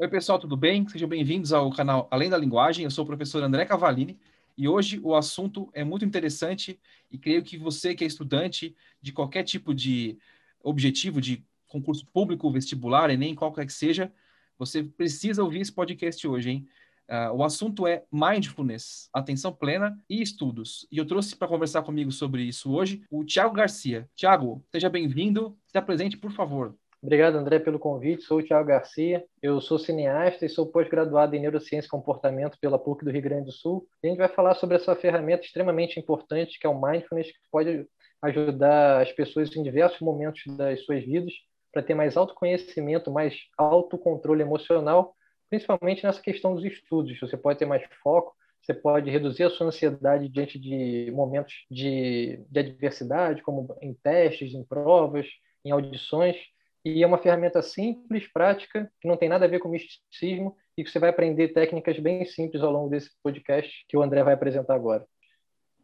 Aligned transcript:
Oi, 0.00 0.06
pessoal, 0.06 0.38
tudo 0.38 0.56
bem? 0.56 0.88
Sejam 0.88 1.08
bem-vindos 1.08 1.52
ao 1.52 1.72
canal 1.72 2.06
Além 2.08 2.30
da 2.30 2.38
Linguagem. 2.38 2.84
Eu 2.84 2.90
sou 2.90 3.02
o 3.02 3.06
professor 3.06 3.42
André 3.42 3.64
Cavalini 3.64 4.16
e 4.56 4.68
hoje 4.68 5.00
o 5.02 5.12
assunto 5.12 5.68
é 5.72 5.82
muito 5.82 6.04
interessante 6.04 6.78
e 7.10 7.18
creio 7.18 7.42
que 7.42 7.58
você 7.58 7.96
que 7.96 8.04
é 8.04 8.06
estudante 8.06 8.76
de 9.02 9.10
qualquer 9.10 9.42
tipo 9.42 9.74
de 9.74 10.16
objetivo, 10.62 11.20
de 11.20 11.44
concurso 11.66 12.06
público, 12.06 12.48
vestibular, 12.48 13.10
Enem, 13.10 13.34
qualquer 13.34 13.66
que 13.66 13.72
seja, 13.72 14.12
você 14.56 14.84
precisa 14.84 15.42
ouvir 15.42 15.62
esse 15.62 15.72
podcast 15.72 16.28
hoje, 16.28 16.50
hein? 16.50 16.68
Uh, 17.08 17.34
o 17.34 17.42
assunto 17.42 17.84
é 17.84 18.04
mindfulness, 18.12 19.10
atenção 19.12 19.52
plena 19.52 19.98
e 20.08 20.22
estudos. 20.22 20.86
E 20.92 20.98
eu 20.98 21.06
trouxe 21.06 21.34
para 21.34 21.48
conversar 21.48 21.82
comigo 21.82 22.12
sobre 22.12 22.44
isso 22.44 22.70
hoje 22.70 23.02
o 23.10 23.24
Tiago 23.24 23.52
Garcia. 23.52 24.08
Tiago, 24.14 24.64
seja 24.70 24.88
bem-vindo. 24.88 25.58
Se 25.66 25.76
apresente, 25.76 26.16
por 26.16 26.30
favor. 26.30 26.76
Obrigado, 27.00 27.36
André, 27.36 27.60
pelo 27.60 27.78
convite. 27.78 28.24
Sou 28.24 28.40
o 28.40 28.42
Thiago 28.42 28.66
Garcia, 28.66 29.24
eu 29.40 29.60
sou 29.60 29.78
cineasta 29.78 30.44
e 30.44 30.48
sou 30.48 30.66
pós-graduado 30.66 31.36
em 31.36 31.40
Neurociência 31.40 31.86
e 31.86 31.90
Comportamento 31.90 32.58
pela 32.60 32.78
PUC 32.78 33.04
do 33.04 33.10
Rio 33.12 33.22
Grande 33.22 33.46
do 33.46 33.52
Sul. 33.52 33.86
E 34.02 34.08
a 34.08 34.10
gente 34.10 34.18
vai 34.18 34.28
falar 34.28 34.56
sobre 34.56 34.76
essa 34.76 34.96
ferramenta 34.96 35.44
extremamente 35.44 36.00
importante 36.00 36.58
que 36.58 36.66
é 36.66 36.70
o 36.70 36.80
Mindfulness, 36.80 37.30
que 37.30 37.38
pode 37.52 37.86
ajudar 38.20 39.02
as 39.02 39.12
pessoas 39.12 39.54
em 39.54 39.62
diversos 39.62 40.00
momentos 40.00 40.42
das 40.56 40.84
suas 40.84 41.04
vidas 41.04 41.32
para 41.72 41.84
ter 41.84 41.94
mais 41.94 42.16
autoconhecimento, 42.16 43.12
mais 43.12 43.36
autocontrole 43.56 44.42
emocional, 44.42 45.14
principalmente 45.48 46.02
nessa 46.02 46.20
questão 46.20 46.52
dos 46.52 46.64
estudos. 46.64 47.16
Você 47.20 47.36
pode 47.36 47.60
ter 47.60 47.66
mais 47.66 47.84
foco, 48.02 48.34
você 48.60 48.74
pode 48.74 49.08
reduzir 49.08 49.44
a 49.44 49.50
sua 49.50 49.68
ansiedade 49.68 50.28
diante 50.28 50.58
de 50.58 51.12
momentos 51.14 51.54
de, 51.70 52.44
de 52.50 52.58
adversidade, 52.58 53.40
como 53.42 53.72
em 53.80 53.94
testes, 53.94 54.52
em 54.52 54.64
provas, 54.64 55.28
em 55.64 55.70
audições 55.70 56.36
e 56.84 57.02
é 57.02 57.06
uma 57.06 57.18
ferramenta 57.18 57.60
simples, 57.62 58.26
prática, 58.32 58.90
que 59.00 59.08
não 59.08 59.16
tem 59.16 59.28
nada 59.28 59.44
a 59.44 59.48
ver 59.48 59.58
com 59.58 59.68
misticismo 59.68 60.56
e 60.76 60.84
que 60.84 60.90
você 60.90 60.98
vai 60.98 61.10
aprender 61.10 61.48
técnicas 61.48 61.98
bem 61.98 62.24
simples 62.24 62.62
ao 62.62 62.70
longo 62.70 62.88
desse 62.88 63.10
podcast 63.22 63.84
que 63.88 63.96
o 63.96 64.02
André 64.02 64.22
vai 64.22 64.34
apresentar 64.34 64.74
agora. 64.74 65.04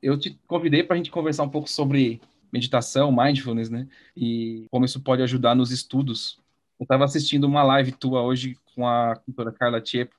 Eu 0.01 0.19
te 0.19 0.39
convidei 0.47 0.83
para 0.85 0.95
a 0.95 0.97
gente 0.97 1.11
conversar 1.11 1.43
um 1.43 1.49
pouco 1.49 1.69
sobre 1.69 2.21
meditação, 2.53 3.11
mindfulness, 3.11 3.69
né? 3.69 3.89
E 4.17 4.67
como 4.71 4.85
isso 4.85 5.03
pode 5.03 5.23
ajudar 5.23 5.55
nos 5.55 5.73
estudos. 5.73 6.39
Eu 6.79 6.85
estava 6.85 7.05
assistindo 7.05 7.45
uma 7.45 7.63
live 7.63 7.93
tua 7.93 8.23
hoje 8.23 8.57
com 8.75 8.87
a 8.87 9.15
doutora 9.27 9.53
Carla 9.53 9.81
Tiepo. 9.81 10.15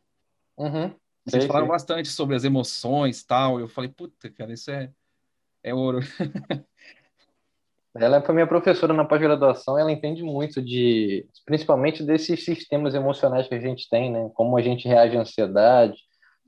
Uhum. 0.57 0.93
Vocês 1.25 1.43
sei, 1.43 1.47
falaram 1.47 1.67
sei. 1.67 1.73
bastante 1.73 2.09
sobre 2.09 2.35
as 2.35 2.43
emoções 2.43 3.23
tal. 3.23 3.59
Eu 3.59 3.67
falei, 3.67 3.89
puta, 3.89 4.29
cara, 4.29 4.53
isso 4.53 4.69
é, 4.71 4.91
é 5.63 5.73
ouro. 5.73 5.99
Ela 7.97 8.21
foi 8.21 8.35
minha 8.35 8.47
professora 8.47 8.93
na 8.93 9.05
pós-graduação, 9.05 9.79
ela 9.79 9.91
entende 9.91 10.21
muito 10.21 10.61
de, 10.61 11.25
principalmente 11.45 12.03
desses 12.03 12.43
sistemas 12.43 12.93
emocionais 12.93 13.47
que 13.47 13.55
a 13.55 13.59
gente 13.59 13.87
tem, 13.89 14.11
né? 14.11 14.29
Como 14.33 14.57
a 14.57 14.61
gente 14.61 14.87
reage 14.87 15.15
à 15.15 15.21
ansiedade, 15.21 15.97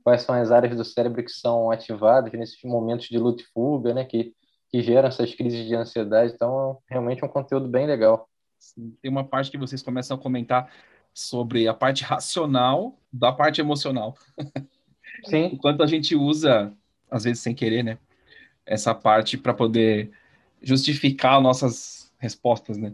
quais 0.04 0.24
são 0.24 0.36
as 0.36 0.52
áreas 0.52 0.76
do 0.76 0.84
cérebro 0.84 1.24
que 1.24 1.32
são 1.32 1.72
ativadas 1.72 2.34
nesses 2.34 2.62
momentos 2.64 3.08
de 3.08 3.18
luta 3.18 3.44
e 3.44 3.46
fuga, 3.54 3.94
né? 3.94 4.04
Que, 4.04 4.34
que 4.70 4.82
geram 4.82 5.08
essas 5.08 5.34
crises 5.34 5.66
de 5.66 5.74
ansiedade. 5.74 6.34
Então, 6.34 6.80
realmente 6.90 7.24
é 7.24 7.26
um 7.26 7.30
conteúdo 7.30 7.70
bem 7.70 7.88
legal. 7.88 8.28
Tem 9.02 9.10
uma 9.10 9.24
parte 9.24 9.50
que 9.50 9.58
vocês 9.58 9.82
começam 9.82 10.18
a 10.18 10.20
comentar 10.20 10.70
sobre 11.14 11.68
a 11.68 11.74
parte 11.74 12.04
racional 12.04 13.00
da 13.12 13.32
parte 13.32 13.62
emocional. 13.62 14.16
Sim. 15.24 15.46
Enquanto 15.54 15.82
a 15.82 15.88
gente 15.88 16.14
usa, 16.14 16.74
às 17.10 17.24
vezes 17.24 17.40
sem 17.42 17.56
querer, 17.56 17.84
né? 17.84 17.98
Essa 18.66 18.94
parte 18.94 19.38
para 19.38 19.54
poder 19.54 20.12
justificar 20.62 21.42
nossas 21.42 22.12
respostas, 22.20 22.78
né? 22.78 22.94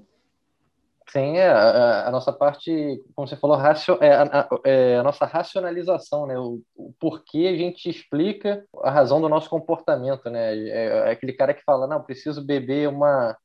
Sim, 1.13 1.37
é, 1.37 1.47
a, 1.47 2.07
a, 2.07 2.11
nossa 2.11 2.33
parte, 2.33 2.99
como 3.15 3.27
você 3.27 3.35
falou, 3.35 3.55
racio, 3.55 3.99
é, 4.01 4.15
a, 4.15 4.49
é, 4.65 4.97
a, 4.97 5.03
nossa 5.03 5.25
racionalização, 5.25 6.25
né? 6.25 6.39
O, 6.39 6.59
o, 6.75 6.91
porquê 6.99 7.45
a 7.53 7.55
gente 7.55 7.87
explica 7.87 8.65
a 8.81 8.89
razão 8.89 9.21
do 9.21 9.29
nosso 9.29 9.47
comportamento, 9.47 10.27
né? 10.31 10.57
É, 10.57 10.87
é, 10.87 11.11
aquele 11.11 11.33
cara 11.33 11.53
que 11.53 11.63
fala, 11.63 11.85
não, 11.85 12.01
preciso 12.01 12.43
beber 12.43 12.89
uma, 12.89 13.37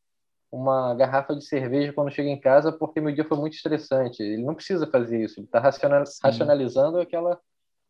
uma 0.50 0.94
garrafa 0.94 1.36
de 1.36 1.44
cerveja 1.44 1.92
quando 1.92 2.10
chega 2.10 2.30
em 2.30 2.40
casa 2.40 2.72
porque 2.72 3.02
meu 3.02 3.14
dia 3.14 3.24
foi 3.24 3.36
muito 3.36 3.52
estressante. 3.54 4.22
Ele 4.22 4.42
não 4.42 4.54
precisa 4.54 4.86
fazer 4.86 5.22
isso, 5.22 5.38
ele 5.38 5.46
está 5.46 5.60
racional, 5.60 6.04
racionalizando 6.22 6.98
aquela, 6.98 7.38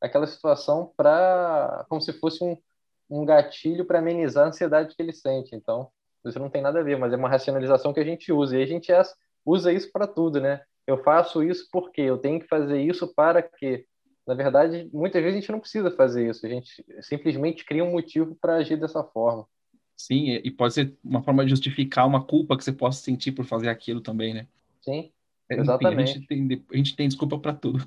aquela 0.00 0.26
situação 0.26 0.92
para 0.96 1.86
como 1.88 2.00
se 2.00 2.12
fosse 2.14 2.42
um, 2.42 2.56
um 3.08 3.24
gatilho 3.24 3.84
para 3.84 4.00
amenizar 4.00 4.46
a 4.46 4.48
ansiedade 4.48 4.96
que 4.96 5.00
ele 5.00 5.12
sente. 5.12 5.54
Então, 5.54 5.88
isso 6.28 6.38
não 6.38 6.50
tem 6.50 6.62
nada 6.62 6.80
a 6.80 6.82
ver, 6.82 6.98
mas 6.98 7.12
é 7.12 7.16
uma 7.16 7.28
racionalização 7.28 7.92
que 7.92 8.00
a 8.00 8.04
gente 8.04 8.32
usa. 8.32 8.58
E 8.58 8.62
a 8.62 8.66
gente 8.66 8.92
usa 9.44 9.72
isso 9.72 9.90
para 9.92 10.06
tudo, 10.06 10.40
né? 10.40 10.60
Eu 10.86 11.02
faço 11.02 11.42
isso 11.42 11.68
porque 11.70 12.00
eu 12.00 12.18
tenho 12.18 12.40
que 12.40 12.46
fazer 12.46 12.80
isso 12.80 13.12
para 13.14 13.42
que. 13.42 13.84
Na 14.26 14.34
verdade, 14.34 14.90
muitas 14.92 15.22
vezes 15.22 15.38
a 15.38 15.40
gente 15.40 15.52
não 15.52 15.60
precisa 15.60 15.90
fazer 15.90 16.28
isso. 16.28 16.44
A 16.44 16.48
gente 16.48 16.84
simplesmente 17.00 17.64
cria 17.64 17.82
um 17.82 17.92
motivo 17.92 18.36
para 18.40 18.56
agir 18.56 18.76
dessa 18.76 19.02
forma. 19.02 19.46
Sim, 19.96 20.30
e 20.44 20.50
pode 20.50 20.74
ser 20.74 20.96
uma 21.02 21.22
forma 21.22 21.44
de 21.44 21.50
justificar 21.50 22.06
uma 22.06 22.24
culpa 22.24 22.56
que 22.56 22.62
você 22.62 22.72
possa 22.72 23.02
sentir 23.02 23.32
por 23.32 23.44
fazer 23.44 23.68
aquilo 23.68 24.00
também, 24.00 24.32
né? 24.32 24.46
Sim, 24.82 25.10
exatamente. 25.50 26.10
Enfim, 26.10 26.10
a, 26.10 26.14
gente 26.14 26.26
tem, 26.26 26.64
a 26.72 26.76
gente 26.76 26.96
tem 26.96 27.08
desculpa 27.08 27.38
para 27.38 27.54
tudo. 27.54 27.84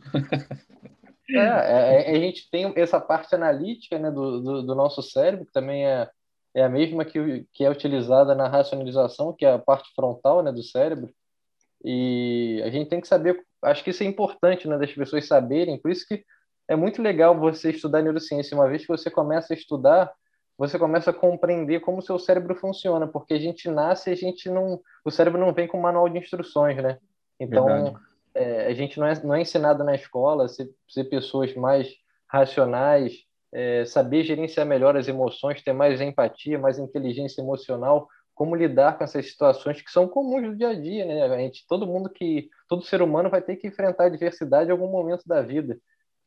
É, 1.30 1.38
é, 1.38 2.12
é, 2.14 2.18
a 2.18 2.20
gente 2.20 2.50
tem 2.50 2.74
essa 2.76 3.00
parte 3.00 3.34
analítica 3.34 3.98
né, 3.98 4.12
do, 4.12 4.42
do, 4.42 4.64
do, 4.64 4.76
nosso 4.76 5.02
cérebro, 5.02 5.46
que 5.46 5.52
também 5.54 5.86
é, 5.86 6.10
é 6.54 6.64
a 6.64 6.70
mesma 6.70 7.06
que, 7.06 7.46
que 7.54 7.64
é 7.64 7.70
utilizada 7.70 8.36
na 8.36 8.48
racionalização, 8.48 9.34
que 9.34 9.46
é 9.46 9.54
a 9.54 9.60
parte 9.60 9.90
frontal 9.96 10.44
né, 10.44 10.52
do 10.52 10.64
cérebro. 10.64 11.10
E 11.84 12.62
a 12.64 12.70
gente 12.70 12.90
tem 12.90 13.02
que 13.02 13.08
saber, 13.08 13.42
acho 13.64 13.84
que 13.84 13.90
isso 13.90 14.04
é 14.04 14.06
importante 14.06 14.68
né, 14.68 14.78
das 14.78 14.92
pessoas 14.92 15.28
saberem, 15.28 15.80
por 15.80 15.92
isso 15.92 16.06
que 16.08 16.24
é 16.68 16.76
muito 16.76 17.02
legal 17.02 17.38
você 17.38 17.72
estudar 17.72 18.02
neurociência. 18.02 18.56
Uma 18.56 18.70
vez 18.70 18.84
que 18.84 18.88
você 18.88 19.10
começa 19.10 19.54
a 19.54 19.58
estudar, 19.58 20.12
você 20.58 20.78
começa 20.78 21.10
a 21.10 21.14
compreender 21.14 21.80
como 21.82 22.00
o 22.00 22.02
seu 22.02 22.20
cérebro 22.20 22.56
funciona, 22.56 23.08
porque 23.08 23.34
a 23.34 23.40
gente 23.40 23.70
nasce 23.70 24.10
e 24.10 24.14
a 24.14 24.16
gente 24.16 24.50
não. 24.50 24.80
O 25.04 25.12
cérebro 25.12 25.40
não 25.40 25.54
vem 25.54 25.68
com 25.68 25.82
manual 25.82 26.08
de 26.08 26.20
instruções, 26.20 26.78
né? 26.78 26.98
Então, 27.40 28.00
é, 28.34 28.68
a 28.68 28.74
gente 28.74 29.00
não 29.00 29.08
é, 29.08 29.24
não 29.24 29.36
é 29.36 29.42
ensinado 29.42 29.84
na 29.84 29.96
escola 29.96 30.46
a 30.46 30.48
ser, 30.48 30.70
ser 30.88 31.06
pessoas 31.06 31.54
mais 31.56 31.92
racionais, 32.28 33.26
é, 33.54 33.86
saber 33.86 34.24
gerenciar 34.24 34.66
melhor 34.66 34.96
as 34.96 35.08
emoções, 35.08 35.62
ter 35.62 35.74
mais 35.74 36.00
empatia, 36.00 36.58
mais 36.58 36.80
inteligência 36.80 37.42
emocional, 37.42 38.08
como 38.34 38.56
lidar 38.56 38.98
com 38.98 39.04
essas 39.04 39.30
situações 39.30 39.82
que 39.82 39.92
são 39.92 40.08
comuns 40.08 40.44
do 40.44 40.56
dia 40.56 40.70
a 40.70 40.74
dia, 40.74 41.06
né? 41.06 41.24
A 41.24 41.38
gente, 41.38 41.66
todo 41.68 41.86
mundo 41.86 42.10
que, 42.10 42.50
todo 42.68 42.84
ser 42.84 43.02
humano 43.02 43.30
vai 43.30 43.42
ter 43.42 43.58
que 43.58 43.68
enfrentar 43.68 44.06
a 44.06 44.08
adversidade 44.08 44.70
em 44.70 44.72
algum 44.72 44.88
momento 44.88 45.24
da 45.28 45.42
vida. 45.42 45.78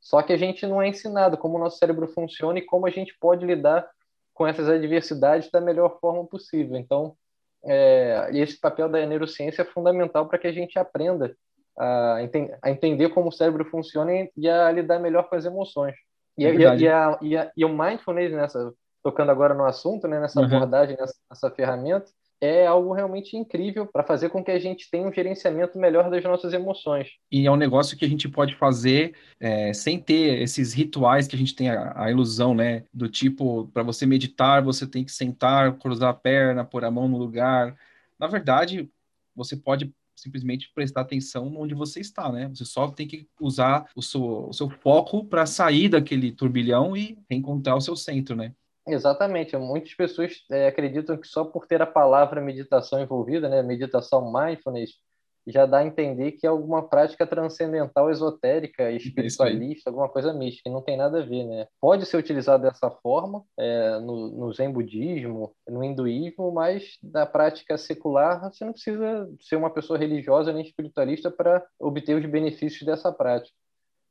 Só 0.01 0.23
que 0.23 0.33
a 0.33 0.37
gente 0.37 0.67
não 0.67 0.83
é 0.83 0.89
ensinado 0.89 1.39
como 1.39 1.57
o 1.57 1.59
nosso 1.59 1.79
cérebro 1.79 2.07
funciona 2.09 2.59
e 2.59 2.63
como 2.63 2.87
a 2.87 2.91
gente 2.91 3.17
pode 3.19 3.45
lidar 3.45 3.89
com 4.35 4.47
essas 4.47 4.69
adversidades 4.69 5.51
da 5.51 5.61
melhor 5.61 5.99
forma 5.99 6.27
possível. 6.27 6.77
Então, 6.77 7.17
é, 7.65 8.29
esse 8.35 8.61
papel 8.61 8.89
da 8.89 9.05
neurociência 9.07 9.63
é 9.63 9.65
fundamental 9.65 10.29
para 10.29 10.39
que 10.39 10.47
a 10.47 10.53
gente 10.53 10.79
aprenda 10.79 11.35
a, 11.79 12.19
a 12.63 12.71
entender 12.71 13.09
como 13.09 13.29
o 13.29 13.33
cérebro 13.33 13.65
funciona 13.65 14.29
e 14.37 14.49
a 14.49 14.71
lidar 14.71 14.99
melhor 14.99 15.29
com 15.29 15.37
as 15.37 15.47
emoções. 15.47 15.95
E, 16.37 16.45
é 16.45 16.55
e, 16.55 16.67
a, 16.67 16.77
e, 16.77 16.89
a, 16.89 17.19
e, 17.23 17.37
a, 17.37 17.53
e, 17.57 17.65
o 17.65 17.69
mindfulness, 17.69 18.33
nessa, 18.33 18.73
tocando 19.03 19.31
agora 19.31 19.55
no 19.55 19.65
assunto, 19.65 20.09
né, 20.09 20.19
nessa 20.21 20.41
uhum. 20.41 20.47
abordagem, 20.47 20.97
nessa, 20.99 21.15
nessa 21.31 21.51
ferramenta, 21.51 22.07
é 22.41 22.67
algo 22.67 22.93
realmente 22.93 23.37
incrível 23.37 23.87
para 23.87 24.03
fazer 24.03 24.29
com 24.29 24.45
que 24.45 24.51
a 24.51 24.59
gente 24.59 24.91
tenha 24.91 25.09
um 25.09 25.13
gerenciamento 25.13 25.79
melhor 25.79 26.11
das 26.11 26.23
nossas 26.23 26.53
emoções. 26.53 27.09
E 27.31 27.47
é 27.47 27.51
um 27.51 27.57
negócio 27.57 27.97
que 27.97 28.05
a 28.05 28.09
gente 28.09 28.29
pode 28.29 28.55
fazer 28.55 29.15
é, 29.41 29.73
sem 29.73 29.99
ter 29.99 30.43
esses 30.43 30.75
rituais 30.75 31.27
que 31.27 31.37
a 31.37 31.39
gente 31.39 31.55
tem 31.55 31.71
a, 31.71 31.93
a 31.97 32.11
ilusão, 32.11 32.55
né? 32.55 32.85
Do 32.93 33.09
tipo, 33.09 33.69
para 33.73 33.83
você 33.83 34.05
meditar, 34.05 34.63
você 34.63 34.87
tem 34.87 35.05
que 35.05 35.13
sentar, 35.13 35.73
cruzar 35.79 36.11
a 36.11 36.15
perna, 36.15 36.65
pôr 36.65 36.85
a 36.85 36.91
mão 36.91 37.09
no 37.09 37.17
lugar. 37.17 37.75
Na 38.19 38.27
verdade, 38.27 38.91
você 39.35 39.57
pode 39.57 39.95
simplesmente 40.25 40.73
prestar 40.75 41.03
atenção 41.03 41.55
onde 41.57 41.75
você 41.75 42.01
está, 42.01 42.33
né? 42.33 42.49
Você 42.49 42.65
só 42.65 42.91
tem 42.91 43.07
que 43.07 43.29
usar 43.41 43.89
o 43.95 44.03
seu, 44.03 44.49
o 44.49 44.53
seu 44.53 44.71
foco 44.71 45.25
para 45.25 45.47
sair 45.47 45.89
daquele 45.89 46.33
turbilhão 46.33 46.97
e 46.97 47.19
encontrar 47.31 47.77
o 47.77 47.81
seu 47.81 47.95
centro, 47.95 48.35
né? 48.35 48.53
Exatamente. 48.87 49.57
Muitas 49.57 49.95
pessoas 49.95 50.45
é, 50.51 50.67
acreditam 50.67 51.17
que 51.17 51.27
só 51.27 51.45
por 51.45 51.67
ter 51.67 51.81
a 51.81 51.87
palavra 51.87 52.41
meditação 52.41 53.01
envolvida, 53.01 53.49
né, 53.49 53.63
meditação 53.63 54.33
mindfulness, 54.33 54.99
já 55.47 55.67
dá 55.67 55.79
a 55.79 55.87
entender 55.87 56.33
que 56.33 56.47
é 56.47 56.51
alguma 56.51 56.89
prática 56.89 57.27
transcendental, 57.27 58.11
esotérica, 58.11 58.91
espiritualista, 58.91 59.91
alguma 59.91 60.09
coisa 60.09 60.33
mística, 60.33 60.71
não 60.71 60.83
tem 60.83 60.97
nada 60.97 61.21
a 61.21 61.25
ver, 61.25 61.45
né? 61.45 61.67
Pode 61.81 62.07
ser 62.07 62.17
utilizado 62.17 62.63
dessa 62.63 62.91
forma 62.91 63.45
é, 63.59 63.99
no, 64.01 64.31
no 64.31 64.53
Zen 64.53 64.73
budismo, 64.73 65.55
no 65.69 65.85
hinduísmo, 65.85 66.53
mas 66.53 66.99
da 67.03 67.27
prática 67.27 67.77
secular 67.77 68.41
você 68.51 68.65
não 68.65 68.73
precisa 68.73 69.29
ser 69.41 69.57
uma 69.57 69.71
pessoa 69.71 69.99
religiosa 69.99 70.53
nem 70.53 70.63
espiritualista 70.63 71.31
para 71.31 71.65
obter 71.79 72.17
os 72.17 72.27
benefícios 72.27 72.87
dessa 72.87 73.13
prática. 73.13 73.55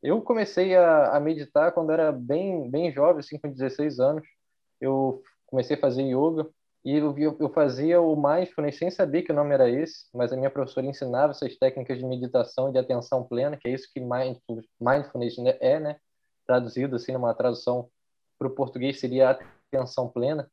Eu 0.01 0.21
comecei 0.21 0.75
a, 0.75 1.15
a 1.15 1.19
meditar 1.19 1.71
quando 1.71 1.91
era 1.91 2.11
bem, 2.11 2.69
bem 2.69 2.91
jovem, 2.91 3.19
assim, 3.19 3.39
com 3.39 3.49
16 3.49 3.99
anos. 3.99 4.27
Eu 4.79 5.23
comecei 5.47 5.77
a 5.77 5.79
fazer 5.79 6.03
yoga 6.03 6.47
e 6.85 6.97
eu, 6.97 7.15
eu 7.39 7.49
fazia 7.49 8.01
o 8.01 8.13
mindfulness 8.15 8.77
sem 8.77 8.91
saber 8.91 9.21
que 9.21 9.31
o 9.31 9.35
nome 9.35 9.53
era 9.53 9.69
esse, 9.69 10.05
mas 10.13 10.33
a 10.33 10.35
minha 10.35 10.49
professora 10.49 10.85
ensinava 10.85 11.31
essas 11.31 11.55
técnicas 11.57 11.97
de 11.97 12.05
meditação 12.05 12.69
e 12.69 12.73
de 12.73 12.77
atenção 12.77 13.23
plena, 13.23 13.55
que 13.55 13.69
é 13.69 13.71
isso 13.71 13.87
que 13.93 14.01
mindfulness 14.01 15.37
né, 15.37 15.57
é, 15.61 15.79
né? 15.79 15.95
Traduzido 16.45 16.97
assim 16.97 17.13
numa 17.13 17.33
tradução 17.33 17.89
para 18.37 18.49
o 18.49 18.51
português 18.51 18.99
seria 18.99 19.29
atenção 19.29 20.09
plena. 20.09 20.51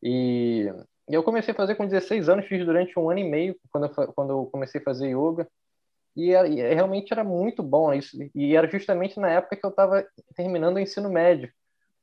E 0.00 0.72
eu 1.08 1.24
comecei 1.24 1.52
a 1.52 1.56
fazer 1.56 1.74
com 1.74 1.86
16 1.86 2.28
anos, 2.28 2.46
fiz 2.46 2.64
durante 2.64 2.96
um 2.96 3.10
ano 3.10 3.18
e 3.18 3.24
meio 3.24 3.56
quando 3.72 3.86
eu, 3.86 4.12
quando 4.12 4.30
eu 4.30 4.46
comecei 4.46 4.80
a 4.80 4.84
fazer 4.84 5.08
yoga. 5.08 5.48
E, 6.14 6.30
e 6.30 6.74
realmente 6.74 7.12
era 7.12 7.24
muito 7.24 7.60
bom 7.60 7.92
isso. 7.92 8.16
E 8.34 8.54
era 8.54 8.70
justamente 8.70 9.18
na 9.18 9.30
época 9.30 9.56
que 9.56 9.66
eu 9.66 9.70
estava 9.70 10.06
terminando 10.36 10.76
o 10.76 10.80
ensino 10.80 11.10
médio. 11.10 11.52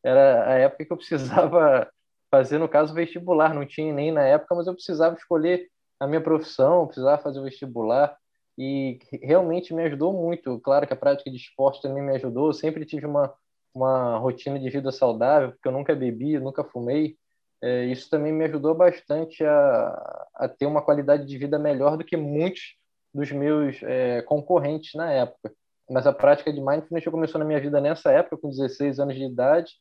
Era 0.04 0.50
a 0.50 0.54
época 0.56 0.86
que 0.86 0.92
eu 0.92 0.98
precisava 0.98 1.90
fazer, 2.32 2.58
no 2.58 2.70
caso, 2.70 2.94
vestibular. 2.94 3.54
Não 3.54 3.66
tinha 3.66 3.94
nem 3.94 4.12
na 4.12 4.24
época, 4.24 4.56
mas 4.56 4.68
eu 4.68 4.74
precisava 4.74 5.16
escolher 5.16 5.68
a 6.00 6.08
minha 6.08 6.22
profissão, 6.22 6.86
precisava 6.86 7.22
fazer 7.22 7.40
o 7.40 7.44
vestibular. 7.44 8.18
E 8.58 9.00
realmente 9.24 9.74
me 9.74 9.84
ajudou 9.84 10.14
muito. 10.14 10.60
Claro 10.60 10.86
que 10.86 10.94
a 10.94 10.98
prática 10.98 11.30
de 11.30 11.38
esporte 11.38 11.82
também 11.82 12.04
me 12.04 12.16
ajudou. 12.16 12.48
Eu 12.48 12.54
sempre 12.54 12.86
tive 12.86 13.06
uma, 13.06 13.34
uma 13.74 14.18
rotina 14.18 14.60
de 14.60 14.70
vida 14.70 14.92
saudável, 14.92 15.52
porque 15.52 15.68
eu 15.68 15.72
nunca 15.72 15.96
bebi, 15.96 16.38
nunca 16.40 16.64
fumei. 16.64 17.18
É, 17.62 17.86
isso 17.86 18.10
também 18.10 18.32
me 18.32 18.46
ajudou 18.46 18.74
bastante 18.76 19.44
a, 19.44 20.28
a 20.36 20.48
ter 20.48 20.66
uma 20.66 20.82
qualidade 20.82 21.26
de 21.26 21.38
vida 21.38 21.60
melhor 21.60 21.98
do 21.98 22.04
que 22.04 22.16
muitos 22.16 22.76
dos 23.14 23.32
meus 23.32 23.82
é, 23.84 24.22
concorrentes 24.22 24.94
na 24.94 25.12
época. 25.12 25.54
Mas 25.90 26.06
a 26.06 26.14
prática 26.14 26.54
de 26.54 26.62
mindfulness 26.62 27.06
começou 27.06 27.40
na 27.40 27.46
minha 27.46 27.60
vida 27.60 27.82
nessa 27.82 28.12
época, 28.12 28.38
com 28.38 28.50
16 28.50 29.00
anos 29.00 29.16
de 29.16 29.24
idade. 29.24 29.74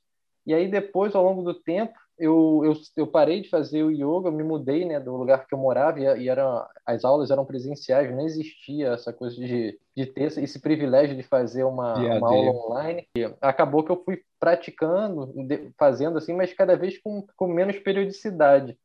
E 0.46 0.54
aí 0.54 0.68
depois, 0.68 1.14
ao 1.14 1.22
longo 1.22 1.42
do 1.42 1.54
tempo, 1.54 1.98
eu, 2.18 2.62
eu, 2.64 2.72
eu 2.96 3.06
parei 3.06 3.40
de 3.40 3.48
fazer 3.48 3.82
o 3.82 3.90
yoga, 3.90 4.28
eu 4.28 4.32
me 4.32 4.42
mudei 4.42 4.84
né, 4.84 4.98
do 4.98 5.16
lugar 5.16 5.46
que 5.46 5.54
eu 5.54 5.58
morava 5.58 6.00
e, 6.00 6.24
e 6.24 6.28
era, 6.28 6.68
as 6.84 7.04
aulas 7.04 7.30
eram 7.30 7.44
presenciais, 7.44 8.10
não 8.10 8.26
existia 8.26 8.88
essa 8.88 9.12
coisa 9.12 9.36
de, 9.36 9.78
de 9.96 10.06
ter 10.06 10.38
esse 10.38 10.60
privilégio 10.60 11.16
de 11.16 11.22
fazer 11.22 11.64
uma, 11.64 11.94
uma 11.94 12.28
aula 12.28 12.50
online. 12.50 13.08
E 13.16 13.24
acabou 13.40 13.84
que 13.84 13.92
eu 13.92 14.02
fui 14.04 14.20
praticando, 14.38 15.32
fazendo 15.78 16.18
assim, 16.18 16.34
mas 16.34 16.52
cada 16.52 16.76
vez 16.76 16.98
com, 16.98 17.24
com 17.36 17.46
menos 17.46 17.78
periodicidade. 17.78 18.76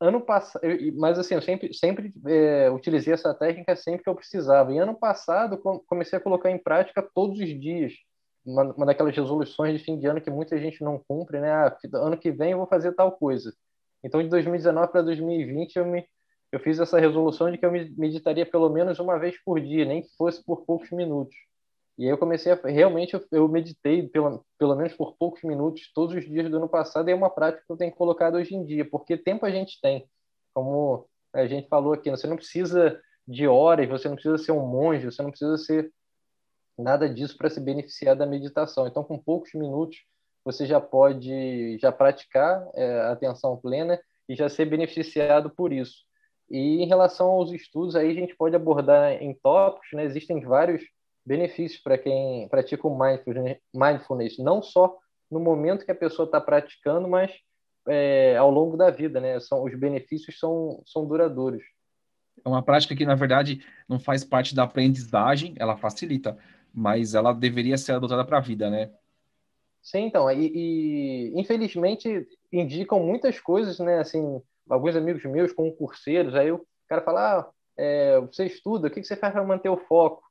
Ano 0.00 0.22
passado, 0.22 0.62
mas 0.94 1.18
assim, 1.18 1.34
eu 1.34 1.42
sempre, 1.42 1.74
sempre 1.74 2.12
é, 2.26 2.70
utilizei 2.70 3.12
essa 3.12 3.34
técnica 3.34 3.76
sempre 3.76 4.02
que 4.02 4.08
eu 4.08 4.14
precisava. 4.14 4.72
E 4.72 4.78
ano 4.78 4.94
passado 4.94 5.58
comecei 5.86 6.18
a 6.18 6.22
colocar 6.22 6.50
em 6.50 6.56
prática 6.56 7.06
todos 7.14 7.38
os 7.38 7.60
dias 7.60 7.92
uma, 8.44 8.64
uma 8.74 8.86
daquelas 8.86 9.14
resoluções 9.14 9.78
de 9.78 9.84
fim 9.84 9.98
de 9.98 10.06
ano 10.06 10.20
que 10.20 10.30
muita 10.30 10.58
gente 10.58 10.82
não 10.82 10.98
cumpre, 10.98 11.40
né? 11.40 11.50
Ah, 11.52 11.76
ano 11.94 12.18
que 12.18 12.30
vem 12.30 12.52
eu 12.52 12.58
vou 12.58 12.66
fazer 12.66 12.92
tal 12.92 13.12
coisa. 13.12 13.52
Então, 14.02 14.22
de 14.22 14.28
2019 14.28 14.90
para 14.90 15.02
2020, 15.02 15.76
eu 15.76 15.86
me 15.86 16.06
eu 16.52 16.58
fiz 16.58 16.80
essa 16.80 16.98
resolução 16.98 17.50
de 17.50 17.58
que 17.58 17.64
eu 17.64 17.70
meditaria 17.70 18.44
pelo 18.44 18.68
menos 18.70 18.98
uma 18.98 19.18
vez 19.18 19.40
por 19.44 19.60
dia, 19.60 19.84
nem 19.84 20.02
que 20.02 20.08
fosse 20.16 20.44
por 20.44 20.64
poucos 20.64 20.90
minutos. 20.90 21.36
E 21.96 22.04
aí 22.04 22.10
eu 22.10 22.18
comecei 22.18 22.50
a 22.50 22.56
realmente 22.64 23.14
eu, 23.14 23.24
eu 23.30 23.48
meditei 23.48 24.08
pelo, 24.08 24.44
pelo 24.58 24.74
menos 24.74 24.94
por 24.94 25.14
poucos 25.16 25.42
minutos 25.42 25.92
todos 25.94 26.16
os 26.16 26.24
dias 26.24 26.50
do 26.50 26.56
ano 26.56 26.68
passado 26.68 27.08
e 27.08 27.12
é 27.12 27.14
uma 27.14 27.30
prática 27.30 27.62
que 27.64 27.72
eu 27.72 27.76
tenho 27.76 27.92
colocado 27.92 28.34
hoje 28.36 28.54
em 28.54 28.64
dia, 28.64 28.84
porque 28.84 29.16
tempo 29.16 29.46
a 29.46 29.50
gente 29.50 29.80
tem. 29.80 30.08
Como 30.52 31.06
a 31.32 31.46
gente 31.46 31.68
falou 31.68 31.92
aqui, 31.92 32.10
você 32.10 32.26
não 32.26 32.36
precisa 32.36 33.00
de 33.28 33.46
horas, 33.46 33.88
você 33.88 34.08
não 34.08 34.16
precisa 34.16 34.38
ser 34.38 34.52
um 34.52 34.66
monge, 34.66 35.06
você 35.06 35.22
não 35.22 35.30
precisa 35.30 35.56
ser 35.56 35.92
nada 36.78 37.08
disso 37.08 37.36
para 37.36 37.50
se 37.50 37.60
beneficiar 37.60 38.16
da 38.16 38.26
meditação. 38.26 38.86
Então, 38.86 39.04
com 39.04 39.18
poucos 39.18 39.52
minutos, 39.54 39.98
você 40.44 40.66
já 40.66 40.80
pode 40.80 41.78
já 41.78 41.92
praticar 41.92 42.66
é, 42.74 43.00
atenção 43.02 43.56
plena 43.56 44.00
e 44.28 44.34
já 44.34 44.48
ser 44.48 44.64
beneficiado 44.64 45.50
por 45.50 45.72
isso. 45.72 46.04
E 46.50 46.82
em 46.82 46.86
relação 46.86 47.28
aos 47.28 47.52
estudos, 47.52 47.94
aí 47.94 48.10
a 48.10 48.14
gente 48.14 48.34
pode 48.34 48.56
abordar 48.56 49.12
em 49.22 49.34
tópicos, 49.34 49.88
né? 49.92 50.04
Existem 50.04 50.40
vários 50.40 50.82
benefícios 51.24 51.80
para 51.80 51.98
quem 51.98 52.48
pratica 52.48 52.88
o 52.88 52.98
mindfulness, 53.74 54.38
não 54.38 54.62
só 54.62 54.96
no 55.30 55.38
momento 55.38 55.84
que 55.84 55.92
a 55.92 55.94
pessoa 55.94 56.26
está 56.26 56.40
praticando, 56.40 57.06
mas 57.06 57.32
é, 57.88 58.36
ao 58.36 58.50
longo 58.50 58.76
da 58.76 58.90
vida, 58.90 59.20
né? 59.20 59.38
São, 59.38 59.62
os 59.62 59.78
benefícios 59.78 60.38
são, 60.38 60.82
são 60.86 61.06
duradouros. 61.06 61.62
É 62.44 62.48
uma 62.48 62.62
prática 62.62 62.96
que, 62.96 63.04
na 63.04 63.14
verdade, 63.14 63.64
não 63.88 64.00
faz 64.00 64.24
parte 64.24 64.54
da 64.54 64.64
aprendizagem, 64.64 65.54
ela 65.58 65.76
facilita 65.76 66.38
mas 66.72 67.14
ela 67.14 67.32
deveria 67.32 67.76
ser 67.76 67.92
adotada 67.92 68.24
para 68.24 68.38
a 68.38 68.40
vida, 68.40 68.70
né? 68.70 68.90
Sim, 69.82 70.06
então, 70.06 70.30
e, 70.30 70.52
e, 70.54 71.40
infelizmente 71.40 72.26
indicam 72.52 73.00
muitas 73.00 73.40
coisas, 73.40 73.78
né? 73.78 73.98
Assim, 73.98 74.40
alguns 74.68 74.94
amigos 74.94 75.24
meus, 75.24 75.52
concurseiros, 75.52 76.34
aí 76.34 76.52
o 76.52 76.64
cara 76.88 77.02
fala, 77.02 77.40
ah, 77.40 77.50
é, 77.76 78.20
você 78.20 78.46
estuda, 78.46 78.88
o 78.88 78.90
que 78.90 79.02
você 79.02 79.16
faz 79.16 79.32
para 79.32 79.44
manter 79.44 79.68
o 79.68 79.76
foco? 79.76 80.22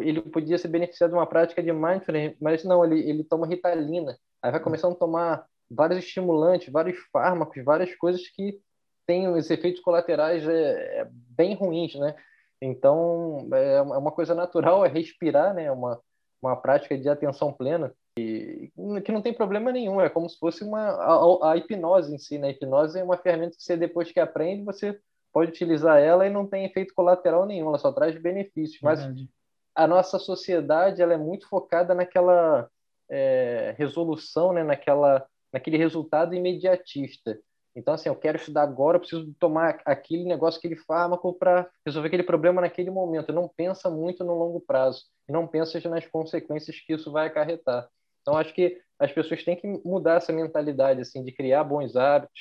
Ele 0.00 0.20
podia 0.20 0.58
se 0.58 0.66
beneficiar 0.66 1.08
de 1.08 1.14
uma 1.14 1.26
prática 1.26 1.62
de 1.62 1.72
mindfulness, 1.72 2.36
mas 2.40 2.64
não, 2.64 2.84
ele, 2.84 3.08
ele 3.08 3.22
toma 3.22 3.46
ritalina, 3.46 4.18
aí 4.42 4.50
vai 4.50 4.60
começando 4.60 4.92
a 4.92 4.98
tomar 4.98 5.46
vários 5.70 5.98
estimulantes, 5.98 6.72
vários 6.72 6.98
fármacos, 7.12 7.62
várias 7.64 7.94
coisas 7.94 8.26
que 8.28 8.58
têm 9.06 9.28
os 9.28 9.50
efeitos 9.50 9.80
colaterais 9.80 10.46
é, 10.48 11.00
é 11.00 11.08
bem 11.10 11.54
ruins, 11.54 11.94
né? 11.94 12.16
Então, 12.60 13.48
é, 13.52 13.74
é 13.76 13.82
uma 13.82 14.10
coisa 14.10 14.34
natural, 14.34 14.84
é 14.84 14.88
respirar, 14.88 15.54
né? 15.54 15.70
Uma, 15.70 16.00
uma 16.40 16.56
prática 16.56 16.96
de 16.96 17.08
atenção 17.08 17.52
plena, 17.52 17.92
e, 18.18 18.72
que 19.04 19.12
não 19.12 19.20
tem 19.20 19.34
problema 19.34 19.70
nenhum, 19.70 20.00
é 20.00 20.08
como 20.08 20.28
se 20.28 20.38
fosse 20.38 20.64
uma, 20.64 20.88
a, 20.88 21.52
a, 21.52 21.56
hipnose 21.56 22.14
em 22.14 22.18
si, 22.18 22.38
né? 22.38 22.48
A 22.48 22.50
hipnose 22.50 22.98
é 22.98 23.04
uma 23.04 23.18
ferramenta 23.18 23.56
que 23.56 23.62
você, 23.62 23.76
depois 23.76 24.10
que 24.10 24.18
aprende, 24.18 24.64
você 24.64 24.98
pode 25.32 25.50
utilizar 25.50 26.00
ela 26.00 26.26
e 26.26 26.30
não 26.30 26.46
tem 26.46 26.64
efeito 26.64 26.94
colateral 26.94 27.44
nenhum, 27.44 27.68
ela 27.68 27.78
só 27.78 27.92
traz 27.92 28.18
benefícios. 28.20 28.80
Mas 28.80 29.00
Verdade. 29.00 29.28
a 29.74 29.86
nossa 29.86 30.18
sociedade, 30.18 31.02
ela 31.02 31.12
é 31.12 31.18
muito 31.18 31.46
focada 31.46 31.94
naquela 31.94 32.70
é, 33.10 33.74
resolução, 33.76 34.54
né? 34.54 34.64
Naquela, 34.64 35.26
naquele 35.52 35.76
resultado 35.76 36.34
imediatista. 36.34 37.38
Então, 37.76 37.94
assim, 37.94 38.08
eu 38.08 38.16
quero 38.16 38.38
estudar 38.38 38.62
agora, 38.62 38.96
eu 38.96 39.00
preciso 39.00 39.32
tomar 39.38 39.80
aquele 39.84 40.24
negócio, 40.24 40.58
aquele 40.58 40.76
fármaco 40.76 41.34
para 41.34 41.68
resolver 41.84 42.08
aquele 42.08 42.22
problema 42.22 42.60
naquele 42.60 42.90
momento. 42.90 43.32
Não 43.32 43.46
pensa 43.46 43.90
muito 43.90 44.24
no 44.24 44.34
longo 44.34 44.60
prazo 44.60 45.04
não 45.28 45.46
pensa 45.46 45.80
nas 45.88 46.06
consequências 46.06 46.78
que 46.80 46.92
isso 46.92 47.10
vai 47.10 47.26
acarretar. 47.26 47.88
Então, 48.22 48.36
acho 48.36 48.54
que 48.54 48.80
as 48.98 49.12
pessoas 49.12 49.42
têm 49.44 49.56
que 49.56 49.66
mudar 49.84 50.16
essa 50.16 50.32
mentalidade, 50.32 51.00
assim, 51.00 51.22
de 51.22 51.32
criar 51.32 51.64
bons 51.64 51.96
hábitos, 51.96 52.40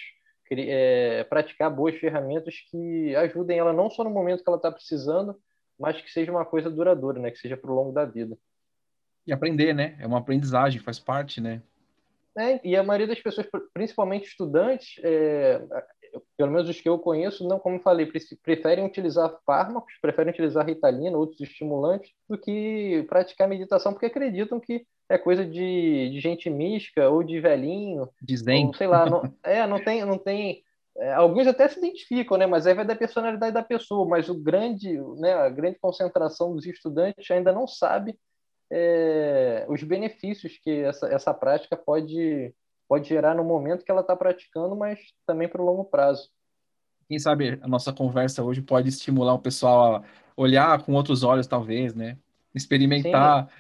é, 0.52 1.24
praticar 1.24 1.70
boas 1.70 1.96
ferramentas 1.96 2.56
que 2.70 3.16
ajudem 3.16 3.58
ela 3.58 3.74
não 3.74 3.90
só 3.90 4.04
no 4.04 4.10
momento 4.10 4.44
que 4.44 4.50
ela 4.50 4.58
está 4.58 4.72
precisando, 4.72 5.36
mas 5.78 6.00
que 6.00 6.12
seja 6.12 6.31
uma 6.31 6.46
coisa 6.46 6.70
duradoura, 6.70 7.19
né? 7.19 7.31
Que 7.31 7.38
seja 7.38 7.57
para 7.57 7.71
o 7.71 7.76
longo 7.76 7.92
da 7.92 8.06
vida. 8.06 8.38
E 9.28 9.33
aprender, 9.33 9.74
né? 9.74 9.98
É 10.00 10.07
uma 10.07 10.19
aprendizagem, 10.19 10.80
faz 10.80 11.00
parte, 11.00 11.42
né? 11.42 11.62
É, 12.37 12.59
e 12.63 12.75
a 12.75 12.83
maioria 12.83 13.07
das 13.07 13.19
pessoas, 13.19 13.47
principalmente 13.73 14.27
estudantes, 14.27 14.95
é, 15.04 15.61
pelo 16.37 16.51
menos 16.51 16.69
os 16.69 16.80
que 16.80 16.89
eu 16.89 16.99
conheço, 16.99 17.47
não, 17.47 17.59
como 17.59 17.80
falei, 17.80 18.09
preferem 18.44 18.85
utilizar 18.85 19.39
fármacos, 19.45 19.94
preferem 20.01 20.31
utilizar 20.31 20.65
ritalina, 20.65 21.18
outros 21.18 21.42
estimulantes, 21.42 22.11
do 22.30 22.37
que 22.37 23.06
praticar 23.07 23.47
meditação, 23.47 23.94
porque 23.94 24.07
acreditam 24.07 24.59
que 24.59 24.85
é 25.09 25.18
coisa 25.18 25.45
de, 25.45 26.09
de 26.09 26.19
gente 26.19 26.49
mística 26.49 27.09
ou 27.09 27.23
de 27.23 27.39
velhinho. 27.39 28.09
Dizem. 28.21 28.71
sei 28.73 28.87
lá, 28.87 29.06
não, 29.09 29.21
é, 29.44 29.65
não 29.65 29.83
tem, 29.83 30.04
não 30.04 30.18
tem 30.18 30.63
é, 30.97 31.13
alguns 31.13 31.45
até 31.47 31.68
se 31.68 31.77
identificam, 31.77 32.37
né? 32.37 32.45
Mas 32.45 32.65
aí 32.65 32.73
vai 32.73 32.85
da 32.85 32.95
personalidade 32.95 33.54
da 33.54 33.63
pessoa. 33.63 34.07
Mas 34.07 34.30
o 34.30 34.35
grande, 34.35 34.97
né? 35.18 35.33
A 35.33 35.49
grande 35.49 35.77
concentração 35.80 36.56
dos 36.56 36.65
estudantes 36.65 37.30
ainda 37.30 37.51
não 37.51 37.68
sabe 37.68 38.18
é, 38.72 39.66
os 39.69 39.81
benefícios 39.84 40.57
que 40.57 40.81
essa, 40.81 41.07
essa 41.07 41.34
prática 41.34 41.78
pode, 41.78 42.54
pode 42.88 43.07
gerar 43.07 43.36
no 43.36 43.44
momento 43.44 43.84
que 43.84 43.92
ela 43.92 44.02
está 44.02 44.16
praticando, 44.16 44.76
mas 44.76 45.00
também 45.26 45.48
para 45.48 45.62
o 45.62 45.66
longo 45.66 45.86
prazo. 45.86 46.30
Quem 47.07 47.19
sabe 47.19 47.60
a 47.62 47.68
nossa 47.68 47.94
conversa 47.94 48.44
hoje 48.44 48.62
pode 48.62 48.90
estimular 48.90 49.34
o 49.34 49.40
pessoal 49.40 49.98
a 49.98 50.04
olhar 50.36 50.84
com 50.84 50.94
outros 50.94 51.24
olhos, 51.24 51.48
talvez, 51.48 51.94
né? 51.94 52.18
Experimentar, 52.54 53.48
Sim. 53.48 53.52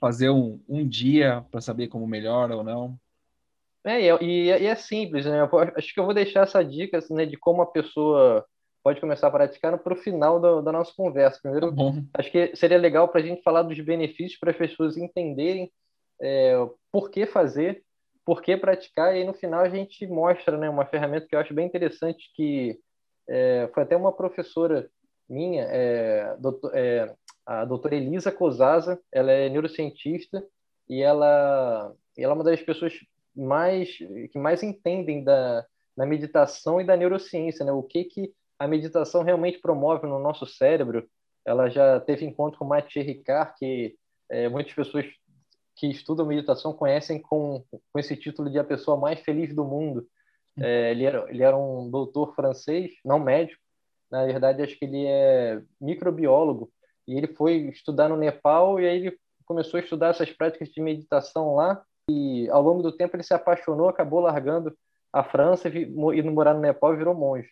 fazer 0.00 0.30
um, 0.30 0.60
um 0.68 0.86
dia 0.86 1.44
para 1.50 1.60
saber 1.60 1.88
como 1.88 2.06
melhora 2.06 2.56
ou 2.56 2.64
não. 2.64 2.98
É, 3.84 4.00
e, 4.00 4.50
é, 4.50 4.62
e 4.62 4.66
é 4.66 4.74
simples, 4.74 5.24
né? 5.24 5.40
Acho 5.76 5.94
que 5.94 6.00
eu 6.00 6.04
vou 6.04 6.12
deixar 6.12 6.42
essa 6.42 6.62
dica 6.64 6.98
assim, 6.98 7.14
né, 7.14 7.24
de 7.24 7.36
como 7.36 7.62
a 7.62 7.66
pessoa 7.66 8.44
pode 8.82 9.00
começar 9.00 9.28
a 9.28 9.30
praticar 9.30 9.76
para 9.78 9.92
o 9.92 9.96
final 9.96 10.40
do, 10.40 10.62
da 10.62 10.72
nossa 10.72 10.92
conversa. 10.96 11.40
Primeiro, 11.42 11.74
tá 11.74 11.82
acho 12.14 12.30
que 12.30 12.54
seria 12.56 12.78
legal 12.78 13.08
para 13.08 13.20
a 13.20 13.24
gente 13.24 13.42
falar 13.42 13.62
dos 13.62 13.78
benefícios 13.80 14.38
para 14.38 14.50
as 14.50 14.56
pessoas 14.56 14.96
entenderem 14.96 15.70
é, 16.20 16.54
por 16.90 17.10
que 17.10 17.26
fazer, 17.26 17.82
por 18.24 18.42
que 18.42 18.56
praticar, 18.56 19.14
e 19.14 19.18
aí 19.18 19.24
no 19.24 19.34
final 19.34 19.60
a 19.60 19.68
gente 19.68 20.06
mostra 20.06 20.56
né, 20.56 20.68
uma 20.68 20.84
ferramenta 20.84 21.26
que 21.26 21.34
eu 21.34 21.40
acho 21.40 21.54
bem 21.54 21.66
interessante, 21.66 22.30
que 22.34 22.78
é, 23.28 23.70
foi 23.72 23.82
até 23.82 23.96
uma 23.96 24.12
professora 24.12 24.88
minha, 25.28 25.64
é, 25.64 26.36
doutor, 26.38 26.70
é, 26.74 27.14
a 27.44 27.64
doutora 27.64 27.94
Elisa 27.94 28.32
Cosaza, 28.32 29.00
ela 29.12 29.30
é 29.30 29.48
neurocientista 29.48 30.44
e 30.88 31.02
ela, 31.02 31.94
ela 32.16 32.32
é 32.32 32.34
uma 32.34 32.44
das 32.44 32.60
pessoas 32.62 32.94
mais 33.34 33.96
que 33.96 34.38
mais 34.38 34.62
entendem 34.62 35.22
da, 35.22 35.64
na 35.96 36.04
meditação 36.04 36.80
e 36.80 36.84
da 36.84 36.96
neurociência, 36.96 37.64
né? 37.64 37.72
O 37.72 37.82
que 37.82 38.04
que 38.04 38.32
a 38.58 38.66
meditação 38.66 39.22
realmente 39.22 39.60
promove 39.60 40.06
no 40.06 40.18
nosso 40.18 40.46
cérebro? 40.46 41.08
Ela 41.46 41.68
já 41.68 42.00
teve 42.00 42.24
encontro 42.24 42.58
com 42.58 42.64
Mathieu 42.64 43.04
Ricard, 43.04 43.54
que 43.58 43.96
é, 44.30 44.48
muitas 44.48 44.74
pessoas 44.74 45.06
que 45.76 45.86
estudam 45.86 46.26
meditação 46.26 46.72
conhecem 46.72 47.20
com, 47.20 47.64
com 47.70 47.98
esse 47.98 48.16
título 48.16 48.50
de 48.50 48.58
a 48.58 48.64
pessoa 48.64 48.96
mais 48.96 49.20
feliz 49.20 49.54
do 49.54 49.64
mundo. 49.64 50.06
É, 50.60 50.90
ele, 50.90 51.04
era, 51.04 51.30
ele 51.30 51.42
era 51.42 51.56
um 51.56 51.88
doutor 51.88 52.34
francês, 52.34 52.90
não 53.04 53.20
médico, 53.20 53.62
na 54.10 54.24
verdade 54.26 54.62
acho 54.62 54.76
que 54.76 54.84
ele 54.84 55.06
é 55.06 55.62
microbiólogo, 55.80 56.68
e 57.06 57.16
ele 57.16 57.28
foi 57.28 57.68
estudar 57.68 58.08
no 58.08 58.16
Nepal 58.16 58.80
e 58.80 58.88
aí 58.88 58.96
ele 58.96 59.18
começou 59.44 59.78
a 59.78 59.82
estudar 59.82 60.08
essas 60.08 60.32
práticas 60.32 60.68
de 60.68 60.80
meditação 60.80 61.54
lá, 61.54 61.80
e 62.10 62.48
ao 62.50 62.60
longo 62.60 62.82
do 62.82 62.90
tempo 62.90 63.14
ele 63.14 63.22
se 63.22 63.32
apaixonou, 63.32 63.88
acabou 63.88 64.20
largando 64.20 64.76
a 65.12 65.22
França 65.22 65.68
e 65.68 65.84
indo 65.84 66.32
morar 66.32 66.54
no 66.54 66.60
Nepal 66.60 66.92
e 66.92 66.96
virou 66.96 67.14
monge. 67.14 67.48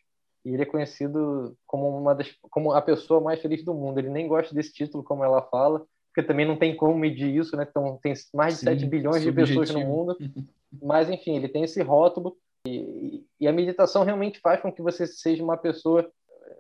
E 0.47 0.55
ele 0.55 0.63
é 0.63 0.67
conhecido 0.67 1.57
como 1.67 1.89
uma 1.89 2.15
das, 2.15 2.33
como 2.53 2.71
a 2.71 2.81
pessoa 2.81 3.21
mais 3.21 3.43
feliz 3.43 3.65
do 3.65 3.75
mundo. 3.75 3.99
Ele 3.99 4.11
nem 4.11 4.29
gosta 4.29 4.55
desse 4.55 4.73
título, 4.73 5.03
como 5.03 5.25
ela 5.25 5.43
fala, 5.43 5.85
porque 6.07 6.23
também 6.23 6.47
não 6.47 6.57
tem 6.57 6.77
como 6.77 6.97
medir 6.97 7.35
isso, 7.35 7.57
né? 7.57 7.67
Então, 7.69 7.99
tem 8.01 8.15
mais 8.33 8.55
de 8.55 8.61
Sim, 8.61 8.67
7 8.67 8.87
bilhões 8.87 9.25
subjetivo. 9.25 9.45
de 9.45 9.51
pessoas 9.51 9.71
no 9.71 9.81
mundo. 9.81 10.17
Mas, 10.81 11.11
enfim, 11.11 11.35
ele 11.35 11.49
tem 11.49 11.65
esse 11.65 11.83
rótulo. 11.83 12.37
E, 12.65 13.25
e, 13.41 13.49
a 13.49 13.53
meditação 13.53 14.05
realmente 14.05 14.39
faz 14.39 14.61
com 14.61 14.73
que 14.73 14.81
você 14.81 15.05
seja 15.05 15.43
uma 15.43 15.57
pessoa 15.57 16.09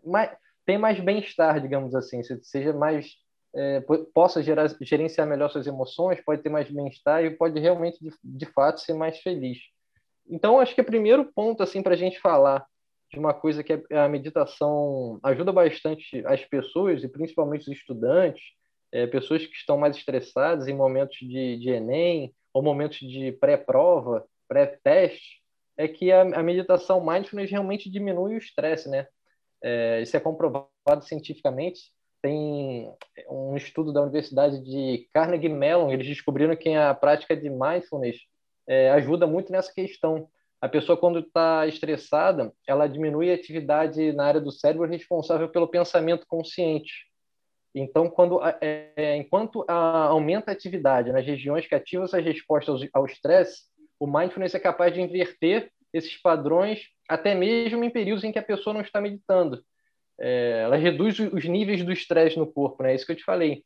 mais, 0.04 0.36
tem 0.64 0.78
mais 0.78 0.98
bem-estar, 0.98 1.60
digamos 1.60 1.94
assim, 1.94 2.22
seja 2.42 2.72
mais 2.72 3.14
é, 3.54 3.84
possa 4.12 4.42
gerar, 4.42 4.68
gerenciar 4.80 5.28
melhor 5.28 5.48
suas 5.48 5.66
emoções, 5.66 6.20
pode 6.24 6.42
ter 6.42 6.48
mais 6.48 6.68
bem-estar 6.68 7.24
e 7.24 7.30
pode 7.30 7.58
realmente, 7.60 8.02
de, 8.02 8.10
de, 8.22 8.46
fato, 8.46 8.80
ser 8.80 8.94
mais 8.94 9.18
feliz. 9.18 9.58
Então, 10.28 10.58
acho 10.58 10.74
que 10.74 10.80
o 10.80 10.84
primeiro 10.84 11.24
ponto 11.32 11.62
assim 11.62 11.82
para 11.82 11.94
a 11.94 11.96
gente 11.96 12.20
falar 12.20 12.66
de 13.12 13.18
uma 13.18 13.32
coisa 13.32 13.62
que 13.62 13.84
a 13.90 14.08
meditação 14.08 15.18
ajuda 15.22 15.52
bastante 15.52 16.22
as 16.26 16.44
pessoas 16.44 17.04
e 17.04 17.08
principalmente 17.08 17.70
os 17.70 17.76
estudantes 17.76 18.42
é, 18.92 19.06
pessoas 19.06 19.44
que 19.44 19.54
estão 19.54 19.76
mais 19.76 19.96
estressadas 19.96 20.68
em 20.68 20.74
momentos 20.74 21.18
de, 21.18 21.58
de 21.58 21.70
Enem 21.70 22.34
ou 22.52 22.62
momentos 22.62 22.98
de 22.98 23.32
pré-prova, 23.32 24.24
pré-teste, 24.48 25.42
é 25.76 25.86
que 25.86 26.10
a, 26.10 26.22
a, 26.22 26.42
meditação 26.42 27.04
mindfulness 27.04 27.50
realmente 27.50 27.90
diminui 27.90 28.34
o 28.34 28.38
estresse, 28.38 28.88
né? 28.88 29.06
É, 29.62 30.00
isso 30.00 30.16
é 30.16 30.20
comprovado 30.20 31.02
cientificamente. 31.02 31.92
Tem 32.22 32.90
um 33.28 33.54
estudo 33.56 33.92
da 33.92 34.00
Universidade 34.00 34.64
de 34.64 35.06
Carnegie 35.12 35.50
Mellon, 35.50 35.90
eles 35.90 36.06
descobriram 36.06 36.56
que 36.56 36.70
a 36.70 36.94
prática 36.94 37.36
de 37.36 37.50
mindfulness 37.50 38.16
é, 38.66 38.90
ajuda 38.92 39.26
muito 39.26 39.52
nessa 39.52 39.72
questão. 39.72 40.28
A 40.60 40.68
pessoa, 40.68 40.96
quando 40.96 41.18
está 41.18 41.66
estressada, 41.66 42.52
ela 42.66 42.86
diminui 42.86 43.30
a 43.30 43.34
atividade 43.34 44.12
na 44.12 44.24
área 44.24 44.40
do 44.40 44.50
cérebro 44.50 44.88
responsável 44.88 45.48
pelo 45.48 45.68
pensamento 45.68 46.26
consciente. 46.26 47.06
Então, 47.74 48.08
quando, 48.08 48.42
é, 48.42 48.92
é, 48.96 49.16
enquanto 49.16 49.64
a, 49.68 50.06
aumenta 50.06 50.50
a 50.50 50.54
atividade 50.54 51.12
nas 51.12 51.26
regiões 51.26 51.66
que 51.66 51.74
ativam 51.74 52.06
essa 52.06 52.18
resposta 52.18 52.72
ao 52.94 53.04
estresse, 53.04 53.64
o 54.00 54.06
mindfulness 54.06 54.54
é 54.54 54.58
capaz 54.58 54.94
de 54.94 55.00
inverter 55.00 55.70
esses 55.92 56.16
padrões 56.20 56.88
até 57.08 57.34
mesmo 57.34 57.84
em 57.84 57.90
períodos 57.90 58.24
em 58.24 58.32
que 58.32 58.38
a 58.38 58.42
pessoa 58.42 58.72
não 58.72 58.80
está 58.80 59.00
meditando. 59.00 59.62
É, 60.18 60.62
ela 60.64 60.76
reduz 60.76 61.18
os 61.18 61.44
níveis 61.44 61.84
do 61.84 61.92
estresse 61.92 62.38
no 62.38 62.50
corpo, 62.50 62.82
né? 62.82 62.92
É 62.92 62.94
isso 62.94 63.04
que 63.04 63.12
eu 63.12 63.16
te 63.16 63.24
falei. 63.24 63.62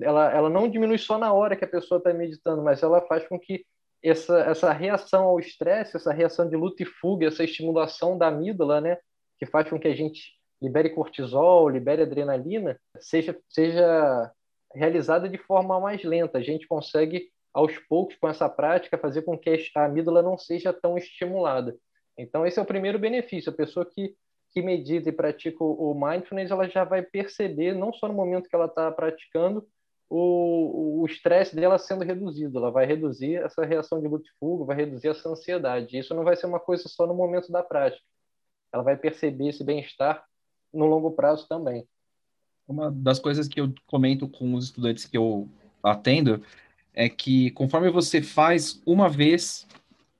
Ela, 0.00 0.32
ela 0.32 0.50
não 0.50 0.68
diminui 0.68 0.98
só 0.98 1.16
na 1.16 1.32
hora 1.32 1.54
que 1.54 1.64
a 1.64 1.68
pessoa 1.68 1.98
está 1.98 2.12
meditando, 2.12 2.62
mas 2.62 2.82
ela 2.82 3.00
faz 3.02 3.26
com 3.28 3.38
que 3.38 3.64
essa, 4.02 4.40
essa 4.40 4.72
reação 4.72 5.24
ao 5.24 5.38
estresse, 5.38 5.96
essa 5.96 6.12
reação 6.12 6.48
de 6.48 6.56
luta 6.56 6.82
e 6.82 6.86
fuga, 6.86 7.26
essa 7.26 7.44
estimulação 7.44 8.18
da 8.18 8.28
amígdala, 8.28 8.80
né? 8.80 8.98
Que 9.38 9.46
faz 9.46 9.68
com 9.68 9.78
que 9.78 9.88
a 9.88 9.94
gente 9.94 10.32
libere 10.60 10.90
cortisol, 10.90 11.68
libere 11.68 12.02
adrenalina, 12.02 12.78
seja, 12.98 13.36
seja 13.48 14.30
realizada 14.74 15.28
de 15.28 15.38
forma 15.38 15.78
mais 15.80 16.02
lenta. 16.02 16.38
A 16.38 16.42
gente 16.42 16.66
consegue, 16.66 17.28
aos 17.52 17.76
poucos, 17.88 18.16
com 18.16 18.28
essa 18.28 18.48
prática, 18.48 18.98
fazer 18.98 19.22
com 19.22 19.38
que 19.38 19.50
a 19.76 19.84
amígdala 19.84 20.22
não 20.22 20.36
seja 20.36 20.72
tão 20.72 20.96
estimulada. 20.96 21.76
Então, 22.18 22.46
esse 22.46 22.58
é 22.58 22.62
o 22.62 22.66
primeiro 22.66 22.98
benefício. 22.98 23.50
A 23.50 23.56
pessoa 23.56 23.86
que, 23.86 24.14
que 24.52 24.62
medita 24.62 25.08
e 25.08 25.12
pratica 25.12 25.62
o 25.62 25.94
mindfulness, 25.94 26.50
ela 26.50 26.68
já 26.68 26.84
vai 26.84 27.02
perceber, 27.02 27.74
não 27.74 27.92
só 27.92 28.06
no 28.08 28.14
momento 28.14 28.48
que 28.48 28.54
ela 28.54 28.66
está 28.66 28.90
praticando, 28.90 29.66
o 30.14 31.06
estresse 31.06 31.56
dela 31.56 31.78
sendo 31.78 32.04
reduzido. 32.04 32.58
Ela 32.58 32.70
vai 32.70 32.84
reduzir 32.84 33.36
essa 33.36 33.64
reação 33.64 34.00
de 34.00 34.06
luta 34.06 34.26
e 34.28 34.38
fuga, 34.38 34.64
vai 34.64 34.76
reduzir 34.76 35.08
essa 35.08 35.28
ansiedade. 35.28 35.98
Isso 35.98 36.14
não 36.14 36.24
vai 36.24 36.36
ser 36.36 36.46
uma 36.46 36.60
coisa 36.60 36.86
só 36.88 37.06
no 37.06 37.14
momento 37.14 37.50
da 37.50 37.62
prática. 37.62 38.02
Ela 38.72 38.82
vai 38.82 38.96
perceber 38.96 39.48
esse 39.48 39.64
bem-estar 39.64 40.24
no 40.72 40.86
longo 40.86 41.12
prazo 41.12 41.46
também. 41.48 41.86
Uma 42.68 42.90
das 42.90 43.18
coisas 43.18 43.48
que 43.48 43.60
eu 43.60 43.72
comento 43.86 44.28
com 44.28 44.54
os 44.54 44.66
estudantes 44.66 45.04
que 45.04 45.16
eu 45.16 45.48
atendo 45.82 46.42
é 46.94 47.08
que 47.08 47.50
conforme 47.52 47.90
você 47.90 48.22
faz 48.22 48.82
uma 48.86 49.08
vez 49.08 49.66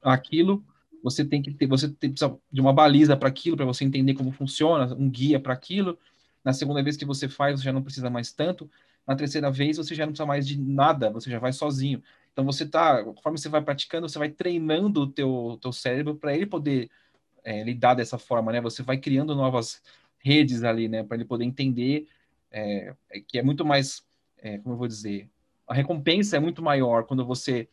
aquilo, 0.02 0.64
você 1.02 1.24
tem 1.24 1.42
que 1.42 1.52
ter, 1.52 1.66
você 1.66 1.88
tem, 1.88 2.10
precisa 2.10 2.36
de 2.50 2.60
uma 2.60 2.72
baliza 2.72 3.16
para 3.16 3.28
aquilo, 3.28 3.56
para 3.56 3.66
você 3.66 3.84
entender 3.84 4.14
como 4.14 4.32
funciona, 4.32 4.94
um 4.94 5.08
guia 5.08 5.38
para 5.38 5.52
aquilo. 5.52 5.98
Na 6.44 6.52
segunda 6.52 6.82
vez 6.82 6.96
que 6.96 7.04
você 7.04 7.28
faz, 7.28 7.60
você 7.60 7.64
já 7.64 7.72
não 7.72 7.82
precisa 7.82 8.08
mais 8.10 8.32
tanto. 8.32 8.70
Na 9.06 9.16
terceira 9.16 9.50
vez, 9.50 9.76
você 9.76 9.94
já 9.94 10.04
não 10.06 10.12
precisa 10.12 10.26
mais 10.26 10.46
de 10.46 10.60
nada, 10.60 11.10
você 11.10 11.30
já 11.30 11.38
vai 11.38 11.52
sozinho. 11.52 12.02
Então 12.32 12.44
você 12.44 12.66
tá, 12.66 13.02
conforme 13.04 13.38
você 13.38 13.48
vai 13.48 13.62
praticando, 13.62 14.08
você 14.08 14.18
vai 14.18 14.30
treinando 14.30 15.02
o 15.02 15.06
teu, 15.06 15.58
teu 15.60 15.72
cérebro 15.72 16.14
para 16.14 16.34
ele 16.34 16.46
poder 16.46 16.90
é, 17.44 17.62
lidar 17.62 17.94
dessa 17.94 18.18
forma, 18.18 18.52
né? 18.52 18.60
Você 18.60 18.82
vai 18.82 18.96
criando 18.98 19.34
novas 19.34 19.82
redes 20.18 20.62
ali, 20.62 20.88
né, 20.88 21.02
para 21.02 21.16
ele 21.16 21.24
poder 21.24 21.44
entender 21.44 22.06
é, 22.50 22.94
é, 23.10 23.20
que 23.20 23.38
é 23.38 23.42
muito 23.42 23.64
mais, 23.64 24.04
é, 24.38 24.58
como 24.58 24.74
eu 24.74 24.78
vou 24.78 24.86
dizer, 24.86 25.28
a 25.66 25.74
recompensa 25.74 26.36
é 26.36 26.40
muito 26.40 26.62
maior 26.62 27.04
quando 27.04 27.24
você 27.24 27.68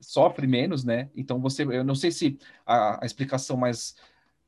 sofre 0.00 0.46
menos, 0.46 0.84
né? 0.84 1.10
Então 1.16 1.40
você, 1.40 1.64
eu 1.64 1.82
não 1.82 1.94
sei 1.94 2.10
se 2.10 2.38
a, 2.64 3.02
a 3.02 3.06
explicação 3.06 3.56
mais 3.56 3.96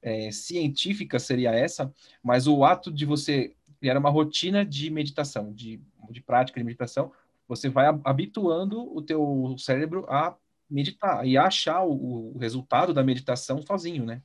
é, 0.03 0.31
científica 0.31 1.19
seria 1.19 1.51
essa, 1.51 1.93
mas 2.23 2.47
o 2.47 2.65
ato 2.65 2.93
de 2.93 3.05
você 3.05 3.55
criar 3.81 3.99
uma 3.99 4.11
rotina 4.11 4.65
de 4.65 4.91
meditação, 4.91 5.53
de, 5.53 5.81
de 6.09 6.21
prática 6.21 6.59
de 6.59 6.65
meditação, 6.65 7.13
você 7.47 7.69
vai 7.69 7.87
habituando 8.05 8.81
o 8.97 9.03
teu 9.03 9.55
cérebro 9.59 10.07
a 10.09 10.37
meditar 10.69 11.27
e 11.27 11.37
a 11.37 11.47
achar 11.47 11.83
o, 11.83 12.35
o 12.35 12.39
resultado 12.39 12.95
da 12.95 13.03
meditação 13.03 13.61
sozinho, 13.61 14.07
né? 14.07 14.23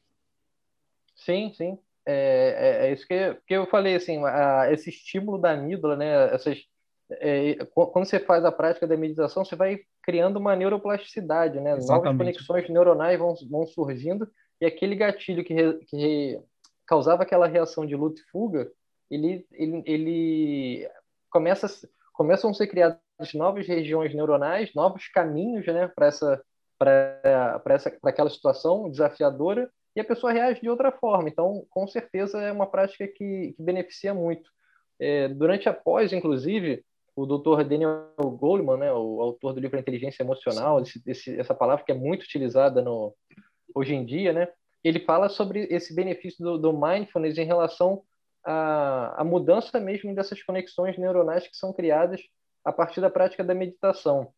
Sim, 1.15 1.51
sim 1.55 1.79
é, 2.05 2.83
é, 2.85 2.87
é 2.87 2.93
isso 2.93 3.07
que, 3.07 3.33
que 3.47 3.53
eu 3.53 3.65
falei, 3.65 3.95
assim, 3.95 4.23
a, 4.23 4.71
esse 4.71 4.89
estímulo 4.89 5.39
da 5.39 5.51
amígdala, 5.51 5.95
né, 5.95 6.33
essas, 6.33 6.59
é, 7.09 7.55
quando 7.73 8.05
você 8.05 8.19
faz 8.19 8.45
a 8.45 8.51
prática 8.51 8.85
da 8.85 8.95
meditação, 8.95 9.43
você 9.43 9.55
vai 9.55 9.79
criando 10.03 10.37
uma 10.37 10.55
neuroplasticidade, 10.55 11.59
né, 11.59 11.75
Exatamente. 11.75 12.05
novas 12.05 12.17
conexões 12.17 12.69
neuronais 12.69 13.17
vão, 13.17 13.33
vão 13.49 13.65
surgindo, 13.65 14.29
e 14.61 14.65
aquele 14.65 14.95
gatilho 14.95 15.43
que, 15.43 15.53
re, 15.53 15.73
que 15.85 16.39
causava 16.85 17.23
aquela 17.23 17.47
reação 17.47 17.85
de 17.85 17.95
luta 17.95 18.21
e 18.21 18.31
fuga, 18.31 18.71
ele, 19.09 19.45
ele, 19.51 19.83
ele 19.85 20.89
começa, 21.35 21.67
começam 22.13 22.49
a 22.49 22.53
ser 22.53 22.67
criadas 22.67 22.97
novas 23.33 23.67
regiões 23.67 24.15
neuronais, 24.15 24.73
novos 24.73 25.09
caminhos, 25.09 25.65
né, 25.67 25.91
para 25.93 26.07
essa 26.07 26.41
para 26.77 27.61
aquela 28.03 28.29
situação 28.29 28.89
desafiadora 28.89 29.69
e 29.95 30.01
a 30.01 30.03
pessoa 30.03 30.33
reage 30.33 30.59
de 30.61 30.69
outra 30.69 30.91
forma. 30.91 31.29
Então, 31.29 31.65
com 31.69 31.87
certeza, 31.87 32.41
é 32.41 32.51
uma 32.51 32.67
prática 32.67 33.07
que, 33.07 33.53
que 33.55 33.63
beneficia 33.63 34.13
muito. 34.13 34.49
É, 34.99 35.29
durante 35.29 35.69
a 35.69 35.73
pós, 35.73 36.11
inclusive, 36.11 36.83
o 37.15 37.25
Dr. 37.25 37.63
Daniel 37.63 38.11
Goleman, 38.17 38.77
né, 38.77 38.93
o 38.93 39.21
autor 39.21 39.53
do 39.53 39.61
livro 39.61 39.79
Inteligência 39.79 40.21
Emocional, 40.21 40.81
esse, 40.81 41.01
esse, 41.05 41.39
essa 41.39 41.55
palavra 41.55 41.85
que 41.85 41.93
é 41.93 41.95
muito 41.95 42.23
utilizada 42.23 42.81
no, 42.81 43.13
hoje 43.73 43.93
em 43.93 44.05
dia, 44.05 44.33
né, 44.33 44.49
ele 44.83 44.99
fala 44.99 45.29
sobre 45.29 45.65
esse 45.71 45.95
benefício 45.95 46.43
do, 46.43 46.57
do 46.57 46.73
mindfulness 46.73 47.37
em 47.37 47.45
relação 47.45 48.03
à, 48.45 49.21
à 49.21 49.23
mudança 49.23 49.79
mesmo 49.79 50.13
dessas 50.13 50.41
conexões 50.43 50.97
neuronais 50.97 51.47
que 51.47 51.57
são 51.57 51.73
criadas 51.73 52.21
a 52.63 52.71
partir 52.71 53.01
da 53.01 53.09
prática 53.09 53.43
da 53.43 53.53
meditação. 53.53 54.31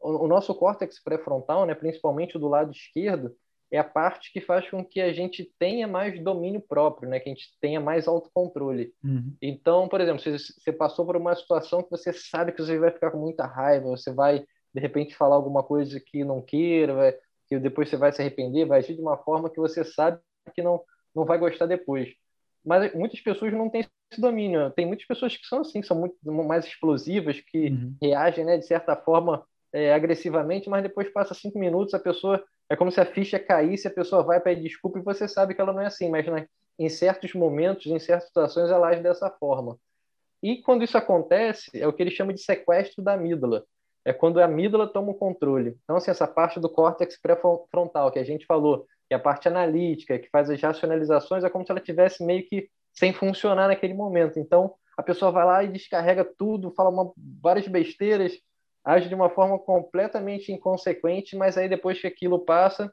O, 0.00 0.24
o, 0.24 0.28
nosso 0.28 0.54
córtex 0.54 1.02
pré-frontal, 1.02 1.66
né, 1.66 1.74
principalmente 1.74 2.38
do 2.38 2.48
lado 2.48 2.70
esquerdo, 2.70 3.34
é 3.70 3.78
a 3.78 3.84
parte 3.84 4.30
que 4.32 4.40
faz 4.40 4.68
com 4.68 4.84
que 4.84 5.00
a 5.00 5.12
gente 5.14 5.50
tenha 5.58 5.88
mais 5.88 6.22
domínio 6.22 6.60
próprio, 6.60 7.08
né? 7.08 7.18
Que 7.18 7.30
a 7.30 7.32
gente 7.32 7.56
tenha 7.58 7.80
mais 7.80 8.06
autocontrole. 8.06 8.92
Uhum. 9.02 9.34
Então, 9.40 9.88
por 9.88 9.98
exemplo, 9.98 10.20
se 10.20 10.38
você 10.38 10.70
passou 10.70 11.06
por 11.06 11.16
uma 11.16 11.34
situação 11.34 11.82
que 11.82 11.90
você 11.90 12.12
sabe 12.12 12.52
que 12.52 12.60
você 12.60 12.78
vai 12.78 12.90
ficar 12.90 13.10
com 13.10 13.18
muita 13.18 13.46
raiva, 13.46 13.88
você 13.88 14.12
vai 14.12 14.44
de 14.74 14.80
repente 14.80 15.16
falar 15.16 15.36
alguma 15.36 15.62
coisa 15.62 15.98
que 15.98 16.22
não 16.22 16.42
queira, 16.42 16.94
vai, 16.94 17.14
que 17.48 17.58
depois 17.58 17.88
você 17.88 17.96
vai 17.96 18.12
se 18.12 18.20
arrepender, 18.20 18.66
vai 18.66 18.80
agir 18.80 18.94
de 18.94 19.00
uma 19.00 19.16
forma 19.16 19.48
que 19.48 19.58
você 19.58 19.82
sabe 19.82 20.20
que 20.54 20.62
não 20.62 20.82
não 21.14 21.24
vai 21.24 21.38
gostar 21.38 21.66
depois. 21.66 22.08
Mas 22.64 22.94
muitas 22.94 23.20
pessoas 23.20 23.52
não 23.52 23.68
têm 23.68 23.84
esse 24.10 24.20
domínio. 24.20 24.70
Tem 24.70 24.86
muitas 24.86 25.06
pessoas 25.06 25.36
que 25.36 25.46
são 25.46 25.60
assim, 25.60 25.82
são 25.82 25.98
muito 25.98 26.16
mais 26.24 26.64
explosivas, 26.64 27.40
que 27.40 27.70
uhum. 27.70 27.94
reagem, 28.00 28.44
né, 28.44 28.58
de 28.58 28.66
certa 28.66 28.94
forma, 28.94 29.44
é, 29.72 29.92
agressivamente, 29.92 30.68
mas 30.68 30.82
depois 30.82 31.12
passa 31.12 31.34
cinco 31.34 31.58
minutos, 31.58 31.94
a 31.94 31.98
pessoa 31.98 32.42
é 32.68 32.76
como 32.76 32.90
se 32.90 33.00
a 33.00 33.06
ficha 33.06 33.38
caísse, 33.38 33.88
a 33.88 33.92
pessoa 33.92 34.22
vai 34.22 34.40
pedir 34.40 34.62
desculpa 34.62 34.98
e 34.98 35.02
você 35.02 35.26
sabe 35.26 35.54
que 35.54 35.60
ela 35.60 35.72
não 35.72 35.80
é 35.82 35.86
assim, 35.86 36.08
mas 36.08 36.26
né, 36.26 36.46
em 36.78 36.88
certos 36.88 37.34
momentos, 37.34 37.86
em 37.86 37.98
certas 37.98 38.28
situações, 38.28 38.70
ela 38.70 38.88
age 38.88 39.02
dessa 39.02 39.30
forma. 39.30 39.78
E 40.42 40.60
quando 40.60 40.82
isso 40.82 40.98
acontece, 40.98 41.70
é 41.74 41.86
o 41.86 41.92
que 41.92 42.02
ele 42.02 42.10
chama 42.10 42.32
de 42.32 42.40
sequestro 42.40 43.02
da 43.02 43.14
amígdala. 43.14 43.64
É 44.04 44.12
quando 44.12 44.40
a 44.40 44.44
amígdala 44.44 44.86
toma 44.86 45.12
o 45.12 45.14
controle. 45.14 45.76
Então, 45.84 45.96
assim, 45.96 46.10
essa 46.10 46.26
parte 46.26 46.58
do 46.58 46.68
córtex 46.68 47.20
pré-frontal 47.20 48.10
que 48.10 48.18
a 48.18 48.24
gente 48.24 48.46
falou, 48.46 48.86
que 49.08 49.14
é 49.14 49.16
a 49.16 49.20
parte 49.20 49.46
analítica, 49.48 50.18
que 50.18 50.28
faz 50.28 50.50
as 50.50 50.60
racionalizações, 50.60 51.44
é 51.44 51.50
como 51.50 51.64
se 51.64 51.70
ela 51.70 51.80
tivesse 51.80 52.24
meio 52.24 52.46
que 52.46 52.68
sem 52.92 53.12
funcionar 53.12 53.68
naquele 53.68 53.94
momento. 53.94 54.38
Então, 54.38 54.74
a 54.96 55.02
pessoa 55.02 55.30
vai 55.30 55.44
lá 55.44 55.64
e 55.64 55.68
descarrega 55.68 56.24
tudo, 56.24 56.72
fala 56.72 56.90
uma, 56.90 57.12
várias 57.42 57.66
besteiras, 57.68 58.32
age 58.84 59.08
de 59.08 59.14
uma 59.14 59.30
forma 59.30 59.58
completamente 59.58 60.52
inconsequente, 60.52 61.36
mas 61.36 61.56
aí 61.56 61.68
depois 61.68 62.00
que 62.00 62.06
aquilo 62.06 62.40
passa, 62.40 62.92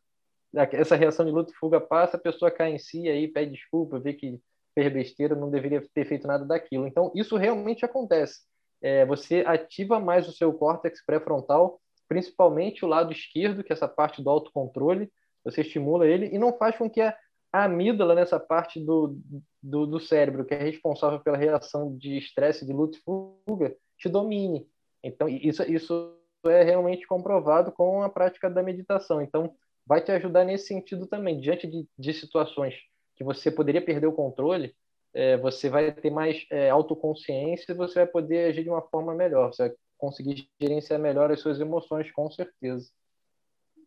essa 0.71 0.95
reação 0.95 1.25
de 1.25 1.31
luta 1.31 1.51
e 1.51 1.55
fuga 1.55 1.79
passa, 1.79 2.17
a 2.17 2.19
pessoa 2.19 2.51
cai 2.51 2.71
em 2.71 2.79
si, 2.79 3.07
aí 3.07 3.27
pede 3.27 3.51
desculpa, 3.51 3.99
vê 3.99 4.13
que 4.13 4.39
fez 4.73 4.91
besteira, 4.91 5.35
não 5.35 5.49
deveria 5.49 5.83
ter 5.93 6.05
feito 6.05 6.27
nada 6.27 6.45
daquilo. 6.45 6.87
Então, 6.87 7.11
isso 7.15 7.37
realmente 7.37 7.83
acontece. 7.83 8.41
É, 8.81 9.05
você 9.05 9.43
ativa 9.45 9.99
mais 9.99 10.27
o 10.27 10.31
seu 10.31 10.53
córtex 10.53 11.03
pré-frontal, 11.05 11.79
principalmente 12.07 12.83
o 12.83 12.87
lado 12.87 13.11
esquerdo, 13.11 13.63
que 13.63 13.71
é 13.71 13.75
essa 13.75 13.87
parte 13.87 14.21
do 14.21 14.29
autocontrole, 14.29 15.11
você 15.43 15.61
estimula 15.61 16.07
ele 16.07 16.27
e 16.27 16.37
não 16.37 16.57
faz 16.57 16.77
com 16.77 16.89
que 16.89 17.01
a 17.01 17.15
amígdala, 17.51 18.15
nessa 18.15 18.39
parte 18.39 18.79
do, 18.79 19.19
do, 19.61 19.85
do 19.85 19.99
cérebro, 19.99 20.45
que 20.45 20.53
é 20.53 20.63
responsável 20.63 21.19
pela 21.19 21.37
reação 21.37 21.95
de 21.97 22.17
estresse, 22.17 22.65
de 22.65 22.73
luta 22.73 22.97
e 22.97 23.01
fuga, 23.01 23.75
te 23.97 24.07
domine. 24.07 24.67
Então, 25.03 25.27
isso, 25.27 25.63
isso 25.63 26.15
é 26.45 26.63
realmente 26.63 27.07
comprovado 27.07 27.71
com 27.71 28.03
a 28.03 28.09
prática 28.09 28.49
da 28.49 28.61
meditação. 28.61 29.21
Então, 29.21 29.55
vai 29.85 30.01
te 30.01 30.11
ajudar 30.11 30.45
nesse 30.45 30.67
sentido 30.67 31.07
também. 31.07 31.39
Diante 31.39 31.65
de, 31.67 31.87
de 31.97 32.13
situações 32.13 32.75
que 33.15 33.23
você 33.23 33.49
poderia 33.49 33.81
perder 33.81 34.07
o 34.07 34.13
controle, 34.13 34.75
é, 35.13 35.37
você 35.37 35.69
vai 35.69 35.91
ter 35.91 36.09
mais 36.09 36.45
é, 36.51 36.69
autoconsciência 36.69 37.71
e 37.71 37.75
você 37.75 37.95
vai 37.95 38.07
poder 38.07 38.49
agir 38.49 38.63
de 38.63 38.69
uma 38.69 38.81
forma 38.81 39.13
melhor. 39.13 39.53
Você 39.53 39.69
vai 39.69 39.77
conseguir 39.97 40.47
gerenciar 40.59 40.99
melhor 40.99 41.31
as 41.31 41.39
suas 41.39 41.59
emoções, 41.59 42.11
com 42.11 42.29
certeza. 42.29 42.89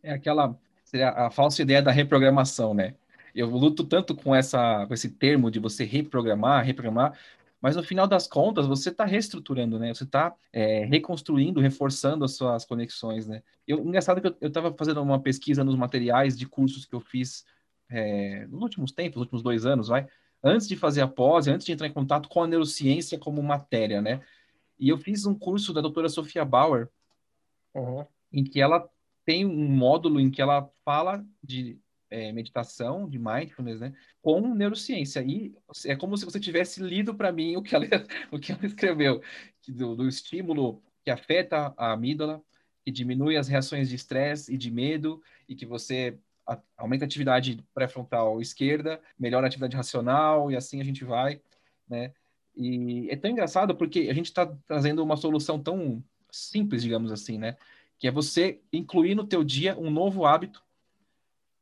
É 0.02 0.12
aquela 0.12 0.56
seria 0.84 1.10
a 1.10 1.30
falsa 1.30 1.62
ideia 1.62 1.80
da 1.80 1.90
reprogramação, 1.90 2.74
né? 2.74 2.94
Eu 3.34 3.48
luto 3.48 3.84
tanto 3.84 4.14
com 4.14 4.34
essa 4.34 4.86
com 4.86 4.92
esse 4.92 5.10
termo 5.10 5.50
de 5.50 5.58
você 5.58 5.84
reprogramar, 5.84 6.64
reprogramar, 6.64 7.18
mas 7.62 7.76
no 7.76 7.82
final 7.82 8.06
das 8.06 8.26
contas 8.26 8.66
você 8.66 8.90
está 8.90 9.04
reestruturando, 9.04 9.78
né? 9.78 9.94
Você 9.94 10.04
está 10.04 10.34
é, 10.52 10.84
reconstruindo, 10.84 11.60
reforçando 11.60 12.24
as 12.24 12.32
suas 12.36 12.64
conexões, 12.64 13.26
né? 13.26 13.42
Eu, 13.66 13.78
engraçado 13.78 14.20
que 14.20 14.26
eu 14.26 14.48
estava 14.48 14.74
fazendo 14.74 15.00
uma 15.00 15.20
pesquisa 15.20 15.64
nos 15.64 15.76
materiais 15.76 16.36
de 16.36 16.44
cursos 16.46 16.84
que 16.84 16.94
eu 16.94 17.00
fiz 17.00 17.44
é, 17.88 18.46
nos 18.48 18.62
últimos 18.62 18.92
tempos, 18.92 19.16
nos 19.16 19.22
últimos 19.22 19.42
dois 19.42 19.64
anos, 19.64 19.88
vai, 19.88 20.06
antes 20.42 20.66
de 20.68 20.76
fazer 20.76 21.02
a 21.02 21.08
pós, 21.08 21.46
antes 21.46 21.66
de 21.66 21.72
entrar 21.72 21.86
em 21.86 21.92
contato 21.92 22.28
com 22.28 22.42
a 22.42 22.46
neurociência 22.46 23.18
como 23.18 23.42
matéria, 23.42 24.00
né? 24.00 24.22
E 24.78 24.88
eu 24.88 24.98
fiz 24.98 25.24
um 25.26 25.34
curso 25.34 25.72
da 25.72 25.80
doutora 25.80 26.08
Sofia 26.08 26.44
Bauer, 26.44 26.88
uhum. 27.74 28.04
em 28.32 28.42
que 28.42 28.60
ela 28.60 28.88
tem 29.24 29.46
um 29.46 29.68
módulo 29.68 30.18
em 30.18 30.30
que 30.30 30.42
ela 30.42 30.68
fala 30.84 31.24
de 31.42 31.78
é, 32.10 32.30
meditação, 32.32 33.08
de 33.08 33.18
mindfulness, 33.18 33.80
né, 33.80 33.94
com 34.20 34.54
neurociência. 34.54 35.22
E 35.22 35.54
é 35.86 35.96
como 35.96 36.16
se 36.16 36.24
você 36.24 36.38
tivesse 36.38 36.82
lido 36.82 37.14
para 37.14 37.32
mim 37.32 37.56
o 37.56 37.62
que 37.62 37.74
ela, 37.74 37.86
o 38.30 38.38
que 38.38 38.52
ela 38.52 38.66
escreveu, 38.66 39.22
do, 39.68 39.96
do 39.96 40.08
estímulo 40.08 40.82
que 41.02 41.10
afeta 41.10 41.72
a 41.76 41.92
amígdala, 41.92 42.42
que 42.84 42.90
diminui 42.90 43.36
as 43.36 43.48
reações 43.48 43.88
de 43.88 43.94
estresse 43.94 44.52
e 44.52 44.58
de 44.58 44.70
medo, 44.70 45.22
e 45.48 45.54
que 45.54 45.64
você 45.64 46.18
aumenta 46.76 47.04
a 47.04 47.06
atividade 47.06 47.64
pré-frontal 47.74 48.40
esquerda, 48.40 49.00
melhora 49.18 49.46
a 49.46 49.48
atividade 49.48 49.76
racional, 49.76 50.50
e 50.50 50.56
assim 50.56 50.80
a 50.80 50.84
gente 50.84 51.04
vai, 51.04 51.40
né? 51.88 52.12
E 52.54 53.08
é 53.10 53.16
tão 53.16 53.30
engraçado 53.30 53.74
porque 53.74 54.08
a 54.10 54.14
gente 54.14 54.26
está 54.26 54.46
trazendo 54.66 55.02
uma 55.02 55.16
solução 55.16 55.58
tão 55.58 56.02
simples, 56.30 56.82
digamos 56.82 57.10
assim, 57.10 57.38
né? 57.38 57.56
Que 57.98 58.08
é 58.08 58.10
você 58.10 58.60
incluir 58.72 59.14
no 59.14 59.26
teu 59.26 59.42
dia 59.44 59.78
um 59.78 59.90
novo 59.90 60.26
hábito 60.26 60.62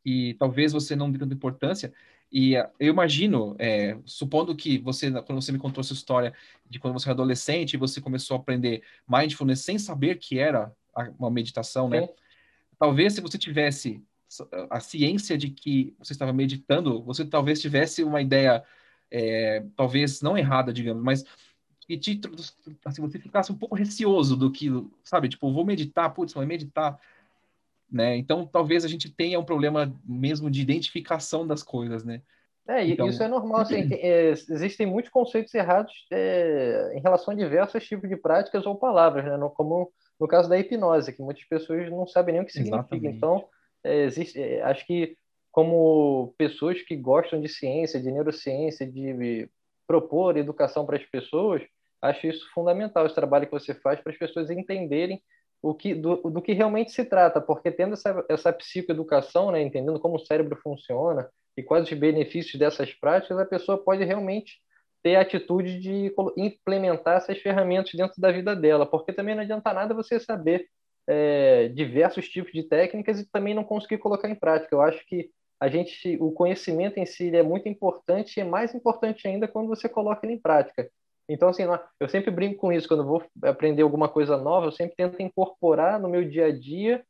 e 0.04 0.34
talvez 0.34 0.72
você 0.72 0.96
não 0.96 1.10
dê 1.10 1.18
tanta 1.18 1.34
importância. 1.34 1.92
E 2.32 2.54
eu 2.54 2.92
imagino, 2.92 3.56
é, 3.58 3.98
supondo 4.04 4.54
que 4.54 4.78
você, 4.78 5.10
quando 5.22 5.42
você 5.42 5.52
me 5.52 5.58
contou 5.58 5.80
essa 5.80 5.92
história 5.92 6.32
de 6.68 6.78
quando 6.78 6.94
você 6.94 7.08
era 7.08 7.14
adolescente 7.14 7.74
e 7.74 7.76
você 7.76 8.00
começou 8.00 8.36
a 8.36 8.40
aprender 8.40 8.82
mindfulness 9.06 9.60
sem 9.60 9.78
saber 9.78 10.16
que 10.16 10.38
era 10.38 10.72
uma 11.18 11.30
meditação, 11.30 11.88
né? 11.88 12.08
Talvez 12.78 13.14
se 13.14 13.20
você 13.20 13.36
tivesse 13.36 14.02
a 14.68 14.80
ciência 14.80 15.36
de 15.36 15.50
que 15.50 15.94
você 15.98 16.12
estava 16.12 16.32
meditando, 16.32 17.02
você 17.02 17.24
talvez 17.24 17.60
tivesse 17.60 18.02
uma 18.04 18.22
ideia, 18.22 18.62
é, 19.10 19.64
talvez 19.76 20.22
não 20.22 20.38
errada, 20.38 20.72
digamos, 20.72 21.02
mas 21.02 21.24
que 21.80 21.98
te, 21.98 22.20
assim, 22.84 23.02
você 23.02 23.18
ficasse 23.18 23.50
um 23.50 23.56
pouco 23.56 23.74
receoso 23.74 24.36
do 24.36 24.50
que, 24.50 24.68
sabe? 25.02 25.28
Tipo, 25.28 25.52
vou 25.52 25.64
meditar, 25.64 26.12
putz, 26.14 26.32
vai 26.32 26.46
meditar 26.46 26.98
né? 27.90 28.16
Então, 28.16 28.46
talvez 28.46 28.84
a 28.84 28.88
gente 28.88 29.10
tenha 29.10 29.38
um 29.38 29.44
problema 29.44 29.92
mesmo 30.04 30.50
de 30.50 30.60
identificação 30.60 31.46
das 31.46 31.62
coisas, 31.62 32.04
né? 32.04 32.22
É, 32.68 32.86
então... 32.86 33.08
isso 33.08 33.22
é 33.22 33.26
normal. 33.26 33.62
Assim, 33.62 33.88
é, 34.00 34.30
existem 34.30 34.86
muitos 34.86 35.10
conceitos 35.10 35.52
errados 35.54 36.06
é, 36.10 36.92
em 36.94 37.00
relação 37.00 37.34
a 37.34 37.36
diversos 37.36 37.84
tipos 37.86 38.08
de 38.08 38.16
práticas 38.16 38.64
ou 38.64 38.76
palavras, 38.76 39.24
né? 39.24 39.36
No, 39.36 39.50
como 39.50 39.90
no 40.18 40.28
caso 40.28 40.48
da 40.48 40.58
hipnose, 40.58 41.12
que 41.12 41.22
muitas 41.22 41.44
pessoas 41.44 41.90
não 41.90 42.06
sabem 42.06 42.34
nem 42.34 42.42
o 42.42 42.46
que 42.46 42.52
significa. 42.52 42.78
Exatamente. 42.78 43.16
Então, 43.16 43.44
é, 43.84 44.04
existe, 44.04 44.40
é, 44.40 44.62
acho 44.62 44.86
que 44.86 45.16
como 45.50 46.34
pessoas 46.38 46.80
que 46.82 46.96
gostam 46.96 47.40
de 47.40 47.48
ciência, 47.48 48.00
de 48.00 48.10
neurociência, 48.10 48.86
de 48.86 49.48
propor 49.86 50.36
educação 50.36 50.86
para 50.86 50.96
as 50.96 51.04
pessoas, 51.04 51.62
acho 52.00 52.26
isso 52.26 52.48
fundamental, 52.54 53.06
esse 53.06 53.14
trabalho 53.14 53.46
que 53.46 53.52
você 53.52 53.74
faz 53.74 54.00
para 54.00 54.12
as 54.12 54.18
pessoas 54.18 54.50
entenderem 54.50 55.20
o 55.62 55.74
que, 55.74 55.94
do, 55.94 56.16
do 56.16 56.40
que 56.40 56.52
realmente 56.52 56.92
se 56.92 57.04
trata, 57.04 57.40
porque 57.40 57.70
tendo 57.70 57.94
essa, 57.94 58.24
essa 58.28 58.52
psicoeducação, 58.52 59.50
né, 59.50 59.60
entendendo 59.60 60.00
como 60.00 60.16
o 60.16 60.24
cérebro 60.24 60.56
funciona 60.62 61.28
e 61.56 61.62
quais 61.62 61.90
os 61.90 61.98
benefícios 61.98 62.58
dessas 62.58 62.92
práticas, 62.94 63.38
a 63.38 63.44
pessoa 63.44 63.76
pode 63.76 64.04
realmente 64.04 64.60
ter 65.02 65.16
a 65.16 65.22
atitude 65.22 65.78
de 65.78 66.14
implementar 66.36 67.16
essas 67.16 67.38
ferramentas 67.38 67.92
dentro 67.92 68.20
da 68.20 68.30
vida 68.30 68.54
dela, 68.54 68.86
porque 68.86 69.12
também 69.12 69.34
não 69.34 69.42
adianta 69.42 69.72
nada 69.72 69.94
você 69.94 70.20
saber 70.20 70.66
é, 71.06 71.68
diversos 71.68 72.28
tipos 72.28 72.52
de 72.52 72.62
técnicas 72.62 73.20
e 73.20 73.30
também 73.30 73.54
não 73.54 73.64
conseguir 73.64 73.98
colocar 73.98 74.28
em 74.28 74.34
prática. 74.34 74.74
Eu 74.74 74.80
acho 74.80 75.04
que 75.06 75.30
a 75.60 75.68
gente, 75.68 76.16
o 76.20 76.32
conhecimento 76.32 76.98
em 76.98 77.06
si 77.06 77.34
é 77.34 77.42
muito 77.42 77.68
importante 77.68 78.36
e 78.36 78.40
é 78.40 78.44
mais 78.44 78.74
importante 78.74 79.28
ainda 79.28 79.46
quando 79.46 79.68
você 79.68 79.88
coloca 79.88 80.24
ele 80.24 80.34
em 80.34 80.40
prática. 80.40 80.90
Então, 81.28 81.48
assim, 81.48 81.62
eu 82.00 82.08
sempre 82.08 82.30
brinco 82.30 82.58
com 82.58 82.72
isso. 82.72 82.88
Quando 82.88 83.06
vou 83.06 83.22
aprender 83.44 83.82
alguma 83.82 84.08
coisa 84.08 84.36
nova, 84.36 84.66
eu 84.66 84.72
sempre 84.72 84.96
tento 84.96 85.22
incorporar 85.22 86.00
no 86.00 86.08
meu 86.08 86.28
dia 86.28 86.46
a 86.46 86.52
dia, 86.52 87.04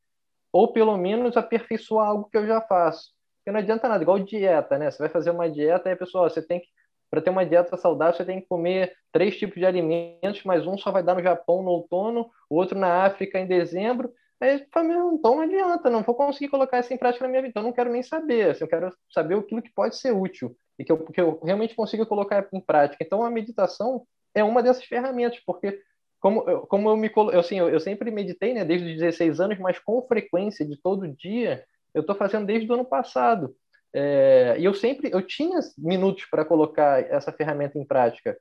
ou 0.53 0.72
pelo 0.72 0.96
menos 0.96 1.37
aperfeiçoar 1.37 2.09
algo 2.09 2.29
que 2.29 2.37
eu 2.37 2.46
já 2.46 2.61
faço. 2.61 3.12
Porque 3.38 3.53
não 3.53 3.61
adianta 3.61 3.88
nada, 3.88 4.03
igual 4.03 4.18
dieta, 4.18 4.79
né? 4.79 4.90
Você 4.90 4.98
vai 4.98 5.09
fazer 5.09 5.31
uma 5.31 5.48
dieta 5.48 5.88
e 5.88 5.92
a 5.92 5.96
pessoa, 5.96 6.29
você 6.29 6.42
tem 6.42 6.61
que, 6.61 6.66
para 7.11 7.20
ter 7.20 7.31
uma 7.31 7.44
dieta 7.44 7.77
saudável, 7.77 8.16
você 8.16 8.25
tem 8.25 8.40
que 8.40 8.46
comer 8.46 8.92
três 9.12 9.37
tipos 9.37 9.57
de 9.57 9.66
alimentos, 9.66 10.44
mas 10.44 10.66
um 10.66 10.79
só 10.79 10.92
vai 10.92 11.03
dar 11.03 11.14
no 11.14 11.23
Japão 11.23 11.62
no 11.62 11.70
outono, 11.70 12.31
o 12.49 12.57
outro 12.57 12.79
na 12.79 13.05
África 13.05 13.38
em 13.38 13.46
dezembro. 13.46 14.12
Aí 14.40 14.64
fala, 14.73 14.87
então 15.12 15.35
não 15.35 15.40
adianta, 15.40 15.90
não 15.90 16.03
vou 16.03 16.14
conseguir 16.14 16.49
colocar 16.49 16.81
isso 16.81 16.94
em 16.94 16.96
prática 16.96 17.25
na 17.25 17.29
minha 17.29 17.42
vida, 17.42 17.51
então 17.51 17.62
eu 17.62 17.66
não 17.66 17.75
quero 17.75 17.90
nem 17.90 18.03
saber, 18.03 18.51
assim, 18.51 18.64
eu 18.64 18.68
quero 18.68 18.90
saber 19.12 19.37
aquilo 19.37 19.61
que 19.61 19.73
pode 19.75 19.96
ser 19.96 20.12
útil 20.12 20.57
e 20.79 20.85
que 20.85 20.90
eu, 20.90 20.99
que 21.05 21.20
eu 21.20 21.38
realmente 21.44 21.75
consiga 21.75 22.07
colocar 22.07 22.49
em 22.51 22.61
prática. 22.61 23.05
Então, 23.05 23.23
a 23.23 23.31
meditação 23.31 24.07
é 24.35 24.42
uma 24.42 24.62
dessas 24.62 24.85
ferramentas, 24.85 25.40
porque 25.44 25.79
como, 26.20 26.42
como 26.66 26.88
eu 26.88 26.96
me 26.96 27.11
eu, 27.14 27.40
assim, 27.40 27.59
eu, 27.59 27.68
eu 27.68 27.81
sempre 27.81 28.11
meditei, 28.11 28.55
né, 28.55 28.64
desde 28.64 28.92
os 28.92 28.99
16 28.99 29.40
anos, 29.40 29.59
mas 29.59 29.79
com 29.79 30.01
frequência 30.07 30.66
de 30.66 30.81
todo 30.81 31.09
dia, 31.09 31.64
eu 31.92 32.01
estou 32.01 32.14
fazendo 32.14 32.46
desde 32.46 32.70
o 32.70 32.75
ano 32.75 32.85
passado. 32.85 33.55
É, 33.92 34.57
e 34.59 34.64
eu 34.64 34.74
sempre 34.74 35.11
eu 35.12 35.20
tinha 35.22 35.59
minutos 35.76 36.24
para 36.26 36.44
colocar 36.44 37.03
essa 37.11 37.33
ferramenta 37.33 37.79
em 37.79 37.85
prática, 37.85 38.38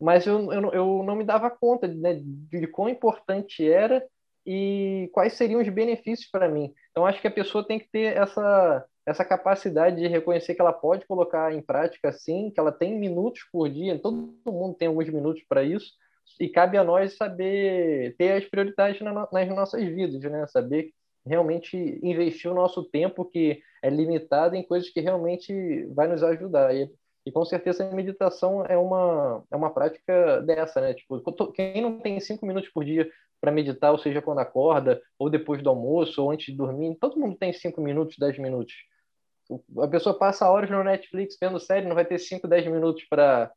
mas 0.00 0.26
eu, 0.26 0.52
eu, 0.52 0.72
eu 0.72 1.02
não 1.02 1.16
me 1.16 1.24
dava 1.24 1.50
conta 1.50 1.88
né, 1.88 2.20
de 2.22 2.66
quão 2.66 2.88
importante 2.88 3.68
era 3.68 4.04
e 4.46 5.08
quais 5.12 5.34
seriam 5.34 5.60
os 5.60 5.68
benefícios 5.68 6.28
para 6.30 6.48
mim. 6.48 6.72
Então, 6.90 7.06
acho 7.06 7.20
que 7.20 7.28
a 7.28 7.32
pessoa 7.32 7.66
tem 7.66 7.78
que 7.78 7.88
ter 7.90 8.16
essa, 8.16 8.84
essa 9.06 9.24
capacidade 9.24 9.96
de 9.96 10.08
reconhecer 10.08 10.54
que 10.54 10.60
ela 10.60 10.72
pode 10.72 11.06
colocar 11.06 11.52
em 11.54 11.62
prática 11.62 12.12
sim, 12.12 12.50
que 12.50 12.58
ela 12.58 12.72
tem 12.72 12.98
minutos 12.98 13.42
por 13.52 13.68
dia, 13.68 13.98
todo 13.98 14.34
mundo 14.46 14.74
tem 14.74 14.88
alguns 14.88 15.08
minutos 15.08 15.42
para 15.48 15.62
isso, 15.62 15.92
e 16.40 16.48
cabe 16.48 16.76
a 16.76 16.84
nós 16.84 17.16
saber 17.16 18.14
ter 18.16 18.32
as 18.32 18.44
prioridades 18.44 19.00
nas 19.00 19.48
nossas 19.48 19.84
vidas, 19.84 20.20
né? 20.22 20.46
Saber 20.48 20.90
realmente 21.24 21.76
investir 22.02 22.50
o 22.50 22.54
nosso 22.54 22.82
tempo 22.84 23.24
que 23.24 23.60
é 23.82 23.90
limitado 23.90 24.54
em 24.54 24.62
coisas 24.62 24.88
que 24.88 25.00
realmente 25.00 25.84
vai 25.94 26.06
nos 26.06 26.22
ajudar. 26.22 26.74
E 26.74 26.88
E 27.26 27.30
com 27.30 27.44
certeza 27.44 27.84
a 27.84 27.94
meditação 27.94 28.64
é 28.66 28.76
uma, 28.76 29.44
é 29.50 29.56
uma 29.56 29.70
prática 29.70 30.40
dessa, 30.42 30.80
né? 30.80 30.94
Tipo, 30.94 31.20
quem 31.52 31.80
não 31.80 32.00
tem 32.00 32.18
cinco 32.20 32.46
minutos 32.46 32.70
por 32.70 32.84
dia 32.84 33.08
para 33.40 33.52
meditar, 33.52 33.92
ou 33.92 33.98
seja, 33.98 34.22
quando 34.22 34.38
acorda, 34.40 35.00
ou 35.18 35.28
depois 35.28 35.62
do 35.62 35.70
almoço, 35.70 36.22
ou 36.22 36.30
antes 36.30 36.46
de 36.46 36.56
dormir, 36.56 36.96
todo 37.00 37.18
mundo 37.18 37.36
tem 37.36 37.52
cinco 37.52 37.80
minutos, 37.80 38.16
dez 38.18 38.38
minutos. 38.38 38.74
A 39.80 39.88
pessoa 39.88 40.18
passa 40.18 40.48
horas 40.48 40.70
no 40.70 40.82
Netflix 40.82 41.36
vendo 41.40 41.58
série, 41.58 41.86
não 41.86 41.94
vai 41.94 42.04
ter 42.04 42.18
cinco, 42.18 42.48
dez 42.48 42.66
minutos 42.66 43.04
para 43.08 43.52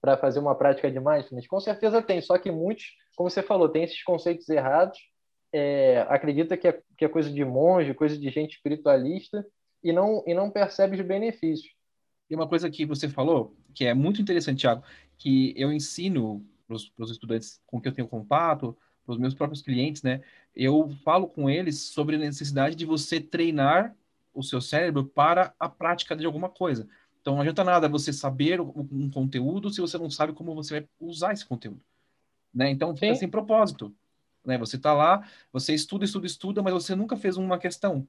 para 0.00 0.16
fazer 0.16 0.38
uma 0.38 0.54
prática 0.54 0.90
de 0.90 1.00
mindfulness? 1.00 1.48
Com 1.48 1.58
certeza 1.58 2.00
tem, 2.02 2.20
só 2.20 2.38
que 2.38 2.50
muitos, 2.50 2.84
como 3.16 3.28
você 3.28 3.42
falou, 3.42 3.68
tem 3.68 3.82
esses 3.82 4.04
conceitos 4.04 4.48
errados, 4.48 4.98
é, 5.52 6.04
acredita 6.08 6.56
que 6.56 6.68
é, 6.68 6.80
que 6.96 7.04
é 7.04 7.08
coisa 7.08 7.30
de 7.30 7.44
monge, 7.44 7.94
coisa 7.94 8.16
de 8.16 8.30
gente 8.30 8.56
espiritualista, 8.56 9.44
e 9.82 9.92
não, 9.92 10.22
e 10.26 10.34
não 10.34 10.50
percebe 10.50 10.96
os 11.00 11.06
benefícios. 11.06 11.74
E 12.28 12.34
uma 12.34 12.48
coisa 12.48 12.68
que 12.70 12.84
você 12.84 13.08
falou, 13.08 13.54
que 13.74 13.84
é 13.84 13.94
muito 13.94 14.20
interessante, 14.20 14.60
Thiago, 14.60 14.82
que 15.16 15.54
eu 15.56 15.72
ensino 15.72 16.44
para 16.66 16.74
os 16.76 17.10
estudantes 17.10 17.60
com 17.66 17.80
que 17.80 17.88
eu 17.88 17.92
tenho 17.92 18.08
contato, 18.08 18.76
para 19.04 19.12
os 19.12 19.18
meus 19.18 19.34
próprios 19.34 19.62
clientes, 19.62 20.02
né? 20.02 20.20
Eu 20.54 20.90
falo 21.04 21.28
com 21.28 21.48
eles 21.48 21.80
sobre 21.80 22.16
a 22.16 22.18
necessidade 22.18 22.74
de 22.74 22.84
você 22.84 23.20
treinar 23.20 23.94
o 24.34 24.42
seu 24.42 24.60
cérebro 24.60 25.04
para 25.04 25.54
a 25.58 25.68
prática 25.68 26.16
de 26.16 26.26
alguma 26.26 26.48
coisa. 26.48 26.88
Então 27.20 27.34
não 27.34 27.40
adianta 27.40 27.64
nada 27.64 27.88
você 27.88 28.12
saber 28.12 28.60
um 28.60 29.08
conteúdo 29.10 29.70
se 29.70 29.80
você 29.80 29.96
não 29.96 30.10
sabe 30.10 30.32
como 30.32 30.54
você 30.54 30.80
vai 30.80 30.88
usar 31.00 31.32
esse 31.32 31.46
conteúdo, 31.46 31.80
né? 32.52 32.70
Então 32.70 32.94
fica 32.96 33.14
sem 33.14 33.28
propósito, 33.28 33.94
né? 34.44 34.58
Você 34.58 34.76
está 34.76 34.92
lá, 34.92 35.28
você 35.52 35.72
estuda, 35.72 36.04
estuda, 36.04 36.26
estuda, 36.26 36.62
mas 36.62 36.74
você 36.74 36.94
nunca 36.94 37.16
fez 37.16 37.36
uma 37.36 37.58
questão. 37.58 38.06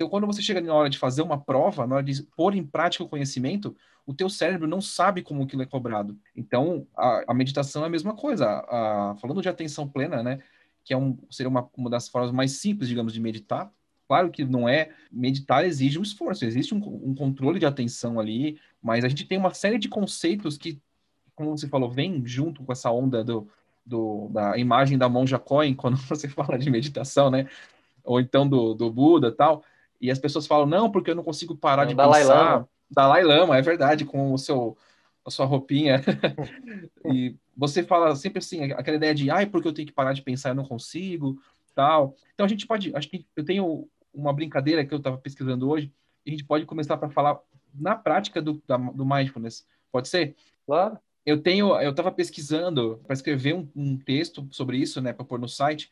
Então, 0.00 0.08
quando 0.08 0.26
você 0.26 0.40
chega 0.40 0.62
na 0.62 0.72
hora 0.72 0.88
de 0.88 0.96
fazer 0.96 1.20
uma 1.20 1.38
prova, 1.38 1.86
na 1.86 1.96
hora 1.96 2.02
de 2.02 2.22
pôr 2.34 2.54
em 2.54 2.64
prática 2.64 3.04
o 3.04 3.08
conhecimento, 3.08 3.76
o 4.06 4.14
teu 4.14 4.30
cérebro 4.30 4.66
não 4.66 4.80
sabe 4.80 5.20
como 5.20 5.42
aquilo 5.42 5.60
é 5.60 5.66
cobrado. 5.66 6.18
Então, 6.34 6.86
a, 6.96 7.24
a 7.28 7.34
meditação 7.34 7.82
é 7.82 7.86
a 7.86 7.90
mesma 7.90 8.14
coisa. 8.14 8.46
A, 8.46 9.10
a, 9.10 9.16
falando 9.16 9.42
de 9.42 9.48
atenção 9.50 9.86
plena, 9.86 10.22
né, 10.22 10.38
que 10.82 10.94
é 10.94 10.96
um, 10.96 11.18
seria 11.30 11.50
uma, 11.50 11.68
uma 11.76 11.90
das 11.90 12.08
formas 12.08 12.32
mais 12.32 12.52
simples, 12.52 12.88
digamos, 12.88 13.12
de 13.12 13.20
meditar. 13.20 13.70
Claro 14.08 14.30
que 14.30 14.42
não 14.42 14.66
é 14.66 14.88
meditar 15.12 15.66
exige 15.66 15.98
um 15.98 16.02
esforço, 16.02 16.46
existe 16.46 16.74
um, 16.74 16.78
um 16.78 17.14
controle 17.14 17.58
de 17.58 17.66
atenção 17.66 18.18
ali, 18.18 18.58
mas 18.82 19.04
a 19.04 19.08
gente 19.08 19.26
tem 19.26 19.36
uma 19.36 19.52
série 19.52 19.76
de 19.76 19.90
conceitos 19.90 20.56
que, 20.56 20.80
como 21.34 21.58
você 21.58 21.68
falou, 21.68 21.90
vem 21.90 22.26
junto 22.26 22.64
com 22.64 22.72
essa 22.72 22.90
onda 22.90 23.22
do, 23.22 23.46
do, 23.84 24.30
da 24.30 24.56
imagem 24.56 24.96
da 24.96 25.10
monja 25.10 25.38
Cohen, 25.38 25.74
quando 25.74 25.96
você 26.08 26.26
fala 26.26 26.58
de 26.58 26.70
meditação, 26.70 27.30
né? 27.30 27.46
Ou 28.02 28.18
então 28.18 28.48
do, 28.48 28.72
do 28.72 28.90
Buda 28.90 29.30
tal. 29.30 29.62
E 30.00 30.10
as 30.10 30.18
pessoas 30.18 30.46
falam, 30.46 30.66
não, 30.66 30.90
porque 30.90 31.10
eu 31.10 31.14
não 31.14 31.22
consigo 31.22 31.54
parar 31.54 31.84
de 31.84 31.94
Dalai 31.94 32.22
pensar. 32.22 32.34
Lama. 32.34 32.68
Dalai 32.90 33.22
Lama, 33.22 33.56
é 33.56 33.62
verdade, 33.62 34.04
com 34.04 34.32
o 34.32 34.38
seu, 34.38 34.76
a 35.24 35.30
sua 35.30 35.46
roupinha. 35.46 36.00
e 37.12 37.36
você 37.56 37.82
fala 37.82 38.16
sempre 38.16 38.38
assim, 38.38 38.72
aquela 38.72 38.96
ideia 38.96 39.14
de, 39.14 39.30
ai, 39.30 39.46
porque 39.46 39.68
eu 39.68 39.72
tenho 39.72 39.86
que 39.86 39.94
parar 39.94 40.12
de 40.12 40.22
pensar, 40.22 40.50
eu 40.50 40.54
não 40.54 40.64
consigo, 40.64 41.40
tal. 41.74 42.14
Então 42.34 42.46
a 42.46 42.48
gente 42.48 42.66
pode, 42.66 42.94
acho 42.96 43.08
que 43.08 43.26
eu 43.36 43.44
tenho 43.44 43.88
uma 44.12 44.32
brincadeira 44.32 44.84
que 44.84 44.92
eu 44.92 44.98
estava 44.98 45.18
pesquisando 45.18 45.68
hoje, 45.68 45.92
e 46.24 46.30
a 46.30 46.32
gente 46.32 46.44
pode 46.44 46.64
começar 46.66 46.96
para 46.96 47.10
falar 47.10 47.38
na 47.74 47.94
prática 47.94 48.42
do, 48.42 48.62
da, 48.66 48.76
do 48.76 49.06
mindfulness. 49.06 49.66
Pode 49.92 50.08
ser? 50.08 50.34
Claro. 50.66 50.98
Eu 51.24 51.40
tenho, 51.40 51.78
eu 51.80 51.90
estava 51.90 52.10
pesquisando 52.10 53.00
para 53.06 53.14
escrever 53.14 53.54
um, 53.54 53.68
um, 53.76 53.96
texto 53.98 54.48
sobre 54.50 54.78
isso, 54.78 55.00
né, 55.00 55.12
para 55.12 55.24
pôr 55.24 55.38
no 55.38 55.48
site, 55.48 55.90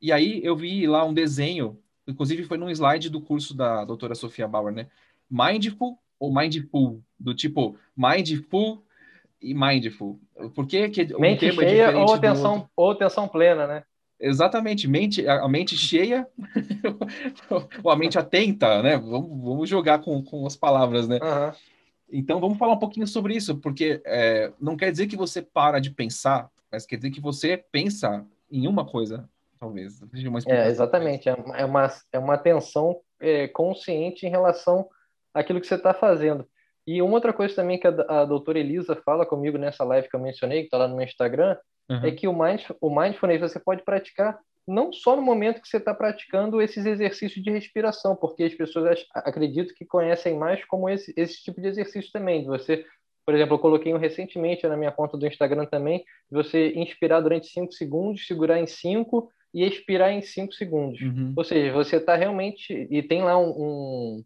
e 0.00 0.10
aí 0.10 0.40
eu 0.42 0.56
vi 0.56 0.86
lá 0.86 1.04
um 1.04 1.12
desenho 1.12 1.78
inclusive 2.06 2.44
foi 2.44 2.58
num 2.58 2.70
slide 2.70 3.10
do 3.10 3.20
curso 3.20 3.54
da 3.54 3.84
doutora 3.84 4.14
Sofia 4.14 4.48
Bauer, 4.48 4.72
né? 4.72 4.86
Mindful 5.30 5.98
ou 6.18 6.32
mindful? 6.32 7.02
Do 7.18 7.34
tipo, 7.34 7.76
mindful 7.96 8.84
e 9.40 9.54
mindful. 9.54 10.20
Por 10.54 10.66
que, 10.66 10.88
que 10.88 11.18
mente 11.18 11.50
um 11.50 11.54
cheia 11.54 11.96
ou 11.96 12.14
atenção, 12.14 12.68
ou 12.76 12.90
atenção 12.90 13.26
plena, 13.28 13.66
né? 13.66 13.84
Exatamente, 14.18 14.86
mente, 14.86 15.26
a 15.26 15.48
mente 15.48 15.78
cheia 15.78 16.28
ou 17.82 17.90
a 17.90 17.96
mente 17.96 18.18
atenta, 18.18 18.82
né? 18.82 18.98
Vamos, 18.98 19.42
vamos 19.42 19.68
jogar 19.68 20.00
com, 20.00 20.22
com 20.22 20.46
as 20.46 20.54
palavras, 20.54 21.08
né? 21.08 21.18
Uhum. 21.22 21.52
Então, 22.12 22.40
vamos 22.40 22.58
falar 22.58 22.74
um 22.74 22.78
pouquinho 22.78 23.06
sobre 23.06 23.34
isso, 23.34 23.56
porque 23.56 24.02
é, 24.04 24.52
não 24.60 24.76
quer 24.76 24.90
dizer 24.90 25.06
que 25.06 25.16
você 25.16 25.40
para 25.40 25.78
de 25.78 25.90
pensar, 25.90 26.50
mas 26.70 26.84
quer 26.84 26.96
dizer 26.96 27.10
que 27.10 27.20
você 27.20 27.56
pensa 27.56 28.26
em 28.50 28.66
uma 28.66 28.84
coisa 28.84 29.28
talvez. 29.60 30.00
É, 30.46 30.68
exatamente. 30.68 31.28
É, 31.28 31.36
é 31.54 31.64
uma, 31.64 31.88
é 32.12 32.18
uma 32.18 32.34
atenção 32.34 32.98
é, 33.20 33.46
consciente 33.48 34.26
em 34.26 34.30
relação 34.30 34.88
àquilo 35.34 35.60
que 35.60 35.66
você 35.66 35.74
está 35.74 35.92
fazendo. 35.92 36.48
E 36.86 37.02
uma 37.02 37.14
outra 37.14 37.32
coisa 37.32 37.54
também 37.54 37.78
que 37.78 37.86
a, 37.86 37.90
a 38.08 38.24
doutora 38.24 38.58
Elisa 38.58 38.96
fala 38.96 39.26
comigo 39.26 39.58
nessa 39.58 39.84
live 39.84 40.08
que 40.08 40.16
eu 40.16 40.20
mencionei, 40.20 40.60
que 40.60 40.66
está 40.66 40.78
lá 40.78 40.88
no 40.88 40.96
meu 40.96 41.04
Instagram, 41.04 41.56
uhum. 41.88 42.04
é 42.04 42.10
que 42.10 42.26
o, 42.26 42.32
mind, 42.32 42.62
o 42.80 42.90
mindfulness 42.90 43.40
você 43.40 43.60
pode 43.60 43.84
praticar 43.84 44.38
não 44.66 44.92
só 44.92 45.16
no 45.16 45.22
momento 45.22 45.60
que 45.60 45.68
você 45.68 45.76
está 45.76 45.92
praticando 45.92 46.60
esses 46.62 46.86
exercícios 46.86 47.42
de 47.42 47.50
respiração, 47.50 48.14
porque 48.16 48.44
as 48.44 48.54
pessoas 48.54 49.04
acredito 49.14 49.74
que 49.74 49.84
conhecem 49.84 50.38
mais 50.38 50.64
como 50.64 50.88
esse, 50.88 51.12
esse 51.16 51.42
tipo 51.42 51.60
de 51.60 51.68
exercício 51.68 52.10
também, 52.12 52.42
de 52.42 52.46
você 52.46 52.84
por 53.26 53.34
exemplo, 53.36 53.54
eu 53.54 53.58
coloquei 53.60 53.94
um 53.94 53.98
recentemente 53.98 54.66
na 54.66 54.76
minha 54.76 54.90
conta 54.90 55.16
do 55.16 55.24
Instagram 55.24 55.64
também, 55.66 56.04
você 56.28 56.72
inspirar 56.72 57.20
durante 57.20 57.46
5 57.46 57.72
segundos, 57.72 58.26
segurar 58.26 58.58
em 58.58 58.66
5 58.66 59.30
e 59.52 59.64
expirar 59.64 60.12
em 60.12 60.22
5 60.22 60.52
segundos. 60.52 61.00
Uhum. 61.00 61.32
Ou 61.36 61.44
seja, 61.44 61.72
você 61.72 61.96
está 61.96 62.14
realmente. 62.16 62.86
E 62.90 63.02
tem 63.02 63.22
lá 63.22 63.38
um, 63.38 63.50
um, 63.50 64.24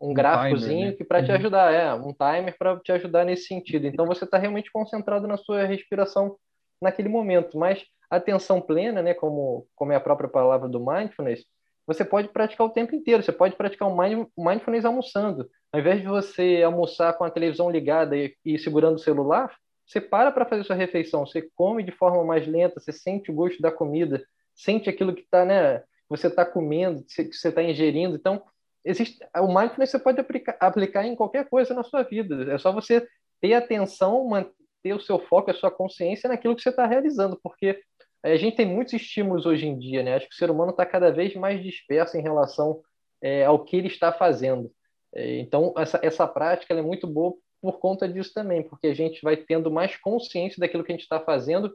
um 0.00 0.14
gráficozinho 0.14 0.88
né? 0.88 0.92
que 0.92 1.04
para 1.04 1.18
uhum. 1.18 1.24
te 1.24 1.32
ajudar, 1.32 1.72
é, 1.72 1.92
um 1.94 2.12
timer 2.12 2.56
para 2.58 2.78
te 2.78 2.92
ajudar 2.92 3.24
nesse 3.24 3.46
sentido. 3.46 3.86
Então 3.86 4.06
você 4.06 4.24
está 4.24 4.38
realmente 4.38 4.70
concentrado 4.72 5.26
na 5.26 5.36
sua 5.36 5.64
respiração 5.64 6.36
naquele 6.80 7.08
momento. 7.08 7.58
Mas 7.58 7.84
atenção 8.08 8.60
plena, 8.60 9.02
né, 9.02 9.14
como, 9.14 9.66
como 9.74 9.92
é 9.92 9.96
a 9.96 10.00
própria 10.00 10.28
palavra 10.28 10.68
do 10.68 10.84
mindfulness, 10.84 11.44
você 11.86 12.04
pode 12.04 12.28
praticar 12.28 12.66
o 12.66 12.70
tempo 12.70 12.94
inteiro. 12.94 13.22
Você 13.22 13.32
pode 13.32 13.56
praticar 13.56 13.88
o 13.88 14.44
mindfulness 14.44 14.84
almoçando. 14.84 15.50
Ao 15.72 15.80
invés 15.80 16.00
de 16.00 16.06
você 16.06 16.62
almoçar 16.64 17.12
com 17.14 17.24
a 17.24 17.30
televisão 17.30 17.70
ligada 17.70 18.16
e, 18.16 18.34
e 18.44 18.58
segurando 18.58 18.96
o 18.96 19.00
celular, 19.00 19.52
você 19.86 20.00
para 20.00 20.30
para 20.30 20.46
fazer 20.46 20.62
sua 20.62 20.76
refeição. 20.76 21.26
Você 21.26 21.48
come 21.54 21.82
de 21.82 21.90
forma 21.90 22.24
mais 22.24 22.46
lenta, 22.46 22.78
você 22.78 22.92
sente 22.92 23.30
o 23.30 23.34
gosto 23.34 23.60
da 23.60 23.72
comida, 23.72 24.24
sente 24.62 24.88
aquilo 24.88 25.14
que 25.14 25.22
tá, 25.30 25.44
né, 25.44 25.82
você 26.08 26.26
está 26.26 26.44
comendo, 26.44 27.04
que 27.04 27.32
você 27.32 27.48
está 27.48 27.62
ingerindo. 27.62 28.16
Então, 28.16 28.42
existe 28.84 29.18
o 29.36 29.46
mindfulness 29.46 29.90
você 29.90 29.98
pode 29.98 30.20
aplicar, 30.20 30.56
aplicar 30.60 31.06
em 31.06 31.14
qualquer 31.14 31.48
coisa 31.48 31.74
na 31.74 31.82
sua 31.82 32.02
vida. 32.02 32.52
É 32.52 32.58
só 32.58 32.72
você 32.72 33.06
ter 33.40 33.54
atenção, 33.54 34.28
manter 34.28 34.92
o 34.92 35.00
seu 35.00 35.18
foco, 35.18 35.50
a 35.50 35.54
sua 35.54 35.70
consciência 35.70 36.28
naquilo 36.28 36.56
que 36.56 36.62
você 36.62 36.70
está 36.70 36.86
realizando, 36.86 37.38
porque 37.42 37.80
a 38.22 38.36
gente 38.36 38.56
tem 38.56 38.66
muitos 38.66 38.92
estímulos 38.92 39.46
hoje 39.46 39.66
em 39.66 39.78
dia, 39.78 40.02
né? 40.02 40.14
Acho 40.14 40.28
que 40.28 40.34
o 40.34 40.38
ser 40.38 40.50
humano 40.50 40.72
está 40.72 40.84
cada 40.84 41.10
vez 41.10 41.34
mais 41.34 41.62
disperso 41.62 42.16
em 42.18 42.22
relação 42.22 42.82
é, 43.22 43.44
ao 43.44 43.64
que 43.64 43.76
ele 43.76 43.88
está 43.88 44.12
fazendo. 44.12 44.70
É, 45.14 45.38
então, 45.38 45.72
essa, 45.76 45.98
essa 46.02 46.26
prática 46.26 46.74
é 46.74 46.82
muito 46.82 47.06
boa 47.06 47.34
por 47.62 47.78
conta 47.78 48.08
disso 48.08 48.32
também, 48.34 48.62
porque 48.62 48.88
a 48.88 48.94
gente 48.94 49.20
vai 49.22 49.36
tendo 49.36 49.70
mais 49.70 49.96
consciência 49.96 50.58
daquilo 50.58 50.84
que 50.84 50.92
a 50.92 50.94
gente 50.94 51.02
está 51.02 51.20
fazendo 51.20 51.74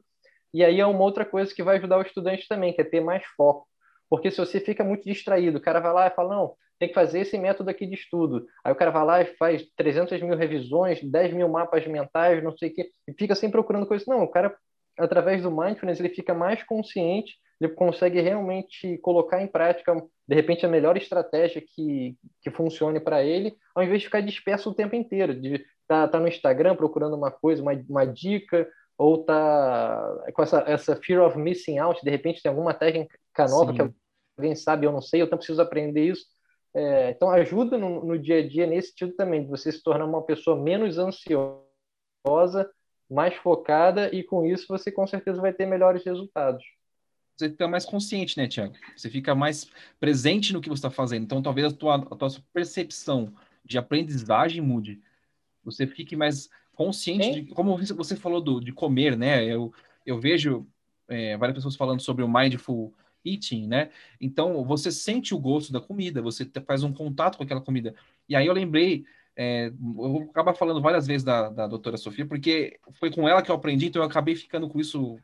e 0.54 0.64
aí 0.64 0.80
é 0.80 0.86
uma 0.86 1.02
outra 1.02 1.26
coisa 1.26 1.54
que 1.54 1.64
vai 1.64 1.78
ajudar 1.78 1.98
o 1.98 2.02
estudante 2.02 2.48
também, 2.48 2.74
que 2.74 2.82
é 2.82 2.86
ter 2.86 3.02
mais 3.02 3.24
foco. 3.38 3.68
Porque 4.10 4.32
se 4.32 4.38
você 4.38 4.60
fica 4.60 4.84
muito 4.84 5.04
distraído, 5.04 5.58
o 5.58 5.62
cara 5.62 5.80
vai 5.80 5.94
lá 5.94 6.08
e 6.08 6.12
fala, 6.12 6.36
não, 6.36 6.56
tem 6.80 6.90
que 6.90 6.96
fazer 6.96 7.22
esse 7.22 7.38
método 7.38 7.70
aqui 7.70 7.86
de 7.86 7.96
estudo. 7.96 8.46
Aí 8.64 8.72
o 8.72 8.76
cara 8.76 8.92
vai 8.92 9.06
lá 9.06 9.22
e 9.22 9.26
faz 9.38 9.66
300 9.76 10.22
mil 10.22 10.36
revisões, 10.36 11.02
10 11.02 11.34
mil 11.34 11.50
mapas 11.50 11.86
mentais, 11.88 12.44
não 12.44 12.56
sei 12.56 12.70
o 12.70 12.74
quê, 12.74 12.90
e 13.08 13.14
fica 13.14 13.36
sempre 13.36 13.54
procurando 13.54 13.88
coisas. 13.88 14.08
Não, 14.08 14.24
o 14.24 14.28
cara, 14.28 14.56
através 14.98 15.42
do 15.42 15.52
mindfulness, 15.52 16.00
ele 16.00 16.10
fica 16.10 16.34
mais 16.34 16.64
consciente, 16.64 17.36
ele 17.60 17.74
consegue 17.74 18.20
realmente 18.20 18.98
colocar 18.98 19.42
em 19.42 19.48
prática, 19.48 19.96
de 20.28 20.36
repente, 20.36 20.66
a 20.66 20.70
melhor 20.70 20.98
estratégia 20.98 21.62
que, 21.62 22.18
que 22.42 22.52
funcione 22.52 23.00
para 23.00 23.24
ele, 23.24 23.56
ao 23.74 23.84
invés 23.84 24.02
de 24.02 24.08
ficar 24.08 24.22
disperso 24.22 24.70
o 24.70 24.74
tempo 24.74 24.96
inteiro, 24.96 25.34
de 25.34 25.56
estar 25.56 25.66
tá, 25.88 26.08
tá 26.08 26.20
no 26.20 26.28
Instagram 26.28 26.76
procurando 26.76 27.16
uma 27.16 27.32
coisa, 27.32 27.62
uma, 27.62 27.72
uma 27.90 28.06
dica, 28.06 28.68
ou 28.98 29.24
tá 29.24 30.24
com 30.34 30.42
essa, 30.42 30.64
essa 30.68 30.96
fear 30.96 31.26
of 31.26 31.38
missing 31.38 31.78
out, 31.80 32.02
de 32.04 32.10
repente 32.10 32.42
tem 32.42 32.50
alguma 32.50 32.74
técnica 32.74 33.18
nova 33.50 33.72
Sim. 33.72 33.78
que 33.78 33.96
alguém 34.38 34.56
sabe, 34.56 34.86
eu 34.86 34.92
não 34.92 35.02
sei, 35.02 35.22
eu 35.22 35.28
também 35.28 35.40
preciso 35.40 35.62
aprender 35.62 36.06
isso. 36.06 36.26
É, 36.74 37.12
então, 37.12 37.30
ajuda 37.30 37.78
no, 37.78 38.04
no, 38.04 38.20
dia 38.20 38.40
a 38.40 38.48
dia 38.48 38.68
nesse 38.68 38.90
sentido 38.90 39.14
também, 39.14 39.44
de 39.44 39.50
você 39.50 39.72
se 39.72 39.82
tornar 39.82 40.06
uma 40.06 40.22
pessoa 40.24 40.62
menos 40.62 40.98
ansiosa, 40.98 42.70
mais 43.10 43.34
focada, 43.36 44.14
e 44.14 44.24
com 44.24 44.46
isso 44.46 44.66
você 44.68 44.92
com 44.92 45.08
certeza 45.08 45.42
vai 45.42 45.54
ter 45.54 45.66
melhores 45.66 46.04
resultados. 46.04 46.64
Você 47.38 47.50
fica 47.50 47.68
mais 47.68 47.86
consciente, 47.86 48.38
né, 48.38 48.48
Tiago? 48.48 48.76
Você 48.96 49.10
fica 49.10 49.36
mais 49.36 49.70
presente 50.00 50.54
no 50.54 50.62
que 50.62 50.70
você 50.70 50.80
está 50.80 50.90
fazendo. 50.90 51.24
Então, 51.24 51.42
talvez 51.42 51.72
a 51.72 51.76
tua, 51.76 51.96
a 51.96 52.16
tua 52.16 52.30
percepção 52.54 53.34
de 53.64 53.78
aprendizagem 53.78 54.62
mude. 54.62 55.02
Você 55.64 55.86
fique 55.86 56.16
mais 56.16 56.50
consciente 56.76 57.42
de, 57.42 57.54
como 57.54 57.78
você 57.78 58.16
falou 58.16 58.42
do, 58.42 58.60
de 58.60 58.72
comer, 58.72 59.18
né? 59.18 59.46
Eu, 59.46 59.74
eu 60.06 60.20
vejo 60.20 60.68
é, 61.10 61.38
várias 61.38 61.56
pessoas 61.56 61.76
falando 61.76 62.02
sobre 62.02 62.24
o 62.24 62.28
mindful 62.28 62.94
eating, 63.26 63.68
né? 63.68 63.90
Então, 64.22 64.64
você 64.64 64.92
sente 64.92 65.34
o 65.34 65.40
gosto 65.40 65.74
da 65.74 65.82
comida, 65.82 66.22
você 66.22 66.46
faz 66.68 66.84
um 66.84 66.94
contato 66.94 67.38
com 67.38 67.44
aquela 67.44 67.62
comida. 67.62 67.96
E 68.30 68.36
aí 68.36 68.46
eu 68.48 68.54
lembrei 68.54 69.06
É, 69.38 69.68
eu 69.68 69.74
vou 69.94 70.22
acabar 70.30 70.54
falando 70.54 70.82
várias 70.82 71.06
vezes 71.06 71.24
da, 71.24 71.50
da 71.50 71.68
doutora 71.68 71.98
Sofia, 71.98 72.26
porque 72.26 72.80
foi 72.94 73.12
com 73.12 73.28
ela 73.28 73.42
que 73.42 73.52
eu 73.52 73.56
aprendi, 73.56 73.88
então 73.88 74.02
eu 74.02 74.08
acabei 74.08 74.34
ficando 74.36 74.70
com 74.70 74.80
isso 74.80 75.18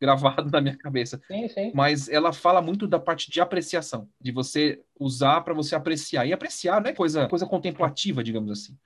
gravado 0.00 0.50
na 0.50 0.60
minha 0.60 0.76
cabeça. 0.76 1.20
Sim, 1.30 1.48
sim. 1.48 1.70
Mas 1.72 2.08
ela 2.08 2.32
fala 2.32 2.60
muito 2.60 2.88
da 2.88 2.98
parte 2.98 3.30
de 3.30 3.40
apreciação, 3.40 4.08
de 4.20 4.32
você 4.32 4.82
usar 4.98 5.42
para 5.42 5.54
você 5.54 5.76
apreciar. 5.76 6.26
E 6.26 6.32
apreciar 6.32 6.80
não 6.80 6.90
é 6.90 6.92
coisa, 6.92 7.28
coisa 7.28 7.46
contemplativa, 7.46 8.24
digamos 8.24 8.50
assim. 8.50 8.76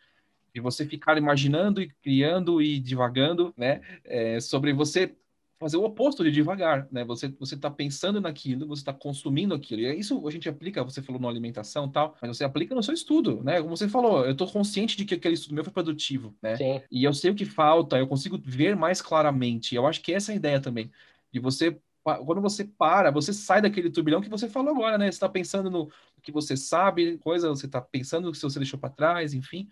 De 0.57 0.61
você 0.62 0.87
ficar 0.87 1.19
imaginando 1.19 1.83
e 1.83 1.88
criando 2.03 2.62
e 2.62 2.81
divagando, 2.81 3.53
né? 3.59 3.83
É, 4.03 4.40
sobre 4.40 4.73
você 4.73 5.14
fazer 5.59 5.77
o 5.77 5.85
oposto 5.85 6.25
de 6.25 6.31
devagar, 6.31 6.88
né? 6.90 7.05
Você 7.05 7.29
você 7.29 7.57
está 7.57 7.71
pensando 7.71 8.23
naquilo, 8.23 8.66
você 8.66 8.81
está 8.81 8.95
consumindo 8.95 9.55
aquilo. 9.55 9.83
E 9.83 9.99
isso 9.99 10.27
a 10.27 10.31
gente 10.31 10.49
aplica, 10.49 10.83
você 10.83 11.03
falou 11.03 11.21
na 11.21 11.29
alimentação 11.29 11.90
tal, 11.90 12.16
mas 12.23 12.35
você 12.35 12.42
aplica 12.42 12.75
no 12.75 12.83
seu 12.83 12.95
estudo, 12.95 13.45
né? 13.45 13.61
Como 13.61 13.77
você 13.77 13.87
falou, 13.87 14.25
eu 14.25 14.33
estou 14.33 14.51
consciente 14.51 14.97
de 14.97 15.05
que 15.05 15.12
aquele 15.16 15.35
estudo 15.35 15.55
meu 15.55 15.62
foi 15.62 15.75
produtivo, 15.75 16.35
né? 16.40 16.57
Sim. 16.57 16.81
E 16.90 17.05
eu 17.05 17.12
sei 17.12 17.31
o 17.31 17.35
que 17.35 17.45
falta, 17.45 17.99
eu 17.99 18.09
consigo 18.09 18.40
ver 18.42 18.75
mais 18.75 19.03
claramente. 19.03 19.75
Eu 19.75 19.87
acho 19.87 20.01
que 20.01 20.11
essa 20.14 20.33
é 20.33 20.35
a 20.35 20.37
ideia 20.37 20.59
também, 20.59 20.90
de 21.31 21.38
você 21.38 21.79
quando 22.03 22.40
você 22.40 22.64
para, 22.64 23.11
você 23.11 23.33
sai 23.33 23.61
daquele 23.61 23.90
turbilhão 23.90 24.21
que 24.21 24.29
você 24.29 24.49
falou 24.49 24.73
agora, 24.73 24.97
né? 24.97 25.07
Você 25.07 25.16
está 25.16 25.29
pensando 25.29 25.69
no 25.69 25.90
que 26.23 26.31
você 26.31 26.57
sabe, 26.57 27.19
coisa, 27.19 27.49
você 27.49 27.66
está 27.66 27.81
pensando 27.81 28.27
no 28.27 28.33
que 28.33 28.38
você 28.38 28.59
deixou 28.61 28.79
para 28.79 28.90
trás, 28.90 29.35
enfim. 29.35 29.69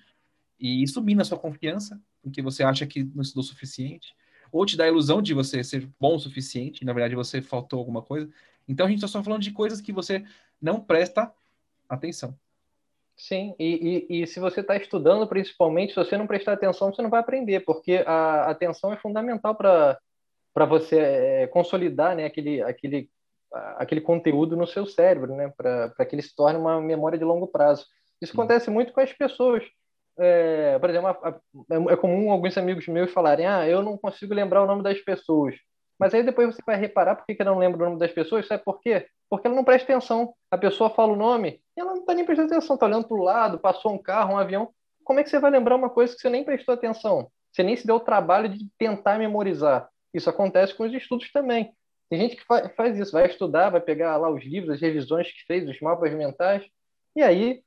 E 0.58 0.82
isso 0.82 1.02
mina 1.02 1.22
a 1.22 1.24
sua 1.24 1.38
confiança, 1.38 2.00
porque 2.22 2.42
você 2.42 2.62
acha 2.62 2.86
que 2.86 3.04
não 3.04 3.22
estudou 3.22 3.42
o 3.42 3.46
suficiente 3.46 4.14
ou 4.54 4.64
te 4.64 4.76
dá 4.76 4.84
a 4.84 4.88
ilusão 4.88 5.20
de 5.20 5.34
você 5.34 5.64
ser 5.64 5.90
bom 5.98 6.14
o 6.14 6.18
suficiente, 6.18 6.82
e 6.82 6.84
na 6.84 6.92
verdade 6.92 7.16
você 7.16 7.42
faltou 7.42 7.80
alguma 7.80 8.00
coisa. 8.00 8.30
Então 8.68 8.86
a 8.86 8.88
gente 8.88 8.98
está 8.98 9.08
só 9.08 9.20
falando 9.20 9.42
de 9.42 9.50
coisas 9.50 9.80
que 9.80 9.92
você 9.92 10.24
não 10.62 10.80
presta 10.80 11.32
atenção. 11.88 12.38
Sim, 13.16 13.54
e, 13.58 14.06
e, 14.08 14.22
e 14.22 14.26
se 14.28 14.38
você 14.38 14.60
está 14.60 14.76
estudando, 14.76 15.26
principalmente, 15.26 15.92
se 15.92 15.96
você 15.96 16.16
não 16.16 16.26
prestar 16.26 16.52
atenção, 16.52 16.92
você 16.92 17.02
não 17.02 17.10
vai 17.10 17.18
aprender, 17.18 17.64
porque 17.64 18.04
a 18.06 18.48
atenção 18.48 18.92
é 18.92 18.96
fundamental 18.96 19.56
para 19.56 20.66
você 20.68 20.98
é, 20.98 21.46
consolidar 21.48 22.14
né, 22.14 22.24
aquele, 22.24 22.62
aquele, 22.62 23.10
aquele 23.76 24.00
conteúdo 24.00 24.56
no 24.56 24.68
seu 24.68 24.86
cérebro, 24.86 25.34
né, 25.34 25.52
para 25.56 26.06
que 26.06 26.14
ele 26.14 26.22
se 26.22 26.34
torne 26.34 26.60
uma 26.60 26.80
memória 26.80 27.18
de 27.18 27.24
longo 27.24 27.48
prazo. 27.48 27.86
Isso 28.22 28.32
Sim. 28.32 28.38
acontece 28.38 28.70
muito 28.70 28.92
com 28.92 29.00
as 29.00 29.12
pessoas 29.12 29.64
é, 30.18 30.78
por 30.78 30.90
exemplo, 30.90 31.08
é, 31.90 31.96
comum 31.96 32.30
alguns 32.30 32.56
amigos 32.56 32.86
meus 32.86 33.12
falarem: 33.12 33.46
ah, 33.46 33.68
eu 33.68 33.82
não 33.82 33.96
consigo 33.96 34.34
lembrar 34.34 34.62
o 34.62 34.66
nome 34.66 34.82
das 34.82 35.00
pessoas. 35.00 35.56
Mas 35.98 36.12
aí 36.12 36.22
depois 36.22 36.54
você 36.54 36.62
vai 36.66 36.76
reparar 36.76 37.16
por 37.16 37.24
que 37.24 37.36
ela 37.38 37.52
não 37.52 37.58
lembra 37.58 37.82
o 37.82 37.84
nome 37.86 37.98
das 37.98 38.12
pessoas, 38.12 38.46
sabe 38.46 38.64
por 38.64 38.80
quê? 38.80 39.06
Porque 39.30 39.46
ela 39.46 39.56
não 39.56 39.64
presta 39.64 39.92
atenção. 39.92 40.34
A 40.50 40.58
pessoa 40.58 40.90
fala 40.90 41.12
o 41.12 41.16
nome 41.16 41.60
e 41.76 41.80
ela 41.80 41.92
não 41.92 42.00
está 42.00 42.14
nem 42.14 42.24
prestando 42.24 42.52
atenção, 42.52 42.74
está 42.74 42.86
olhando 42.86 43.06
para 43.06 43.16
o 43.16 43.22
lado, 43.22 43.58
passou 43.58 43.92
um 43.92 43.98
carro, 43.98 44.34
um 44.34 44.38
avião. 44.38 44.70
Como 45.04 45.20
é 45.20 45.22
que 45.22 45.30
você 45.30 45.38
vai 45.38 45.50
lembrar 45.50 45.76
uma 45.76 45.90
coisa 45.90 46.14
que 46.14 46.20
você 46.20 46.28
nem 46.28 46.44
prestou 46.44 46.74
atenção? 46.74 47.30
Você 47.52 47.62
nem 47.62 47.76
se 47.76 47.86
deu 47.86 47.96
o 47.96 48.00
trabalho 48.00 48.48
de 48.48 48.66
tentar 48.76 49.18
memorizar. 49.18 49.88
Isso 50.12 50.28
acontece 50.28 50.74
com 50.74 50.84
os 50.84 50.92
estudos 50.92 51.30
também. 51.30 51.72
Tem 52.10 52.18
gente 52.18 52.36
que 52.36 52.44
faz 52.76 52.98
isso, 52.98 53.12
vai 53.12 53.26
estudar, 53.26 53.70
vai 53.70 53.80
pegar 53.80 54.16
lá 54.16 54.28
os 54.28 54.44
livros, 54.44 54.74
as 54.74 54.80
revisões 54.80 55.30
que 55.30 55.44
fez, 55.46 55.68
os 55.68 55.80
mapas 55.80 56.12
mentais, 56.12 56.64
e 57.16 57.22
aí 57.22 57.62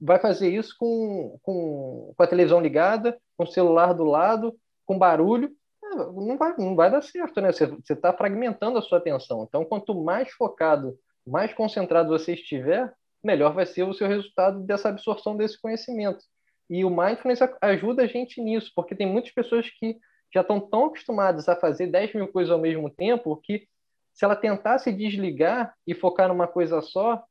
vai 0.00 0.18
fazer 0.18 0.48
isso 0.50 0.74
com, 0.78 1.38
com, 1.42 2.12
com 2.16 2.22
a 2.22 2.26
televisão 2.26 2.60
ligada, 2.60 3.18
com 3.36 3.44
o 3.44 3.50
celular 3.50 3.92
do 3.92 4.04
lado, 4.04 4.54
com 4.84 4.98
barulho, 4.98 5.50
é, 5.84 5.96
não 5.96 6.36
vai, 6.36 6.54
não 6.58 6.76
vai 6.76 6.90
dar 6.90 7.02
certo, 7.02 7.40
né? 7.40 7.52
Você 7.52 7.92
está 7.92 8.12
fragmentando 8.12 8.78
a 8.78 8.82
sua 8.82 8.98
atenção. 8.98 9.44
Então, 9.48 9.64
quanto 9.64 9.94
mais 9.94 10.30
focado, 10.32 10.98
mais 11.26 11.52
concentrado 11.54 12.08
você 12.08 12.34
estiver, 12.34 12.92
melhor 13.22 13.54
vai 13.54 13.66
ser 13.66 13.84
o 13.84 13.94
seu 13.94 14.08
resultado 14.08 14.60
dessa 14.60 14.88
absorção 14.88 15.36
desse 15.36 15.60
conhecimento. 15.60 16.24
E 16.68 16.84
o 16.84 16.90
mindfulness 16.90 17.40
ajuda 17.60 18.02
a 18.02 18.06
gente 18.06 18.40
nisso, 18.40 18.72
porque 18.74 18.94
tem 18.94 19.06
muitas 19.06 19.32
pessoas 19.32 19.68
que 19.68 19.98
já 20.32 20.40
estão 20.40 20.60
tão 20.60 20.86
acostumadas 20.86 21.48
a 21.48 21.56
fazer 21.56 21.86
10 21.88 22.14
mil 22.14 22.28
coisas 22.28 22.50
ao 22.50 22.58
mesmo 22.58 22.88
tempo 22.88 23.36
que 23.36 23.66
se 24.14 24.24
ela 24.24 24.36
tentar 24.36 24.78
se 24.78 24.92
desligar 24.92 25.74
e 25.86 25.94
focar 25.94 26.28
numa 26.28 26.46
coisa 26.46 26.80
só, 26.80 27.22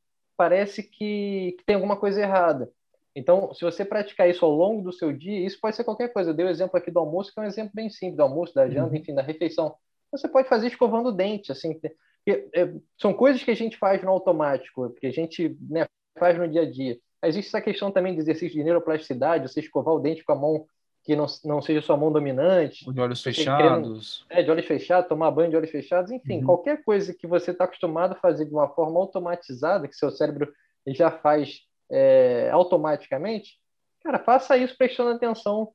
parece 0.41 0.81
que, 0.81 1.53
que 1.55 1.63
tem 1.67 1.75
alguma 1.75 1.95
coisa 1.95 2.19
errada. 2.19 2.67
Então, 3.15 3.53
se 3.53 3.63
você 3.63 3.85
praticar 3.85 4.27
isso 4.27 4.43
ao 4.43 4.49
longo 4.49 4.81
do 4.81 4.91
seu 4.91 5.13
dia, 5.13 5.45
isso 5.45 5.59
pode 5.61 5.75
ser 5.75 5.83
qualquer 5.83 6.11
coisa. 6.11 6.31
Eu 6.31 6.33
dei 6.33 6.47
o 6.47 6.49
exemplo 6.49 6.75
aqui 6.75 6.89
do 6.89 6.97
almoço, 6.97 7.31
que 7.31 7.39
é 7.39 7.43
um 7.43 7.45
exemplo 7.45 7.73
bem 7.75 7.91
simples, 7.91 8.17
do 8.17 8.23
almoço, 8.23 8.55
da 8.55 8.67
janta, 8.67 8.89
uhum. 8.89 8.95
enfim, 8.95 9.13
da 9.13 9.21
refeição. 9.21 9.75
Você 10.11 10.27
pode 10.27 10.49
fazer 10.49 10.65
escovando 10.65 11.09
o 11.09 11.11
dente, 11.11 11.51
assim. 11.51 11.79
É, 12.27 12.73
são 12.99 13.13
coisas 13.13 13.43
que 13.43 13.51
a 13.51 13.55
gente 13.55 13.77
faz 13.77 14.01
no 14.01 14.09
automático, 14.09 14.89
que 14.95 15.05
a 15.05 15.11
gente 15.11 15.55
né, 15.69 15.85
faz 16.17 16.35
no 16.35 16.47
dia 16.47 16.63
a 16.63 16.71
dia. 16.71 16.97
Existe 17.23 17.49
essa 17.49 17.61
questão 17.61 17.91
também 17.91 18.15
de 18.15 18.21
exercício 18.21 18.57
de 18.57 18.63
neuroplasticidade, 18.63 19.47
você 19.47 19.59
escovar 19.59 19.93
o 19.93 19.99
dente 19.99 20.23
com 20.23 20.31
a 20.31 20.35
mão 20.35 20.65
que 21.03 21.15
não, 21.15 21.25
não 21.43 21.61
seja 21.61 21.81
sua 21.81 21.97
mão 21.97 22.11
dominante. 22.11 22.91
De 22.91 23.01
olhos 23.01 23.23
fechados. 23.23 24.25
Querendo, 24.27 24.41
é, 24.41 24.43
de 24.43 24.51
olhos 24.51 24.65
fechados, 24.65 25.09
tomar 25.09 25.31
banho 25.31 25.49
de 25.49 25.55
olhos 25.55 25.71
fechados, 25.71 26.11
enfim, 26.11 26.39
uhum. 26.39 26.45
qualquer 26.45 26.83
coisa 26.83 27.13
que 27.13 27.25
você 27.25 27.51
está 27.51 27.63
acostumado 27.63 28.13
a 28.13 28.19
fazer 28.19 28.45
de 28.45 28.53
uma 28.53 28.69
forma 28.69 28.99
automatizada, 28.99 29.87
que 29.87 29.95
seu 29.95 30.11
cérebro 30.11 30.51
já 30.87 31.09
faz 31.09 31.61
é, 31.91 32.49
automaticamente, 32.51 33.57
cara, 34.03 34.19
faça 34.19 34.57
isso 34.57 34.77
prestando 34.77 35.11
atenção. 35.11 35.71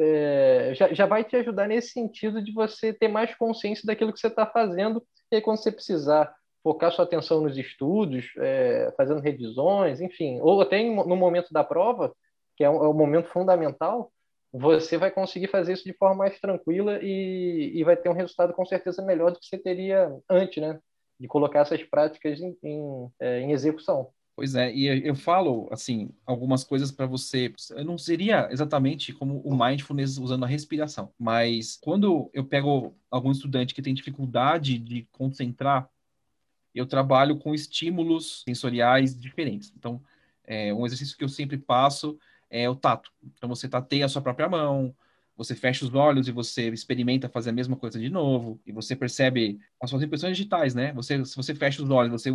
É, 0.00 0.72
já, 0.76 0.92
já 0.94 1.06
vai 1.06 1.24
te 1.24 1.34
ajudar 1.34 1.66
nesse 1.66 1.88
sentido 1.88 2.40
de 2.40 2.52
você 2.52 2.92
ter 2.92 3.08
mais 3.08 3.34
consciência 3.34 3.84
daquilo 3.84 4.12
que 4.12 4.20
você 4.20 4.28
está 4.28 4.46
fazendo, 4.46 5.02
e 5.30 5.36
aí 5.36 5.42
quando 5.42 5.58
você 5.58 5.72
precisar 5.72 6.32
focar 6.62 6.92
sua 6.92 7.04
atenção 7.04 7.40
nos 7.40 7.56
estudos, 7.58 8.26
é, 8.38 8.92
fazendo 8.96 9.20
revisões, 9.20 10.00
enfim, 10.00 10.38
ou 10.40 10.60
até 10.60 10.82
no 10.84 11.16
momento 11.16 11.52
da 11.52 11.64
prova, 11.64 12.14
que 12.56 12.62
é 12.62 12.70
um, 12.70 12.84
é 12.84 12.88
um 12.88 12.94
momento 12.94 13.28
fundamental, 13.28 14.12
você 14.52 14.96
vai 14.96 15.10
conseguir 15.10 15.48
fazer 15.48 15.74
isso 15.74 15.84
de 15.84 15.92
forma 15.92 16.16
mais 16.16 16.38
tranquila 16.40 16.98
e, 17.02 17.72
e 17.74 17.84
vai 17.84 17.96
ter 17.96 18.08
um 18.08 18.14
resultado 18.14 18.52
com 18.52 18.64
certeza 18.64 19.02
melhor 19.02 19.32
do 19.32 19.38
que 19.38 19.46
você 19.46 19.58
teria 19.58 20.10
antes, 20.28 20.62
né? 20.62 20.78
De 21.20 21.28
colocar 21.28 21.60
essas 21.60 21.82
práticas 21.82 22.40
em, 22.40 22.56
em, 22.62 23.10
é, 23.20 23.40
em 23.40 23.52
execução. 23.52 24.10
Pois 24.38 24.54
é, 24.54 24.72
e 24.72 25.04
eu 25.04 25.16
falo, 25.16 25.68
assim, 25.72 26.10
algumas 26.24 26.62
coisas 26.62 26.92
para 26.92 27.06
você. 27.06 27.52
Eu 27.70 27.84
não 27.84 27.98
seria 27.98 28.48
exatamente 28.52 29.12
como 29.12 29.40
o 29.40 29.52
mindfulness 29.52 30.16
usando 30.16 30.44
a 30.44 30.46
respiração, 30.46 31.12
mas 31.18 31.76
quando 31.82 32.30
eu 32.32 32.44
pego 32.44 32.96
algum 33.10 33.32
estudante 33.32 33.74
que 33.74 33.82
tem 33.82 33.92
dificuldade 33.92 34.78
de 34.78 35.08
concentrar, 35.10 35.90
eu 36.72 36.86
trabalho 36.86 37.36
com 37.36 37.52
estímulos 37.52 38.44
sensoriais 38.44 39.18
diferentes. 39.18 39.72
Então, 39.76 40.00
é, 40.44 40.72
um 40.72 40.86
exercício 40.86 41.18
que 41.18 41.24
eu 41.24 41.28
sempre 41.28 41.58
passo 41.58 42.16
é 42.50 42.68
o 42.68 42.74
tato. 42.74 43.10
Então 43.36 43.48
você 43.48 43.68
tateia 43.68 44.06
a 44.06 44.08
sua 44.08 44.22
própria 44.22 44.48
mão, 44.48 44.94
você 45.36 45.54
fecha 45.54 45.84
os 45.84 45.94
olhos 45.94 46.26
e 46.26 46.32
você 46.32 46.68
experimenta 46.68 47.28
fazer 47.28 47.50
a 47.50 47.52
mesma 47.52 47.76
coisa 47.76 47.98
de 47.98 48.10
novo, 48.10 48.60
e 48.66 48.72
você 48.72 48.96
percebe 48.96 49.60
as 49.80 49.88
suas 49.88 50.02
impressões 50.02 50.36
digitais, 50.36 50.74
né? 50.74 50.92
Você, 50.94 51.24
se 51.24 51.36
você 51.36 51.54
fecha 51.54 51.82
os 51.82 51.88
olhos, 51.90 52.10
você 52.10 52.30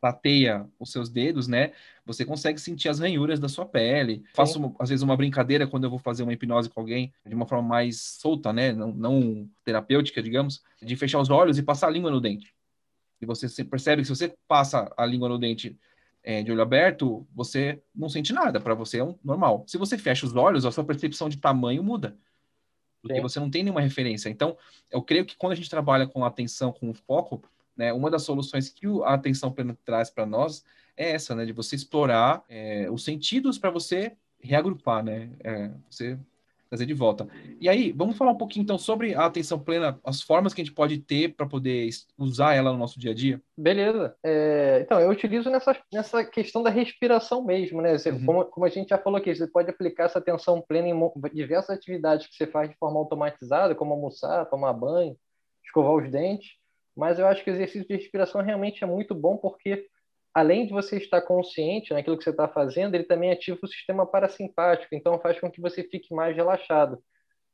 tateia 0.00 0.66
os 0.78 0.92
seus 0.92 1.08
dedos, 1.08 1.48
né? 1.48 1.72
Você 2.04 2.24
consegue 2.24 2.60
sentir 2.60 2.88
as 2.88 2.98
ranhuras 2.98 3.40
da 3.40 3.48
sua 3.48 3.64
pele. 3.64 4.16
Sim. 4.16 4.24
Faço, 4.34 4.58
uma, 4.58 4.74
às 4.78 4.88
vezes, 4.90 5.02
uma 5.02 5.16
brincadeira 5.16 5.66
quando 5.66 5.84
eu 5.84 5.90
vou 5.90 5.98
fazer 5.98 6.22
uma 6.22 6.32
hipnose 6.32 6.68
com 6.68 6.80
alguém, 6.80 7.12
de 7.26 7.34
uma 7.34 7.46
forma 7.46 7.66
mais 7.66 8.00
solta, 8.00 8.52
né? 8.52 8.72
Não, 8.72 8.92
não 8.92 9.48
terapêutica, 9.64 10.22
digamos, 10.22 10.62
de 10.82 10.96
fechar 10.96 11.20
os 11.20 11.30
olhos 11.30 11.58
e 11.58 11.62
passar 11.62 11.88
a 11.88 11.90
língua 11.90 12.10
no 12.10 12.20
dente. 12.20 12.54
E 13.20 13.26
você 13.26 13.64
percebe 13.64 14.02
que 14.02 14.08
se 14.08 14.14
você 14.14 14.34
passa 14.46 14.92
a 14.96 15.06
língua 15.06 15.28
no 15.28 15.38
dente 15.38 15.78
é, 16.24 16.42
de 16.42 16.50
olho 16.50 16.62
aberto, 16.62 17.26
você 17.34 17.80
não 17.94 18.08
sente 18.08 18.32
nada, 18.32 18.58
para 18.58 18.74
você 18.74 18.98
é 18.98 19.04
um 19.04 19.14
normal. 19.22 19.62
Se 19.66 19.76
você 19.76 19.98
fecha 19.98 20.24
os 20.24 20.34
olhos, 20.34 20.64
a 20.64 20.72
sua 20.72 20.82
percepção 20.82 21.28
de 21.28 21.36
tamanho 21.36 21.84
muda, 21.84 22.16
porque 23.02 23.16
Sim. 23.16 23.22
você 23.22 23.38
não 23.38 23.50
tem 23.50 23.62
nenhuma 23.62 23.82
referência. 23.82 24.30
Então, 24.30 24.56
eu 24.90 25.02
creio 25.02 25.26
que 25.26 25.36
quando 25.36 25.52
a 25.52 25.54
gente 25.54 25.68
trabalha 25.68 26.06
com 26.06 26.24
atenção, 26.24 26.72
com 26.72 26.94
foco, 26.94 27.42
né, 27.76 27.92
uma 27.92 28.10
das 28.10 28.22
soluções 28.22 28.70
que 28.70 28.86
a 29.04 29.12
atenção 29.12 29.52
plena 29.52 29.76
traz 29.84 30.08
para 30.08 30.24
nós 30.24 30.64
é 30.96 31.10
essa, 31.10 31.34
né, 31.34 31.44
de 31.44 31.52
você 31.52 31.76
explorar 31.76 32.42
é, 32.48 32.88
os 32.90 33.04
sentidos 33.04 33.58
para 33.58 33.68
você 33.68 34.16
reagrupar, 34.40 35.04
né, 35.04 35.30
é, 35.40 35.70
você 35.90 36.18
trazer 36.74 36.86
de 36.86 36.94
volta. 36.94 37.26
E 37.60 37.68
aí, 37.68 37.92
vamos 37.92 38.16
falar 38.16 38.32
um 38.32 38.36
pouquinho 38.36 38.64
então 38.64 38.76
sobre 38.76 39.14
a 39.14 39.26
atenção 39.26 39.58
plena, 39.58 39.98
as 40.04 40.20
formas 40.20 40.52
que 40.52 40.60
a 40.60 40.64
gente 40.64 40.74
pode 40.74 40.98
ter 40.98 41.34
para 41.34 41.46
poder 41.46 41.88
usar 42.18 42.54
ela 42.54 42.72
no 42.72 42.78
nosso 42.78 42.98
dia 42.98 43.12
a 43.12 43.14
dia? 43.14 43.40
Beleza. 43.56 44.16
É, 44.24 44.80
então, 44.82 44.98
eu 44.98 45.08
utilizo 45.10 45.48
nessa, 45.50 45.76
nessa 45.92 46.24
questão 46.24 46.62
da 46.62 46.70
respiração 46.70 47.44
mesmo, 47.44 47.80
né? 47.80 47.96
Você, 47.96 48.10
uhum. 48.10 48.26
como, 48.26 48.44
como 48.46 48.66
a 48.66 48.68
gente 48.68 48.88
já 48.88 48.98
falou 48.98 49.18
aqui, 49.18 49.34
você 49.34 49.46
pode 49.46 49.70
aplicar 49.70 50.04
essa 50.04 50.18
atenção 50.18 50.60
plena 50.60 50.88
em 50.88 51.12
diversas 51.32 51.76
atividades 51.76 52.26
que 52.26 52.34
você 52.34 52.46
faz 52.46 52.68
de 52.68 52.76
forma 52.76 52.98
automatizada, 52.98 53.74
como 53.74 53.92
almoçar, 53.92 54.46
tomar 54.46 54.72
banho, 54.72 55.16
escovar 55.64 55.92
os 55.92 56.10
dentes. 56.10 56.50
Mas 56.96 57.18
eu 57.18 57.26
acho 57.26 57.42
que 57.42 57.50
o 57.50 57.54
exercício 57.54 57.86
de 57.86 57.94
respiração 57.94 58.40
realmente 58.40 58.82
é 58.82 58.86
muito 58.86 59.14
bom 59.14 59.36
porque 59.36 59.86
além 60.34 60.66
de 60.66 60.72
você 60.72 60.96
estar 60.96 61.22
consciente 61.22 61.92
naquilo 61.92 62.18
que 62.18 62.24
você 62.24 62.30
está 62.30 62.48
fazendo, 62.48 62.94
ele 62.94 63.04
também 63.04 63.30
ativa 63.30 63.58
o 63.62 63.68
sistema 63.68 64.04
parasimpático, 64.04 64.94
então 64.94 65.20
faz 65.20 65.38
com 65.40 65.50
que 65.50 65.60
você 65.60 65.84
fique 65.84 66.12
mais 66.12 66.34
relaxado. 66.34 67.02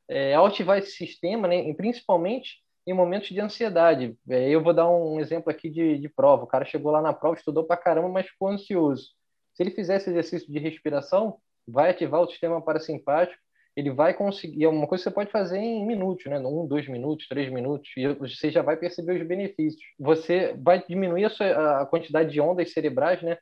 É, 0.09 0.35
ativar 0.35 0.77
esse 0.79 0.91
sistema, 0.91 1.47
né, 1.47 1.73
principalmente 1.75 2.57
em 2.85 2.93
momentos 2.93 3.29
de 3.29 3.39
ansiedade. 3.39 4.17
É, 4.29 4.49
eu 4.49 4.61
vou 4.61 4.73
dar 4.73 4.89
um 4.89 5.19
exemplo 5.19 5.51
aqui 5.51 5.69
de, 5.69 5.99
de 5.99 6.09
prova. 6.09 6.43
O 6.43 6.47
cara 6.47 6.65
chegou 6.65 6.91
lá 6.91 7.01
na 7.01 7.13
prova, 7.13 7.37
estudou 7.37 7.63
pra 7.63 7.77
caramba, 7.77 8.09
mas 8.09 8.27
ficou 8.27 8.49
ansioso. 8.49 9.09
Se 9.53 9.63
ele 9.63 9.71
fizesse 9.71 10.09
exercício 10.09 10.51
de 10.51 10.59
respiração, 10.59 11.37
vai 11.67 11.91
ativar 11.91 12.21
o 12.21 12.27
sistema 12.27 12.61
parasimpático, 12.61 13.39
ele 13.75 13.91
vai 13.91 14.13
conseguir, 14.13 14.63
é 14.65 14.67
uma 14.67 14.87
coisa 14.87 15.03
que 15.03 15.09
você 15.09 15.13
pode 15.13 15.31
fazer 15.31 15.57
em 15.57 15.85
minutos, 15.85 16.25
né? 16.25 16.39
Um, 16.39 16.67
dois 16.67 16.87
minutos, 16.87 17.27
três 17.27 17.51
minutos, 17.51 17.89
e 17.95 18.07
você 18.15 18.51
já 18.51 18.61
vai 18.61 18.75
perceber 18.75 19.21
os 19.21 19.27
benefícios. 19.27 19.81
Você 19.97 20.53
vai 20.57 20.83
diminuir 20.85 21.25
a, 21.25 21.29
sua, 21.29 21.81
a 21.81 21.85
quantidade 21.85 22.31
de 22.31 22.41
ondas 22.41 22.71
cerebrais, 22.73 23.21
né? 23.21 23.37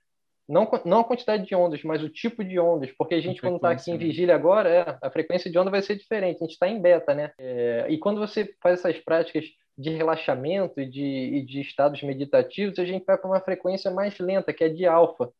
Não, 0.48 0.68
não 0.84 1.02
a 1.02 1.04
quantidade 1.04 1.46
de 1.46 1.54
ondas, 1.54 1.84
mas 1.84 2.02
o 2.02 2.10
tipo 2.10 2.44
de 2.44 2.60
ondas, 2.60 2.92
porque 2.98 3.16
a 3.16 3.22
gente, 3.22 3.38
a 3.40 3.42
quando 3.42 3.58
está 3.58 3.72
aqui 3.72 3.92
em 3.92 3.94
né? 3.94 4.00
vigília 4.00 4.34
agora, 4.34 4.70
é, 4.70 4.98
a 5.02 5.12
frequência 5.12 5.50
de 5.50 5.58
onda 5.60 5.70
vai 5.70 5.82
ser 5.82 5.96
diferente, 5.96 6.38
a 6.38 6.46
gente 6.46 6.54
está 6.54 6.68
em 6.68 6.82
beta, 6.82 7.14
né? 7.14 7.32
É, 7.40 7.86
e 7.90 7.98
quando 7.98 8.20
você 8.20 8.56
faz 8.62 8.80
essas 8.80 8.98
práticas 9.00 9.46
de 9.78 9.92
relaxamento 9.92 10.80
e 10.80 10.86
de, 10.86 11.02
e 11.02 11.46
de 11.46 11.62
estados 11.62 12.02
meditativos, 12.04 12.80
a 12.80 12.86
gente 12.86 13.06
vai 13.06 13.18
para 13.18 13.30
uma 13.30 13.40
frequência 13.40 13.90
mais 13.90 14.18
lenta, 14.20 14.52
que 14.52 14.64
é 14.64 14.70
de 14.70 14.86
alfa. 14.86 15.32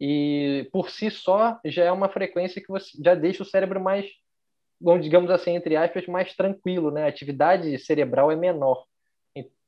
E 0.00 0.68
por 0.72 0.90
si 0.90 1.10
só 1.10 1.58
já 1.64 1.84
é 1.84 1.92
uma 1.92 2.08
frequência 2.08 2.60
que 2.60 2.68
você 2.68 2.90
já 3.02 3.14
deixa 3.14 3.42
o 3.42 3.46
cérebro 3.46 3.80
mais 3.80 4.06
digamos 5.00 5.30
assim, 5.30 5.56
entre 5.56 5.76
aspas, 5.76 6.06
mais 6.06 6.34
tranquilo, 6.34 6.90
né? 6.90 7.04
A 7.04 7.08
atividade 7.08 7.78
cerebral 7.78 8.30
é 8.30 8.36
menor. 8.36 8.84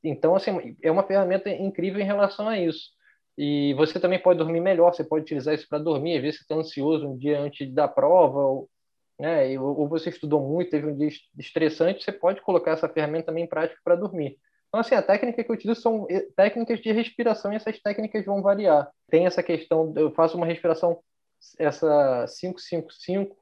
Então, 0.03 0.35
assim, 0.35 0.77
é 0.83 0.91
uma 0.91 1.03
ferramenta 1.03 1.51
incrível 1.51 2.01
em 2.01 2.05
relação 2.05 2.49
a 2.49 2.59
isso. 2.59 2.91
E 3.37 3.75
você 3.75 3.99
também 4.01 4.19
pode 4.19 4.39
dormir 4.39 4.61
melhor, 4.61 4.93
você 4.95 5.05
pode 5.05 5.23
utilizar 5.23 5.55
isso 5.55 5.69
para 5.69 5.79
dormir. 5.79 6.17
Às 6.17 6.23
vezes 6.23 6.39
você 6.39 6.45
está 6.45 6.55
ansioso 6.55 7.09
um 7.09 7.17
dia 7.17 7.41
antes 7.41 7.73
da 7.73 7.87
prova, 7.89 8.39
ou, 8.41 8.71
né, 9.19 9.59
ou 9.59 9.89
você 9.89 10.11
estudou 10.11 10.41
muito, 10.41 10.71
teve 10.71 10.87
um 10.87 10.97
dia 10.97 11.09
estressante, 11.39 12.05
você 12.05 12.13
pode 12.13 12.41
colocar 12.43 12.73
essa 12.73 12.89
ferramenta 12.89 13.27
também 13.27 13.45
em 13.45 13.49
prática 13.49 13.81
para 13.85 13.97
dormir. 13.97 14.39
Então, 14.69 14.81
assim, 14.81 14.95
a 14.95 15.03
técnica 15.03 15.43
que 15.43 15.51
eu 15.51 15.55
utilizo 15.55 15.81
são 15.81 16.07
eh, 16.09 16.27
técnicas 16.37 16.81
de 16.81 16.93
respiração 16.93 17.53
e 17.53 17.57
essas 17.57 17.81
técnicas 17.81 18.25
vão 18.25 18.41
variar. 18.41 18.89
Tem 19.11 19.27
essa 19.27 19.43
questão, 19.43 19.93
eu 19.97 20.13
faço 20.13 20.37
uma 20.37 20.47
respiração, 20.47 21.01
essa 21.59 22.27
555, 22.41 23.37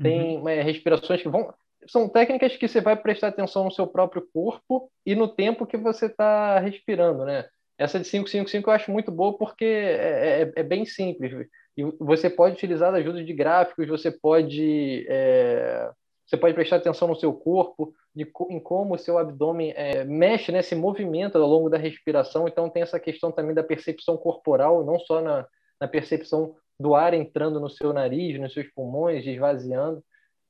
tem 0.00 0.38
uhum. 0.38 0.48
é, 0.48 0.62
respirações 0.62 1.22
que 1.22 1.28
vão. 1.28 1.52
São 1.86 2.08
técnicas 2.08 2.56
que 2.56 2.68
você 2.68 2.80
vai 2.80 2.96
prestar 2.96 3.28
atenção 3.28 3.64
no 3.64 3.70
seu 3.70 3.86
próprio 3.86 4.26
corpo 4.32 4.90
e 5.04 5.14
no 5.14 5.28
tempo 5.28 5.66
que 5.66 5.76
você 5.76 6.06
está 6.06 6.58
respirando, 6.58 7.24
né? 7.24 7.46
Essa 7.78 7.98
de 7.98 8.04
555 8.04 8.68
eu 8.68 8.74
acho 8.74 8.90
muito 8.90 9.10
boa 9.10 9.38
porque 9.38 9.64
é, 9.64 10.42
é, 10.42 10.52
é, 10.56 10.62
bem 10.62 10.84
simples. 10.84 11.48
E 11.74 11.82
você 11.98 12.28
pode 12.28 12.54
utilizar 12.54 12.92
a 12.92 12.98
ajuda 12.98 13.24
de 13.24 13.32
gráficos, 13.32 13.88
você 13.88 14.10
pode, 14.10 15.06
é, 15.08 15.90
você 16.26 16.36
pode 16.36 16.52
prestar 16.52 16.76
atenção 16.76 17.08
no 17.08 17.16
seu 17.16 17.32
corpo, 17.32 17.94
de, 18.14 18.30
em 18.50 18.60
como 18.60 18.94
o 18.94 18.98
seu 18.98 19.16
abdômen 19.16 19.72
é, 19.74 20.04
mexe, 20.04 20.52
né, 20.52 20.60
se 20.60 20.74
movimenta 20.74 21.38
ao 21.38 21.48
longo 21.48 21.70
da 21.70 21.78
respiração. 21.78 22.46
Então 22.46 22.68
tem 22.68 22.82
essa 22.82 23.00
questão 23.00 23.32
também 23.32 23.54
da 23.54 23.62
percepção 23.62 24.18
corporal, 24.18 24.84
não 24.84 24.98
só 24.98 25.22
na, 25.22 25.46
na 25.80 25.88
percepção 25.88 26.54
do 26.80 26.94
ar 26.94 27.12
entrando 27.12 27.60
no 27.60 27.68
seu 27.68 27.92
nariz, 27.92 28.40
nos 28.40 28.54
seus 28.54 28.66
pulmões, 28.68 29.26
esvaziando. 29.26 30.02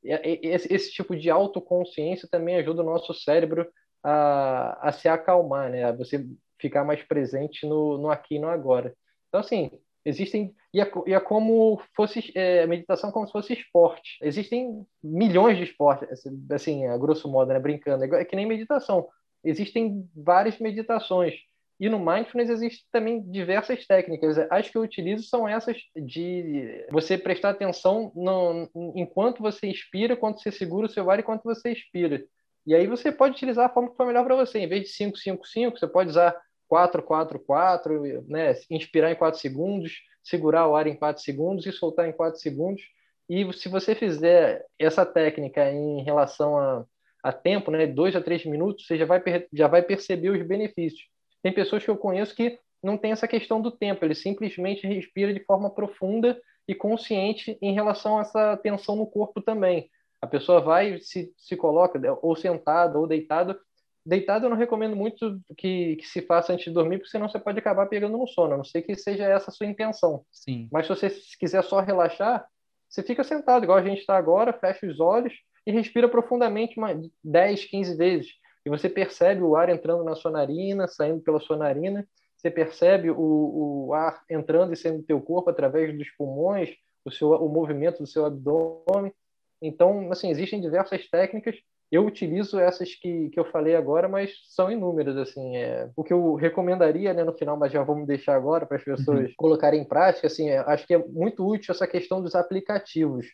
Esse, 0.03 0.93
tipo 0.93 1.17
de 1.17 1.29
autoconsciência 1.29 2.29
também 2.31 2.55
ajuda 2.57 2.83
o 2.83 2.87
nosso 2.87 3.13
cérebro 3.13 3.69
a, 4.03 4.89
a 4.89 4.93
se 4.93 5.09
acalmar, 5.09 5.71
né? 5.71 5.85
A 5.85 5.93
você 5.93 6.25
ficar 6.59 6.85
mais 6.85 7.03
presente 7.03 7.67
no, 7.67 7.99
no 7.99 8.11
aqui 8.11 8.37
e 8.37 8.39
no 8.39 8.49
agora. 8.49 8.95
Então, 9.29 9.41
assim, 9.41 9.71
existem 10.05 10.55
e 10.73 10.81
é, 10.81 10.91
e 11.07 11.13
é 11.13 11.21
como 11.21 11.83
fosse 11.97 12.33
é, 12.35 12.65
meditação 12.67 13.11
como 13.11 13.27
se 13.27 13.33
fosse 13.33 13.53
esporte 13.53 14.19
existem 14.23 14.87
milhões 15.03 15.59
de 15.59 15.65
esportes 15.65 16.23
assim 16.51 16.87
a 16.87 16.97
grosso 16.97 17.29
modo 17.29 17.53
né 17.53 17.59
brincando 17.59 18.05
é 18.05 18.25
que 18.25 18.35
nem 18.35 18.47
meditação 18.47 19.07
existem 19.45 20.09
várias 20.17 20.59
meditações 20.59 21.35
e 21.81 21.89
no 21.89 21.99
mindfulness 21.99 22.51
existem 22.51 22.85
também 22.93 23.23
diversas 23.23 23.87
técnicas. 23.87 24.37
As 24.51 24.69
que 24.69 24.77
eu 24.77 24.83
utilizo 24.83 25.23
são 25.23 25.49
essas 25.49 25.79
de 25.97 26.87
você 26.93 27.17
prestar 27.17 27.51
atenção 27.51 28.13
no, 28.15 28.69
enquanto 28.95 29.41
você 29.41 29.67
inspira, 29.67 30.15
quanto 30.15 30.43
você 30.43 30.53
segura 30.53 30.87
o 30.87 30.91
seu 30.91 31.11
ar 31.11 31.19
e 31.19 31.23
quanto 31.23 31.43
você 31.43 31.73
expira. 31.73 32.23
E 32.67 32.75
aí 32.75 32.87
você 32.87 33.11
pode 33.11 33.35
utilizar 33.35 33.65
a 33.65 33.73
forma 33.73 33.91
que 33.91 33.97
for 33.97 34.07
melhor 34.07 34.27
para 34.27 34.37
você. 34.37 34.59
Em 34.59 34.69
vez 34.69 34.83
de 34.83 34.89
5, 34.91 35.17
5, 35.17 35.47
5, 35.47 35.79
você 35.79 35.89
pode 35.89 36.11
usar 36.11 36.37
4, 36.69 37.03
4, 37.03 37.41
4, 37.41 38.25
né? 38.29 38.53
inspirar 38.69 39.11
em 39.11 39.17
4 39.17 39.41
segundos, 39.41 40.03
segurar 40.23 40.69
o 40.69 40.77
ar 40.77 40.87
em 40.87 40.95
4 40.95 41.23
segundos 41.23 41.65
e 41.65 41.73
soltar 41.73 42.07
em 42.07 42.13
4 42.13 42.39
segundos. 42.39 42.83
E 43.27 43.51
se 43.55 43.71
você 43.71 43.95
fizer 43.95 44.67
essa 44.79 45.07
técnica 45.07 45.71
em 45.71 46.03
relação 46.03 46.59
a, 46.59 46.85
a 47.23 47.33
tempo, 47.33 47.71
né, 47.71 47.87
2 47.87 48.17
a 48.17 48.21
3 48.21 48.45
minutos, 48.45 48.87
você 48.87 48.99
já 48.99 49.07
vai, 49.07 49.23
já 49.51 49.67
vai 49.67 49.81
perceber 49.81 50.29
os 50.29 50.47
benefícios. 50.47 51.09
Tem 51.43 51.53
pessoas 51.53 51.85
que 51.85 51.91
eu 51.91 51.97
conheço 51.97 52.35
que 52.35 52.59
não 52.83 52.97
tem 52.97 53.13
essa 53.13 53.29
questão 53.29 53.61
do 53.61 53.71
tempo, 53.71 54.05
ele 54.05 54.15
simplesmente 54.15 54.87
respira 54.87 55.33
de 55.33 55.45
forma 55.45 55.71
profunda 55.71 56.41
e 56.67 56.75
consciente 56.75 57.59
em 57.61 57.75
relação 57.75 58.19
a 58.19 58.23
essa 58.23 58.57
tensão 58.57 58.97
no 58.97 59.07
corpo 59.07 59.41
também. 59.41 59.91
A 60.21 60.27
pessoa 60.27 60.61
vai 60.61 60.99
se, 61.01 61.33
se 61.37 61.57
coloca 61.57 62.01
ou 62.23 62.37
sentada 62.37 62.99
ou 62.99 63.07
deitada. 63.07 63.59
Deitado 64.05 64.47
eu 64.47 64.51
não 64.51 64.57
recomendo 64.57 64.97
muito 64.97 65.41
que, 65.57 65.97
que 65.97 66.07
se 66.07 66.23
faça 66.23 66.53
antes 66.53 66.67
de 66.67 66.73
dormir, 66.73 66.99
porque 66.99 67.11
senão 67.11 67.29
você 67.29 67.39
pode 67.39 67.59
acabar 67.59 67.87
pegando 67.87 68.17
no 68.17 68.27
sono. 68.27 68.55
A 68.55 68.57
não 68.57 68.65
sei 68.65 68.83
que 68.83 68.95
seja 68.95 69.25
essa 69.25 69.51
a 69.51 69.53
sua 69.53 69.67
intenção. 69.67 70.25
Sim. 70.31 70.69
Mas 70.73 70.87
se 70.87 70.95
você 70.95 71.11
quiser 71.39 71.63
só 71.63 71.81
relaxar, 71.81 72.47
você 72.89 73.03
fica 73.03 73.25
sentado, 73.25 73.65
igual 73.65 73.79
a 73.79 73.85
gente 73.85 74.01
está 74.01 74.17
agora, 74.17 74.53
fecha 74.53 74.87
os 74.87 75.01
olhos 75.01 75.33
e 75.67 75.73
respira 75.73 76.09
profundamente 76.09 76.79
uma, 76.79 77.01
10, 77.23 77.65
15 77.67 77.97
vezes 77.97 78.31
e 78.65 78.71
você 78.71 78.89
percebe 78.89 79.43
o 79.43 79.57
ar 79.57 79.69
entrando 79.69 80.05
na 80.05 80.15
sua 80.15 80.31
narina, 80.31 80.87
saindo 80.87 81.21
pela 81.21 81.41
sua 81.41 81.57
narina, 81.57 82.07
você 82.37 82.51
percebe 82.51 83.11
o, 83.11 83.87
o 83.89 83.95
ar 83.95 84.23
entrando 84.29 84.73
e 84.73 84.77
saindo 84.77 84.99
do 84.99 85.05
teu 85.05 85.21
corpo 85.21 85.51
através 85.51 85.97
dos 85.97 86.11
pulmões, 86.11 86.71
o, 87.05 87.11
seu, 87.11 87.31
o 87.31 87.49
movimento 87.49 87.99
do 87.99 88.07
seu 88.07 88.25
abdômen. 88.25 89.13
Então, 89.61 90.11
assim, 90.11 90.31
existem 90.31 90.61
diversas 90.61 91.07
técnicas. 91.09 91.57
Eu 91.93 92.07
utilizo 92.07 92.59
essas 92.59 92.95
que, 92.95 93.29
que 93.31 93.39
eu 93.39 93.45
falei 93.45 93.75
agora, 93.75 94.09
mas 94.09 94.33
são 94.49 94.71
inúmeras. 94.71 95.17
Assim, 95.17 95.57
é, 95.57 95.91
o 95.97 96.05
que 96.05 96.13
eu 96.13 96.35
recomendaria 96.35 97.13
né, 97.13 97.25
no 97.25 97.33
final, 97.33 97.57
mas 97.57 97.73
já 97.73 97.83
vamos 97.83 98.07
deixar 98.07 98.37
agora 98.37 98.65
para 98.65 98.77
as 98.77 98.85
pessoas 98.85 99.29
uhum. 99.29 99.35
colocarem 99.37 99.83
em 99.83 99.85
prática, 99.85 100.27
assim, 100.27 100.49
é, 100.49 100.59
acho 100.59 100.87
que 100.87 100.95
é 100.95 100.99
muito 100.99 101.47
útil 101.47 101.73
essa 101.73 101.87
questão 101.87 102.23
dos 102.23 102.35
aplicativos. 102.35 103.27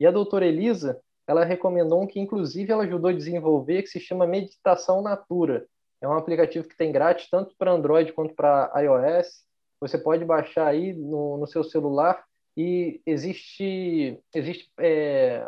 E 0.00 0.06
a 0.06 0.10
doutora 0.10 0.46
Elisa, 0.46 0.98
ela 1.28 1.44
recomendou 1.44 2.02
um 2.02 2.06
que, 2.06 2.18
inclusive, 2.18 2.72
ela 2.72 2.84
ajudou 2.84 3.10
a 3.10 3.14
desenvolver, 3.14 3.82
que 3.82 3.88
se 3.88 4.00
chama 4.00 4.26
Meditação 4.26 5.02
Natura. 5.02 5.66
É 6.00 6.08
um 6.08 6.14
aplicativo 6.14 6.66
que 6.66 6.76
tem 6.76 6.90
grátis 6.90 7.28
tanto 7.28 7.54
para 7.58 7.70
Android 7.70 8.14
quanto 8.14 8.34
para 8.34 8.72
iOS. 8.76 9.44
Você 9.78 9.98
pode 9.98 10.24
baixar 10.24 10.66
aí 10.66 10.94
no, 10.94 11.36
no 11.36 11.46
seu 11.46 11.62
celular 11.62 12.24
e 12.56 13.00
existe, 13.04 14.18
existe 14.34 14.72
é, 14.78 15.46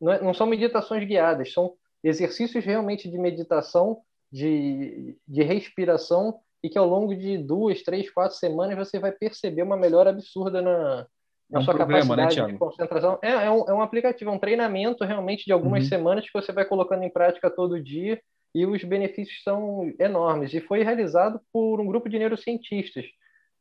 não, 0.00 0.12
é, 0.12 0.22
não, 0.22 0.32
são 0.32 0.46
meditações 0.46 1.04
guiadas, 1.04 1.52
são 1.52 1.74
exercícios 2.02 2.64
realmente 2.64 3.10
de 3.10 3.18
meditação, 3.18 4.00
de, 4.30 5.18
de 5.26 5.42
respiração 5.42 6.40
e 6.62 6.70
que 6.70 6.78
ao 6.78 6.86
longo 6.86 7.16
de 7.16 7.36
duas, 7.36 7.82
três, 7.82 8.10
quatro 8.10 8.36
semanas 8.36 8.78
você 8.78 8.98
vai 8.98 9.10
perceber 9.10 9.62
uma 9.62 9.76
melhora 9.76 10.10
absurda 10.10 10.62
na, 10.62 11.06
é 11.52 11.58
um 11.58 11.64
programa, 11.64 12.16
né, 12.16 12.22
capacidade 12.22 12.42
né, 12.42 12.52
de 12.52 12.58
concentração. 12.58 13.18
É, 13.22 13.30
é, 13.30 13.50
um, 13.50 13.64
é 13.68 13.72
um 13.72 13.80
aplicativo, 13.80 14.30
é 14.30 14.32
um 14.32 14.38
treinamento 14.38 15.04
realmente 15.04 15.44
de 15.46 15.52
algumas 15.52 15.84
uhum. 15.84 15.88
semanas 15.88 16.24
que 16.24 16.32
você 16.32 16.52
vai 16.52 16.64
colocando 16.64 17.02
em 17.02 17.10
prática 17.10 17.50
todo 17.50 17.82
dia 17.82 18.20
e 18.54 18.66
os 18.66 18.84
benefícios 18.84 19.42
são 19.42 19.92
enormes. 19.98 20.52
E 20.52 20.60
foi 20.60 20.82
realizado 20.82 21.40
por 21.52 21.80
um 21.80 21.86
grupo 21.86 22.08
de 22.08 22.18
neurocientistas. 22.18 23.06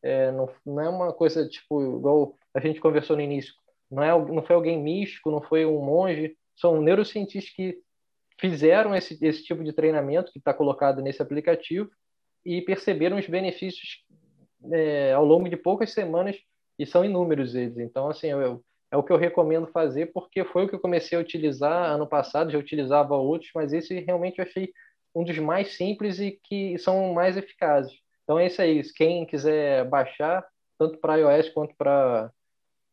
É, 0.03 0.31
não, 0.31 0.49
não 0.65 0.81
é 0.81 0.89
uma 0.89 1.13
coisa 1.13 1.47
tipo 1.47 1.97
igual 1.97 2.35
a 2.53 2.59
gente 2.59 2.79
conversou 2.79 3.15
no 3.15 3.21
início. 3.21 3.53
Não, 3.89 4.03
é, 4.03 4.09
não 4.09 4.43
foi 4.43 4.55
alguém 4.55 4.81
místico, 4.81 5.31
não 5.31 5.41
foi 5.41 5.65
um 5.65 5.81
monge. 5.81 6.35
São 6.55 6.81
neurocientistas 6.81 7.53
que 7.53 7.79
fizeram 8.39 8.93
esse, 8.93 9.17
esse 9.25 9.43
tipo 9.43 9.63
de 9.63 9.71
treinamento 9.71 10.31
que 10.31 10.39
está 10.39 10.53
colocado 10.53 11.01
nesse 11.01 11.21
aplicativo 11.21 11.89
e 12.45 12.61
perceberam 12.61 13.17
os 13.17 13.27
benefícios 13.27 14.05
é, 14.71 15.13
ao 15.13 15.25
longo 15.25 15.49
de 15.49 15.57
poucas 15.57 15.91
semanas 15.91 16.37
e 16.77 16.85
são 16.85 17.03
inúmeros 17.03 17.55
eles. 17.55 17.77
Então, 17.77 18.09
assim, 18.09 18.27
eu, 18.27 18.63
é 18.91 18.97
o 18.97 19.03
que 19.03 19.11
eu 19.11 19.17
recomendo 19.17 19.67
fazer, 19.67 20.07
porque 20.07 20.43
foi 20.43 20.65
o 20.65 20.69
que 20.69 20.75
eu 20.75 20.79
comecei 20.79 21.17
a 21.17 21.21
utilizar 21.21 21.91
ano 21.91 22.07
passado, 22.07 22.51
já 22.51 22.57
utilizava 22.57 23.15
outros, 23.15 23.51
mas 23.53 23.73
esse 23.73 23.99
realmente 23.99 24.39
eu 24.39 24.45
achei 24.45 24.71
um 25.13 25.23
dos 25.23 25.37
mais 25.39 25.75
simples 25.75 26.19
e 26.19 26.39
que 26.43 26.77
são 26.77 27.13
mais 27.13 27.35
eficazes. 27.37 27.93
Então 28.23 28.37
é 28.39 28.47
isso 28.47 28.61
aí. 28.61 28.81
Quem 28.93 29.25
quiser 29.25 29.85
baixar, 29.85 30.45
tanto 30.77 30.97
para 30.99 31.15
iOS 31.15 31.49
quanto 31.49 31.75
para 31.75 32.31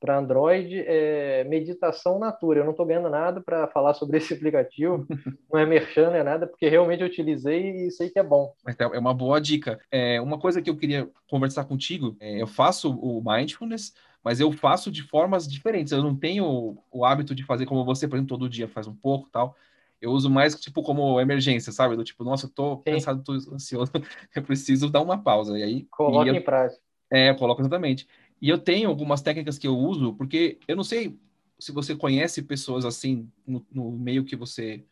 para 0.04 0.18
Android, 0.18 0.84
é 0.86 1.44
meditação 1.44 2.18
natura. 2.18 2.60
Eu 2.60 2.64
não 2.64 2.72
estou 2.72 2.84
ganhando 2.84 3.08
nada 3.08 3.40
para 3.40 3.66
falar 3.68 3.94
sobre 3.94 4.18
esse 4.18 4.34
aplicativo, 4.34 5.06
não 5.50 5.58
é 5.58 5.64
merchan, 5.64 6.10
não 6.10 6.16
é 6.16 6.22
nada, 6.22 6.46
porque 6.46 6.68
realmente 6.68 7.00
eu 7.00 7.06
utilizei 7.06 7.86
e 7.86 7.90
sei 7.90 8.10
que 8.10 8.18
é 8.18 8.22
bom. 8.22 8.52
É 8.78 8.98
uma 8.98 9.14
boa 9.14 9.40
dica. 9.40 9.80
É, 9.90 10.20
uma 10.20 10.38
coisa 10.38 10.60
que 10.60 10.68
eu 10.68 10.76
queria 10.76 11.08
conversar 11.26 11.64
contigo, 11.64 12.14
é, 12.20 12.42
eu 12.42 12.46
faço 12.46 12.94
o 12.94 13.22
mindfulness, 13.24 13.94
mas 14.22 14.40
eu 14.40 14.52
faço 14.52 14.90
de 14.90 15.02
formas 15.02 15.48
diferentes. 15.50 15.90
Eu 15.90 16.02
não 16.02 16.14
tenho 16.14 16.76
o 16.92 17.04
hábito 17.06 17.34
de 17.34 17.42
fazer 17.42 17.64
como 17.64 17.82
você, 17.82 18.06
por 18.06 18.16
exemplo, 18.16 18.36
todo 18.36 18.48
dia 18.48 18.68
faz 18.68 18.86
um 18.86 18.94
pouco 18.94 19.30
tal. 19.30 19.56
Eu 20.02 20.10
uso 20.10 20.28
mais, 20.28 20.54
tipo, 20.60 20.82
como 20.82 21.18
emergência, 21.18 21.72
sabe? 21.72 21.96
Do 21.96 22.04
tipo, 22.04 22.24
nossa, 22.24 22.44
eu 22.44 22.50
tô 22.50 22.76
Sim. 22.76 22.92
cansado, 22.92 23.24
tô 23.24 23.32
ansioso, 23.32 23.90
eu 24.36 24.42
preciso 24.42 24.90
dar 24.90 25.00
uma 25.00 25.16
pausa. 25.16 25.58
E 25.58 25.62
aí... 25.62 25.86
Coloque 25.90 26.28
em 26.28 26.42
prática. 26.42 26.84
É, 27.10 27.30
eu 27.30 27.36
coloco 27.36 27.62
exatamente. 27.62 28.06
E 28.44 28.50
eu 28.50 28.58
tenho 28.58 28.90
algumas 28.90 29.22
técnicas 29.22 29.56
que 29.56 29.66
eu 29.66 29.74
uso, 29.74 30.12
porque 30.12 30.58
eu 30.68 30.76
não 30.76 30.84
sei 30.84 31.18
se 31.58 31.72
você 31.72 31.96
conhece 31.96 32.42
pessoas 32.42 32.84
assim 32.84 33.26
no, 33.46 33.64
no 33.72 33.90
meio 33.90 34.22
que 34.22 34.36
você 34.36 34.84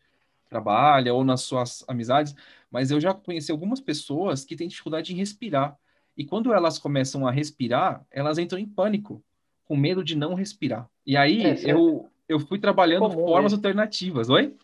trabalha 0.49 1.13
ou 1.13 1.23
nas 1.23 1.41
suas 1.41 1.85
amizades, 1.87 2.33
mas 2.71 2.89
eu 2.89 2.99
já 2.99 3.13
conheci 3.13 3.51
algumas 3.51 3.79
pessoas 3.79 4.43
que 4.43 4.55
têm 4.55 4.67
dificuldade 4.67 5.13
em 5.13 5.17
respirar. 5.17 5.77
E 6.17 6.25
quando 6.25 6.51
elas 6.51 6.79
começam 6.79 7.27
a 7.27 7.31
respirar, 7.31 8.03
elas 8.09 8.39
entram 8.39 8.57
em 8.57 8.65
pânico, 8.65 9.23
com 9.65 9.77
medo 9.77 10.03
de 10.03 10.17
não 10.17 10.33
respirar. 10.33 10.89
E 11.05 11.15
aí 11.15 11.43
é, 11.45 11.71
eu, 11.71 12.09
eu 12.27 12.39
fui 12.39 12.57
trabalhando 12.57 13.07
comum 13.07 13.27
formas 13.27 13.51
mesmo. 13.51 13.57
alternativas. 13.57 14.31
Oi? 14.31 14.55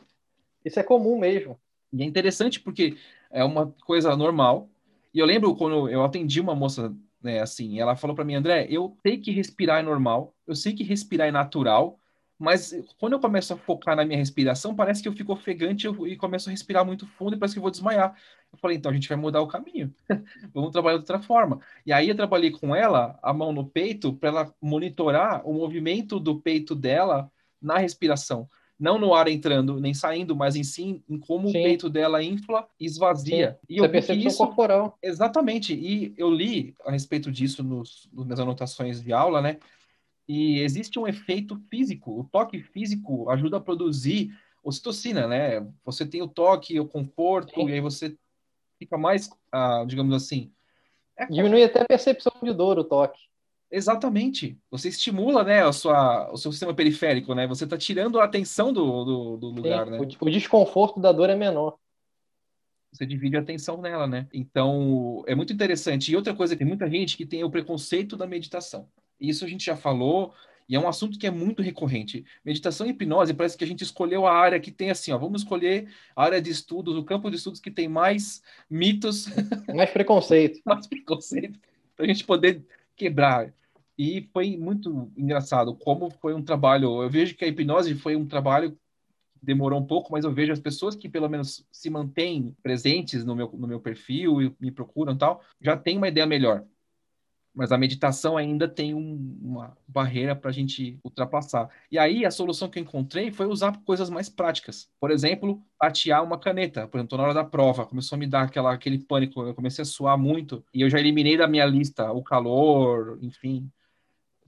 Isso 0.65 0.79
é 0.79 0.83
comum 0.83 1.19
mesmo. 1.19 1.59
E 1.93 2.01
é 2.01 2.05
interessante 2.05 2.59
porque 2.59 2.97
é 3.29 3.43
uma 3.43 3.67
coisa 3.85 4.15
normal. 4.15 4.67
E 5.13 5.19
eu 5.19 5.27
lembro 5.27 5.55
quando 5.55 5.87
eu 5.87 6.03
atendi 6.03 6.41
uma 6.41 6.55
moça 6.55 6.91
né, 7.21 7.41
assim, 7.41 7.79
ela 7.79 7.95
falou 7.95 8.15
para 8.15 8.25
mim, 8.25 8.35
André, 8.35 8.67
eu 8.69 8.97
sei 9.01 9.17
que 9.17 9.31
respirar 9.31 9.79
é 9.79 9.83
normal, 9.83 10.35
eu 10.47 10.55
sei 10.55 10.73
que 10.73 10.83
respirar 10.83 11.27
é 11.27 11.31
natural, 11.31 11.99
mas 12.39 12.73
quando 12.97 13.13
eu 13.13 13.19
começo 13.19 13.53
a 13.53 13.57
focar 13.57 13.97
na 13.97 14.05
minha 14.05 14.17
respiração, 14.17 14.73
parece 14.73 15.01
que 15.03 15.09
eu 15.09 15.13
fico 15.13 15.33
ofegante 15.33 15.87
e 15.87 16.15
começo 16.15 16.47
a 16.47 16.51
respirar 16.51 16.85
muito 16.85 17.05
fundo 17.05 17.35
e 17.35 17.37
parece 17.37 17.53
que 17.53 17.59
eu 17.59 17.61
vou 17.61 17.69
desmaiar. 17.69 18.15
Eu 18.51 18.57
falei, 18.57 18.77
então 18.77 18.89
a 18.89 18.93
gente 18.93 19.09
vai 19.09 19.17
mudar 19.17 19.41
o 19.41 19.47
caminho. 19.47 19.93
Vamos 20.53 20.71
trabalhar 20.71 20.95
de 20.95 21.01
outra 21.01 21.21
forma. 21.21 21.59
E 21.85 21.91
aí 21.91 22.07
eu 22.07 22.15
trabalhei 22.15 22.51
com 22.51 22.73
ela, 22.73 23.19
a 23.21 23.33
mão 23.33 23.51
no 23.51 23.67
peito, 23.69 24.13
para 24.13 24.29
ela 24.29 24.55
monitorar 24.61 25.45
o 25.45 25.53
movimento 25.53 26.17
do 26.17 26.39
peito 26.39 26.73
dela 26.73 27.29
na 27.61 27.77
respiração. 27.77 28.49
Não 28.79 28.97
no 28.97 29.13
ar 29.13 29.27
entrando 29.27 29.79
nem 29.79 29.93
saindo, 29.93 30.35
mas 30.35 30.55
em 30.55 30.63
si, 30.63 31.03
em 31.09 31.19
como 31.19 31.49
Sim. 31.49 31.59
o 31.59 31.63
peito 31.63 31.89
dela 31.89 32.23
infla 32.23 32.65
e 32.79 32.85
esvazia. 32.85 33.59
Sim. 33.59 33.75
E 33.75 33.77
eu 33.77 33.89
percepção 33.89 34.27
isso, 34.27 34.37
corporal. 34.37 34.97
Exatamente. 35.03 35.73
E 35.73 36.13
eu 36.17 36.31
li 36.31 36.73
a 36.85 36.91
respeito 36.91 37.29
disso 37.29 37.61
nos, 37.61 38.09
nas 38.13 38.39
anotações 38.39 39.03
de 39.03 39.11
aula, 39.11 39.41
né? 39.41 39.57
E 40.27 40.59
existe 40.59 40.97
um 40.97 41.07
efeito 41.07 41.57
físico. 41.69 42.21
O 42.21 42.23
toque 42.23 42.61
físico 42.61 43.29
ajuda 43.29 43.57
a 43.57 43.61
produzir 43.61 44.31
ocitocina, 44.63 45.27
né? 45.27 45.67
Você 45.83 46.05
tem 46.05 46.21
o 46.21 46.27
toque, 46.27 46.79
o 46.79 46.87
conforto, 46.87 47.55
Sim. 47.55 47.67
e 47.67 47.73
aí 47.73 47.81
você 47.81 48.15
fica 48.77 48.97
mais, 48.97 49.29
ah, 49.51 49.83
digamos 49.85 50.15
assim. 50.15 50.51
É 51.17 51.25
Diminui 51.25 51.63
até 51.63 51.81
a 51.81 51.85
percepção 51.85 52.31
de 52.41 52.53
dor 52.53 52.79
o 52.79 52.83
toque. 52.83 53.19
Exatamente. 53.71 54.57
Você 54.71 54.89
estimula, 54.89 55.43
né, 55.43 55.63
a 55.63 55.71
sua, 55.71 56.31
o 56.31 56.37
seu 56.37 56.51
sistema 56.51 56.73
periférico, 56.73 57.35
né? 57.35 57.45
Você 57.47 57.65
está 57.65 57.77
tirando 57.77 58.19
a 58.19 58.23
atenção 58.23 58.73
do, 58.73 59.03
do, 59.03 59.37
do 59.37 59.47
lugar, 59.49 59.85
Sim, 59.85 59.91
né? 59.91 59.99
O, 59.99 60.25
o 60.25 60.29
desconforto 60.29 60.99
da 60.99 61.11
dor 61.11 61.29
é 61.29 61.35
menor 61.35 61.77
você 62.91 63.05
divide 63.05 63.37
a 63.37 63.39
atenção 63.39 63.79
nela, 63.81 64.07
né? 64.07 64.27
Então, 64.33 65.23
é 65.27 65.35
muito 65.35 65.53
interessante. 65.53 66.11
E 66.11 66.15
outra 66.15 66.33
coisa, 66.33 66.55
tem 66.55 66.65
muita 66.65 66.89
gente 66.89 67.15
que 67.15 67.25
tem 67.25 67.43
o 67.43 67.49
preconceito 67.49 68.17
da 68.17 68.25
meditação. 68.25 68.87
Isso 69.19 69.45
a 69.45 69.47
gente 69.47 69.65
já 69.65 69.75
falou, 69.75 70.33
e 70.67 70.75
é 70.75 70.79
um 70.79 70.87
assunto 70.87 71.17
que 71.17 71.27
é 71.27 71.31
muito 71.31 71.61
recorrente. 71.61 72.25
Meditação 72.43 72.87
e 72.87 72.91
hipnose, 72.91 73.33
parece 73.33 73.57
que 73.57 73.63
a 73.63 73.67
gente 73.67 73.83
escolheu 73.83 74.25
a 74.25 74.33
área 74.33 74.59
que 74.59 74.71
tem 74.71 74.89
assim, 74.89 75.11
ó, 75.11 75.17
vamos 75.17 75.41
escolher 75.41 75.89
a 76.15 76.23
área 76.23 76.41
de 76.41 76.49
estudos, 76.49 76.95
o 76.95 77.03
campo 77.03 77.29
de 77.29 77.37
estudos 77.37 77.59
que 77.59 77.71
tem 77.71 77.87
mais 77.87 78.41
mitos. 78.69 79.27
Mais 79.73 79.91
preconceito. 79.91 80.59
mais 80.65 80.87
preconceito. 80.87 81.59
Para 81.95 82.05
a 82.05 82.07
gente 82.07 82.23
poder 82.23 82.65
quebrar. 82.95 83.53
E 83.99 84.29
foi 84.33 84.57
muito 84.57 85.11
engraçado 85.17 85.75
como 85.75 86.09
foi 86.09 86.33
um 86.33 86.41
trabalho. 86.41 87.03
Eu 87.03 87.09
vejo 87.09 87.35
que 87.35 87.43
a 87.43 87.47
hipnose 87.47 87.93
foi 87.95 88.15
um 88.15 88.25
trabalho 88.25 88.75
demorou 89.41 89.79
um 89.79 89.85
pouco, 89.85 90.11
mas 90.11 90.25
eu 90.25 90.33
vejo 90.33 90.51
as 90.51 90.59
pessoas 90.59 90.95
que 90.95 91.07
pelo 91.07 91.29
menos 91.29 91.65
se 91.71 91.89
mantêm 91.89 92.55
presentes 92.61 93.23
no 93.23 93.35
meu, 93.35 93.49
no 93.53 93.67
meu 93.67 93.79
perfil 93.79 94.41
e 94.41 94.55
me 94.59 94.69
procuram 94.69 95.17
tal, 95.17 95.41
já 95.61 95.77
tem 95.77 95.97
uma 95.97 96.09
ideia 96.09 96.25
melhor 96.25 96.65
mas 97.53 97.71
a 97.73 97.77
meditação 97.77 98.37
ainda 98.37 98.67
tem 98.67 98.93
um, 98.93 99.37
uma 99.41 99.77
barreira 99.87 100.35
para 100.35 100.49
a 100.49 100.53
gente 100.53 100.97
ultrapassar. 101.03 101.69
E 101.91 101.97
aí 101.97 102.25
a 102.25 102.31
solução 102.31 102.69
que 102.69 102.79
eu 102.79 102.83
encontrei 102.83 103.31
foi 103.31 103.47
usar 103.47 103.81
coisas 103.83 104.09
mais 104.09 104.29
práticas. 104.29 104.89
Por 104.99 105.11
exemplo, 105.11 105.61
tatear 105.77 106.23
uma 106.23 106.39
caneta. 106.39 106.87
Por 106.87 106.99
exemplo, 106.99 107.17
na 107.17 107.23
hora 107.25 107.33
da 107.33 107.43
prova, 107.43 107.85
começou 107.85 108.15
a 108.15 108.19
me 108.19 108.27
dar 108.27 108.43
aquela, 108.43 108.73
aquele 108.73 108.99
pânico, 108.99 109.41
eu 109.41 109.53
comecei 109.53 109.81
a 109.81 109.85
suar 109.85 110.17
muito 110.17 110.63
e 110.73 110.81
eu 110.81 110.89
já 110.89 110.99
eliminei 110.99 111.35
da 111.37 111.47
minha 111.47 111.65
lista 111.65 112.11
o 112.11 112.23
calor, 112.23 113.19
enfim, 113.21 113.69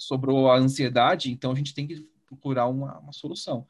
sobrou 0.02 0.49
a 0.49 0.58
ansiedade, 0.58 1.32
então 1.32 1.52
a 1.52 1.56
gente 1.56 1.74
tem 1.74 1.88
que 1.88 2.08
procurar 2.26 2.68
uma, 2.68 2.99
uma 2.99 3.14
solução. 3.14 3.68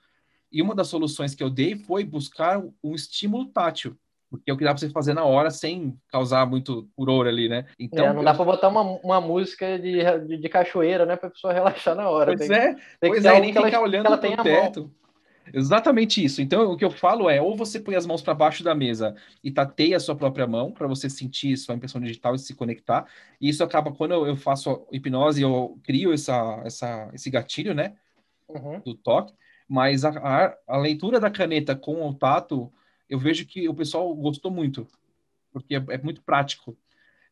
E 0.51 0.61
uma 0.61 0.75
das 0.75 0.87
soluções 0.87 1.33
que 1.33 1.43
eu 1.43 1.49
dei 1.49 1.75
foi 1.75 2.03
buscar 2.03 2.61
um 2.83 2.93
estímulo 2.93 3.45
tátil 3.47 3.97
porque 4.31 4.49
é 4.49 4.53
o 4.53 4.57
que 4.57 4.63
dá 4.63 4.71
para 4.71 4.79
você 4.79 4.89
fazer 4.89 5.13
na 5.13 5.25
hora 5.25 5.51
sem 5.51 5.93
causar 6.07 6.45
muito 6.45 6.87
furor 6.95 7.27
ali, 7.27 7.49
né? 7.49 7.65
Então, 7.77 8.05
é, 8.05 8.13
não 8.13 8.23
dá 8.23 8.33
para 8.33 8.45
botar 8.45 8.69
uma, 8.69 8.81
uma 8.81 9.19
música 9.19 9.77
de, 9.77 10.01
de, 10.25 10.37
de, 10.37 10.49
cachoeira, 10.49 11.05
né, 11.05 11.17
para 11.17 11.27
a 11.27 11.31
pessoa 11.31 11.51
relaxar 11.53 11.95
na 11.95 12.09
hora. 12.09 12.33
Pois 12.33 12.47
tem, 12.47 12.57
é, 12.57 12.73
tem 12.73 13.11
pois 13.11 13.25
é, 13.25 13.39
nem 13.41 13.53
ficar 13.53 13.67
ela, 13.67 13.83
olhando 13.83 14.05
para 14.05 14.15
o 14.15 14.43
teto. 14.43 14.91
Exatamente 15.53 16.23
isso. 16.23 16.41
Então, 16.41 16.71
o 16.71 16.77
que 16.77 16.85
eu 16.85 16.91
falo 16.91 17.29
é, 17.29 17.41
ou 17.41 17.55
você 17.55 17.79
põe 17.79 17.95
as 17.95 18.05
mãos 18.05 18.21
para 18.21 18.33
baixo 18.33 18.63
da 18.63 18.75
mesa 18.75 19.15
e 19.43 19.51
tateia 19.51 19.97
a 19.97 19.99
sua 19.99 20.15
própria 20.15 20.47
mão 20.47 20.71
para 20.71 20.87
você 20.87 21.09
sentir 21.09 21.57
sua 21.57 21.75
impressão 21.75 21.99
digital 21.99 22.35
e 22.35 22.39
se 22.39 22.53
conectar. 22.53 23.05
E 23.39 23.49
isso 23.49 23.63
acaba 23.63 23.91
quando 23.91 24.13
eu 24.13 24.35
faço 24.35 24.85
hipnose, 24.91 25.41
eu 25.41 25.79
crio 25.83 26.13
essa, 26.13 26.61
essa, 26.63 27.09
esse 27.13 27.29
gatilho, 27.29 27.73
né, 27.73 27.95
uhum. 28.47 28.79
do 28.79 28.93
toque. 28.93 29.33
Mas 29.67 30.05
a, 30.05 30.09
a, 30.09 30.57
a 30.67 30.77
leitura 30.77 31.19
da 31.19 31.29
caneta 31.29 31.75
com 31.75 32.07
o 32.07 32.13
tato 32.13 32.71
eu 33.11 33.19
vejo 33.19 33.45
que 33.45 33.67
o 33.67 33.73
pessoal 33.73 34.15
gostou 34.15 34.49
muito, 34.49 34.87
porque 35.51 35.75
é, 35.75 35.83
é 35.89 35.97
muito 35.97 36.21
prático. 36.21 36.77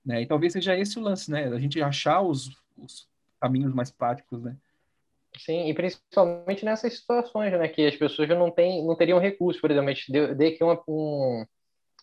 Né? 0.05 0.21
E 0.21 0.25
talvez 0.25 0.51
seja 0.51 0.77
esse 0.77 0.99
o 0.99 1.01
lance, 1.01 1.31
né? 1.31 1.45
A 1.47 1.59
gente 1.59 1.81
achar 1.81 2.21
os, 2.21 2.51
os 2.77 3.07
caminhos 3.39 3.73
mais 3.73 3.89
práticos, 3.89 4.43
né? 4.43 4.57
Sim, 5.39 5.69
e 5.69 5.73
principalmente 5.73 6.65
nessas 6.65 6.93
situações, 6.97 7.51
né, 7.53 7.67
que 7.69 7.85
as 7.87 7.95
pessoas 7.95 8.27
não, 8.29 8.51
tem, 8.51 8.85
não 8.85 8.95
teriam 8.95 9.19
recurso, 9.19 9.61
por 9.61 9.71
exemplo, 9.71 9.93
deu, 10.09 10.35
deu 10.35 10.49
aqui 10.49 10.63
uma, 10.63 10.83
um, 10.87 11.45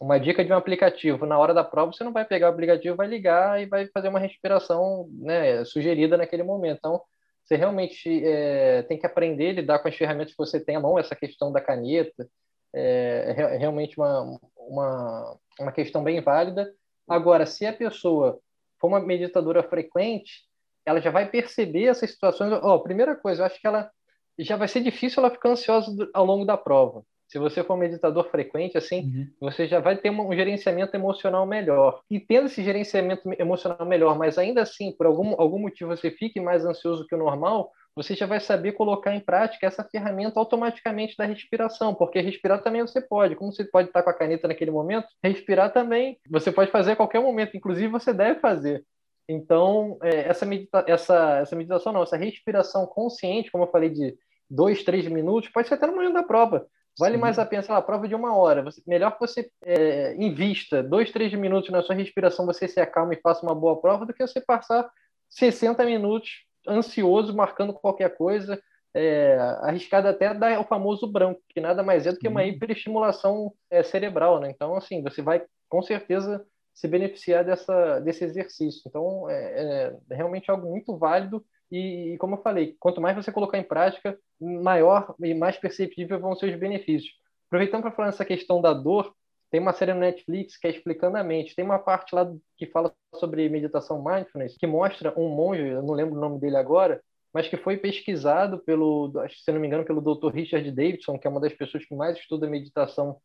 uma 0.01 0.19
dica 0.19 0.45
de 0.45 0.53
um 0.53 0.57
aplicativo. 0.57 1.27
Na 1.27 1.39
hora 1.39 1.53
da 1.53 1.63
prova, 1.63 1.93
você 1.93 2.03
não 2.03 2.13
vai 2.13 2.25
pegar 2.25 2.49
o 2.49 2.53
aplicativo, 2.53 2.97
vai 2.97 3.07
ligar 3.07 3.61
e 3.61 3.67
vai 3.67 3.87
fazer 3.89 4.09
uma 4.09 4.19
respiração 4.19 5.09
né, 5.13 5.65
sugerida 5.67 6.17
naquele 6.17 6.43
momento. 6.43 6.79
Então, 6.79 7.03
você 7.45 7.57
realmente 7.57 8.25
é, 8.25 8.83
tem 8.85 8.99
que 8.99 9.07
aprender 9.07 9.51
a 9.51 9.53
lidar 9.55 9.79
com 9.81 9.89
as 9.89 9.95
ferramentas 9.95 10.33
que 10.33 10.39
você 10.39 10.59
tem 10.59 10.77
à 10.77 10.81
mão, 10.81 10.99
essa 10.99 11.15
questão 11.15 11.53
da 11.53 11.61
caneta, 11.61 12.29
é, 12.75 13.35
é 13.37 13.57
realmente 13.59 13.99
uma, 13.99 14.39
uma, 14.57 15.39
uma 15.61 15.73
questão 15.73 16.03
bem 16.03 16.21
válida. 16.21 16.73
Agora, 17.07 17.47
se 17.47 17.67
a 17.67 17.73
pessoa 17.73 18.41
for 18.81 18.89
uma 18.89 19.01
meditadora 19.01 19.63
frequente, 19.63 20.47
ela 20.87 21.01
já 21.01 21.11
vai 21.11 21.29
perceber 21.29 21.87
essas 21.87 22.11
situações. 22.11 22.53
Oh, 22.63 22.79
primeira 22.81 23.15
coisa, 23.17 23.43
eu 23.43 23.47
acho 23.47 23.61
que 23.61 23.67
ela 23.67 23.91
já 24.39 24.57
vai 24.57 24.69
ser 24.69 24.81
difícil 24.81 25.21
ela 25.21 25.33
ficar 25.33 25.51
ansiosa 25.51 25.91
ao 26.15 26.25
longo 26.25 26.45
da 26.45 26.57
prova. 26.57 27.03
Se 27.29 27.39
você 27.41 27.65
for 27.65 27.75
um 27.75 27.79
meditador 27.79 28.31
frequente, 28.31 28.79
assim, 28.79 29.01
uhum. 29.01 29.27
você 29.41 29.67
já 29.67 29.81
vai 29.81 29.97
ter 29.97 30.11
um 30.11 30.33
gerenciamento 30.33 30.95
emocional 30.95 31.45
melhor. 31.45 32.01
E 32.09 32.21
tendo 32.21 32.47
esse 32.47 32.63
gerenciamento 32.63 33.23
emocional 33.39 33.85
melhor, 33.85 34.17
mas 34.17 34.39
ainda 34.39 34.63
assim, 34.63 34.93
por 34.93 35.07
algum, 35.07 35.35
algum 35.41 35.59
motivo 35.59 35.95
você 35.95 36.11
fique 36.11 36.41
mais 36.41 36.65
ansioso 36.65 37.05
que 37.07 37.15
o 37.17 37.19
normal, 37.19 37.73
você 37.97 38.15
já 38.15 38.27
vai 38.27 38.39
saber 38.39 38.73
colocar 38.73 39.15
em 39.15 39.21
prática 39.21 39.67
essa 39.67 39.83
ferramenta 39.83 40.39
automaticamente 40.39 41.17
da 41.17 41.25
respiração, 41.25 41.95
porque 41.95 42.21
respirar 42.21 42.63
também 42.63 42.83
você 42.83 43.01
pode. 43.01 43.35
Como 43.35 43.51
você 43.51 43.65
pode 43.65 43.89
estar 43.89 44.03
com 44.03 44.11
a 44.11 44.15
caneta 44.15 44.47
naquele 44.47 44.71
momento, 44.71 45.09
respirar 45.25 45.73
também 45.73 46.19
você 46.31 46.53
pode 46.53 46.71
fazer 46.71 46.93
a 46.93 46.97
qualquer 46.97 47.21
momento, 47.21 47.57
inclusive 47.57 47.89
você 47.89 48.13
deve 48.13 48.39
fazer. 48.39 48.85
Então, 49.29 49.99
é, 50.03 50.29
essa, 50.29 50.47
medita 50.47 50.85
essa, 50.87 51.39
essa 51.39 51.57
meditação 51.57 51.93
não, 51.93 52.03
essa 52.03 52.17
respiração 52.17 52.87
consciente, 52.87 53.51
como 53.51 53.65
eu 53.65 53.71
falei, 53.71 53.91
de 53.91 54.17
dois, 54.49 54.85
três 54.85 55.07
minutos, 55.09 55.51
pode 55.51 55.69
ser 55.69 55.75
até 55.75 55.87
no 55.87 55.95
momento 55.95 56.15
da 56.15 56.23
prova. 56.23 56.67
Vale 56.99 57.17
Sim. 57.17 57.21
mais 57.21 57.39
a 57.39 57.45
pena, 57.45 57.63
sei 57.63 57.75
lá, 57.75 57.83
prova 57.83 58.09
de 58.09 58.15
uma 58.15 58.35
hora. 58.35 58.63
Você, 58.63 58.81
melhor 58.87 59.13
que 59.13 59.21
você 59.21 59.51
é, 59.65 60.15
invista 60.15 60.83
dois, 60.83 61.11
três 61.11 61.33
minutos 61.35 61.71
na 61.71 61.83
sua 61.83 61.95
respiração, 61.95 62.47
você 62.47 62.67
se 62.67 62.81
acalma 62.81 63.13
e 63.13 63.21
faça 63.21 63.45
uma 63.45 63.55
boa 63.55 63.81
prova, 63.81 64.07
do 64.07 64.15
que 64.15 64.27
você 64.27 64.41
passar 64.41 64.89
60 65.29 65.85
minutos 65.85 66.47
ansioso, 66.67 67.35
marcando 67.35 67.75
qualquer 67.75 68.17
coisa, 68.17 68.61
é, 68.95 69.37
arriscado 69.61 70.09
até 70.09 70.33
dar 70.33 70.59
o 70.59 70.65
famoso 70.65 71.07
branco, 71.07 71.41
que 71.51 71.61
nada 71.61 71.83
mais 71.83 72.07
é 72.07 72.13
do 72.13 72.19
que 72.19 72.29
uma 72.29 72.45
hiperestimulação 72.45 73.53
é, 73.71 73.83
cerebral, 73.83 74.41
né? 74.41 74.51
Então, 74.51 74.75
assim, 74.75 75.03
você 75.03 75.21
vai 75.21 75.45
com 75.69 75.83
certeza 75.83 76.47
se 76.77 76.87
beneficiar 76.87 77.43
dessa, 77.43 78.01
desse 78.01 78.23
exercício. 78.23 78.83
Então, 78.87 79.29
é, 79.31 79.97
é 80.11 80.15
realmente 80.15 80.51
algo 80.51 80.69
muito 80.69 80.97
válido 80.99 81.43
e, 81.73 82.13
e, 82.13 82.19
como 82.19 82.37
eu 82.37 82.43
falei, 82.43 82.77
quanto 82.79 83.01
mais 83.01 83.17
você 83.17 83.33
colocar 83.33 83.57
em 83.57 83.63
prática, 83.63 84.17
maior 84.39 85.15
e 85.19 85.33
mais 85.33 85.57
perceptível 85.57 86.21
vão 86.21 86.37
ser 86.37 86.53
os 86.53 86.61
benefícios. 86.61 87.11
Aproveitando 87.47 87.81
para 87.81 87.93
falar 87.93 88.09
nessa 88.09 88.27
questão 88.27 88.61
da 88.61 88.75
dor, 88.75 89.15
tem 89.51 89.59
uma 89.59 89.73
série 89.73 89.95
no 89.95 90.01
Netflix 90.01 90.59
que 90.59 90.67
é 90.67 90.71
Explicando 90.71 91.17
a 91.17 91.25
Mente. 91.25 91.57
Tem 91.57 91.65
uma 91.65 91.79
parte 91.79 92.15
lá 92.15 92.31
que 92.59 92.67
fala 92.67 92.95
sobre 93.15 93.49
meditação 93.49 94.05
mindfulness, 94.05 94.59
que 94.59 94.67
mostra 94.67 95.19
um 95.19 95.31
monge, 95.31 95.63
eu 95.63 95.83
não 95.83 95.95
lembro 95.95 96.15
o 96.15 96.21
nome 96.21 96.39
dele 96.39 96.59
agora, 96.59 97.01
mas 97.33 97.49
que 97.49 97.57
foi 97.57 97.79
pesquisado 97.79 98.59
pelo, 98.59 99.11
se 99.31 99.51
não 99.51 99.61
me 99.61 99.67
engano, 99.67 99.85
pelo 99.85 100.03
Dr. 100.03 100.29
Richard 100.31 100.71
Davidson, 100.71 101.19
que 101.19 101.27
é 101.27 101.31
uma 101.31 101.41
das 101.41 101.55
pessoas 101.55 101.87
que 101.87 101.95
mais 101.95 102.19
estuda 102.19 102.47
meditação, 102.47 103.17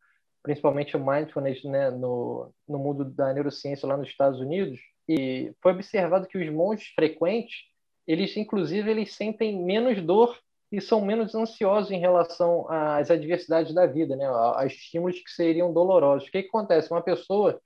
principalmente 0.42 0.96
o 0.96 1.04
mindfulness, 1.04 1.62
né, 1.64 1.90
no, 1.90 2.52
no 2.68 2.78
mundo 2.78 3.04
da 3.04 3.32
neurociência 3.32 3.86
lá 3.86 3.96
nos 3.96 4.08
Estados 4.08 4.40
Unidos. 4.40 4.80
E 5.08 5.52
foi 5.60 5.72
observado 5.72 6.26
que 6.26 6.38
os 6.38 6.52
monges 6.52 6.88
frequentes, 6.94 7.60
eles 8.06 8.36
inclusive 8.36 8.90
eles 8.90 9.14
sentem 9.14 9.62
menos 9.62 10.00
dor 10.02 10.36
e 10.70 10.80
são 10.80 11.00
menos 11.00 11.34
ansiosos 11.34 11.90
em 11.90 12.00
relação 12.00 12.66
às 12.68 13.10
adversidades 13.10 13.74
da 13.74 13.86
vida, 13.86 14.16
né? 14.16 14.24
A, 14.26 14.64
estímulos 14.66 15.20
que 15.20 15.30
seriam 15.30 15.72
dolorosos. 15.72 16.28
O 16.28 16.32
que, 16.32 16.42
que 16.42 16.48
acontece? 16.48 16.90
Uma 16.90 17.02
pessoa 17.02 17.60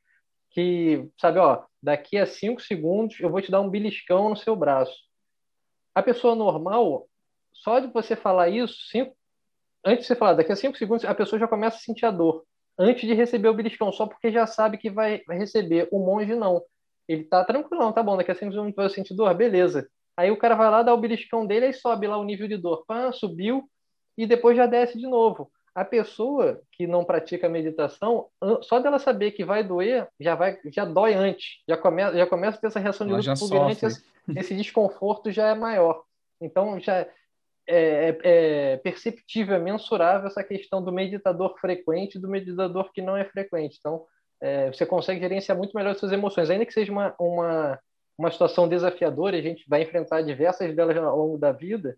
que, 0.50 1.08
sabe, 1.20 1.38
ó, 1.38 1.62
daqui 1.80 2.18
a 2.18 2.26
cinco 2.26 2.60
segundos 2.60 3.20
eu 3.20 3.30
vou 3.30 3.40
te 3.40 3.50
dar 3.50 3.60
um 3.60 3.70
beliscão 3.70 4.30
no 4.30 4.36
seu 4.36 4.56
braço. 4.56 4.96
A 5.94 6.02
pessoa 6.02 6.34
normal, 6.34 7.08
só 7.52 7.78
de 7.78 7.86
você 7.86 8.16
falar 8.16 8.48
isso, 8.48 8.74
cinco, 8.90 9.16
antes 9.84 10.02
de 10.02 10.08
você 10.08 10.16
falar, 10.16 10.34
daqui 10.34 10.50
a 10.50 10.56
cinco 10.56 10.76
segundos, 10.76 11.04
a 11.04 11.14
pessoa 11.14 11.38
já 11.38 11.46
começa 11.46 11.76
a 11.76 11.80
sentir 11.80 12.06
a 12.06 12.10
dor. 12.10 12.44
Antes 12.78 13.08
de 13.08 13.14
receber 13.14 13.48
o 13.48 13.54
beliscão, 13.54 13.90
só 13.90 14.06
porque 14.06 14.30
já 14.30 14.46
sabe 14.46 14.76
que 14.76 14.90
vai, 14.90 15.22
vai 15.26 15.38
receber. 15.38 15.88
O 15.90 15.98
monge 15.98 16.34
não. 16.34 16.62
Ele 17.08 17.24
tá 17.24 17.44
tranquilão, 17.44 17.92
tá 17.92 18.02
bom, 18.02 18.16
daqui 18.16 18.30
a 18.30 18.34
cinco 18.34 18.52
segundos 18.52 18.74
vai 18.74 18.88
sentir 18.90 19.14
dor, 19.14 19.32
beleza. 19.34 19.88
Aí 20.16 20.30
o 20.30 20.36
cara 20.36 20.54
vai 20.54 20.70
lá, 20.70 20.82
dá 20.82 20.92
o 20.92 20.98
beliscão 20.98 21.46
dele, 21.46 21.68
e 21.68 21.72
sobe 21.72 22.06
lá 22.06 22.16
o 22.16 22.24
nível 22.24 22.48
de 22.48 22.56
dor. 22.56 22.84
Pã, 22.86 23.12
subiu, 23.12 23.68
e 24.16 24.26
depois 24.26 24.56
já 24.56 24.66
desce 24.66 24.98
de 24.98 25.06
novo. 25.06 25.50
A 25.74 25.84
pessoa 25.84 26.62
que 26.72 26.86
não 26.86 27.04
pratica 27.04 27.50
meditação, 27.50 28.28
só 28.62 28.80
dela 28.80 28.98
saber 28.98 29.32
que 29.32 29.44
vai 29.44 29.62
doer, 29.62 30.08
já 30.18 30.34
vai, 30.34 30.58
já 30.72 30.86
dói 30.86 31.12
antes, 31.12 31.62
já 31.68 31.76
começa, 31.76 32.16
já 32.16 32.26
começa 32.26 32.56
a 32.56 32.60
ter 32.60 32.66
essa 32.68 32.80
reação 32.80 33.06
de 33.06 33.12
luto 33.12 33.26
esse, 33.70 34.02
esse 34.34 34.56
desconforto 34.56 35.30
já 35.30 35.48
é 35.48 35.54
maior. 35.54 36.02
Então 36.40 36.80
já 36.80 37.06
é, 37.68 38.08
é, 38.08 38.18
é, 38.22 38.76
perceptível, 38.78 39.56
é 39.56 39.58
mensurável 39.58 40.28
essa 40.28 40.44
questão 40.44 40.82
do 40.82 40.92
meditador 40.92 41.58
frequente 41.60 42.16
e 42.16 42.20
do 42.20 42.28
meditador 42.28 42.92
que 42.92 43.02
não 43.02 43.16
é 43.16 43.24
frequente. 43.24 43.76
Então 43.78 44.04
é, 44.40 44.72
você 44.72 44.84
consegue 44.86 45.20
gerenciar 45.20 45.56
muito 45.56 45.76
melhor 45.76 45.92
as 45.92 45.98
suas 45.98 46.12
emoções, 46.12 46.50
ainda 46.50 46.66
que 46.66 46.72
seja 46.72 46.92
uma, 46.92 47.14
uma 47.18 47.78
uma 48.18 48.30
situação 48.30 48.68
desafiadora, 48.68 49.36
a 49.36 49.42
gente 49.42 49.68
vai 49.68 49.82
enfrentar 49.82 50.22
diversas 50.22 50.74
delas 50.74 50.96
ao 50.96 51.16
longo 51.16 51.36
da 51.36 51.52
vida, 51.52 51.96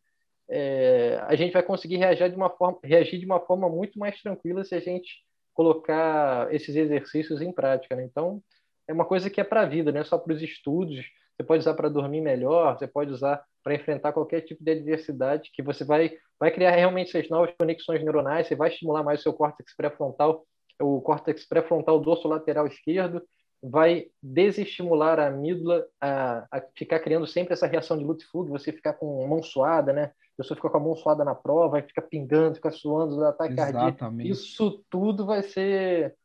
é, 0.50 1.20
a 1.26 1.36
gente 1.36 1.52
vai 1.52 1.62
conseguir 1.62 1.96
reagir 1.96 2.28
de, 2.30 2.36
uma 2.36 2.50
forma, 2.50 2.78
reagir 2.82 3.20
de 3.20 3.26
uma 3.26 3.40
forma 3.40 3.68
muito 3.68 3.98
mais 3.98 4.20
tranquila 4.20 4.64
se 4.64 4.74
a 4.74 4.80
gente 4.80 5.22
colocar 5.54 6.52
esses 6.52 6.74
exercícios 6.74 7.40
em 7.40 7.52
prática. 7.52 7.94
Né? 7.94 8.04
Então, 8.04 8.42
é 8.88 8.92
uma 8.92 9.04
coisa 9.04 9.28
que 9.28 9.40
é 9.40 9.44
para 9.44 9.62
a 9.62 9.66
vida, 9.66 9.92
não 9.92 10.00
é 10.00 10.04
só 10.04 10.18
para 10.18 10.32
os 10.32 10.42
estudos. 10.42 11.04
Você 11.38 11.46
pode 11.46 11.60
usar 11.60 11.74
para 11.74 11.88
dormir 11.88 12.20
melhor, 12.20 12.76
você 12.76 12.88
pode 12.88 13.12
usar 13.12 13.40
para 13.62 13.74
enfrentar 13.74 14.12
qualquer 14.12 14.40
tipo 14.40 14.64
de 14.64 14.72
adversidade, 14.72 15.50
que 15.54 15.62
você 15.62 15.84
vai, 15.84 16.16
vai 16.38 16.50
criar 16.50 16.72
realmente 16.72 17.16
essas 17.16 17.30
novas 17.30 17.54
conexões 17.56 18.02
neuronais, 18.02 18.48
você 18.48 18.56
vai 18.56 18.70
estimular 18.70 19.04
mais 19.04 19.20
o 19.20 19.22
seu 19.22 19.32
córtex 19.32 19.76
pré-frontal, 19.76 20.44
o 20.82 21.00
córtex 21.00 21.46
pré-frontal 21.46 22.00
dorso 22.00 22.26
lateral 22.26 22.66
esquerdo, 22.66 23.22
vai 23.62 24.06
desestimular 24.20 25.20
a 25.20 25.28
amígdala 25.28 25.84
a, 26.00 26.46
a, 26.50 26.62
ficar 26.76 26.98
criando 27.00 27.26
sempre 27.26 27.52
essa 27.52 27.66
reação 27.66 27.96
de 27.96 28.04
luta 28.04 28.24
e 28.24 28.26
fuga, 28.26 28.50
você 28.50 28.72
ficar 28.72 28.94
com 28.94 29.26
mão 29.26 29.42
suada, 29.42 29.92
né? 29.92 30.04
A 30.04 30.42
pessoa 30.42 30.56
fica 30.56 30.70
com 30.70 30.76
a 30.76 30.80
mão 30.80 30.96
suada 30.96 31.24
na 31.24 31.34
prova, 31.34 31.70
vai 31.70 31.82
ficar 31.82 32.02
pingando, 32.02 32.56
ficar 32.56 32.70
suando, 32.70 33.24
ataque 33.24 33.54
cardíaco. 33.72 33.98
Isso 34.22 34.84
tudo 34.88 35.26
vai 35.26 35.42
ser, 35.42 36.16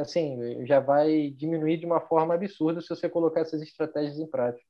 assim, 0.00 0.64
já 0.66 0.80
vai 0.80 1.30
diminuir 1.30 1.78
de 1.78 1.86
uma 1.86 2.00
forma 2.00 2.34
absurda 2.34 2.80
se 2.80 2.88
você 2.88 3.08
colocar 3.08 3.40
essas 3.40 3.62
estratégias 3.62 4.18
em 4.18 4.26
prática. 4.26 4.64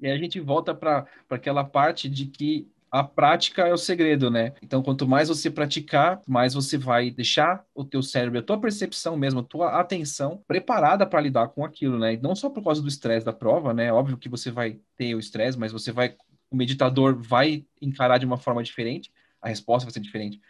E 0.00 0.08
a 0.08 0.16
gente 0.16 0.40
volta 0.40 0.74
para 0.74 1.06
aquela 1.28 1.64
parte 1.64 2.08
de 2.08 2.26
que 2.26 2.70
a 2.90 3.04
prática 3.04 3.66
é 3.66 3.72
o 3.72 3.76
segredo, 3.76 4.30
né? 4.30 4.54
Então, 4.62 4.82
quanto 4.82 5.06
mais 5.06 5.28
você 5.28 5.50
praticar, 5.50 6.22
mais 6.26 6.54
você 6.54 6.78
vai 6.78 7.10
deixar 7.10 7.64
o 7.74 7.84
teu 7.84 8.02
cérebro, 8.02 8.38
a 8.38 8.42
tua 8.42 8.58
percepção 8.58 9.16
mesmo, 9.16 9.40
a 9.40 9.42
tua 9.42 9.78
atenção 9.78 10.42
preparada 10.46 11.04
para 11.04 11.20
lidar 11.20 11.48
com 11.48 11.64
aquilo, 11.64 11.98
né? 11.98 12.18
não 12.22 12.34
só 12.34 12.48
por 12.48 12.64
causa 12.64 12.80
do 12.80 12.88
estresse 12.88 13.26
da 13.26 13.32
prova, 13.32 13.74
né? 13.74 13.92
Óbvio 13.92 14.16
que 14.16 14.28
você 14.28 14.50
vai 14.50 14.78
ter 14.96 15.14
o 15.14 15.18
estresse, 15.18 15.58
mas 15.58 15.70
você 15.72 15.92
vai, 15.92 16.16
o 16.50 16.56
meditador 16.56 17.14
vai 17.14 17.66
encarar 17.80 18.18
de 18.18 18.24
uma 18.24 18.38
forma 18.38 18.62
diferente, 18.62 19.12
a 19.42 19.48
resposta 19.48 19.84
vai 19.84 19.92
ser 19.92 20.00
diferente. 20.00 20.40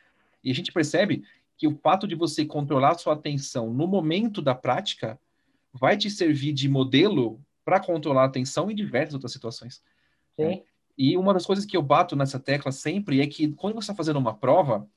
E 0.42 0.50
a 0.50 0.54
gente 0.54 0.72
percebe 0.72 1.24
que 1.58 1.66
o 1.66 1.74
fato 1.74 2.06
de 2.06 2.14
você 2.14 2.46
controlar 2.46 2.96
sua 2.96 3.14
atenção 3.14 3.74
no 3.74 3.86
momento 3.86 4.40
da 4.40 4.54
prática 4.54 5.20
vai 5.72 5.96
te 5.96 6.08
servir 6.08 6.52
de 6.52 6.68
modelo 6.68 7.40
para 7.64 7.80
controlar 7.80 8.22
a 8.22 8.26
atenção 8.26 8.70
em 8.70 8.74
diversas 8.74 9.14
outras 9.14 9.32
situações. 9.32 9.82
Sim. 10.36 10.44
Né? 10.44 10.62
E 10.96 11.16
uma 11.16 11.34
das 11.34 11.44
coisas 11.44 11.66
que 11.66 11.76
eu 11.76 11.82
bato 11.82 12.16
nessa 12.16 12.38
tecla 12.38 12.72
sempre 12.72 13.20
é 13.20 13.26
que 13.26 13.48
quando 13.52 13.74
você 13.74 13.90
está 13.90 13.94
fazendo 13.94 14.18
uma 14.18 14.34
prova, 14.34 14.88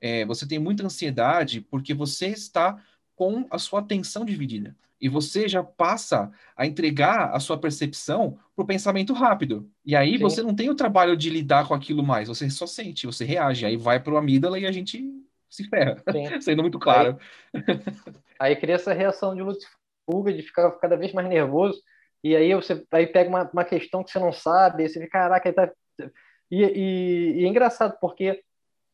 é, 0.00 0.24
você 0.24 0.46
tem 0.46 0.58
muita 0.58 0.84
ansiedade 0.84 1.60
porque 1.60 1.92
você 1.94 2.28
está 2.28 2.82
com 3.14 3.46
a 3.50 3.58
sua 3.58 3.80
atenção 3.80 4.24
dividida. 4.24 4.74
E 5.00 5.08
você 5.08 5.48
já 5.48 5.62
passa 5.62 6.30
a 6.56 6.66
entregar 6.66 7.30
a 7.32 7.38
sua 7.38 7.56
percepção 7.56 8.38
para 8.56 8.62
o 8.64 8.66
pensamento 8.66 9.12
rápido. 9.12 9.70
E 9.84 9.94
aí 9.94 10.12
Sim. 10.12 10.18
você 10.18 10.42
não 10.42 10.54
tem 10.54 10.70
o 10.70 10.74
trabalho 10.74 11.16
de 11.16 11.30
lidar 11.30 11.68
com 11.68 11.74
aquilo 11.74 12.02
mais, 12.02 12.28
você 12.28 12.50
só 12.50 12.66
sente, 12.66 13.06
você 13.06 13.24
reage. 13.24 13.64
Aí 13.64 13.76
vai 13.76 14.00
para 14.00 14.14
o 14.14 14.16
amígdala 14.16 14.58
e 14.58 14.66
a 14.66 14.72
gente 14.72 15.27
se 15.48 15.68
ferra. 15.68 15.96
Sendo 16.40 16.62
muito 16.62 16.78
claro. 16.78 17.18
Aí, 17.52 17.62
aí 18.40 18.56
cria 18.56 18.74
essa 18.74 18.92
reação 18.92 19.34
de 19.34 19.42
fuga, 20.08 20.32
de 20.32 20.42
ficar 20.42 20.70
cada 20.72 20.96
vez 20.96 21.12
mais 21.12 21.28
nervoso. 21.28 21.80
E 22.22 22.34
aí 22.34 22.54
você 22.54 22.84
aí 22.90 23.06
pega 23.06 23.28
uma, 23.28 23.50
uma 23.52 23.64
questão 23.64 24.02
que 24.02 24.10
você 24.10 24.18
não 24.18 24.32
sabe, 24.32 24.84
e 24.84 24.88
você 24.88 25.00
fica, 25.00 25.18
caraca, 25.18 25.52
tá... 25.52 25.70
e, 26.50 26.64
e, 26.64 27.40
e 27.40 27.44
é 27.44 27.48
engraçado, 27.48 27.96
porque 28.00 28.42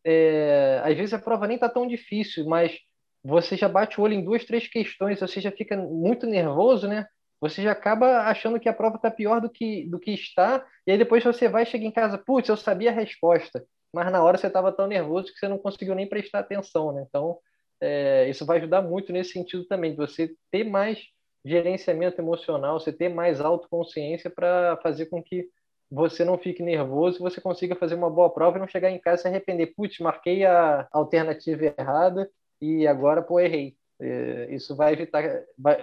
é, 0.05 0.83
às 0.85 0.95
vezes 0.97 1.15
a 1.15 1.19
prova 1.19 1.47
nem 1.47 1.59
tá 1.59 1.69
tão 1.69 1.87
difícil, 1.87 2.45
mas 2.45 2.79
você 3.25 3.57
já 3.57 3.69
bate 3.69 3.99
o 3.99 4.05
olho 4.05 4.13
em 4.13 4.25
duas, 4.25 4.45
três 4.45 4.69
questões, 4.69 5.21
você 5.21 5.41
já 5.41 5.51
fica 5.51 5.77
muito 5.77 6.27
nervoso, 6.27 6.87
né? 6.87 7.07
Você 7.41 7.63
já 7.63 7.73
acaba 7.73 8.23
achando 8.23 8.61
que 8.61 8.69
a 8.69 8.73
prova 8.73 8.99
tá 8.99 9.11
pior 9.11 9.41
do 9.41 9.49
que, 9.49 9.89
do 9.89 9.99
que 9.99 10.13
está, 10.13 10.65
e 10.87 10.93
aí 10.93 10.99
depois 10.99 11.25
você 11.25 11.49
vai 11.49 11.65
chegar 11.65 11.87
em 11.87 11.91
casa, 11.91 12.19
putz, 12.19 12.49
eu 12.49 12.57
sabia 12.57 12.91
a 12.91 12.95
resposta, 12.95 13.65
mas 13.95 14.11
na 14.13 14.23
hora 14.23 14.37
você 14.37 14.49
estava 14.49 14.73
tão 14.73 14.87
nervoso 14.87 15.33
que 15.33 15.39
você 15.39 15.49
não 15.49 15.59
conseguiu 15.59 15.95
nem 15.95 16.09
prestar 16.09 16.41
atenção, 16.41 16.93
né? 16.93 17.05
Então, 17.09 17.39
é, 17.81 18.29
isso 18.29 18.45
vai 18.45 18.59
ajudar 18.59 18.83
muito 18.83 19.13
nesse 19.13 19.33
sentido 19.33 19.65
também, 19.65 19.93
de 19.93 19.97
você 19.97 20.35
ter 20.51 20.65
mais 20.65 21.01
gerenciamento 21.45 22.21
emocional, 22.21 22.81
você 22.81 22.93
ter 22.93 23.09
mais 23.09 23.41
autoconsciência 23.41 24.31
para 24.31 24.79
fazer 24.83 25.07
com 25.07 25.23
que 25.23 25.49
você 25.91 26.25
não 26.25 26.37
fique 26.39 26.63
nervoso 26.63 27.21
você 27.21 27.41
consiga 27.41 27.77
fazer 27.77 27.95
uma 27.95 28.11
boa 28.11 28.29
prova 28.29 28.57
e 28.57 28.61
não 28.61 28.67
chegar 28.67 28.91
em 28.91 28.99
casa 28.99 29.21
e 29.21 29.23
se 29.23 29.29
arrepender. 29.29 29.75
Putz, 29.77 29.99
marquei 30.01 30.45
a 30.45 30.89
alternativa 30.91 31.75
errada 31.79 32.29
e 32.61 32.87
agora, 32.87 33.23
pô, 33.23 33.39
errei. 33.39 33.77
É, 34.01 34.53
isso 34.53 34.75
vai 34.75 34.93
evitar, 34.93 35.23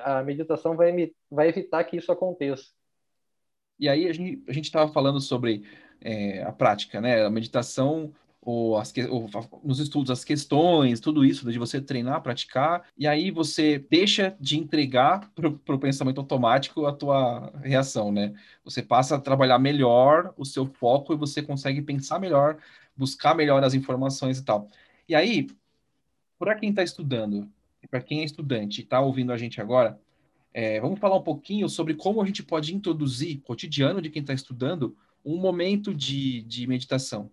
a 0.03 0.22
meditação 0.24 0.76
vai, 0.76 1.12
vai 1.30 1.47
evitar 1.47 1.84
que 1.86 1.97
isso 1.97 2.12
aconteça. 2.12 2.66
E 3.80 3.88
aí 3.88 4.07
a 4.07 4.14
gente 4.14 4.43
a 4.47 4.53
estava 4.53 4.91
falando 4.91 5.20
sobre 5.20 5.64
é, 6.02 6.43
a 6.43 6.52
prática, 6.52 6.99
né? 6.99 7.26
A 7.26 7.30
meditação 7.30 8.12
ou, 8.41 8.78
as, 8.78 8.91
ou 9.10 9.30
nos 9.64 9.80
estudos 9.80 10.10
as 10.10 10.24
questões, 10.24 10.99
tudo 10.99 11.24
isso 11.24 11.49
de 11.52 11.60
você 11.60 11.80
treinar, 11.80 12.22
praticar, 12.22 12.84
e 12.97 13.08
aí 13.08 13.30
você 13.30 13.78
deixa 13.78 14.36
de 14.39 14.58
entregar 14.58 15.32
para 15.36 15.76
o 15.76 15.80
pensamento 15.80 16.20
automático 16.20 16.88
a 16.88 16.91
tua 16.91 17.54
reação, 17.64 18.12
né? 18.12 18.34
Você 18.64 18.82
passa 18.82 19.16
a 19.16 19.20
trabalhar 19.20 19.60
melhor 19.60 20.34
o 20.36 20.43
seu 20.43 20.66
foco 20.66 21.14
e 21.14 21.18
você 21.18 21.41
consegue 21.41 21.82
pensar 21.82 22.20
melhor, 22.20 22.58
buscar 22.97 23.36
melhor 23.36 23.64
as 23.64 23.76
informações 23.76 24.39
e 24.39 24.43
tal. 24.43 24.68
E 25.08 25.14
aí, 25.14 25.47
para 26.39 26.56
quem 26.56 26.72
está 26.72 26.82
estudando, 26.82 27.47
para 27.89 28.02
quem 28.02 28.22
é 28.22 28.24
estudante 28.24 28.82
e 28.82 28.84
está 28.84 28.99
ouvindo 28.99 29.32
a 29.32 29.38
gente 29.38 29.62
agora, 29.62 29.99
é, 30.54 30.82
vamos 30.82 30.99
falar 30.99 31.16
um 31.16 31.24
pouquinho 31.24 31.70
sobre 31.70 31.93
como 31.93 32.22
a 32.22 32.26
gente 32.26 32.43
pode 32.43 32.76
introduzir, 32.76 33.39
cotidiano 33.41 34.02
de 34.02 34.10
quem 34.10 34.22
está 34.22 34.34
estudando, 34.34 34.97
um 35.24 35.38
momento 35.38 35.93
de, 35.93 36.41
de 36.43 36.67
meditação. 36.67 37.30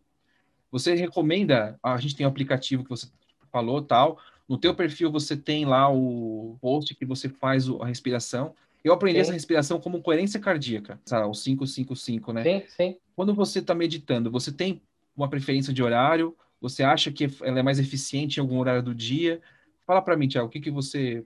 Você 0.71 0.95
recomenda, 0.95 1.79
a 1.83 1.97
gente 1.97 2.15
tem 2.15 2.27
um 2.27 2.29
aplicativo 2.29 2.85
que 2.85 2.91
você 2.91 3.09
falou, 3.51 3.81
tal, 3.83 4.19
no 4.49 4.59
teu 4.59 4.75
perfil 4.75 5.11
você 5.11 5.37
tem 5.37 5.65
lá 5.65 5.91
o 5.91 6.57
post 6.61 6.95
que 6.95 7.05
você 7.05 7.29
faz 7.29 7.69
a 7.69 7.87
respiração. 7.87 8.55
Eu 8.85 8.93
aprendi 8.93 9.17
sim. 9.17 9.23
essa 9.23 9.33
respiração 9.33 9.81
como 9.81 10.03
coerência 10.03 10.39
cardíaca, 10.39 11.01
o 11.27 11.33
555, 11.33 12.33
né? 12.33 12.43
Sim, 12.43 12.63
sim. 12.69 12.97
Quando 13.17 13.35
você 13.35 13.59
está 13.59 13.75
meditando, 13.75 14.31
você 14.31 14.53
tem 14.53 14.81
uma 15.17 15.29
preferência 15.29 15.73
de 15.73 15.83
horário? 15.83 16.37
Você 16.61 16.83
acha 16.83 17.11
que 17.11 17.29
ela 17.43 17.59
é 17.59 17.63
mais 17.63 17.79
eficiente 17.79 18.39
em 18.39 18.41
algum 18.41 18.59
horário 18.59 18.83
do 18.83 18.95
dia? 18.95 19.41
Fala 19.87 20.01
para 20.01 20.17
mim, 20.17 20.29
Tiago, 20.29 20.49
o 20.49 20.51
que, 20.51 20.61
que 20.61 20.71
você... 20.71 21.25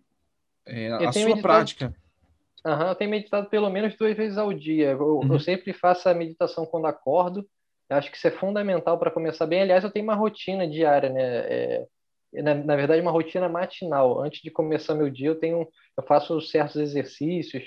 É, 0.64 0.92
a 0.92 1.12
sua 1.12 1.22
meditado... 1.22 1.42
prática... 1.42 2.01
Uhum, 2.64 2.88
eu 2.88 2.94
tenho 2.94 3.10
meditado 3.10 3.48
pelo 3.48 3.68
menos 3.68 3.96
duas 3.96 4.16
vezes 4.16 4.38
ao 4.38 4.52
dia. 4.52 4.90
Eu, 4.90 5.18
uhum. 5.18 5.32
eu 5.32 5.40
sempre 5.40 5.72
faço 5.72 6.08
a 6.08 6.14
meditação 6.14 6.64
quando 6.64 6.86
acordo 6.86 7.46
eu 7.92 7.98
acho 7.98 8.10
que 8.10 8.16
isso 8.16 8.26
é 8.26 8.30
fundamental 8.30 8.98
para 8.98 9.10
começar 9.10 9.46
bem. 9.46 9.60
Aliás, 9.60 9.84
eu 9.84 9.90
tenho 9.90 10.04
uma 10.04 10.14
rotina 10.14 10.66
diária, 10.66 11.10
né? 11.10 11.22
É, 11.22 11.86
na, 12.42 12.54
na, 12.54 12.74
verdade, 12.74 13.02
uma 13.02 13.10
rotina 13.10 13.48
matinal. 13.50 14.20
Antes 14.20 14.40
de 14.40 14.50
começar 14.50 14.94
meu 14.94 15.10
dia, 15.10 15.28
eu 15.28 15.38
tenho, 15.38 15.68
eu 15.96 16.02
faço 16.02 16.40
certos 16.40 16.76
exercícios, 16.76 17.64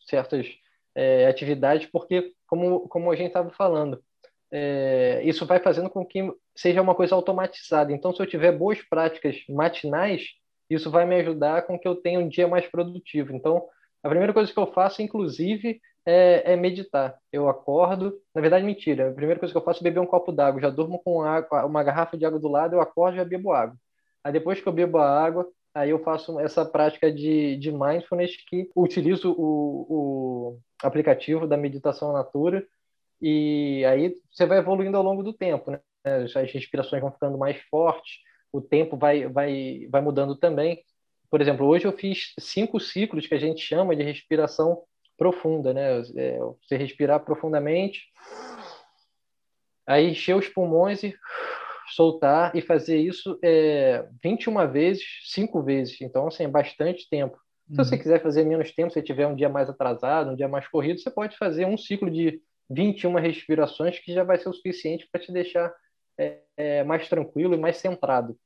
certas 0.00 0.48
é, 0.96 1.26
atividades, 1.28 1.88
porque 1.92 2.32
como 2.46 2.88
como 2.88 3.10
a 3.12 3.16
gente 3.16 3.28
estava 3.28 3.50
falando, 3.50 4.02
é, 4.50 5.22
isso 5.24 5.46
vai 5.46 5.60
fazendo 5.60 5.88
com 5.88 6.04
que 6.04 6.28
seja 6.56 6.82
uma 6.82 6.94
coisa 6.94 7.14
automatizada. 7.14 7.92
Então, 7.92 8.12
se 8.12 8.20
eu 8.20 8.26
tiver 8.26 8.50
boas 8.50 8.82
práticas 8.82 9.36
matinais, 9.48 10.24
isso 10.68 10.90
vai 10.90 11.06
me 11.06 11.14
ajudar 11.16 11.62
com 11.66 11.78
que 11.78 11.86
eu 11.86 11.94
tenha 11.94 12.18
um 12.18 12.28
dia 12.28 12.48
mais 12.48 12.66
produtivo. 12.66 13.32
Então, 13.32 13.64
a 14.02 14.08
primeira 14.08 14.32
coisa 14.32 14.52
que 14.52 14.58
eu 14.58 14.66
faço, 14.72 15.02
inclusive, 15.02 15.80
é, 16.06 16.52
é, 16.52 16.56
meditar. 16.56 17.18
Eu 17.32 17.48
acordo, 17.48 18.18
na 18.34 18.40
verdade, 18.40 18.64
mentira. 18.64 19.10
A 19.10 19.12
primeira 19.12 19.38
coisa 19.38 19.52
que 19.52 19.58
eu 19.58 19.64
faço 19.64 19.80
é 19.80 19.84
beber 19.84 20.00
um 20.00 20.06
copo 20.06 20.32
d'água. 20.32 20.60
Já 20.60 20.70
durmo 20.70 21.00
com 21.02 21.22
água, 21.22 21.66
uma 21.66 21.82
garrafa 21.82 22.16
de 22.16 22.24
água 22.24 22.38
do 22.38 22.48
lado, 22.48 22.74
eu 22.74 22.80
acordo 22.80 23.14
e 23.14 23.18
já 23.18 23.24
bebo 23.24 23.52
água. 23.52 23.76
Aí 24.24 24.32
depois 24.32 24.60
que 24.60 24.68
eu 24.68 24.72
bebo 24.72 24.98
a 24.98 25.08
água, 25.08 25.46
aí 25.74 25.90
eu 25.90 25.98
faço 26.02 26.38
essa 26.40 26.64
prática 26.64 27.12
de, 27.12 27.56
de 27.56 27.70
mindfulness 27.72 28.36
que 28.48 28.70
utilizo 28.74 29.32
o, 29.32 29.86
o 29.88 30.58
aplicativo 30.82 31.46
da 31.46 31.56
meditação 31.56 32.12
natura 32.12 32.66
e 33.20 33.84
aí 33.84 34.14
você 34.30 34.46
vai 34.46 34.58
evoluindo 34.58 34.96
ao 34.96 35.02
longo 35.02 35.22
do 35.22 35.32
tempo, 35.32 35.70
né? 35.70 35.80
As 36.04 36.32
respirações 36.52 37.02
vão 37.02 37.12
ficando 37.12 37.36
mais 37.36 37.60
fortes, 37.70 38.18
o 38.52 38.60
tempo 38.60 38.96
vai, 38.96 39.26
vai, 39.28 39.86
vai 39.90 40.00
mudando 40.00 40.36
também. 40.36 40.82
Por 41.30 41.40
exemplo, 41.40 41.66
hoje 41.66 41.86
eu 41.86 41.92
fiz 41.92 42.34
cinco 42.38 42.80
ciclos 42.80 43.26
que 43.26 43.34
a 43.34 43.38
gente 43.38 43.60
chama 43.60 43.94
de 43.94 44.02
respiração 44.02 44.82
profunda, 45.16 45.74
né? 45.74 46.00
É, 46.16 46.38
você 46.38 46.76
respirar 46.76 47.24
profundamente, 47.24 48.06
aí 49.86 50.10
encher 50.10 50.36
os 50.36 50.48
pulmões 50.48 51.02
e 51.02 51.14
soltar 51.94 52.54
e 52.54 52.60
fazer 52.60 52.98
isso 52.98 53.38
é, 53.42 54.06
21 54.22 54.70
vezes, 54.70 55.04
cinco 55.24 55.62
vezes. 55.62 56.00
Então, 56.00 56.28
assim, 56.28 56.44
é 56.44 56.48
bastante 56.48 57.08
tempo. 57.08 57.38
Se 57.70 57.76
você 57.76 57.96
uhum. 57.96 58.00
quiser 58.00 58.22
fazer 58.22 58.44
menos 58.44 58.72
tempo, 58.72 58.92
se 58.92 59.02
tiver 59.02 59.26
um 59.26 59.34
dia 59.34 59.48
mais 59.48 59.68
atrasado, 59.68 60.30
um 60.30 60.36
dia 60.36 60.48
mais 60.48 60.66
corrido, 60.68 61.00
você 61.00 61.10
pode 61.10 61.36
fazer 61.36 61.66
um 61.66 61.76
ciclo 61.76 62.10
de 62.10 62.40
21 62.70 63.14
respirações 63.16 63.98
que 63.98 64.12
já 64.12 64.24
vai 64.24 64.38
ser 64.38 64.48
o 64.48 64.54
suficiente 64.54 65.06
para 65.10 65.20
te 65.20 65.32
deixar 65.32 65.74
é, 66.16 66.38
é, 66.56 66.84
mais 66.84 67.08
tranquilo 67.08 67.54
e 67.54 67.58
mais 67.58 67.76
centrado. 67.76 68.38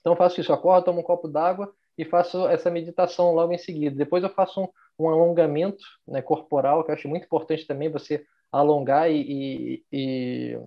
Então, 0.00 0.14
faço 0.16 0.40
isso, 0.40 0.52
acordo, 0.52 0.84
tomo 0.84 1.00
um 1.00 1.02
copo 1.02 1.28
d'água 1.28 1.72
e 1.98 2.04
faço 2.04 2.46
essa 2.48 2.70
meditação 2.70 3.32
logo 3.32 3.52
em 3.52 3.58
seguida. 3.58 3.96
Depois 3.96 4.22
eu 4.22 4.30
faço 4.30 4.62
um, 4.62 4.68
um 4.98 5.08
alongamento 5.08 5.82
né, 6.06 6.20
corporal, 6.22 6.84
que 6.84 6.90
eu 6.90 6.94
acho 6.94 7.08
muito 7.08 7.24
importante 7.24 7.66
também 7.66 7.90
você 7.90 8.24
alongar 8.52 9.10
e, 9.10 9.20
e, 9.20 9.84
e 9.92 10.60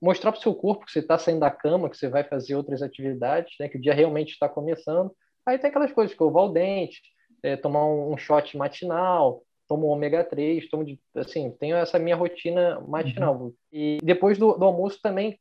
mostrar 0.00 0.32
para 0.32 0.38
o 0.38 0.42
seu 0.42 0.54
corpo 0.54 0.86
que 0.86 0.92
você 0.92 1.00
está 1.00 1.18
saindo 1.18 1.40
da 1.40 1.50
cama, 1.50 1.88
que 1.88 1.96
você 1.96 2.08
vai 2.08 2.24
fazer 2.24 2.54
outras 2.54 2.82
atividades, 2.82 3.54
né, 3.58 3.68
que 3.68 3.78
o 3.78 3.80
dia 3.80 3.94
realmente 3.94 4.32
está 4.32 4.48
começando. 4.48 5.10
Aí 5.44 5.58
tem 5.58 5.70
aquelas 5.70 5.92
coisas, 5.92 6.12
escovar 6.12 6.44
o 6.44 6.52
dente, 6.52 7.00
é, 7.42 7.56
tomar 7.56 7.84
um, 7.86 8.12
um 8.12 8.16
shot 8.16 8.56
matinal, 8.56 9.42
tomo 9.68 9.86
ômega 9.86 10.24
3, 10.24 10.68
tomo 10.68 10.84
de, 10.84 10.98
assim, 11.14 11.50
tenho 11.58 11.76
essa 11.76 11.98
minha 11.98 12.16
rotina 12.16 12.80
matinal. 12.80 13.36
Uhum. 13.36 13.54
E 13.72 13.98
depois 14.02 14.38
do, 14.38 14.56
do 14.56 14.64
almoço 14.64 15.00
também, 15.02 15.38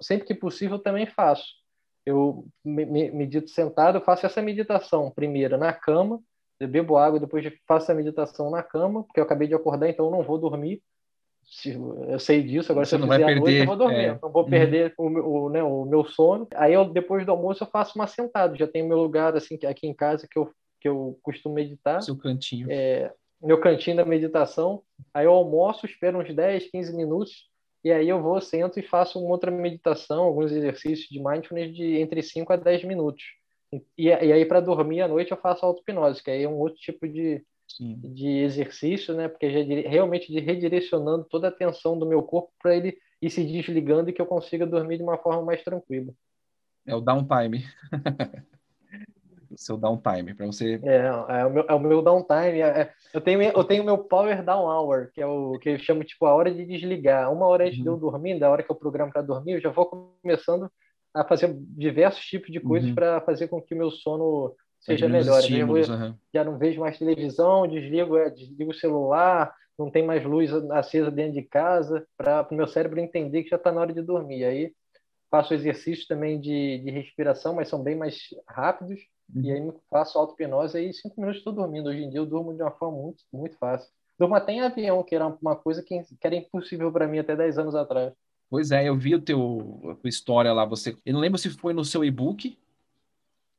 sempre 0.00 0.26
que 0.26 0.34
possível, 0.34 0.78
também 0.78 1.06
faço. 1.06 1.44
Eu 2.06 2.46
medito 2.64 3.50
sentado, 3.50 4.00
faço 4.00 4.26
essa 4.26 4.42
meditação 4.42 5.10
primeiro 5.10 5.56
na 5.56 5.72
cama, 5.72 6.20
eu 6.60 6.68
bebo 6.68 6.96
água, 6.96 7.18
depois 7.18 7.44
faço 7.66 7.90
a 7.90 7.94
meditação 7.94 8.50
na 8.50 8.62
cama, 8.62 9.04
porque 9.04 9.18
eu 9.18 9.24
acabei 9.24 9.48
de 9.48 9.54
acordar, 9.54 9.88
então 9.88 10.06
eu 10.06 10.10
não 10.10 10.22
vou 10.22 10.38
dormir. 10.38 10.82
Eu 12.08 12.18
sei 12.18 12.42
disso, 12.42 12.72
agora 12.72 12.86
Você 12.86 12.90
se 12.90 12.96
eu 12.96 13.00
não 13.00 13.08
fizer 13.08 13.24
vai 13.24 13.34
perder, 13.34 13.40
noite, 13.40 13.58
eu 13.58 13.66
vou 13.66 13.76
dormir, 13.76 14.04
é. 14.04 14.18
não 14.22 14.32
vou 14.32 14.42
uhum. 14.44 14.50
perder 14.50 14.94
o, 14.96 15.06
o, 15.06 15.50
né, 15.50 15.62
o 15.62 15.84
meu 15.84 16.04
sono. 16.04 16.48
Aí 16.54 16.72
eu, 16.72 16.86
depois 16.86 17.26
do 17.26 17.32
almoço 17.32 17.62
eu 17.62 17.68
faço 17.68 17.98
uma 17.98 18.06
sentada, 18.06 18.56
já 18.56 18.66
tenho 18.66 18.88
meu 18.88 18.98
lugar 18.98 19.36
assim 19.36 19.58
aqui 19.66 19.86
em 19.86 19.94
casa 19.94 20.26
que 20.30 20.38
eu, 20.38 20.50
que 20.80 20.88
eu 20.88 21.18
costumo 21.22 21.54
meditar. 21.54 22.02
Seu 22.02 22.16
cantinho. 22.16 22.66
É, 22.70 23.12
meu 23.42 23.60
cantinho 23.60 23.96
da 23.96 24.04
meditação. 24.06 24.82
Aí 25.12 25.26
eu 25.26 25.32
almoço, 25.32 25.84
espero 25.84 26.18
uns 26.18 26.34
10, 26.34 26.70
15 26.70 26.96
minutos, 26.96 27.50
e 27.84 27.92
aí 27.92 28.08
eu 28.08 28.22
vou, 28.22 28.40
sento 28.40 28.80
e 28.80 28.82
faço 28.82 29.20
uma 29.20 29.30
outra 29.30 29.50
meditação, 29.50 30.22
alguns 30.22 30.50
exercícios 30.50 31.06
de 31.08 31.22
mindfulness 31.22 31.74
de 31.74 31.98
entre 31.98 32.22
5 32.22 32.52
a 32.52 32.56
10 32.56 32.84
minutos. 32.84 33.22
E, 33.98 34.06
e 34.06 34.10
aí, 34.10 34.44
para 34.46 34.60
dormir 34.60 35.02
à 35.02 35.08
noite, 35.08 35.32
eu 35.32 35.36
faço 35.36 35.66
auto-hipnose, 35.66 36.22
que 36.22 36.30
aí 36.30 36.44
é 36.44 36.48
um 36.48 36.58
outro 36.58 36.78
tipo 36.78 37.06
de, 37.06 37.44
de 37.78 38.28
exercício, 38.38 39.14
né? 39.14 39.28
Porque 39.28 39.50
já 39.50 39.60
realmente 39.88 40.32
de 40.32 40.40
redirecionando 40.40 41.26
toda 41.28 41.48
a 41.48 41.50
atenção 41.50 41.98
do 41.98 42.06
meu 42.06 42.22
corpo 42.22 42.50
para 42.62 42.74
ele 42.74 42.96
ir 43.20 43.30
se 43.30 43.44
desligando 43.44 44.08
e 44.08 44.12
que 44.12 44.22
eu 44.22 44.26
consiga 44.26 44.66
dormir 44.66 44.96
de 44.96 45.02
uma 45.02 45.18
forma 45.18 45.42
mais 45.42 45.62
tranquila. 45.62 46.12
É 46.86 46.94
o 46.94 47.00
downtime. 47.00 47.64
seu 49.56 49.76
downtime, 49.76 50.34
para 50.34 50.46
você. 50.46 50.80
É, 50.84 51.06
é 51.40 51.46
o 51.46 51.50
meu, 51.50 51.64
é 51.68 51.74
o 51.74 51.80
meu 51.80 52.02
downtime. 52.02 52.60
É, 52.60 52.92
eu 53.12 53.20
tenho 53.20 53.42
eu 53.42 53.64
tenho 53.64 53.84
meu 53.84 53.98
power 53.98 54.44
down 54.44 54.66
hour, 54.66 55.10
que 55.12 55.20
é 55.20 55.26
o 55.26 55.58
que 55.58 55.70
eu 55.70 55.78
chamo 55.78 56.04
tipo 56.04 56.26
a 56.26 56.34
hora 56.34 56.52
de 56.52 56.64
desligar. 56.64 57.32
Uma 57.32 57.46
hora 57.46 57.64
antes 57.64 57.78
uhum. 57.78 57.82
de 57.82 57.88
eu 57.88 57.94
uhum. 57.94 58.00
dormir, 58.00 58.38
da 58.38 58.50
hora 58.50 58.62
que 58.62 58.70
eu 58.70 58.76
programo 58.76 59.12
para 59.12 59.22
dormir, 59.22 59.52
eu 59.52 59.60
já 59.60 59.70
vou 59.70 59.86
começando 59.86 60.70
a 61.14 61.24
fazer 61.24 61.54
diversos 61.54 62.24
tipos 62.24 62.50
de 62.50 62.58
coisas 62.58 62.88
uhum. 62.88 62.94
para 62.94 63.20
fazer 63.20 63.48
com 63.48 63.62
que 63.62 63.74
o 63.74 63.78
meu 63.78 63.90
sono 63.90 64.54
seja 64.80 65.08
melhor. 65.08 65.40
Vou, 65.66 65.76
uhum. 65.76 66.14
Já 66.32 66.44
não 66.44 66.58
vejo 66.58 66.80
mais 66.80 66.98
televisão, 66.98 67.66
desligo, 67.66 68.16
é, 68.16 68.30
desligo 68.30 68.72
o 68.72 68.74
celular, 68.74 69.54
não 69.78 69.90
tem 69.90 70.04
mais 70.04 70.24
luz 70.24 70.52
acesa 70.72 71.10
dentro 71.10 71.34
de 71.34 71.42
casa, 71.42 72.06
para 72.16 72.46
o 72.50 72.54
meu 72.54 72.66
cérebro 72.66 73.00
entender 73.00 73.44
que 73.44 73.50
já 73.50 73.56
está 73.56 73.72
na 73.72 73.80
hora 73.80 73.92
de 73.92 74.02
dormir. 74.02 74.44
Aí 74.44 74.72
faço 75.30 75.54
exercícios 75.54 76.06
também 76.06 76.40
de, 76.40 76.78
de 76.78 76.90
respiração, 76.90 77.54
mas 77.54 77.68
são 77.68 77.82
bem 77.82 77.96
mais 77.96 78.28
rápidos 78.48 79.00
e 79.32 79.50
aí 79.50 79.72
faço 79.90 80.18
auto-hipnose 80.18 80.78
e 80.78 80.92
cinco 80.92 81.20
minutos 81.20 81.38
estou 81.38 81.52
dormindo. 81.52 81.88
Hoje 81.88 82.02
em 82.02 82.10
dia 82.10 82.20
eu 82.20 82.26
durmo 82.26 82.54
de 82.54 82.62
uma 82.62 82.70
forma 82.70 82.98
muito, 82.98 83.24
muito 83.32 83.56
fácil. 83.56 83.90
Durmo 84.18 84.34
até 84.34 84.52
em 84.52 84.60
avião, 84.60 85.02
que 85.02 85.14
era 85.14 85.26
uma 85.26 85.56
coisa 85.56 85.82
que, 85.82 86.00
que 86.02 86.26
era 86.26 86.36
impossível 86.36 86.92
para 86.92 87.08
mim 87.08 87.18
até 87.18 87.34
10 87.34 87.58
anos 87.58 87.74
atrás. 87.74 88.12
Pois 88.48 88.70
é, 88.70 88.88
eu 88.88 88.96
vi 88.96 89.14
o 89.14 89.20
teu 89.20 89.80
a 89.90 89.94
tua 89.96 90.08
história 90.08 90.52
lá, 90.52 90.64
você. 90.64 90.96
Eu 91.04 91.14
não 91.14 91.20
lembro 91.20 91.38
se 91.38 91.50
foi 91.50 91.72
no 91.72 91.84
seu 91.84 92.04
e-book 92.04 92.56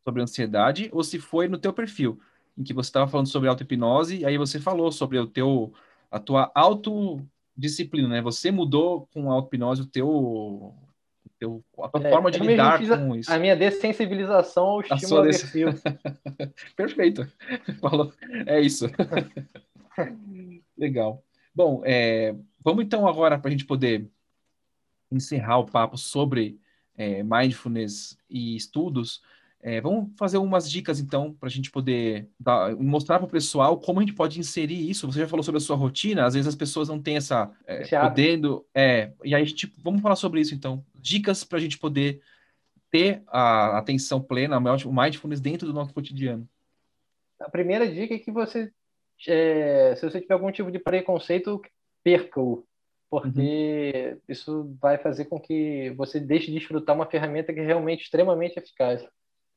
sobre 0.03 0.22
ansiedade 0.22 0.89
ou 0.93 1.03
se 1.03 1.20
foi 1.20 1.47
no 1.47 1.57
teu 1.57 1.74
perfil, 1.74 2.20
em 2.57 2.63
que 2.63 2.74
você 2.74 2.89
estava 2.89 3.09
falando 3.09 3.28
sobre 3.28 3.49
auto-hipnose, 3.49 4.20
e 4.20 4.26
aí 4.26 4.38
você 4.38 4.59
falou 4.59 4.91
sobre 4.91 5.18
o 5.18 5.28
teu 5.28 5.74
a 6.09 6.20
tua 6.20 6.51
autodisciplina, 6.55 8.07
né? 8.07 8.22
Você 8.22 8.51
mudou 8.51 9.07
com 9.07 9.30
a 9.30 9.34
auto-hipnose 9.34 9.82
o 9.82 9.88
teu 9.88 10.74
teu, 11.46 11.64
a 11.84 11.89
tua 11.89 12.08
é, 12.08 12.10
forma 12.12 12.32
de 12.32 12.39
lidar 12.39 12.80
com 12.80 13.16
isso. 13.16 13.32
A 13.32 13.38
minha 13.38 13.56
dessensibilização 13.56 14.66
ao 14.66 14.82
estímulo 14.82 15.22
aversivo. 15.22 15.72
Perfeito. 16.76 17.28
Falou. 17.80 18.12
É 18.46 18.60
isso. 18.60 18.88
Legal. 20.78 21.24
Bom, 21.54 21.82
é, 21.86 22.36
vamos 22.64 22.84
então 22.84 23.08
agora 23.08 23.38
para 23.38 23.50
a 23.50 23.52
gente 23.52 23.66
poder 23.66 24.10
encerrar 25.12 25.60
o 25.60 25.66
papo 25.66 25.98
sobre 25.98 26.60
é, 26.98 27.24
mindfulness 27.24 28.18
e 28.30 28.56
estudos. 28.56 29.22
É, 29.68 29.82
vamos 29.82 30.11
fazer 30.16 30.38
umas 30.38 30.70
dicas, 30.70 30.99
então, 30.99 31.34
para 31.34 31.49
a 31.49 31.51
gente 31.51 31.72
poder 31.72 32.30
dar, 32.39 32.76
mostrar 32.76 33.18
para 33.18 33.26
o 33.26 33.32
pessoal 33.32 33.80
como 33.80 33.99
a 33.99 34.03
gente 34.03 34.13
pode 34.13 34.39
inserir 34.39 34.88
isso. 34.88 35.11
Você 35.11 35.22
já 35.22 35.28
falou 35.28 35.41
sobre 35.41 35.57
a 35.57 35.59
sua 35.59 35.76
rotina, 35.76 36.24
às 36.24 36.36
vezes 36.36 36.47
as 36.47 36.53
pessoas 36.53 36.88
não 36.88 37.01
têm 37.01 37.18
essa. 37.18 37.51
É, 37.66 37.84
podendo. 37.99 38.63
É, 38.76 39.11
e 39.24 39.34
aí, 39.34 39.43
tipo, 39.47 39.74
vamos 39.82 40.03
falar 40.03 40.18
sobre 40.18 40.39
isso, 40.39 40.53
então. 40.53 40.86
Dicas 40.93 41.43
para 41.43 41.57
a 41.57 41.61
gente 41.61 41.80
poder 41.80 42.22
ter 42.91 43.24
a 43.26 43.80
atenção 43.80 44.22
plena, 44.22 44.59
o 44.59 44.93
mindfulness 44.93 45.41
dentro 45.41 45.66
do 45.66 45.74
nosso 45.74 45.95
cotidiano. 45.95 46.47
A 47.39 47.49
primeira 47.49 47.91
dica 47.91 48.13
é 48.13 48.20
que 48.20 48.32
você, 48.32 48.72
é, 49.28 49.95
se 49.95 50.07
você 50.07 50.22
tiver 50.22 50.36
algum 50.36 50.51
tipo 50.51 50.70
de 50.70 50.78
preconceito, 50.78 51.59
perca-o, 52.03 52.63
porque 53.09 54.11
uhum. 54.11 54.22
isso 54.30 54.78
vai 54.80 54.99
fazer 54.99 55.26
com 55.26 55.39
que 55.39 55.89
você 55.97 56.20
deixe 56.20 56.51
de 56.51 56.59
desfrutar 56.59 56.95
uma 56.95 57.07
ferramenta 57.07 57.51
que 57.51 57.61
é 57.61 57.66
realmente 57.66 58.03
extremamente 58.03 58.59
eficaz. 58.59 59.03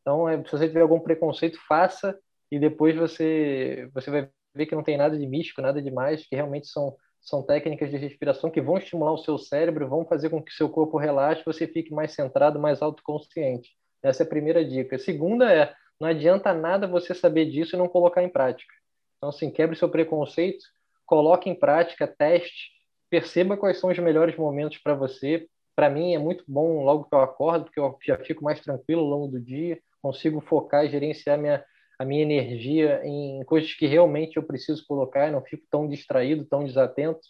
Então, 0.00 0.28
é, 0.28 0.42
se 0.44 0.50
você 0.50 0.66
tiver 0.68 0.80
algum 0.80 1.00
preconceito, 1.00 1.58
faça 1.66 2.18
e 2.50 2.58
depois 2.58 2.96
você 2.96 3.88
você 3.92 4.10
vai 4.10 4.30
ver 4.54 4.66
que 4.66 4.74
não 4.74 4.82
tem 4.82 4.96
nada 4.96 5.16
de 5.18 5.26
místico, 5.26 5.62
nada 5.62 5.82
demais, 5.82 6.26
que 6.26 6.34
realmente 6.34 6.68
são 6.68 6.96
são 7.20 7.42
técnicas 7.42 7.90
de 7.90 7.96
respiração 7.96 8.50
que 8.50 8.60
vão 8.60 8.78
estimular 8.78 9.12
o 9.12 9.18
seu 9.18 9.38
cérebro, 9.38 9.88
vão 9.88 10.06
fazer 10.06 10.30
com 10.30 10.42
que 10.42 10.52
seu 10.52 10.68
corpo 10.68 10.96
relaxe, 10.96 11.42
você 11.44 11.66
fique 11.66 11.92
mais 11.92 12.12
centrado, 12.14 12.58
mais 12.58 12.80
autoconsciente. 12.80 13.70
Essa 14.02 14.22
é 14.22 14.26
a 14.26 14.28
primeira 14.28 14.64
dica. 14.64 14.96
A 14.96 14.98
segunda 14.98 15.52
é, 15.52 15.74
não 16.00 16.08
adianta 16.08 16.54
nada 16.54 16.86
você 16.86 17.14
saber 17.14 17.46
disso 17.46 17.74
e 17.74 17.78
não 17.78 17.88
colocar 17.88 18.22
em 18.22 18.28
prática. 18.28 18.72
Então, 19.16 19.30
assim, 19.30 19.50
quebre 19.50 19.76
seu 19.76 19.88
preconceito, 19.88 20.64
coloque 21.04 21.50
em 21.50 21.54
prática, 21.54 22.06
teste, 22.06 22.70
perceba 23.10 23.56
quais 23.56 23.78
são 23.78 23.90
os 23.90 23.98
melhores 23.98 24.36
momentos 24.36 24.78
para 24.78 24.94
você. 24.94 25.48
Para 25.74 25.90
mim 25.90 26.14
é 26.14 26.18
muito 26.18 26.44
bom 26.46 26.84
logo 26.84 27.04
que 27.04 27.14
eu 27.14 27.20
acordo, 27.20 27.64
porque 27.64 27.80
eu 27.80 27.98
já 28.06 28.16
fico 28.18 28.44
mais 28.44 28.60
tranquilo 28.60 29.02
ao 29.02 29.08
longo 29.08 29.28
do 29.28 29.40
dia 29.40 29.78
consigo 30.02 30.40
focar 30.40 30.84
e 30.84 30.90
gerenciar 30.90 31.38
minha, 31.38 31.64
a 31.98 32.04
minha 32.04 32.22
energia 32.22 33.00
em 33.04 33.44
coisas 33.44 33.74
que 33.74 33.86
realmente 33.86 34.36
eu 34.36 34.42
preciso 34.42 34.84
colocar, 34.86 35.28
e 35.28 35.32
não 35.32 35.42
fico 35.42 35.64
tão 35.70 35.88
distraído, 35.88 36.44
tão 36.44 36.64
desatento. 36.64 37.20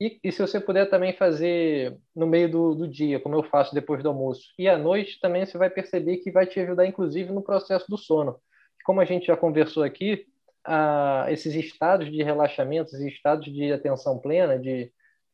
E, 0.00 0.18
e, 0.24 0.32
se 0.32 0.40
você 0.40 0.58
puder 0.58 0.88
também 0.88 1.12
fazer 1.12 1.98
no 2.16 2.26
meio 2.26 2.50
do, 2.50 2.74
do, 2.74 2.88
dia, 2.88 3.20
como 3.20 3.34
eu 3.34 3.42
faço 3.42 3.74
depois 3.74 4.02
do 4.02 4.08
almoço, 4.08 4.42
e 4.58 4.66
à 4.66 4.78
noite 4.78 5.20
também 5.20 5.44
você 5.44 5.58
vai 5.58 5.68
perceber 5.68 6.16
que 6.18 6.30
vai 6.30 6.46
te 6.46 6.58
ajudar, 6.58 6.86
inclusive, 6.86 7.30
no 7.32 7.42
processo 7.42 7.84
do 7.88 7.98
sono. 7.98 8.40
Como 8.82 9.00
a 9.00 9.04
gente 9.04 9.26
já 9.26 9.36
conversou 9.36 9.82
aqui, 9.82 10.26
ah, 10.64 11.26
esses 11.28 11.54
estados 11.54 12.10
de 12.10 12.22
relaxamento, 12.22 12.94
esses 12.94 13.12
estados 13.12 13.52
de 13.52 13.72
atenção 13.72 14.18
plena, 14.18 14.58
de, 14.58 14.90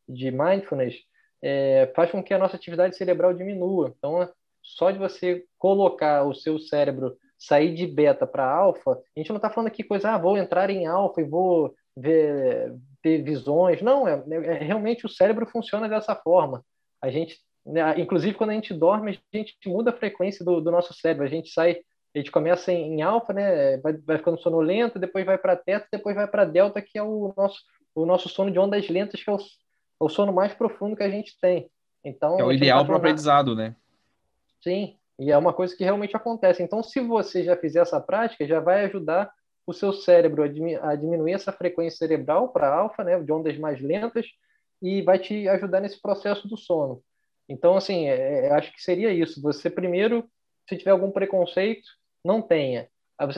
de 0.08 0.32
mindfulness, 0.32 0.96
é, 1.42 1.92
faz 1.94 2.10
com 2.10 2.22
que 2.22 2.34
a 2.34 2.38
nossa 2.38 2.56
atividade 2.56 2.96
cerebral 2.96 3.32
diminua. 3.32 3.94
Então, 3.96 4.28
só 4.66 4.90
de 4.90 4.98
você 4.98 5.44
colocar 5.58 6.24
o 6.24 6.34
seu 6.34 6.58
cérebro 6.58 7.16
sair 7.38 7.74
de 7.74 7.86
beta 7.86 8.26
para 8.26 8.50
alfa, 8.50 8.92
a 8.92 9.20
gente 9.20 9.28
não 9.28 9.36
está 9.36 9.50
falando 9.50 9.68
aqui 9.68 9.84
coisa, 9.84 10.10
ah, 10.10 10.18
vou 10.18 10.36
entrar 10.36 10.70
em 10.70 10.86
alfa 10.86 11.20
e 11.20 11.24
vou 11.24 11.74
ver, 11.96 12.74
ter 13.02 13.22
visões. 13.22 13.82
Não, 13.82 14.08
é, 14.08 14.22
é, 14.44 14.52
realmente 14.64 15.06
o 15.06 15.08
cérebro 15.08 15.46
funciona 15.46 15.88
dessa 15.88 16.14
forma. 16.14 16.64
A 17.00 17.10
gente, 17.10 17.38
né, 17.64 18.00
inclusive 18.00 18.34
quando 18.34 18.50
a 18.50 18.54
gente 18.54 18.74
dorme, 18.74 19.18
a 19.32 19.36
gente 19.36 19.56
muda 19.66 19.90
a 19.90 19.96
frequência 19.96 20.44
do, 20.44 20.60
do 20.60 20.70
nosso 20.70 20.94
cérebro. 20.94 21.26
A 21.26 21.30
gente 21.30 21.50
sai, 21.50 21.78
a 22.14 22.18
gente 22.18 22.30
começa 22.30 22.72
em, 22.72 22.94
em 22.94 23.02
alfa, 23.02 23.32
né? 23.32 23.76
Vai, 23.78 23.92
vai 23.98 24.18
ficando 24.18 24.40
sonolento, 24.40 24.98
depois 24.98 25.24
vai 25.26 25.36
para 25.36 25.56
teta, 25.56 25.86
depois 25.92 26.16
vai 26.16 26.26
para 26.26 26.44
delta, 26.44 26.80
que 26.80 26.98
é 26.98 27.02
o 27.02 27.32
nosso 27.36 27.58
o 27.96 28.04
nosso 28.04 28.28
sono 28.28 28.50
de 28.50 28.58
ondas 28.58 28.88
lentas, 28.88 29.22
que 29.22 29.30
é 29.30 29.32
o, 29.32 29.38
é 29.38 29.40
o 30.00 30.08
sono 30.08 30.32
mais 30.32 30.52
profundo 30.52 30.94
que 30.94 31.02
a 31.02 31.08
gente 31.08 31.36
tem. 31.40 31.70
Então, 32.04 32.38
é 32.38 32.44
o 32.44 32.52
ideal 32.52 32.84
para 32.84 32.94
o 32.94 32.96
aprendizado, 32.98 33.56
né? 33.56 33.74
Sim, 34.66 34.98
e 35.16 35.30
é 35.30 35.38
uma 35.38 35.52
coisa 35.52 35.76
que 35.76 35.84
realmente 35.84 36.16
acontece. 36.16 36.60
Então, 36.60 36.82
se 36.82 36.98
você 36.98 37.44
já 37.44 37.56
fizer 37.56 37.78
essa 37.78 38.00
prática, 38.00 38.44
já 38.44 38.58
vai 38.58 38.84
ajudar 38.86 39.30
o 39.64 39.72
seu 39.72 39.92
cérebro 39.92 40.42
a, 40.42 40.96
diminuir 40.96 41.32
essa 41.32 41.52
frequência 41.52 41.98
cerebral 41.98 42.48
para 42.48 42.74
alfa, 42.74 43.04
né, 43.04 43.20
de 43.20 43.32
ondas 43.32 43.56
mais 43.58 43.80
lentas, 43.80 44.26
e 44.82 45.02
vai 45.02 45.20
te 45.20 45.48
ajudar 45.48 45.80
nesse 45.80 46.02
processo 46.02 46.48
do 46.48 46.56
sono. 46.56 47.00
Então, 47.48 47.76
assim, 47.76 48.08
é, 48.08 48.46
é, 48.46 48.52
acho 48.54 48.72
que 48.72 48.82
seria 48.82 49.12
isso. 49.12 49.40
Você 49.40 49.70
primeiro, 49.70 50.28
se 50.68 50.76
tiver 50.76 50.90
algum 50.90 51.12
preconceito, 51.12 51.86
não 52.24 52.42
tenha. 52.42 52.88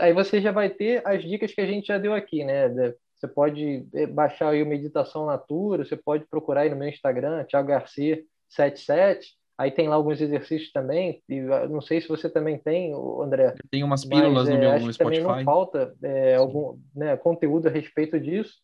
Aí 0.01 0.14
você 0.14 0.41
já 0.41 0.51
vai 0.51 0.70
ter 0.70 1.07
as 1.07 1.22
dicas 1.22 1.53
que 1.53 1.61
a 1.61 1.66
gente 1.66 1.89
já 1.89 1.99
deu 1.99 2.14
aqui, 2.14 2.43
né? 2.43 2.70
Você 3.14 3.29
pode 3.29 3.87
é, 3.95 4.07
baixar 4.07 4.49
aí 4.49 4.62
o 4.62 4.66
Meditação 4.66 5.26
Natura, 5.26 5.85
você 5.85 5.97
pode 5.97 6.26
procurar 6.26 6.62
aí 6.62 6.70
no 6.70 6.76
meu 6.76 6.89
Instagram, 6.89 7.45
Thiago 7.45 7.68
Garcia 7.68 8.24
77, 8.49 9.38
Aí 9.59 9.72
tem 9.72 9.88
lá 9.88 9.96
alguns 9.96 10.20
exercícios 10.20 10.70
também. 10.70 11.20
E 11.28 11.40
não 11.40 11.80
sei 11.80 12.00
se 12.00 12.06
você 12.06 12.30
também 12.30 12.56
tem, 12.56 12.94
André. 13.20 13.56
Tem 13.68 13.82
umas 13.82 14.04
pílulas 14.04 14.48
mas, 14.48 14.48
no 14.48 14.54
é, 14.54 14.59
meu 14.61 14.70
acho 14.70 14.86
no 14.86 14.92
Spotify. 14.92 15.22
Também 15.22 15.36
não 15.36 15.44
falta 15.44 15.94
é, 16.00 16.36
algum 16.36 16.78
né, 16.94 17.16
conteúdo 17.16 17.66
a 17.66 17.70
respeito 17.70 18.20
disso. 18.20 18.54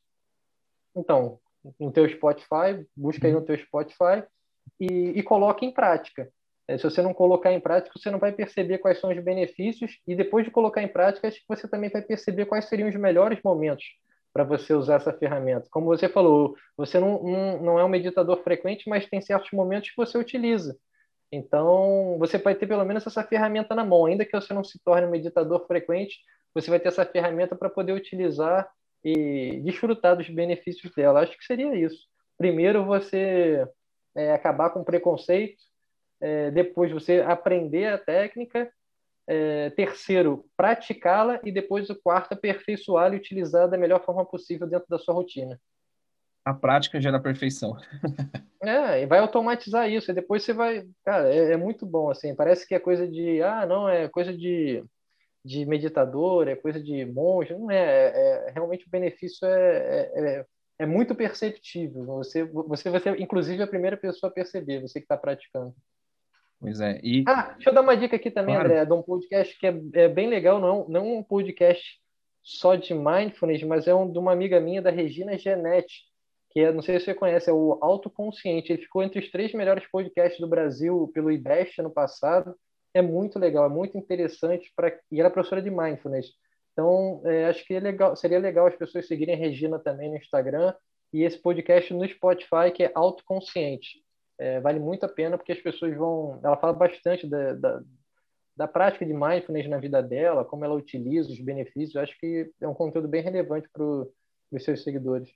Então, 0.94 1.40
no 1.80 1.90
teu 1.90 2.08
Spotify, 2.08 2.86
busca 2.96 3.26
aí 3.26 3.32
no 3.32 3.42
teu 3.42 3.58
Spotify 3.58 4.22
e, 4.78 5.18
e 5.18 5.22
coloque 5.24 5.66
em 5.66 5.72
prática. 5.72 6.30
É, 6.68 6.78
se 6.78 6.84
você 6.84 7.02
não 7.02 7.12
colocar 7.12 7.52
em 7.52 7.60
prática, 7.60 7.98
você 7.98 8.08
não 8.08 8.20
vai 8.20 8.30
perceber 8.32 8.78
quais 8.78 9.00
são 9.00 9.10
os 9.10 9.18
benefícios 9.18 9.98
e 10.06 10.14
depois 10.14 10.44
de 10.44 10.50
colocar 10.50 10.80
em 10.80 10.88
prática, 10.88 11.26
acho 11.26 11.40
que 11.40 11.48
você 11.48 11.66
também 11.66 11.90
vai 11.90 12.02
perceber 12.02 12.46
quais 12.46 12.66
seriam 12.66 12.88
os 12.88 12.94
melhores 12.94 13.38
momentos 13.44 13.84
para 14.34 14.42
você 14.42 14.74
usar 14.74 14.96
essa 14.96 15.12
ferramenta. 15.12 15.68
Como 15.70 15.86
você 15.86 16.08
falou, 16.08 16.56
você 16.76 16.98
não, 16.98 17.22
não, 17.22 17.62
não 17.62 17.78
é 17.78 17.84
um 17.84 17.88
meditador 17.88 18.42
frequente, 18.42 18.88
mas 18.88 19.06
tem 19.06 19.20
certos 19.20 19.52
momentos 19.52 19.90
que 19.90 19.96
você 19.96 20.18
utiliza. 20.18 20.76
Então, 21.30 22.16
você 22.18 22.36
vai 22.36 22.56
ter 22.56 22.66
pelo 22.66 22.84
menos 22.84 23.06
essa 23.06 23.22
ferramenta 23.22 23.76
na 23.76 23.84
mão, 23.84 24.06
ainda 24.06 24.24
que 24.24 24.32
você 24.38 24.52
não 24.52 24.64
se 24.64 24.78
torne 24.84 25.06
um 25.06 25.10
meditador 25.10 25.64
frequente, 25.68 26.18
você 26.52 26.68
vai 26.68 26.80
ter 26.80 26.88
essa 26.88 27.06
ferramenta 27.06 27.54
para 27.54 27.70
poder 27.70 27.92
utilizar 27.92 28.68
e 29.04 29.60
desfrutar 29.64 30.16
dos 30.16 30.28
benefícios 30.28 30.92
dela. 30.94 31.20
Acho 31.20 31.38
que 31.38 31.44
seria 31.44 31.74
isso. 31.76 31.98
Primeiro, 32.36 32.84
você 32.84 33.64
é, 34.16 34.32
acabar 34.32 34.70
com 34.70 34.80
o 34.80 34.84
preconceito, 34.84 35.62
é, 36.20 36.50
depois 36.50 36.90
você 36.90 37.20
aprender 37.20 37.86
a 37.86 37.98
técnica 37.98 38.68
é, 39.26 39.70
terceiro, 39.70 40.44
praticá-la 40.56 41.40
e 41.44 41.50
depois 41.50 41.88
o 41.90 41.96
quarto, 41.96 42.32
aperfeiçoá-la 42.32 43.14
e 43.14 43.18
utilizar 43.18 43.68
da 43.68 43.78
melhor 43.78 44.04
forma 44.04 44.24
possível 44.24 44.66
dentro 44.66 44.88
da 44.88 44.98
sua 44.98 45.14
rotina. 45.14 45.58
A 46.44 46.52
prática 46.52 47.00
gera 47.00 47.18
perfeição. 47.18 47.74
é, 48.62 49.02
e 49.02 49.06
vai 49.06 49.18
automatizar 49.18 49.90
isso. 49.90 50.10
E 50.10 50.14
depois 50.14 50.42
você 50.42 50.52
vai. 50.52 50.86
Cara, 51.02 51.34
é, 51.34 51.52
é, 51.52 51.56
muito 51.56 51.86
bom, 51.86 52.10
assim. 52.10 52.34
Parece 52.34 52.68
que 52.68 52.74
é 52.74 52.78
coisa 52.78 53.08
de. 53.08 53.40
Ah, 53.42 53.64
não, 53.64 53.88
é 53.88 54.08
coisa 54.08 54.36
de, 54.36 54.84
de 55.42 55.64
meditador, 55.64 56.46
é 56.46 56.54
coisa 56.54 56.78
de 56.78 57.06
monge. 57.06 57.54
Não 57.54 57.70
é. 57.70 57.78
é, 57.78 58.48
é 58.48 58.50
realmente 58.50 58.86
o 58.86 58.90
benefício 58.90 59.46
é, 59.46 59.78
é, 59.78 60.20
é, 60.20 60.46
é 60.80 60.86
muito 60.86 61.14
perceptível. 61.14 62.04
Você, 62.04 62.44
você 62.44 62.90
vai 62.90 63.00
ser, 63.00 63.18
inclusive, 63.18 63.62
a 63.62 63.66
primeira 63.66 63.96
pessoa 63.96 64.30
a 64.30 64.34
perceber, 64.34 64.82
você 64.82 65.00
que 65.00 65.06
está 65.06 65.16
praticando. 65.16 65.74
Pois 66.64 66.80
é. 66.80 66.98
E... 67.02 67.24
Ah, 67.28 67.52
deixa 67.52 67.68
eu 67.68 67.74
dar 67.74 67.82
uma 67.82 67.94
dica 67.94 68.16
aqui 68.16 68.30
também, 68.30 68.54
claro. 68.54 68.70
André, 68.70 68.86
de 68.86 68.92
um 68.94 69.02
podcast 69.02 69.58
que 69.58 69.66
é, 69.66 69.80
é 69.92 70.08
bem 70.08 70.28
legal, 70.28 70.58
não, 70.58 70.88
não 70.88 71.18
um 71.18 71.22
podcast 71.22 72.00
só 72.42 72.74
de 72.74 72.94
mindfulness, 72.94 73.62
mas 73.64 73.86
é 73.86 73.94
um 73.94 74.10
de 74.10 74.18
uma 74.18 74.32
amiga 74.32 74.58
minha, 74.58 74.80
da 74.80 74.90
Regina 74.90 75.36
Genetti, 75.36 76.04
que 76.48 76.60
é, 76.60 76.72
não 76.72 76.80
sei 76.80 76.98
se 76.98 77.04
você 77.04 77.14
conhece, 77.14 77.50
é 77.50 77.52
o 77.52 77.78
Autoconsciente. 77.82 78.72
Ele 78.72 78.80
ficou 78.80 79.02
entre 79.02 79.20
os 79.20 79.30
três 79.30 79.52
melhores 79.52 79.86
podcasts 79.90 80.40
do 80.40 80.48
Brasil 80.48 81.10
pelo 81.12 81.30
IBEST 81.30 81.82
ano 81.82 81.90
passado. 81.90 82.56
É 82.94 83.02
muito 83.02 83.38
legal, 83.38 83.66
é 83.66 83.68
muito 83.68 83.98
interessante. 83.98 84.72
Pra... 84.74 84.90
E 85.12 85.20
ela 85.20 85.28
é 85.28 85.32
professora 85.32 85.60
de 85.60 85.70
mindfulness. 85.70 86.28
Então, 86.72 87.20
é, 87.26 87.44
acho 87.44 87.62
que 87.66 87.74
é 87.74 87.80
legal, 87.80 88.16
seria 88.16 88.38
legal 88.38 88.68
as 88.68 88.76
pessoas 88.76 89.06
seguirem 89.06 89.34
a 89.34 89.38
Regina 89.38 89.78
também 89.78 90.08
no 90.08 90.16
Instagram 90.16 90.72
e 91.12 91.24
esse 91.24 91.38
podcast 91.38 91.92
no 91.92 92.08
Spotify, 92.08 92.70
que 92.74 92.84
é 92.84 92.92
Autoconsciente 92.94 94.03
é, 94.38 94.60
vale 94.60 94.80
muito 94.80 95.04
a 95.04 95.08
pena 95.08 95.36
porque 95.36 95.52
as 95.52 95.60
pessoas 95.60 95.96
vão. 95.96 96.40
Ela 96.42 96.56
fala 96.56 96.72
bastante 96.72 97.26
da, 97.26 97.52
da, 97.54 97.82
da, 98.56 98.68
prática 98.68 99.06
de 99.06 99.12
mindfulness 99.12 99.68
na 99.68 99.78
vida 99.78 100.02
dela, 100.02 100.44
como 100.44 100.64
ela 100.64 100.74
utiliza, 100.74 101.30
os 101.30 101.40
benefícios. 101.40 101.94
Eu 101.94 102.02
acho 102.02 102.18
que 102.18 102.50
é 102.60 102.68
um 102.68 102.74
conteúdo 102.74 103.08
bem 103.08 103.22
relevante 103.22 103.68
para 103.72 103.84
os 103.84 104.64
seus 104.64 104.82
seguidores. 104.82 105.30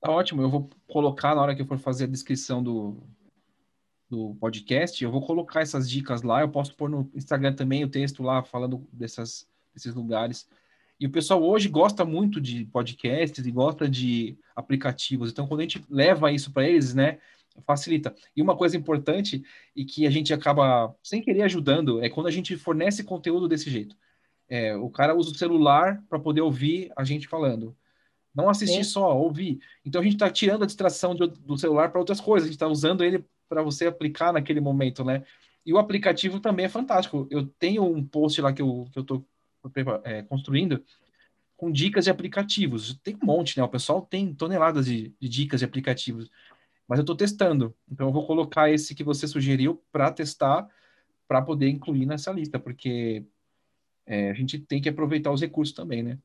Tá 0.00 0.10
ótimo. 0.10 0.42
Eu 0.42 0.50
vou 0.50 0.68
colocar 0.88 1.34
na 1.34 1.42
hora 1.42 1.54
que 1.54 1.62
eu 1.62 1.66
for 1.66 1.78
fazer 1.78 2.04
a 2.04 2.08
descrição 2.08 2.62
do, 2.62 3.02
do 4.10 4.34
podcast, 4.34 5.02
eu 5.02 5.10
vou 5.10 5.24
colocar 5.24 5.62
essas 5.62 5.88
dicas 5.88 6.22
lá. 6.22 6.42
Eu 6.42 6.50
posso 6.50 6.74
pôr 6.74 6.90
no 6.90 7.10
Instagram 7.14 7.54
também 7.54 7.82
o 7.82 7.90
texto 7.90 8.22
lá 8.22 8.42
falando 8.42 8.86
dessas, 8.92 9.48
desses 9.72 9.94
lugares. 9.94 10.46
E 11.00 11.06
o 11.06 11.10
pessoal 11.10 11.42
hoje 11.42 11.68
gosta 11.68 12.04
muito 12.04 12.40
de 12.40 12.64
podcasts 12.66 13.44
e 13.44 13.50
gosta 13.50 13.88
de 13.88 14.36
aplicativos. 14.54 15.30
Então, 15.30 15.46
quando 15.46 15.60
a 15.60 15.62
gente 15.62 15.82
leva 15.88 16.30
isso 16.30 16.52
para 16.52 16.68
eles, 16.68 16.94
né? 16.94 17.18
Facilita. 17.66 18.14
E 18.36 18.42
uma 18.42 18.56
coisa 18.56 18.76
importante 18.76 19.42
e 19.74 19.84
que 19.84 20.06
a 20.06 20.10
gente 20.10 20.32
acaba 20.32 20.94
sem 21.02 21.22
querer 21.22 21.42
ajudando 21.42 22.02
é 22.02 22.08
quando 22.08 22.26
a 22.26 22.30
gente 22.30 22.56
fornece 22.56 23.04
conteúdo 23.04 23.48
desse 23.48 23.70
jeito. 23.70 23.96
É, 24.48 24.76
o 24.76 24.90
cara 24.90 25.14
usa 25.14 25.30
o 25.30 25.34
celular 25.34 26.02
para 26.08 26.18
poder 26.18 26.40
ouvir 26.40 26.92
a 26.96 27.04
gente 27.04 27.28
falando. 27.28 27.76
Não 28.34 28.48
assistir 28.48 28.84
Sim. 28.84 28.90
só, 28.90 29.16
ouvir. 29.16 29.60
Então 29.84 30.00
a 30.00 30.04
gente 30.04 30.14
está 30.14 30.30
tirando 30.30 30.62
a 30.62 30.66
distração 30.66 31.14
do, 31.14 31.26
do 31.26 31.56
celular 31.58 31.90
para 31.90 32.00
outras 32.00 32.20
coisas. 32.20 32.44
A 32.44 32.48
gente 32.48 32.56
está 32.56 32.68
usando 32.68 33.04
ele 33.04 33.24
para 33.48 33.62
você 33.62 33.86
aplicar 33.86 34.32
naquele 34.32 34.60
momento, 34.60 35.04
né? 35.04 35.22
E 35.64 35.72
o 35.72 35.78
aplicativo 35.78 36.40
também 36.40 36.66
é 36.66 36.68
fantástico. 36.68 37.26
Eu 37.30 37.46
tenho 37.46 37.84
um 37.84 38.04
post 38.04 38.40
lá 38.40 38.52
que 38.52 38.62
eu 38.62 38.88
estou 38.96 39.24
é, 40.04 40.22
construindo 40.22 40.82
com 41.56 41.70
dicas 41.70 42.04
de 42.04 42.10
aplicativos. 42.10 42.98
Tem 43.04 43.14
um 43.22 43.26
monte, 43.26 43.56
né? 43.56 43.62
O 43.62 43.68
pessoal 43.68 44.02
tem 44.02 44.34
toneladas 44.34 44.86
de, 44.86 45.14
de 45.20 45.28
dicas 45.28 45.60
de 45.60 45.66
aplicativos 45.66 46.28
mas 46.88 46.98
eu 46.98 47.02
estou 47.02 47.16
testando. 47.16 47.74
Então 47.90 48.08
eu 48.08 48.12
vou 48.12 48.26
colocar 48.26 48.70
esse 48.70 48.94
que 48.94 49.04
você 49.04 49.26
sugeriu 49.26 49.82
para 49.90 50.10
testar, 50.10 50.68
para 51.26 51.42
poder 51.42 51.68
incluir 51.68 52.06
nessa 52.06 52.32
lista, 52.32 52.58
porque 52.58 53.24
é, 54.06 54.30
a 54.30 54.34
gente 54.34 54.58
tem 54.58 54.80
que 54.80 54.88
aproveitar 54.88 55.30
os 55.30 55.40
recursos 55.40 55.74
também, 55.74 56.02
né? 56.02 56.18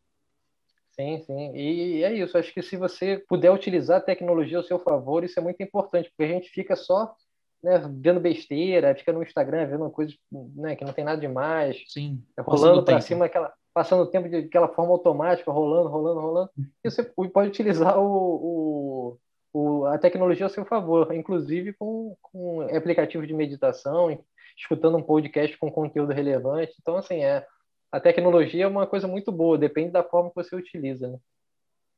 Sim, 0.92 1.20
sim. 1.20 1.56
E 1.56 2.04
é 2.04 2.14
isso. 2.14 2.38
Acho 2.38 2.52
que 2.52 2.62
se 2.62 2.76
você 2.76 3.24
puder 3.30 3.52
utilizar 3.52 3.98
a 3.98 4.04
tecnologia 4.04 4.58
ao 4.58 4.64
seu 4.64 4.80
favor, 4.80 5.24
isso 5.24 5.40
é 5.40 5.44
muito 5.44 5.62
importante, 5.62 6.10
porque 6.10 6.32
a 6.32 6.36
gente 6.36 6.50
fica 6.50 6.76
só 6.76 7.16
né, 7.64 7.80
vendo 8.00 8.20
besteira, 8.20 8.96
fica 8.96 9.14
no 9.14 9.22
Instagram 9.22 9.68
vendo 9.68 9.90
coisas 9.92 10.18
né, 10.32 10.76
que 10.76 10.84
não 10.84 10.94
tem 10.94 11.06
nada 11.06 11.22
demais. 11.22 11.84
Sim. 11.88 12.24
Rolando 12.40 12.84
para 12.84 13.00
cima 13.00 13.26
aquela 13.26 13.54
passando 13.78 14.02
o 14.02 14.08
tempo 14.08 14.28
de 14.28 14.38
aquela 14.38 14.68
forma 14.70 14.92
automática, 14.92 15.52
rolando, 15.52 15.88
rolando, 15.88 16.20
rolando. 16.20 16.50
E 16.84 16.90
você 16.90 17.04
pode 17.04 17.50
utilizar 17.50 17.96
o, 18.00 18.04
o 18.04 19.18
o, 19.54 19.86
a 19.86 19.98
tecnologia 19.98 20.46
a 20.46 20.50
seu 20.50 20.66
favor, 20.66 21.14
inclusive 21.14 21.74
com, 21.74 22.16
com 22.22 22.62
aplicativos 22.62 23.28
de 23.28 23.34
meditação, 23.34 24.24
escutando 24.58 24.98
um 24.98 25.04
podcast 25.04 25.58
com 25.58 25.72
conteúdo 25.72 26.14
relevante. 26.14 26.74
Então, 26.80 26.98
assim, 26.98 27.24
é, 27.24 27.46
a 27.92 28.00
tecnologia 28.00 28.66
é 28.66 28.68
uma 28.68 28.88
coisa 28.88 29.08
muito 29.08 29.32
boa, 29.32 29.58
depende 29.58 29.92
da 29.92 30.04
forma 30.04 30.30
que 30.30 30.36
você 30.36 30.56
utiliza, 30.56 31.08
né? 31.08 31.18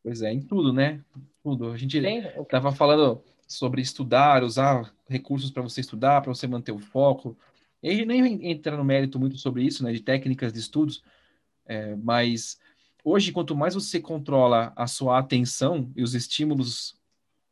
Pois 0.04 0.22
é, 0.22 0.32
em 0.32 0.41
tudo, 0.41 0.72
né? 0.72 1.04
Tudo. 1.43 1.72
A 1.72 1.78
gente 1.78 1.97
estava 1.97 2.72
falando 2.72 3.22
sobre 3.47 3.82
estudar, 3.82 4.43
usar 4.43 4.93
recursos 5.08 5.52
para 5.52 5.64
você 5.64 5.82
estudar, 5.82 6.22
para 6.22 6.34
você 6.34 6.47
manter 6.47 6.72
o 6.72 6.80
foco. 6.80 7.38
E 7.82 7.89
a 7.89 7.93
gente 7.93 8.06
nem 8.06 8.52
entra 8.52 8.78
no 8.78 8.84
mérito 8.84 9.20
muito 9.20 9.38
sobre 9.38 9.64
isso, 9.64 9.84
né? 9.84 9.91
De 9.91 10.02
técnicas 10.02 10.54
de 10.54 10.60
estudos, 10.60 11.04
é, 11.66 11.95
mas 11.95 12.60
hoje, 13.04 13.32
quanto 13.32 13.56
mais 13.56 13.76
você 13.76 14.00
controla 14.00 14.74
a 14.76 14.88
sua 14.88 15.20
atenção 15.20 15.91
e 15.95 16.04
os 16.04 16.14
estímulos 16.14 16.99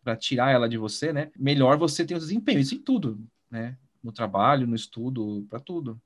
para 0.07 0.15
tirar 0.15 0.53
ela 0.53 0.69
de 0.69 0.77
você, 0.77 1.11
né? 1.11 1.29
Melhor 1.37 1.77
você 1.77 2.05
tem 2.05 2.15
o 2.15 2.19
desempenho. 2.19 2.61
Isso 2.61 2.75
em 2.75 2.79
tudo, 2.79 3.19
né? 3.51 3.75
No 4.01 4.09
trabalho, 4.09 4.65
no 4.65 4.73
estudo, 4.73 5.45
para 5.49 5.59
tudo. 5.59 5.99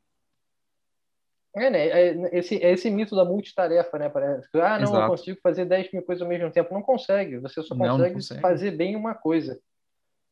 É, 1.56 1.70
né? 1.70 1.88
É, 1.88 2.40
esse, 2.40 2.56
é 2.64 2.72
esse 2.72 2.90
mito 2.90 3.16
da 3.16 3.24
multitarefa, 3.24 4.00
né? 4.00 4.10
Parece 4.10 4.50
que, 4.50 4.60
ah, 4.60 4.80
não, 4.80 4.90
Exato. 4.90 5.04
eu 5.04 5.10
consigo 5.10 5.40
fazer 5.44 5.66
10 5.66 5.92
mil 5.92 6.02
coisas 6.02 6.24
ao 6.24 6.28
mesmo 6.28 6.50
tempo. 6.50 6.74
Não 6.74 6.82
consegue. 6.82 7.38
Você 7.38 7.62
só 7.62 7.76
consegue, 7.76 7.90
não, 7.90 7.98
não 8.00 8.14
consegue, 8.14 8.42
fazer 8.42 8.72
bem 8.72 8.96
uma 8.96 9.14
coisa. 9.14 9.62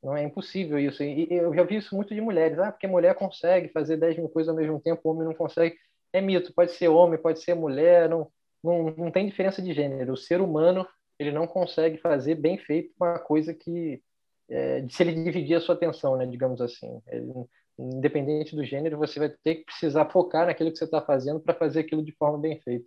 Não 0.01 0.17
é 0.17 0.23
impossível 0.23 0.79
isso. 0.79 1.03
E 1.03 1.27
eu 1.29 1.53
já 1.53 1.61
vi 1.61 1.75
isso 1.75 1.95
muito 1.95 2.15
de 2.15 2.21
mulheres. 2.21 2.57
Ah, 2.57 2.71
porque 2.71 2.87
mulher 2.87 3.13
consegue 3.13 3.67
fazer 3.67 3.97
10 3.97 4.17
mil 4.17 4.29
coisas 4.29 4.49
ao 4.49 4.55
mesmo 4.55 4.79
tempo, 4.79 5.01
o 5.03 5.11
homem 5.11 5.25
não 5.25 5.35
consegue. 5.35 5.77
É 6.11 6.19
mito. 6.19 6.51
Pode 6.55 6.71
ser 6.71 6.87
homem, 6.87 7.21
pode 7.21 7.39
ser 7.39 7.53
mulher. 7.53 8.09
Não, 8.09 8.31
não, 8.63 8.95
não 8.97 9.11
tem 9.11 9.27
diferença 9.27 9.61
de 9.61 9.73
gênero. 9.73 10.13
O 10.13 10.17
ser 10.17 10.41
humano 10.41 10.87
ele 11.19 11.31
não 11.31 11.45
consegue 11.45 11.97
fazer 11.97 12.35
bem 12.35 12.57
feito 12.57 12.93
uma 12.99 13.19
coisa 13.19 13.53
que 13.53 14.01
é, 14.49 14.85
se 14.89 15.03
ele 15.03 15.23
dividir 15.23 15.55
a 15.55 15.61
sua 15.61 15.75
atenção, 15.75 16.17
né, 16.17 16.25
digamos 16.25 16.59
assim. 16.61 17.01
Ele, 17.07 17.31
independente 17.77 18.55
do 18.55 18.63
gênero, 18.63 18.97
você 18.97 19.19
vai 19.19 19.29
ter 19.29 19.55
que 19.55 19.65
precisar 19.65 20.09
focar 20.09 20.47
naquilo 20.47 20.71
que 20.71 20.77
você 20.77 20.85
está 20.85 21.01
fazendo 21.01 21.39
para 21.39 21.53
fazer 21.53 21.81
aquilo 21.81 22.03
de 22.03 22.11
forma 22.13 22.37
bem 22.37 22.59
feita. 22.61 22.85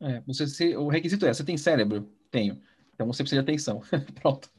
É, 0.00 0.22
você, 0.26 0.76
o 0.76 0.88
requisito 0.88 1.26
é, 1.26 1.32
você 1.32 1.44
tem 1.44 1.56
cérebro? 1.56 2.08
Tenho. 2.30 2.60
Então 2.94 3.06
você 3.06 3.22
precisa 3.22 3.42
de 3.42 3.50
atenção. 3.50 3.82
Pronto. 4.20 4.50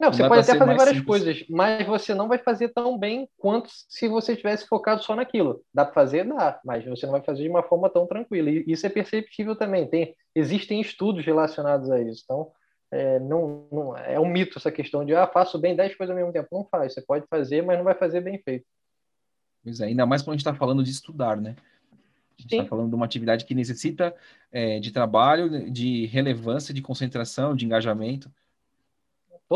Não, 0.00 0.10
você 0.10 0.26
pode 0.26 0.40
até 0.40 0.56
fazer 0.56 0.76
várias 0.76 0.96
simples. 0.96 1.04
coisas, 1.04 1.44
mas 1.50 1.86
você 1.86 2.14
não 2.14 2.26
vai 2.26 2.38
fazer 2.38 2.70
tão 2.70 2.96
bem 2.96 3.28
quanto 3.36 3.68
se 3.70 4.08
você 4.08 4.34
tivesse 4.34 4.66
focado 4.66 5.04
só 5.04 5.14
naquilo. 5.14 5.62
Dá 5.74 5.84
para 5.84 5.92
fazer? 5.92 6.26
Dá, 6.26 6.58
mas 6.64 6.82
você 6.86 7.04
não 7.04 7.12
vai 7.12 7.20
fazer 7.20 7.42
de 7.42 7.50
uma 7.50 7.62
forma 7.62 7.90
tão 7.90 8.06
tranquila. 8.06 8.48
E 8.48 8.64
isso 8.66 8.86
é 8.86 8.88
perceptível 8.88 9.54
também. 9.54 9.86
Tem, 9.86 10.16
existem 10.34 10.80
estudos 10.80 11.22
relacionados 11.26 11.90
a 11.90 12.00
isso. 12.00 12.22
Então, 12.24 12.50
é, 12.90 13.20
não, 13.20 13.68
não, 13.70 13.98
é 13.98 14.18
um 14.18 14.24
mito 14.24 14.56
essa 14.56 14.72
questão 14.72 15.04
de, 15.04 15.14
ah, 15.14 15.26
faço 15.26 15.58
bem 15.58 15.76
10 15.76 15.94
coisas 15.96 16.10
ao 16.10 16.16
mesmo 16.16 16.32
tempo. 16.32 16.48
Não 16.50 16.64
faz. 16.64 16.94
Você 16.94 17.02
pode 17.02 17.26
fazer, 17.28 17.62
mas 17.62 17.76
não 17.76 17.84
vai 17.84 17.94
fazer 17.94 18.22
bem 18.22 18.40
feito. 18.42 18.64
Pois 19.62 19.80
é, 19.80 19.84
ainda 19.84 20.06
mais 20.06 20.22
quando 20.22 20.30
a 20.30 20.36
gente 20.36 20.46
está 20.46 20.54
falando 20.54 20.82
de 20.82 20.90
estudar, 20.90 21.36
né? 21.36 21.56
A 22.38 22.40
gente 22.40 22.54
está 22.54 22.64
falando 22.64 22.88
de 22.88 22.94
uma 22.94 23.04
atividade 23.04 23.44
que 23.44 23.54
necessita 23.54 24.16
é, 24.50 24.80
de 24.80 24.90
trabalho, 24.90 25.70
de 25.70 26.06
relevância, 26.06 26.72
de 26.72 26.80
concentração, 26.80 27.54
de 27.54 27.66
engajamento 27.66 28.30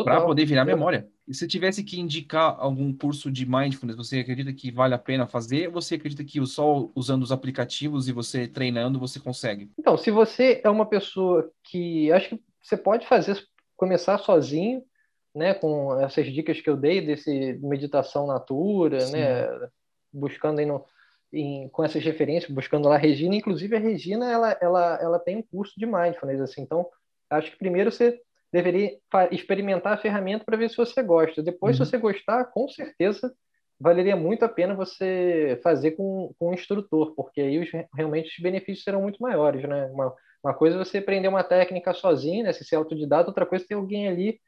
para 0.03 0.23
poder 0.23 0.45
virar 0.45 0.65
memória. 0.65 1.09
E 1.27 1.35
se 1.35 1.47
tivesse 1.47 1.85
que 1.85 2.01
indicar 2.01 2.57
algum 2.59 2.93
curso 2.93 3.31
de 3.31 3.47
mindfulness, 3.47 3.97
você 3.97 4.19
acredita 4.19 4.53
que 4.53 4.71
vale 4.71 4.95
a 4.95 4.99
pena 4.99 5.27
fazer? 5.27 5.69
Ou 5.69 5.75
você 5.75 5.95
acredita 5.95 6.25
que 6.25 6.45
só 6.47 6.91
usando 6.95 7.23
os 7.23 7.31
aplicativos 7.31 8.09
e 8.09 8.13
você 8.13 8.49
treinando 8.49 8.99
você 8.99 9.21
consegue? 9.21 9.71
Então, 9.79 9.97
se 9.97 10.11
você 10.11 10.61
é 10.65 10.69
uma 10.69 10.87
pessoa 10.87 11.51
que 11.63 12.11
acho 12.11 12.31
que 12.31 12.43
você 12.61 12.77
pode 12.77 13.07
fazer 13.07 13.41
começar 13.77 14.19
sozinho, 14.19 14.83
né, 15.35 15.55
com 15.55 15.99
essas 16.01 16.27
dicas 16.33 16.61
que 16.61 16.71
eu 16.71 16.77
dei 16.77 17.01
desse 17.01 17.59
meditação 17.63 18.27
natura, 18.27 19.01
Sim. 19.01 19.13
né, 19.13 19.49
buscando 20.13 20.61
aí 20.61 20.67
no, 20.67 20.85
em, 21.33 21.69
com 21.69 21.85
essas 21.85 22.03
referências, 22.03 22.51
buscando 22.51 22.89
lá 22.89 22.95
a 22.95 22.99
Regina, 22.99 23.35
inclusive 23.35 23.77
a 23.77 23.81
Regina 23.81 24.31
ela 24.31 24.57
ela 24.61 24.99
ela 25.01 25.19
tem 25.19 25.37
um 25.37 25.43
curso 25.43 25.75
de 25.77 25.87
mindfulness 25.87 26.41
assim, 26.41 26.63
então 26.63 26.87
acho 27.29 27.51
que 27.51 27.59
primeiro 27.59 27.91
você 27.91 28.21
deveria 28.55 28.97
experimentar 29.33 29.95
a 29.95 29.97
ferramenta 29.97 30.45
para 30.45 30.57
ver 30.57 30.71
se 30.71 30.77
você 30.77 31.03
gosta. 31.03 31.43
Depois, 31.43 31.77
uhum. 31.77 31.85
se 31.85 31.91
você 31.91 31.99
gostar, 31.99 32.45
com 32.45 32.69
certeza 32.69 33.35
valeria 33.81 34.15
muito 34.15 34.45
a 34.45 34.49
pena 34.49 34.77
você 34.77 35.59
fazer 35.61 35.91
com, 35.91 36.33
com 36.39 36.51
um 36.51 36.55
instrutor, 36.55 37.17
porque 37.17 37.41
aí 37.41 37.59
os, 37.59 37.69
realmente 37.93 38.29
os 38.29 38.41
benefícios 38.41 38.85
serão 38.85 39.03
muito 39.03 39.21
maiores, 39.21 39.69
né? 39.69 39.87
Uma, 39.87 40.15
uma 40.43 40.55
coisa 40.55 40.77
é 40.77 40.79
você 40.79 40.99
aprender 40.99 41.27
uma 41.27 41.43
técnica 41.43 41.93
sozinho, 41.93 42.45
né? 42.45 42.53
Se 42.53 42.65
ser 42.65 42.77
autodidata, 42.77 43.29
outra 43.29 43.45
coisa 43.45 43.65
é 43.65 43.67
ter 43.67 43.75
alguém 43.75 44.07
ali 44.07 44.39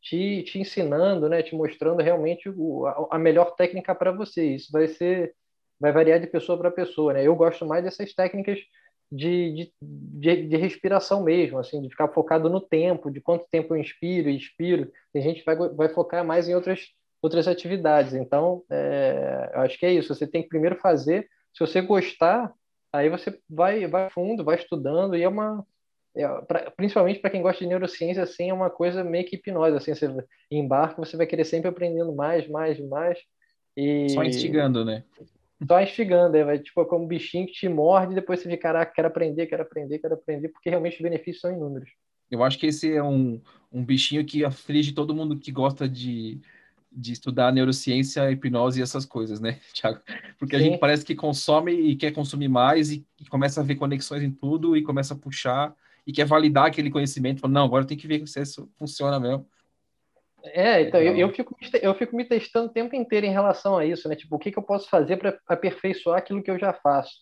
te, 0.00 0.42
te 0.42 0.58
ensinando, 0.58 1.28
né? 1.28 1.40
Te 1.40 1.54
mostrando 1.54 2.02
realmente 2.02 2.50
o, 2.50 2.84
a, 2.84 3.10
a 3.12 3.18
melhor 3.18 3.54
técnica 3.54 3.94
para 3.94 4.10
você. 4.10 4.44
Isso 4.44 4.72
vai 4.72 4.88
ser 4.88 5.32
vai 5.78 5.92
variar 5.92 6.18
de 6.18 6.26
pessoa 6.26 6.58
para 6.58 6.70
pessoa, 6.70 7.12
né? 7.12 7.24
Eu 7.24 7.36
gosto 7.36 7.64
mais 7.64 7.84
dessas 7.84 8.12
técnicas 8.12 8.58
de, 9.12 9.70
de, 9.82 10.48
de, 10.48 10.56
respiração 10.56 11.22
mesmo, 11.22 11.58
assim, 11.58 11.82
de 11.82 11.90
ficar 11.90 12.08
focado 12.08 12.48
no 12.48 12.62
tempo, 12.62 13.10
de 13.10 13.20
quanto 13.20 13.46
tempo 13.50 13.74
eu 13.74 13.78
inspiro 13.78 14.30
e 14.30 14.36
expiro. 14.38 14.90
Tem 15.12 15.20
gente 15.20 15.40
que 15.40 15.44
vai, 15.44 15.56
vai 15.68 15.88
focar 15.90 16.24
mais 16.24 16.48
em 16.48 16.54
outras, 16.54 16.88
outras 17.20 17.46
atividades. 17.46 18.14
Então, 18.14 18.62
é, 18.70 19.50
eu 19.54 19.60
acho 19.60 19.78
que 19.78 19.84
é 19.84 19.92
isso. 19.92 20.14
Você 20.14 20.26
tem 20.26 20.42
que 20.42 20.48
primeiro 20.48 20.76
fazer. 20.76 21.28
Se 21.52 21.60
você 21.60 21.82
gostar, 21.82 22.50
aí 22.90 23.10
você 23.10 23.38
vai, 23.48 23.86
vai 23.86 24.08
fundo, 24.08 24.42
vai 24.42 24.56
estudando, 24.56 25.14
e 25.14 25.22
é 25.22 25.28
uma. 25.28 25.62
É, 26.16 26.26
pra, 26.42 26.70
principalmente 26.70 27.20
para 27.20 27.30
quem 27.30 27.42
gosta 27.42 27.62
de 27.62 27.68
neurociência, 27.68 28.22
assim, 28.22 28.48
é 28.48 28.54
uma 28.54 28.70
coisa 28.70 29.04
meio 29.04 29.26
que 29.26 29.36
hipnose. 29.36 29.76
Assim, 29.76 29.94
você 29.94 30.08
embarca, 30.50 30.96
você 30.96 31.18
vai 31.18 31.26
querer 31.26 31.44
sempre 31.44 31.68
aprendendo 31.68 32.14
mais, 32.14 32.48
mais, 32.48 32.80
mais. 32.80 33.18
E... 33.76 34.08
Só 34.08 34.24
instigando, 34.24 34.86
né? 34.86 35.04
Só 35.66 35.80
instigando, 35.80 36.36
aí 36.36 36.44
vai 36.44 36.58
tipo 36.58 36.84
como 36.86 37.04
um 37.04 37.08
bichinho 37.08 37.46
que 37.46 37.52
te 37.52 37.68
morde 37.68 38.12
e 38.12 38.14
depois 38.14 38.40
você 38.40 38.48
vê, 38.48 38.56
caraca, 38.56 38.92
quero 38.92 39.08
aprender, 39.08 39.46
quero 39.46 39.62
aprender, 39.62 39.98
quero 39.98 40.14
aprender, 40.14 40.48
porque 40.48 40.70
realmente 40.70 40.96
os 40.96 41.02
benefícios 41.02 41.40
são 41.40 41.52
inúmeros. 41.52 41.90
Eu 42.30 42.42
acho 42.42 42.58
que 42.58 42.66
esse 42.66 42.92
é 42.92 43.02
um, 43.02 43.40
um 43.70 43.84
bichinho 43.84 44.24
que 44.24 44.44
aflige 44.44 44.92
todo 44.92 45.14
mundo 45.14 45.38
que 45.38 45.52
gosta 45.52 45.88
de, 45.88 46.40
de 46.90 47.12
estudar 47.12 47.52
neurociência, 47.52 48.30
hipnose 48.30 48.80
e 48.80 48.82
essas 48.82 49.04
coisas, 49.04 49.40
né, 49.40 49.60
Tiago? 49.72 50.00
Porque 50.38 50.56
Sim. 50.56 50.62
a 50.62 50.64
gente 50.66 50.78
parece 50.78 51.04
que 51.04 51.14
consome 51.14 51.72
e 51.72 51.96
quer 51.96 52.12
consumir 52.12 52.48
mais 52.48 52.90
e, 52.90 53.06
e, 53.20 53.26
começa 53.26 53.60
a 53.60 53.64
ver 53.64 53.76
conexões 53.76 54.22
em 54.22 54.30
tudo 54.30 54.76
e 54.76 54.82
começa 54.82 55.14
a 55.14 55.16
puxar 55.16 55.74
e 56.06 56.12
quer 56.12 56.24
validar 56.24 56.66
aquele 56.66 56.90
conhecimento. 56.90 57.40
Fala, 57.40 57.52
não, 57.52 57.64
agora 57.64 57.84
tem 57.84 57.96
que 57.96 58.06
ver 58.06 58.26
se 58.26 58.40
isso 58.40 58.68
funciona 58.78 59.20
mesmo. 59.20 59.46
É, 60.44 60.82
então, 60.82 61.00
eu, 61.00 61.16
eu, 61.16 61.32
fico, 61.32 61.56
eu 61.80 61.94
fico 61.94 62.16
me 62.16 62.24
testando 62.24 62.66
o 62.66 62.72
tempo 62.72 62.94
inteiro 62.96 63.26
em 63.26 63.32
relação 63.32 63.76
a 63.76 63.84
isso, 63.84 64.08
né? 64.08 64.16
Tipo, 64.16 64.36
o 64.36 64.38
que, 64.38 64.50
que 64.50 64.58
eu 64.58 64.62
posso 64.62 64.88
fazer 64.88 65.16
para 65.16 65.38
aperfeiçoar 65.46 66.18
aquilo 66.18 66.42
que 66.42 66.50
eu 66.50 66.58
já 66.58 66.72
faço? 66.72 67.12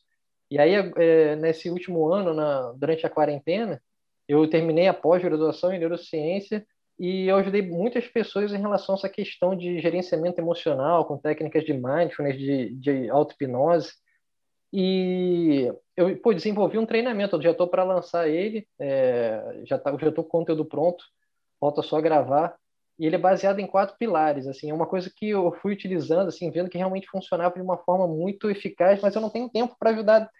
E 0.50 0.58
aí, 0.58 0.74
é, 0.74 1.36
nesse 1.36 1.70
último 1.70 2.12
ano, 2.12 2.34
na, 2.34 2.72
durante 2.72 3.06
a 3.06 3.10
quarentena, 3.10 3.80
eu 4.26 4.48
terminei 4.48 4.88
a 4.88 4.94
pós-graduação 4.94 5.72
em 5.72 5.78
neurociência 5.78 6.66
e 6.98 7.26
eu 7.28 7.36
ajudei 7.36 7.62
muitas 7.62 8.06
pessoas 8.06 8.52
em 8.52 8.60
relação 8.60 8.94
a 8.94 8.98
essa 8.98 9.08
questão 9.08 9.56
de 9.56 9.80
gerenciamento 9.80 10.40
emocional, 10.40 11.04
com 11.04 11.16
técnicas 11.16 11.64
de 11.64 11.72
mindfulness, 11.72 12.38
de, 12.38 12.74
de 12.74 13.10
auto-hipnose. 13.10 13.92
E 14.72 15.72
eu 15.96 16.16
pô, 16.18 16.32
desenvolvi 16.32 16.78
um 16.78 16.86
treinamento, 16.86 17.36
eu 17.36 17.42
já 17.42 17.50
estou 17.52 17.66
para 17.66 17.84
lançar 17.84 18.28
ele, 18.28 18.66
é, 18.78 19.62
já 19.64 19.78
tá, 19.78 19.96
já 19.98 20.08
estou 20.08 20.24
com 20.24 20.38
o 20.38 20.40
conteúdo 20.40 20.64
pronto, 20.64 21.04
falta 21.58 21.82
só 21.82 22.00
gravar 22.00 22.56
e 23.00 23.06
ele 23.06 23.16
é 23.16 23.18
baseado 23.18 23.60
em 23.60 23.66
quatro 23.66 23.96
pilares, 23.98 24.46
assim, 24.46 24.70
é 24.70 24.74
uma 24.74 24.86
coisa 24.86 25.10
que 25.16 25.30
eu 25.30 25.50
fui 25.62 25.72
utilizando, 25.72 26.28
assim, 26.28 26.50
vendo 26.50 26.68
que 26.68 26.76
realmente 26.76 27.08
funcionava 27.08 27.54
de 27.54 27.62
uma 27.62 27.78
forma 27.78 28.06
muito 28.06 28.50
eficaz, 28.50 29.00
mas 29.00 29.14
eu 29.14 29.22
não 29.22 29.30
tenho 29.30 29.48
tempo 29.48 29.74
para 29.78 29.88
ajudar 29.88 30.30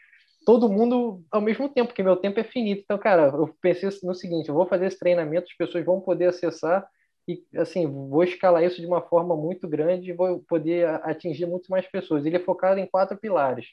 todo 0.44 0.68
mundo 0.68 1.24
ao 1.30 1.40
mesmo 1.40 1.70
tempo, 1.70 1.88
porque 1.88 2.02
meu 2.02 2.16
tempo 2.16 2.38
é 2.38 2.44
finito. 2.44 2.82
Então, 2.84 2.98
cara, 2.98 3.28
eu 3.28 3.56
pensei 3.62 3.88
no 4.02 4.14
seguinte, 4.14 4.50
eu 4.50 4.54
vou 4.54 4.66
fazer 4.66 4.84
esse 4.84 4.98
treinamento, 4.98 5.46
as 5.50 5.56
pessoas 5.56 5.86
vão 5.86 6.02
poder 6.02 6.26
acessar 6.26 6.86
e, 7.26 7.42
assim, 7.56 7.86
vou 7.86 8.22
escalar 8.24 8.62
isso 8.62 8.78
de 8.78 8.86
uma 8.86 9.00
forma 9.00 9.34
muito 9.34 9.66
grande 9.66 10.10
e 10.10 10.14
vou 10.14 10.40
poder 10.40 10.86
atingir 11.02 11.46
muito 11.46 11.70
mais 11.70 11.86
pessoas. 11.86 12.26
Ele 12.26 12.36
é 12.36 12.40
focado 12.40 12.78
em 12.78 12.86
quatro 12.86 13.16
pilares. 13.16 13.68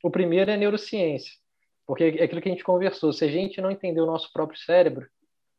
O 0.00 0.12
primeiro 0.12 0.48
é 0.48 0.56
neurociência, 0.56 1.32
porque 1.84 2.04
é 2.04 2.22
aquilo 2.22 2.40
que 2.40 2.48
a 2.48 2.52
gente 2.52 2.62
conversou, 2.62 3.12
se 3.12 3.24
a 3.24 3.28
gente 3.28 3.60
não 3.60 3.70
entender 3.72 4.00
o 4.00 4.06
nosso 4.06 4.32
próprio 4.32 4.60
cérebro, 4.60 5.08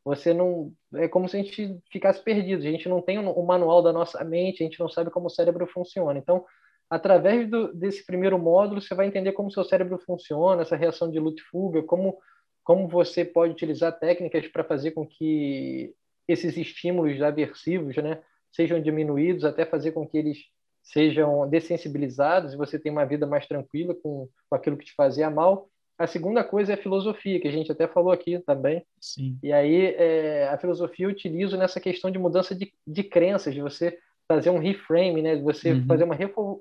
você 0.04 0.34
não 0.34 0.72
é 0.94 1.08
como 1.08 1.28
se 1.28 1.36
a 1.36 1.42
gente 1.42 1.80
ficasse 1.90 2.22
perdido. 2.22 2.60
A 2.60 2.70
gente 2.70 2.88
não 2.88 3.00
tem 3.00 3.18
o 3.18 3.42
manual 3.42 3.82
da 3.82 3.92
nossa 3.92 4.22
mente, 4.22 4.62
a 4.62 4.66
gente 4.66 4.78
não 4.78 4.88
sabe 4.88 5.10
como 5.10 5.26
o 5.26 5.30
cérebro 5.30 5.66
funciona. 5.66 6.18
Então, 6.18 6.44
através 6.90 7.48
do, 7.48 7.72
desse 7.72 8.04
primeiro 8.04 8.38
módulo, 8.38 8.80
você 8.80 8.94
vai 8.94 9.06
entender 9.06 9.32
como 9.32 9.50
seu 9.50 9.64
cérebro 9.64 9.98
funciona, 9.98 10.62
essa 10.62 10.76
reação 10.76 11.10
de 11.10 11.18
luta 11.18 11.40
e 11.40 11.44
fuga, 11.44 11.82
como 11.82 12.18
como 12.64 12.88
você 12.88 13.24
pode 13.24 13.52
utilizar 13.52 13.96
técnicas 13.98 14.48
para 14.48 14.64
fazer 14.64 14.92
com 14.92 15.06
que 15.06 15.94
esses 16.26 16.56
estímulos 16.56 17.20
aversivos, 17.20 17.94
né, 17.96 18.22
sejam 18.50 18.80
diminuídos, 18.80 19.44
até 19.44 19.66
fazer 19.66 19.92
com 19.92 20.08
que 20.08 20.16
eles 20.16 20.38
sejam 20.82 21.48
dessensibilizados 21.48 22.54
e 22.54 22.56
você 22.56 22.78
tenha 22.78 22.92
uma 22.92 23.04
vida 23.04 23.26
mais 23.26 23.46
tranquila 23.46 23.94
com, 23.94 24.28
com 24.48 24.56
aquilo 24.56 24.76
que 24.78 24.86
te 24.86 24.94
fazia 24.94 25.28
mal. 25.28 25.68
A 25.98 26.06
segunda 26.06 26.42
coisa 26.42 26.72
é 26.72 26.74
a 26.74 26.82
filosofia, 26.82 27.40
que 27.40 27.46
a 27.46 27.52
gente 27.52 27.70
até 27.70 27.86
falou 27.86 28.12
aqui 28.12 28.38
também. 28.40 28.84
Sim. 29.00 29.38
E 29.42 29.52
aí 29.52 29.94
é, 29.94 30.48
a 30.48 30.58
filosofia 30.58 31.06
eu 31.06 31.10
utilizo 31.10 31.56
nessa 31.56 31.80
questão 31.80 32.10
de 32.10 32.18
mudança 32.18 32.54
de, 32.54 32.72
de 32.86 33.04
crenças, 33.04 33.54
de 33.54 33.60
você 33.60 33.96
fazer 34.26 34.50
um 34.50 34.58
reframe, 34.58 35.22
né? 35.22 35.36
De 35.36 35.42
você 35.42 35.72
uhum. 35.72 35.86
fazer 35.86 36.04
uma 36.04 36.16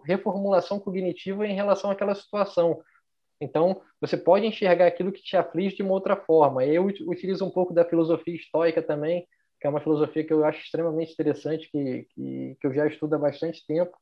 reformulação 0.05 0.79
cognitiva 0.79 1.47
em 1.47 1.55
relação 1.55 1.89
àquela 1.89 2.13
situação. 2.13 2.81
Então, 3.41 3.81
você 3.99 4.15
pode 4.15 4.45
enxergar 4.45 4.87
aquilo 4.87 5.11
que 5.11 5.21
te 5.21 5.35
aflige 5.35 5.77
de 5.77 5.83
uma 5.83 5.93
outra 5.93 6.15
forma. 6.15 6.63
Eu 6.65 6.85
utilizo 6.85 7.45
um 7.45 7.49
pouco 7.49 7.73
da 7.73 7.83
filosofia 7.83 8.35
estoica 8.35 8.81
também, 8.81 9.27
que 9.59 9.67
é 9.67 9.69
uma 9.69 9.81
filosofia 9.81 10.23
que 10.23 10.31
eu 10.33 10.45
acho 10.45 10.63
extremamente 10.63 11.11
interessante, 11.11 11.69
que, 11.71 12.07
que, 12.13 12.57
que 12.59 12.67
eu 12.67 12.73
já 12.73 12.87
estudo 12.87 13.15
há 13.15 13.17
bastante 13.17 13.65
tempo. 13.65 13.97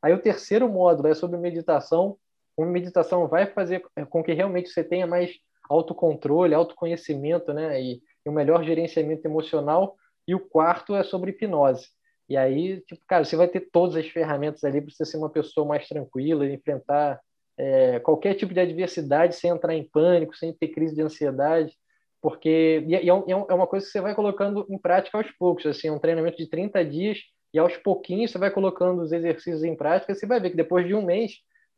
Aí 0.00 0.12
o 0.12 0.20
terceiro 0.20 0.68
módulo 0.68 1.08
é 1.08 1.14
sobre 1.14 1.38
meditação, 1.38 2.16
uma 2.56 2.70
meditação 2.70 3.28
vai 3.28 3.46
fazer 3.46 3.82
com 4.08 4.22
que 4.22 4.32
realmente 4.32 4.68
você 4.68 4.82
tenha 4.82 5.06
mais 5.06 5.32
autocontrole, 5.68 6.54
autoconhecimento, 6.54 7.52
né? 7.52 7.80
E, 7.80 8.00
e 8.24 8.30
um 8.30 8.32
melhor 8.32 8.64
gerenciamento 8.64 9.26
emocional. 9.26 9.96
E 10.26 10.34
o 10.34 10.40
quarto 10.40 10.94
é 10.94 11.02
sobre 11.02 11.30
hipnose. 11.30 11.88
E 12.28 12.36
aí, 12.36 12.80
tipo, 12.82 13.00
cara, 13.06 13.24
você 13.24 13.36
vai 13.36 13.46
ter 13.46 13.68
todas 13.70 13.94
as 13.96 14.06
ferramentas 14.08 14.64
ali 14.64 14.80
para 14.80 14.90
você 14.90 15.04
ser 15.04 15.16
uma 15.16 15.30
pessoa 15.30 15.66
mais 15.66 15.86
tranquila, 15.86 16.46
enfrentar 16.46 17.20
é, 17.56 18.00
qualquer 18.00 18.34
tipo 18.34 18.52
de 18.52 18.60
adversidade 18.60 19.34
sem 19.36 19.50
entrar 19.50 19.74
em 19.74 19.84
pânico, 19.84 20.36
sem 20.36 20.52
ter 20.52 20.68
crise 20.68 20.94
de 20.94 21.02
ansiedade, 21.02 21.72
porque 22.20 22.84
e 22.86 22.94
é, 22.94 22.98
é, 22.98 23.08
é, 23.08 23.32
é 23.32 23.54
uma 23.54 23.66
coisa 23.66 23.86
que 23.86 23.92
você 23.92 24.00
vai 24.00 24.14
colocando 24.14 24.66
em 24.68 24.78
prática 24.78 25.16
aos 25.16 25.30
poucos, 25.32 25.64
assim, 25.66 25.88
um 25.90 25.98
treinamento 25.98 26.36
de 26.36 26.48
30 26.48 26.84
dias 26.84 27.18
e 27.54 27.58
aos 27.58 27.76
pouquinhos 27.76 28.32
você 28.32 28.38
vai 28.38 28.50
colocando 28.50 29.00
os 29.02 29.12
exercícios 29.12 29.62
em 29.62 29.76
prática, 29.76 30.14
você 30.14 30.26
vai 30.26 30.40
ver 30.40 30.50
que 30.50 30.56
depois 30.56 30.86
de 30.86 30.94
um 30.94 31.02
mês 31.02 31.36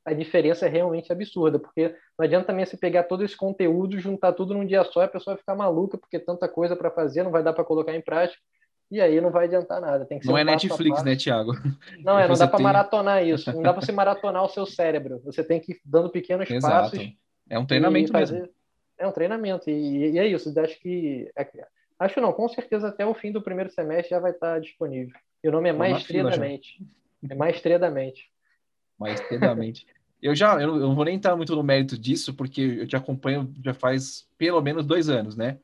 a 0.09 0.15
diferença 0.15 0.67
é 0.67 0.69
realmente 0.69 1.13
absurda, 1.13 1.59
porque 1.59 1.95
não 2.19 2.25
adianta 2.25 2.47
também 2.47 2.65
você 2.65 2.77
pegar 2.77 3.05
todo 3.05 3.23
esse 3.23 3.37
conteúdo, 3.37 3.99
juntar 3.99 4.33
tudo 4.33 4.55
num 4.55 4.65
dia 4.65 4.83
só 4.85 5.03
e 5.03 5.05
a 5.05 5.09
pessoa 5.09 5.35
vai 5.35 5.41
ficar 5.41 5.55
maluca, 5.55 5.99
porque 5.99 6.19
tanta 6.19 6.49
coisa 6.49 6.75
para 6.75 6.91
fazer, 6.91 7.23
não 7.23 7.31
vai 7.31 7.43
dar 7.43 7.53
para 7.53 7.65
colocar 7.65 7.95
em 7.95 8.01
prática, 8.01 8.41
e 8.91 9.01
aí 9.01 9.21
não 9.21 9.31
vai 9.31 9.45
adiantar 9.45 9.81
nada. 9.81 10.07
Tem 10.07 10.19
que 10.19 10.27
não 10.27 10.39
é 10.39 10.41
um 10.41 10.49
é 10.49 10.53
Netflix, 10.53 11.05
né, 11.05 11.15
Thiago? 11.15 11.53
Não, 12.03 12.19
é, 12.19 12.27
não 12.27 12.35
dá 12.35 12.49
para 12.49 12.57
tem... 12.57 12.65
maratonar 12.65 13.27
isso, 13.27 13.53
não 13.53 13.63
dá 13.63 13.73
para 13.73 13.83
você 13.83 13.93
maratonar 13.93 14.45
o 14.45 14.49
seu 14.49 14.65
cérebro, 14.65 15.21
você 15.25 15.45
tem 15.45 15.61
que 15.61 15.73
ir 15.73 15.81
dando 15.85 16.09
pequenos 16.09 16.51
Exato. 16.51 16.97
passos. 16.97 17.13
É 17.51 17.59
um 17.59 17.67
treinamento 17.67 18.11
fazer... 18.11 18.41
mesmo. 18.41 18.55
É 18.97 19.07
um 19.07 19.13
treinamento, 19.13 19.69
e, 19.69 20.13
e 20.13 20.19
é 20.19 20.27
isso, 20.27 20.59
acho 20.59 20.81
que... 20.81 21.31
É... 21.37 21.47
Acho 21.99 22.21
não, 22.21 22.33
com 22.33 22.49
certeza 22.49 22.89
até 22.89 23.05
o 23.05 23.13
fim 23.13 23.33
do 23.33 23.43
primeiro 23.43 23.71
semestre 23.71 24.11
já 24.11 24.21
vai 24.21 24.31
estar 24.31 24.61
disponível. 24.61 25.15
E 25.43 25.49
o 25.49 25.53
nome 25.53 25.69
é 25.69 25.73
Maestria 25.73 26.23
da 26.23 26.37
Mente. 26.37 26.81
É 27.29 27.35
Maestria 27.35 27.79
da 27.79 27.91
Mente. 27.91 28.31
Maestria 28.99 29.39
da 29.39 29.55
Mente. 29.55 29.87
Eu 30.21 30.35
já, 30.35 30.61
eu 30.61 30.77
não 30.79 30.95
vou 30.95 31.05
nem 31.05 31.15
entrar 31.15 31.37
muito 31.37 31.55
no 31.55 31.63
mérito 31.63 31.97
disso, 31.97 32.35
porque 32.35 32.61
eu 32.61 32.87
te 32.87 32.97
acompanho 32.97 33.53
já 33.65 33.73
faz 33.73 34.27
pelo 34.37 34.61
menos 34.61 34.85
dois 34.85 35.09
anos, 35.09 35.37
né? 35.37 35.59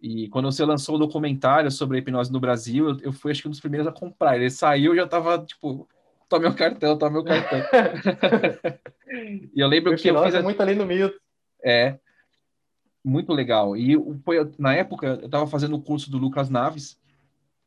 E 0.00 0.28
quando 0.28 0.50
você 0.50 0.64
lançou 0.64 0.96
o 0.96 0.98
documentário 0.98 1.70
sobre 1.70 1.96
a 1.96 2.00
hipnose 2.00 2.30
no 2.30 2.38
Brasil, 2.38 2.90
eu, 2.90 3.00
eu 3.00 3.12
fui 3.12 3.32
acho 3.32 3.40
que 3.40 3.48
um 3.48 3.50
dos 3.50 3.60
primeiros 3.60 3.88
a 3.88 3.92
comprar. 3.92 4.36
Ele 4.36 4.50
saiu, 4.50 4.92
eu 4.92 4.96
já 4.96 5.06
tava 5.06 5.38
tipo, 5.38 5.88
toma 6.28 6.42
meu 6.42 6.54
cartão, 6.54 6.98
toma 6.98 7.12
meu 7.12 7.24
cartão. 7.24 7.58
e 9.54 9.60
eu 9.60 9.66
lembro 9.66 9.92
o 9.92 9.96
que 9.96 10.08
eu 10.08 10.22
fiz 10.24 10.34
é 10.34 10.42
muito 10.42 10.60
ali 10.60 10.74
no 10.74 10.84
mito. 10.84 11.18
É, 11.64 11.98
muito 13.02 13.32
legal. 13.32 13.76
E 13.76 13.96
foi 14.24 14.36
na 14.58 14.74
época 14.74 15.18
eu 15.20 15.26
estava 15.26 15.46
fazendo 15.46 15.76
o 15.76 15.82
curso 15.82 16.10
do 16.10 16.18
Lucas 16.18 16.50
Naves. 16.50 16.98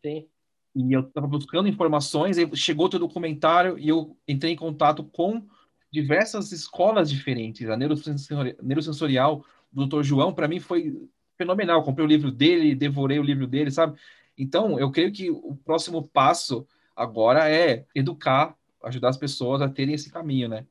Sim. 0.04 0.28
E 0.76 0.94
eu 0.94 1.02
estava 1.02 1.26
buscando 1.26 1.68
informações, 1.68 2.38
e 2.38 2.56
chegou 2.56 2.90
teu 2.90 3.00
documentário 3.00 3.78
e 3.80 3.90
eu 3.90 4.16
entrei 4.28 4.54
em 4.54 4.56
contato 4.56 5.04
com 5.04 5.44
diversas 5.92 6.52
escolas 6.52 7.10
diferentes. 7.10 7.70
A 7.70 7.78
neurosensorial 7.78 9.46
do 9.72 9.86
Dr. 9.86 10.04
João, 10.04 10.34
para 10.34 10.48
mim, 10.48 10.60
foi 10.60 11.08
fenomenal. 11.38 11.84
Comprei 11.84 12.06
o 12.06 12.10
livro 12.10 12.32
dele, 12.32 12.76
devorei 12.76 13.20
o 13.20 13.24
livro 13.24 13.48
dele, 13.48 13.72
sabe? 13.72 13.98
Então, 14.38 14.80
eu 14.80 14.92
creio 14.92 15.12
que 15.12 15.30
o 15.30 15.56
próximo 15.66 16.08
passo 16.08 16.66
agora 16.96 17.50
é 17.50 17.86
educar, 17.96 18.56
ajudar 18.84 19.10
as 19.10 19.18
pessoas 19.18 19.62
a 19.62 19.70
terem 19.70 19.96
esse 19.96 20.12
caminho, 20.12 20.48
né? 20.48 20.66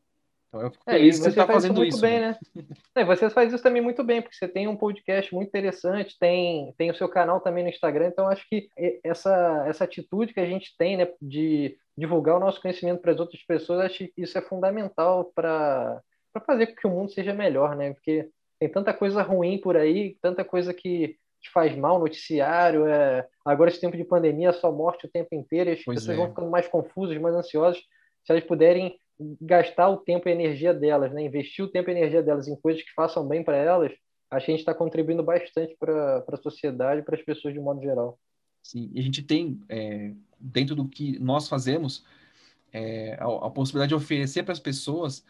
Então 0.49 0.63
eu 0.63 0.71
fico 0.71 0.85
é, 0.87 0.95
feliz 0.95 1.17
que 1.17 1.23
você 1.25 1.29
está 1.29 1.47
fazendo 1.47 1.85
isso. 1.85 2.01
Bem, 2.01 2.21
né? 2.21 2.39
né? 2.97 3.05
você 3.05 3.29
faz 3.29 3.53
isso 3.53 3.63
também 3.63 3.83
muito 3.83 4.03
bem, 4.03 4.23
porque 4.23 4.37
você 4.37 4.49
tem 4.49 4.67
um 4.67 4.77
podcast 4.77 5.35
muito 5.35 5.49
interessante, 5.49 6.19
tem, 6.19 6.73
tem 6.77 6.91
o 6.91 6.95
seu 6.95 7.09
canal 7.09 7.41
também 7.41 7.63
no 7.63 7.71
Instagram, 7.71 8.09
então 8.09 8.29
acho 8.29 8.49
que 8.49 8.69
essa, 9.05 9.65
essa 9.69 9.85
atitude 9.85 10.33
que 10.33 10.41
a 10.41 10.47
gente 10.47 10.75
tem, 10.79 10.97
né, 10.97 11.07
de 11.21 11.77
divulgar 11.99 12.37
o 12.37 12.41
nosso 12.41 12.63
conhecimento 12.63 13.01
para 13.01 13.11
as 13.11 13.19
outras 13.19 13.43
pessoas, 13.43 13.81
acho 13.81 13.99
que 13.99 14.13
isso 14.17 14.39
é 14.39 14.43
fundamental 14.43 15.33
para 15.35 16.01
fazer 16.47 16.69
com 16.69 16.77
que 16.77 16.87
o 16.87 16.91
mundo 16.91 17.11
seja 17.11 17.35
melhor, 17.35 17.75
né? 17.75 17.93
Porque 17.93 18.31
tem 18.61 18.69
tanta 18.69 18.95
coisa 18.95 19.21
ruim 19.21 19.59
por 19.59 19.77
aí, 19.77 20.17
tanta 20.23 20.45
coisa 20.45 20.73
que 20.73 21.17
te 21.41 21.51
faz 21.51 21.77
mal, 21.77 21.99
noticiário, 21.99 22.87
é... 22.87 23.27
agora 23.45 23.71
esse 23.71 23.81
tempo 23.81 23.97
de 23.97 24.05
pandemia, 24.05 24.53
só 24.53 24.71
morte 24.71 25.07
o 25.07 25.11
tempo 25.11 25.35
inteiro, 25.35 25.71
as 25.71 25.83
pois 25.85 25.99
pessoas 25.99 26.17
é. 26.17 26.21
vão 26.21 26.29
ficando 26.29 26.51
mais 26.51 26.69
confusas, 26.69 27.19
mais 27.19 27.35
ansiosas, 27.35 27.81
se 28.25 28.33
elas 28.33 28.45
puderem 28.45 28.97
gastar 29.41 29.89
o 29.89 29.97
tempo 29.97 30.29
e 30.29 30.33
a 30.33 30.35
energia 30.35 30.73
delas, 30.73 31.13
né? 31.13 31.23
investir 31.23 31.65
o 31.65 31.69
tempo 31.69 31.91
e 31.91 31.95
a 31.95 31.99
energia 31.99 32.23
delas 32.23 32.47
em 32.47 32.55
coisas 32.55 32.83
que 32.83 32.93
façam 32.95 33.27
bem 33.27 33.43
para 33.43 33.57
elas, 33.57 33.93
acho 34.31 34.47
que 34.47 34.53
a 34.53 34.55
gente 34.55 34.61
está 34.61 34.75
contribuindo 34.75 35.23
bastante 35.25 35.77
para 35.79 36.25
a 36.29 36.37
sociedade 36.37 37.03
para 37.03 37.17
as 37.17 37.23
pessoas 37.23 37.55
de 37.55 37.61
modo 37.61 37.81
geral. 37.83 38.17
Sim, 38.63 38.91
e 38.93 39.01
a 39.01 39.03
gente 39.03 39.23
tem, 39.23 39.61
é, 39.69 40.13
dentro 40.39 40.75
do 40.75 40.87
que 40.87 41.19
nós 41.19 41.49
fazemos, 41.49 42.05
é, 42.73 43.17
a, 43.21 43.47
a, 43.47 43.51
possibilidade 43.51 43.91
de 43.91 43.95
oferecer 43.95 44.43
para 44.43 44.53
as 44.53 44.61
pessoas 44.61 45.25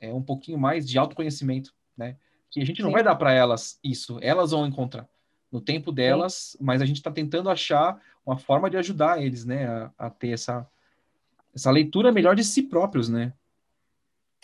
é, 0.00 0.12
um 0.12 0.22
pouquinho 0.22 0.58
mais 0.58 0.88
de 0.88 0.98
autoconhecimento, 0.98 1.74
né? 1.96 2.16
Que 2.50 2.60
a 2.60 2.64
gente 2.64 2.80
não 2.80 2.88
Sim. 2.88 2.94
vai 2.94 3.02
dar 3.02 3.14
para 3.16 3.32
elas 3.32 3.78
isso, 3.84 4.18
elas 4.22 4.52
vão 4.52 4.66
encontrar 4.66 5.06
no 5.50 5.60
tempo 5.60 5.90
delas, 5.90 6.56
Sim. 6.56 6.58
mas 6.60 6.80
a 6.80 6.86
gente 6.86 6.96
está 6.96 7.10
tentando 7.10 7.50
achar 7.50 8.00
uma 8.24 8.36
forma 8.36 8.68
de 8.70 8.76
ajudar 8.76 9.22
eles, 9.22 9.44
né, 9.44 9.66
a, 9.66 9.90
a 9.98 10.10
ter 10.10 10.30
essa, 10.30 10.66
essa 11.54 11.70
leitura 11.70 12.12
melhor 12.12 12.36
de 12.36 12.44
si 12.44 12.62
próprios, 12.62 13.08
né? 13.08 13.32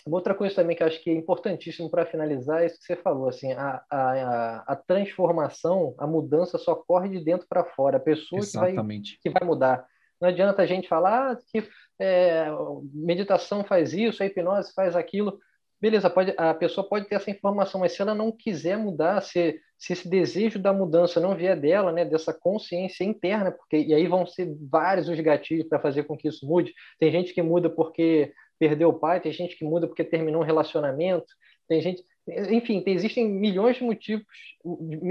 Uma 0.05 0.17
outra 0.17 0.35
coisa 0.35 0.53
também 0.53 0.75
que 0.75 0.83
eu 0.83 0.87
acho 0.87 1.01
que 1.01 1.09
é 1.09 1.13
importantíssimo 1.13 1.89
para 1.89 2.05
finalizar 2.05 2.61
é 2.61 2.67
isso 2.67 2.77
que 2.77 2.85
você 2.85 2.95
falou, 2.95 3.27
assim, 3.27 3.51
a, 3.53 3.83
a, 3.89 4.63
a 4.67 4.75
transformação, 4.75 5.95
a 5.97 6.05
mudança 6.05 6.59
só 6.59 6.75
corre 6.75 7.09
de 7.09 7.23
dentro 7.23 7.47
para 7.49 7.65
fora. 7.65 7.97
A 7.97 7.99
pessoa 7.99 8.41
que 8.41 8.55
vai, 8.55 8.75
que 9.21 9.29
vai 9.31 9.43
mudar. 9.43 9.85
Não 10.21 10.29
adianta 10.29 10.61
a 10.61 10.65
gente 10.65 10.87
falar 10.87 11.31
ah, 11.31 11.37
que 11.51 11.67
é, 11.99 12.45
meditação 12.93 13.63
faz 13.63 13.93
isso, 13.93 14.21
a 14.21 14.27
hipnose 14.27 14.73
faz 14.73 14.95
aquilo. 14.95 15.39
Beleza, 15.81 16.09
pode, 16.09 16.33
a 16.37 16.53
pessoa 16.53 16.87
pode 16.87 17.07
ter 17.07 17.15
essa 17.15 17.29
informação, 17.29 17.81
mas 17.81 17.91
se 17.91 18.01
ela 18.01 18.15
não 18.15 18.31
quiser 18.31 18.77
mudar, 18.77 19.21
se, 19.21 19.59
se 19.77 19.93
esse 19.93 20.07
desejo 20.07 20.57
da 20.57 20.71
mudança 20.71 21.19
não 21.19 21.35
vier 21.35 21.59
dela, 21.59 21.91
né, 21.91 22.05
dessa 22.05 22.33
consciência 22.33 23.03
interna, 23.03 23.51
porque 23.51 23.77
e 23.77 23.93
aí 23.93 24.07
vão 24.07 24.25
ser 24.25 24.55
vários 24.69 25.09
os 25.09 25.19
gatilhos 25.19 25.67
para 25.67 25.79
fazer 25.79 26.03
com 26.03 26.15
que 26.17 26.27
isso 26.27 26.45
mude. 26.47 26.73
Tem 26.97 27.11
gente 27.11 27.33
que 27.33 27.41
muda 27.41 27.69
porque 27.69 28.33
perdeu 28.59 28.89
o 28.89 28.99
pai, 28.99 29.19
tem 29.19 29.31
gente 29.31 29.55
que 29.55 29.65
muda 29.65 29.87
porque 29.87 30.03
terminou 30.03 30.41
um 30.41 30.45
relacionamento, 30.45 31.27
tem 31.67 31.81
gente, 31.81 32.03
enfim, 32.27 32.83
existem 32.85 33.27
milhões 33.27 33.77
de 33.77 33.83
motivos, 33.83 34.25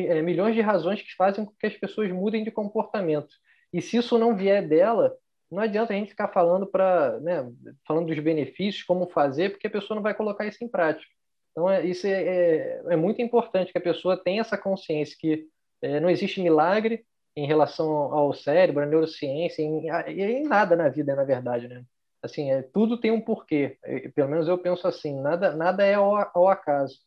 é, 0.09 0.23
milhões 0.23 0.55
de 0.55 0.61
razões 0.61 1.03
que 1.03 1.15
fazem 1.15 1.45
com 1.45 1.53
que 1.59 1.67
as 1.67 1.77
pessoas 1.77 2.11
mudem 2.11 2.45
de 2.45 2.51
comportamento. 2.51 3.35
E 3.73 3.83
se 3.83 3.97
isso 3.97 4.19
não 4.19 4.37
vier 4.37 4.67
dela, 4.67 5.17
não 5.51 5.63
adianta 5.63 5.93
a 5.93 5.97
gente 5.97 6.11
ficar 6.11 6.29
falando 6.29 6.67
para, 6.67 7.19
né, 7.21 7.51
falando 7.87 8.07
dos 8.07 8.19
benefícios, 8.19 8.85
como 8.85 9.09
fazer, 9.09 9.51
porque 9.51 9.67
a 9.67 9.71
pessoa 9.71 9.97
não 9.97 10.03
vai 10.03 10.15
colocar 10.15 10.47
isso 10.47 10.63
em 10.63 10.69
prática. 10.69 11.11
Então, 11.53 11.71
é, 11.71 11.85
isso 11.87 12.07
é, 12.07 12.11
é, 12.11 12.83
é, 12.91 12.97
muito 12.97 13.23
importante 13.23 13.71
que 13.71 13.79
a 13.79 13.81
pessoa 13.81 14.17
tenha 14.17 14.41
essa 14.41 14.59
consciência 14.59 15.17
que 15.19 15.47
é, 15.83 16.01
não 16.01 16.11
existe 16.11 16.41
milagre 16.41 17.05
em 17.37 17.47
relação 17.47 17.91
ao 17.91 18.33
cérebro, 18.33 18.83
à 18.83 18.87
neurociência, 18.87 19.63
em, 19.63 19.89
em 20.09 20.49
nada 20.49 20.75
na 20.77 20.89
vida, 20.89 21.15
na 21.15 21.25
verdade, 21.25 21.69
né? 21.69 21.85
Assim, 22.25 22.51
é, 22.51 22.63
tudo 22.63 22.99
tem 22.99 23.11
um 23.11 23.21
porquê. 23.21 23.77
Pelo 24.15 24.31
menos 24.31 24.49
eu 24.49 24.57
penso 24.57 24.89
assim, 24.89 25.21
nada, 25.21 25.55
nada 25.55 25.85
é 25.85 25.93
ao, 25.93 26.17
ao 26.35 26.49
acaso. 26.49 26.99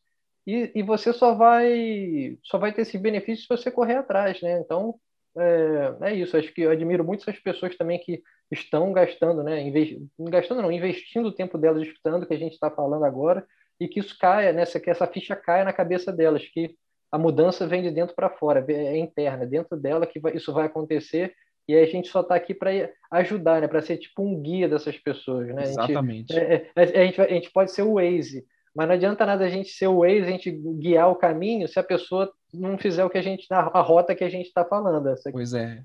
E, 0.45 0.71
e 0.75 0.83
você 0.83 1.11
só 1.11 1.33
vai, 1.33 2.37
só 2.43 2.59
vai 2.59 2.71
ter 2.71 2.83
esse 2.83 2.99
benefício 2.99 3.41
se 3.41 3.49
você 3.49 3.71
correr 3.71 3.95
atrás, 3.95 4.39
né? 4.43 4.59
Então, 4.59 4.95
é, 5.35 6.11
é 6.11 6.15
isso. 6.15 6.37
Acho 6.37 6.53
que 6.53 6.61
eu 6.61 6.69
admiro 6.69 7.03
muito 7.03 7.21
essas 7.21 7.41
pessoas 7.41 7.75
também 7.75 7.97
que 7.97 8.21
estão 8.51 8.93
gastando, 8.93 9.43
né? 9.43 9.59
Invest... 9.59 9.99
Gastando 10.19 10.61
não, 10.61 10.71
investindo 10.71 11.29
o 11.29 11.33
tempo 11.33 11.57
delas 11.57 11.81
estudando, 11.81 12.27
que 12.27 12.33
a 12.35 12.37
gente 12.37 12.53
está 12.53 12.69
falando 12.69 13.03
agora, 13.03 13.43
e 13.79 13.87
que 13.87 13.99
isso 13.99 14.15
caia, 14.19 14.53
né? 14.53 14.65
que 14.65 14.89
essa 14.89 15.07
ficha 15.07 15.35
caia 15.35 15.65
na 15.65 15.73
cabeça 15.73 16.13
delas, 16.13 16.45
que 16.47 16.75
a 17.11 17.17
mudança 17.17 17.65
vem 17.65 17.81
de 17.81 17.89
dentro 17.89 18.15
para 18.15 18.29
fora, 18.29 18.63
é 18.69 18.97
interna, 18.97 19.43
é 19.43 19.47
dentro 19.47 19.75
dela 19.77 20.05
que 20.05 20.19
vai, 20.19 20.35
isso 20.35 20.53
vai 20.53 20.67
acontecer 20.67 21.33
e 21.67 21.75
a 21.75 21.85
gente 21.85 22.07
só 22.07 22.21
está 22.21 22.35
aqui 22.35 22.53
para 22.53 22.71
ajudar, 23.11 23.61
né? 23.61 23.67
Para 23.67 23.81
ser 23.81 23.97
tipo 23.97 24.23
um 24.23 24.41
guia 24.41 24.69
dessas 24.69 24.97
pessoas, 24.97 25.47
né? 25.47 25.63
Exatamente. 25.63 26.33
A 26.33 26.39
gente, 26.39 26.51
é, 26.53 26.71
é, 26.75 27.01
a, 27.01 27.05
gente, 27.05 27.21
a 27.21 27.27
gente 27.27 27.51
pode 27.51 27.71
ser 27.71 27.81
o 27.81 27.95
Waze, 27.95 28.45
mas 28.73 28.87
não 28.87 28.95
adianta 28.95 29.25
nada 29.25 29.45
a 29.45 29.49
gente 29.49 29.69
ser 29.69 29.87
o 29.87 29.99
Waze, 29.99 30.23
a 30.23 30.31
gente 30.31 30.51
guiar 30.51 31.11
o 31.11 31.15
caminho 31.15 31.67
se 31.67 31.79
a 31.79 31.83
pessoa 31.83 32.31
não 32.53 32.77
fizer 32.77 33.03
o 33.03 33.09
que 33.09 33.17
a 33.17 33.21
gente 33.21 33.45
a 33.51 33.81
rota 33.81 34.15
que 34.15 34.23
a 34.23 34.29
gente 34.29 34.47
está 34.47 34.63
falando. 34.63 35.09
Essa, 35.09 35.31
pois 35.31 35.53
é. 35.53 35.83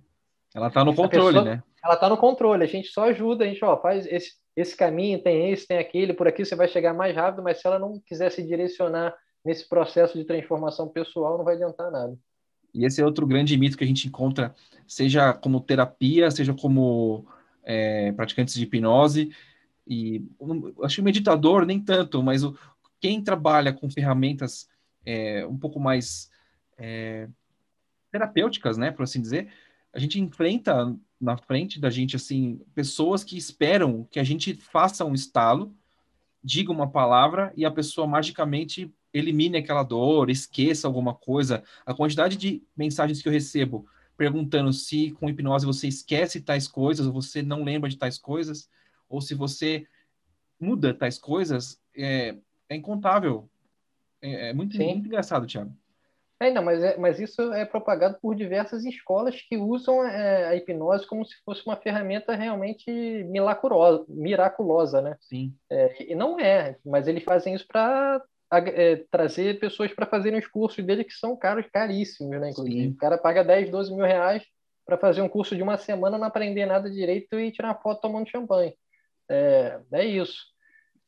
Ela 0.55 0.69
está 0.69 0.85
no 0.85 0.95
controle, 0.95 1.35
pessoa, 1.35 1.45
né? 1.45 1.63
Ela 1.83 1.95
está 1.95 2.09
no 2.09 2.17
controle. 2.17 2.63
A 2.63 2.69
gente 2.69 2.89
só 2.89 3.05
ajuda, 3.05 3.45
a 3.45 3.47
gente 3.49 3.65
ó, 3.65 3.77
faz 3.81 4.07
esse, 4.07 4.33
esse 4.55 4.77
caminho, 4.77 5.23
tem 5.23 5.51
esse, 5.51 5.67
tem 5.67 5.79
aquele, 5.79 6.13
por 6.13 6.29
aqui 6.29 6.45
você 6.45 6.55
vai 6.55 6.69
chegar 6.69 6.93
mais 6.93 7.17
rápido, 7.17 7.43
mas 7.43 7.61
se 7.61 7.67
ela 7.67 7.79
não 7.79 7.99
quiser 8.07 8.31
se 8.31 8.43
direcionar 8.43 9.15
nesse 9.45 9.69
processo 9.69 10.17
de 10.17 10.25
transformação 10.25 10.89
pessoal, 10.89 11.39
não 11.39 11.45
vai 11.45 11.55
adiantar 11.55 11.91
nada. 11.91 12.17
E 12.75 12.85
esse 12.85 13.01
é 13.01 13.05
outro 13.05 13.27
grande 13.27 13.57
mito 13.57 13.77
que 13.77 13.85
a 13.85 13.87
gente 13.87 14.09
encontra, 14.09 14.55
seja 14.87 15.33
como 15.33 15.61
terapia, 15.61 16.31
seja 16.31 16.55
como 16.55 17.27
é, 17.63 18.13
praticantes 18.13 18.55
de 18.55 18.63
hipnose. 18.63 19.33
E 19.87 20.25
acho 20.83 20.97
que 20.97 21.03
meditador 21.03 21.67
nem 21.67 21.81
tanto, 21.81 22.23
mas 22.23 22.45
o, 22.45 22.57
quem 23.01 23.23
trabalha 23.23 23.73
com 23.73 23.91
ferramentas 23.91 24.69
é, 25.05 25.45
um 25.47 25.59
pouco 25.59 25.81
mais 25.81 26.31
é, 26.79 27.29
terapêuticas, 28.11 28.79
né, 28.79 28.91
por 28.91 29.03
assim 29.03 29.21
dizer, 29.21 29.49
a 29.93 29.99
gente 29.99 30.21
enfrenta 30.21 30.97
na 31.21 31.37
frente 31.37 31.81
da 31.81 31.91
gente 31.91 32.17
assim 32.17 32.61
pessoas 32.75 33.23
que 33.23 33.37
esperam 33.37 34.07
que 34.11 34.19
a 34.19 34.25
gente 34.25 34.55
faça 34.55 35.05
um 35.05 35.15
estalo, 35.15 35.75
diga 36.43 36.73
uma 36.73 36.91
palavra 36.91 37.53
e 37.57 37.65
a 37.65 37.71
pessoa 37.71 38.07
magicamente 38.07 38.93
elimine 39.13 39.59
aquela 39.59 39.83
dor, 39.83 40.31
esqueça 40.31 40.87
alguma 40.87 41.15
coisa. 41.15 41.63
A 41.85 41.95
quantidade 41.95 42.37
de 42.37 42.63
mensagens 42.77 43.23
que 43.23 43.29
eu 43.29 43.33
recebo 43.33 43.87
perguntando 44.17 44.73
se 44.73 45.11
com 45.13 45.29
hipnose 45.29 45.67
você 45.67 45.89
esquece 45.89 46.41
tais 46.41 46.69
coisas, 46.69 47.07
ou 47.07 47.13
você 47.13 47.43
não 47.43 47.65
lembra 47.65 47.91
de 47.91 47.97
tais 47.97 48.19
coisas, 48.19 48.69
ou 49.09 49.21
se 49.21 49.35
você 49.35 49.87
muda 50.61 50.95
tais 50.95 51.19
coisas, 51.19 51.81
é, 51.97 52.37
é 52.69 52.77
incontável. 52.77 53.49
É, 54.21 54.51
é 54.51 54.53
muito, 54.53 54.77
muito 54.77 55.07
engraçado, 55.07 55.47
Thiago. 55.47 55.75
É, 56.43 56.51
não, 56.51 56.63
mas, 56.63 56.83
é, 56.83 56.97
mas 56.97 57.21
isso 57.21 57.53
é 57.53 57.65
propagado 57.65 58.19
por 58.21 58.35
diversas 58.35 58.85
escolas 58.85 59.41
que 59.41 59.57
usam 59.57 60.05
é, 60.05 60.49
a 60.49 60.57
hipnose 60.57 61.07
como 61.07 61.25
se 61.25 61.37
fosse 61.45 61.63
uma 61.65 61.77
ferramenta 61.77 62.35
realmente 62.35 62.91
miraculosa, 63.25 64.05
miraculosa 64.09 65.01
né? 65.01 65.17
Sim. 65.21 65.55
É, 65.71 66.13
e 66.13 66.17
não 66.17 66.41
é, 66.41 66.77
mas 66.85 67.07
eles 67.07 67.23
fazem 67.23 67.55
isso 67.55 67.67
para 67.69 68.21
é, 68.59 68.97
trazer 69.11 69.59
pessoas 69.59 69.93
para 69.93 70.07
fazerem 70.07 70.39
os 70.39 70.47
cursos 70.47 70.85
dele 70.85 71.05
que 71.05 71.13
são 71.13 71.37
caros, 71.37 71.67
caríssimos, 71.73 72.41
né? 72.41 72.51
Inclusive. 72.51 72.83
Sim. 72.83 72.91
O 72.91 72.97
cara 72.97 73.17
paga 73.17 73.43
10, 73.43 73.71
12 73.71 73.95
mil 73.95 74.05
reais 74.05 74.43
para 74.85 74.99
fazer 74.99 75.23
um 75.23 75.29
curso 75.29 75.57
de 75.57 75.63
uma 75.63 75.79
semana, 75.79 76.19
não 76.19 76.27
aprender 76.27 76.67
nada 76.67 76.91
direito 76.91 77.39
e 77.39 77.53
tirar 77.53 77.81
foto 77.81 78.03
tomando 78.03 78.29
champanhe. 78.29 78.75
É, 79.29 79.81
é 79.93 80.05
isso. 80.05 80.53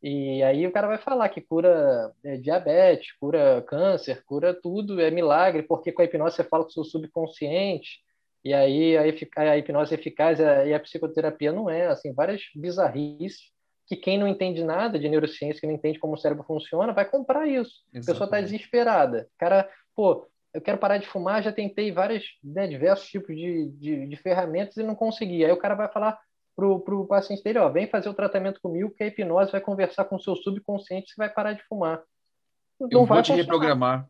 E 0.03 0.43
aí 0.43 0.67
o 0.67 0.73
cara 0.73 0.87
vai 0.87 0.99
falar 0.99 1.29
que 1.31 1.41
cura 1.41 2.13
é, 2.23 2.37
diabetes, 2.37 3.13
cura 3.19 3.65
câncer, 3.67 4.23
cura 4.25 4.55
tudo, 4.55 5.01
é 5.01 5.11
milagre, 5.11 5.63
porque 5.63 5.93
com 5.93 6.03
a 6.03 6.05
hipnose 6.05 6.37
você 6.37 6.45
fala 6.45 6.65
com 6.65 6.71
o 6.71 6.73
seu 6.73 6.85
subconsciente, 6.85 8.01
e 8.45 8.53
aí 8.53 8.97
a, 8.99 9.03
a 9.03 9.59
hipnose 9.59 9.95
é 9.95 9.99
eficaz 9.99 10.39
e 10.39 10.75
a 10.75 10.81
psicoterapia 10.81 11.53
não 11.53 11.71
é, 11.71 11.87
assim, 11.87 12.13
várias 12.13 12.43
bizarrices 12.55 13.54
que 13.87 13.97
quem 13.97 14.19
não 14.19 14.27
entende 14.27 14.65
nada 14.65 14.99
de 14.99 15.09
neurociência, 15.09 15.61
que 15.61 15.67
não 15.67 15.75
entende 15.75 15.99
como 15.99 16.15
o 16.15 16.19
cérebro 16.19 16.45
funciona, 16.45 16.93
vai 16.93 17.05
comprar 17.05 17.47
isso. 17.47 17.83
Exatamente. 17.93 18.03
A 18.03 18.13
pessoa 18.13 18.25
está 18.27 18.41
desesperada. 18.41 19.29
Cara, 19.39 19.69
pô, 19.95 20.27
eu 20.53 20.61
quero 20.61 20.79
parar 20.79 20.99
de 20.99 21.07
fumar, 21.07 21.43
já 21.43 21.53
tentei 21.53 21.93
vários, 21.93 22.25
né, 22.43 22.67
diversos 22.67 23.07
tipos 23.09 23.35
de, 23.35 23.69
de, 23.71 24.07
de 24.07 24.17
ferramentas 24.17 24.77
e 24.77 24.83
não 24.83 24.95
consegui. 24.95 25.45
Aí 25.45 25.53
o 25.53 25.59
cara 25.59 25.75
vai 25.75 25.89
falar, 25.89 26.19
pro, 26.57 26.81
pro 26.81 27.07
paciente 27.07 27.43
dele, 27.43 27.59
ó, 27.59 27.69
vem 27.69 27.89
fazer 27.89 28.09
o 28.09 28.15
tratamento 28.15 28.61
comigo 28.61 28.95
que 28.97 29.03
a 29.03 29.07
hipnose 29.07 29.53
vai 29.53 29.61
conversar 29.61 30.05
com 30.05 30.17
o 30.17 30.21
seu 30.21 30.37
subconsciente, 30.37 31.11
você 31.11 31.17
vai 31.17 31.29
parar 31.29 31.53
de 31.53 31.63
fumar. 31.65 32.03
Não 32.81 32.89
eu 32.91 33.07
vai 33.07 33.17
vou 33.19 33.23
te 33.23 33.33
funcionar. 33.33 33.43
reprogramar. 33.43 34.09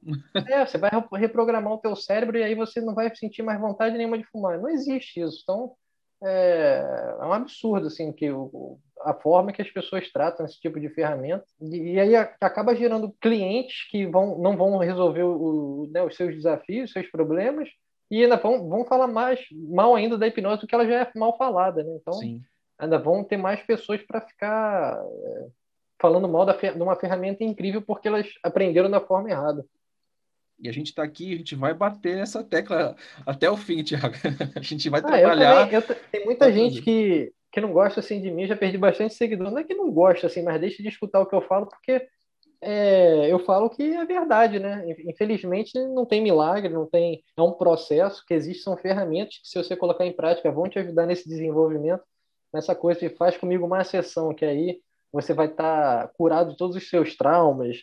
É, 0.49 0.67
você 0.67 0.79
vai 0.79 0.91
reprogramar 1.15 1.73
o 1.73 1.79
teu 1.79 1.95
cérebro 1.95 2.39
e 2.39 2.43
aí 2.43 2.55
você 2.55 2.81
não 2.81 2.95
vai 2.95 3.15
sentir 3.15 3.43
mais 3.43 3.61
vontade 3.61 3.97
nenhuma 3.97 4.19
de 4.19 4.25
fumar. 4.25 4.59
Não 4.59 4.69
existe 4.69 5.21
isso. 5.21 5.41
Então, 5.43 5.75
é, 6.23 7.17
é 7.21 7.25
um 7.25 7.33
absurdo, 7.33 7.89
assim, 7.89 8.13
que 8.13 8.31
o, 8.31 8.79
a 9.05 9.15
forma 9.15 9.53
que 9.53 9.63
as 9.63 9.71
pessoas 9.71 10.11
tratam 10.11 10.47
esse 10.47 10.61
tipo 10.61 10.81
de 10.81 10.89
ferramenta. 10.89 11.45
E, 11.61 11.93
e 11.93 12.01
aí 12.01 12.17
acaba 12.17 12.75
gerando 12.75 13.15
clientes 13.21 13.87
que 13.91 14.07
vão, 14.07 14.39
não 14.39 14.57
vão 14.57 14.79
resolver 14.79 15.23
o, 15.23 15.89
né, 15.91 16.03
os 16.03 16.17
seus 16.17 16.35
desafios, 16.35 16.87
os 16.87 16.93
seus 16.93 17.09
problemas, 17.11 17.69
e 18.11 18.23
ainda 18.23 18.37
vão, 18.37 18.69
vão 18.69 18.85
falar 18.85 19.07
mais 19.07 19.41
mal 19.53 19.95
ainda 19.95 20.17
da 20.17 20.27
hipnose 20.27 20.61
do 20.61 20.67
que 20.67 20.75
ela 20.75 20.87
já 20.87 21.03
é 21.03 21.11
mal 21.15 21.37
falada, 21.37 21.83
né? 21.83 21.97
Então, 22.01 22.15
Sim. 22.15 22.43
ainda 22.79 22.99
vão 22.99 23.25
ter 23.25 23.37
mais 23.37 23.61
pessoas 23.63 24.03
para 24.03 24.21
ficar 24.21 24.97
é, 24.97 25.47
falando 26.01 26.29
mal 26.29 26.45
da, 26.45 26.53
de 26.53 26.83
uma 26.83 26.97
ferramenta 26.97 27.45
incrível 27.45 27.83
porque 27.83 28.09
elas 28.09 28.27
aprenderam 28.43 28.91
da 28.91 29.01
forma 29.01 29.31
errada. 29.31 29.65
E 30.59 30.69
a 30.69 30.73
gente 30.73 30.89
está 30.89 31.03
aqui, 31.03 31.35
a 31.35 31.39
gente 31.39 31.55
vai 31.57 31.75
bater 31.75 32.17
nessa 32.17 32.43
tecla 32.43 32.95
até 33.27 33.51
o 33.51 33.57
fim, 33.57 33.83
Tiago. 33.83 34.15
A 34.57 34.61
gente 34.61 34.89
vai 34.89 35.03
trabalhar. 35.03 35.67
Ah, 35.67 35.73
eu 35.73 35.83
também, 35.83 36.03
eu, 36.03 36.11
tem 36.13 36.25
muita 36.25 36.53
gente 36.53 36.81
que, 36.81 37.33
que 37.55 37.61
não 37.61 37.73
gosta 37.73 38.01
assim 38.01 38.21
de 38.21 38.33
mim, 38.33 38.49
já 38.49 38.57
perdi 38.57 38.77
bastante 38.77 39.15
seguidor. 39.15 39.49
Não 39.49 39.59
é 39.59 39.65
que 39.65 39.77
não 39.77 39.89
gosta, 39.93 40.27
assim, 40.27 40.43
mas 40.43 40.61
deixa 40.61 40.83
de 40.83 40.89
escutar 40.89 41.21
o 41.21 41.27
que 41.27 41.37
eu 41.37 41.41
falo, 41.41 41.67
porque 41.67 42.05
é, 42.61 43.33
eu 43.33 43.39
falo 43.39 43.71
que 43.71 43.95
é 43.95 44.05
verdade, 44.05 44.59
né? 44.59 44.85
Infelizmente 45.07 45.79
não 45.79 46.05
tem 46.05 46.21
milagre, 46.21 46.73
não 46.73 46.85
tem. 46.85 47.23
É 47.37 47.43
um 47.43 47.53
processo 47.53 48.25
que 48.27 48.35
existe, 48.35 48.65
são 48.65 48.77
ferramentas 48.77 49.39
que, 49.39 49.49
se 49.49 49.57
você 49.57 49.77
colocar 49.77 50.05
em 50.05 50.13
prática, 50.13 50.51
vão 50.51 50.69
te 50.69 50.81
ajudar 50.81 51.07
nesse 51.07 51.29
desenvolvimento, 51.29 52.03
nessa 52.53 52.75
coisa 52.75 52.99
que 52.99 53.11
faz 53.11 53.37
comigo 53.37 53.65
uma 53.65 53.85
sessão, 53.85 54.35
que 54.35 54.45
aí 54.45 54.81
você 55.13 55.33
vai 55.33 55.47
estar 55.47 56.09
tá 56.09 56.13
curado 56.17 56.51
de 56.51 56.57
todos 56.57 56.75
os 56.75 56.89
seus 56.89 57.17
traumas, 57.17 57.79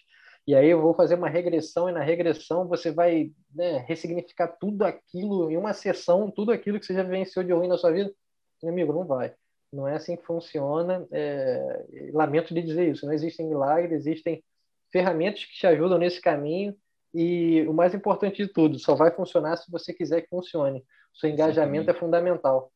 e 0.45 0.53
aí 0.53 0.69
eu 0.69 0.81
vou 0.81 0.93
fazer 0.93 1.15
uma 1.15 1.29
regressão, 1.29 1.87
e 1.87 1.93
na 1.93 2.03
regressão 2.03 2.67
você 2.67 2.91
vai 2.91 3.31
né, 3.55 3.85
ressignificar 3.87 4.49
tudo 4.59 4.83
aquilo 4.83 5.49
em 5.49 5.55
uma 5.55 5.71
sessão, 5.71 6.29
tudo 6.29 6.51
aquilo 6.51 6.77
que 6.77 6.85
você 6.85 6.93
já 6.93 7.03
vivenciou 7.03 7.45
de 7.45 7.53
ruim 7.53 7.69
na 7.69 7.77
sua 7.77 7.91
vida. 7.91 8.11
Meu 8.61 8.73
amigo, 8.73 8.91
não 8.91 9.05
vai. 9.05 9.33
Não 9.71 9.87
é 9.87 9.95
assim 9.95 10.15
que 10.15 10.25
funciona. 10.25 11.07
É... 11.11 12.09
Lamento 12.13 12.53
de 12.53 12.61
dizer 12.61 12.91
isso. 12.91 13.05
Não 13.05 13.13
existem 13.13 13.47
milagres, 13.47 14.05
existem 14.05 14.43
ferramentas 14.91 15.45
que 15.45 15.53
te 15.53 15.67
ajudam 15.67 15.97
nesse 15.97 16.19
caminho 16.19 16.75
e 17.13 17.65
o 17.67 17.73
mais 17.73 17.93
importante 17.93 18.37
de 18.45 18.51
tudo, 18.51 18.79
só 18.79 18.95
vai 18.95 19.11
funcionar 19.11 19.57
se 19.57 19.69
você 19.69 19.93
quiser 19.93 20.21
que 20.21 20.29
funcione. 20.29 20.79
O 21.13 21.17
seu 21.17 21.29
engajamento 21.29 21.83
Exatamente. 21.83 21.89
é 21.89 21.99
fundamental. 21.99 22.71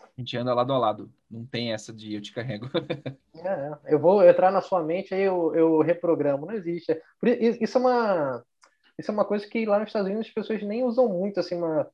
A 0.00 0.20
gente 0.20 0.36
anda 0.36 0.52
lado 0.52 0.72
a 0.72 0.78
lado, 0.78 1.10
não 1.30 1.46
tem 1.46 1.72
essa 1.72 1.92
de 1.92 2.14
eu 2.14 2.20
te 2.20 2.32
carrego. 2.32 2.66
é, 3.36 3.94
eu 3.94 3.98
vou 3.98 4.22
entrar 4.24 4.50
na 4.50 4.60
sua 4.60 4.82
mente 4.82 5.14
aí 5.14 5.22
eu, 5.22 5.54
eu 5.54 5.80
reprogramo, 5.80 6.46
não 6.46 6.54
existe. 6.54 7.00
Isso 7.60 7.78
é 7.78 7.80
uma 7.80 8.44
isso 8.98 9.12
é 9.12 9.14
uma 9.14 9.24
coisa 9.24 9.46
que 9.46 9.64
lá 9.64 9.78
nos 9.78 9.90
Estados 9.90 10.08
Unidos 10.08 10.26
as 10.26 10.34
pessoas 10.34 10.60
nem 10.64 10.82
usam 10.82 11.08
muito, 11.08 11.38
assim, 11.38 11.54
uma, 11.54 11.88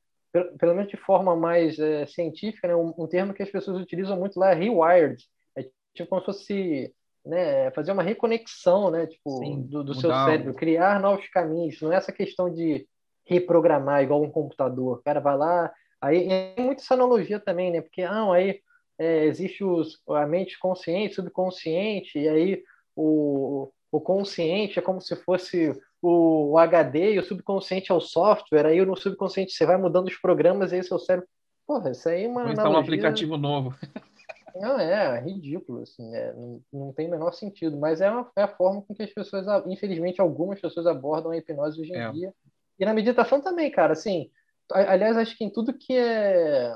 pelo 0.57 0.75
menos 0.75 0.89
de 0.89 0.97
forma 0.97 1.35
mais 1.35 1.79
é, 1.79 2.05
científica, 2.05 2.67
né? 2.67 2.75
Um, 2.75 2.93
um, 2.97 3.07
termo 3.07 3.33
que 3.33 3.43
as 3.43 3.49
pessoas 3.49 3.81
utilizam 3.81 4.17
muito 4.17 4.39
lá 4.39 4.51
é 4.51 4.55
rewired. 4.55 5.23
É 5.57 5.63
tipo 5.93 6.09
como 6.09 6.21
se 6.21 6.25
fosse 6.25 6.93
né, 7.25 7.71
fazer 7.71 7.91
uma 7.91 8.03
reconexão, 8.03 8.91
né, 8.91 9.07
tipo, 9.07 9.37
Sim, 9.39 9.63
do, 9.63 9.83
do 9.83 9.95
seu 9.95 10.11
cérebro, 10.11 10.53
criar 10.53 10.99
novos 10.99 11.27
caminhos. 11.29 11.81
Não 11.81 11.91
é 11.91 11.95
essa 11.95 12.11
questão 12.11 12.53
de 12.53 12.87
reprogramar 13.25 14.03
igual 14.03 14.21
um 14.21 14.29
computador. 14.29 14.99
O 14.99 15.03
cara 15.03 15.19
vai 15.19 15.35
lá, 15.35 15.73
aí 15.99 16.27
é 16.29 16.61
muito 16.61 16.81
essa 16.81 16.93
analogia 16.93 17.39
também, 17.39 17.71
né? 17.71 17.81
Porque 17.81 18.03
ah, 18.03 18.31
aí 18.31 18.59
é, 18.99 19.25
existe 19.25 19.63
os, 19.63 20.01
a 20.09 20.25
mente 20.27 20.59
consciente, 20.59 21.15
subconsciente, 21.15 22.19
e 22.19 22.29
aí 22.29 22.63
o, 22.95 23.71
o 23.91 23.99
consciente 23.99 24.77
é 24.77 24.81
como 24.81 25.01
se 25.01 25.15
fosse 25.15 25.73
o, 26.07 26.57
HD 26.57 27.13
e 27.13 27.19
o 27.19 27.23
subconsciente 27.23 27.91
é 27.91 27.95
o 27.95 27.99
software. 27.99 28.65
Aí 28.65 28.83
no 28.85 28.95
subconsciente 28.95 29.53
você 29.53 29.65
vai 29.65 29.77
mudando 29.77 30.07
os 30.07 30.15
programas 30.15 30.71
e 30.71 30.75
aí 30.75 30.83
seu 30.83 30.99
cérebro. 30.99 31.27
Porra, 31.65 31.91
isso 31.91 32.07
aí 32.07 32.25
é 32.25 32.27
uma. 32.27 32.41
Analogia... 32.41 32.69
um 32.69 32.77
aplicativo 32.77 33.37
novo. 33.37 33.75
Não, 34.55 34.79
é, 34.79 35.17
é 35.17 35.19
ridículo, 35.19 35.81
assim, 35.81 36.15
é, 36.15 36.31
não, 36.31 36.61
não 36.71 36.93
tem 36.93 37.09
o 37.09 37.11
menor 37.11 37.33
sentido, 37.33 37.75
mas 37.75 37.99
é, 37.99 38.09
uma, 38.09 38.31
é 38.37 38.43
a 38.43 38.47
forma 38.47 38.81
com 38.81 38.95
que 38.95 39.03
as 39.03 39.13
pessoas, 39.13 39.45
infelizmente, 39.67 40.21
algumas 40.21 40.61
pessoas 40.61 40.87
abordam 40.87 41.31
a 41.31 41.37
hipnose 41.37 41.81
hoje 41.81 41.91
em 41.91 41.97
é. 41.97 42.09
dia. 42.09 42.33
E 42.79 42.85
na 42.85 42.93
meditação 42.93 43.41
também, 43.41 43.69
cara, 43.69 43.91
assim, 43.91 44.31
aliás, 44.71 45.17
acho 45.17 45.37
que 45.37 45.43
em 45.43 45.49
tudo 45.49 45.73
que 45.73 45.97
é 45.97 46.73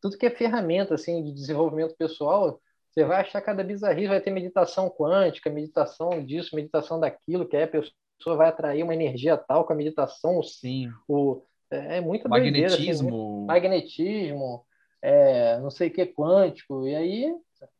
tudo 0.00 0.16
que 0.16 0.24
é 0.24 0.30
ferramenta, 0.30 0.94
assim, 0.94 1.22
de 1.22 1.30
desenvolvimento 1.30 1.94
pessoal, 1.94 2.58
você 2.90 3.04
vai 3.04 3.20
achar 3.20 3.40
cada 3.42 3.62
bizarrice, 3.62 4.08
vai 4.08 4.20
ter 4.20 4.30
meditação 4.30 4.90
quântica, 4.90 5.50
meditação 5.50 6.24
disso, 6.24 6.56
meditação 6.56 6.98
daquilo, 6.98 7.46
que 7.46 7.56
aí 7.56 7.64
a 7.64 7.68
pessoa 7.68 7.92
vai 8.24 8.48
atrair 8.48 8.82
uma 8.82 8.94
energia 8.94 9.36
tal 9.36 9.64
com 9.64 9.72
a 9.72 9.76
meditação, 9.76 10.42
sim, 10.42 10.90
o, 11.08 11.42
é, 11.70 11.98
é 11.98 12.00
muito 12.00 12.28
magnetismo, 12.28 13.10
doideira, 13.10 13.36
assim, 13.36 13.46
magnetismo, 13.46 14.64
é, 15.00 15.58
não 15.60 15.70
sei 15.70 15.88
o 15.88 15.92
que 15.92 16.06
quântico. 16.06 16.86
E 16.86 16.94
aí 16.94 17.34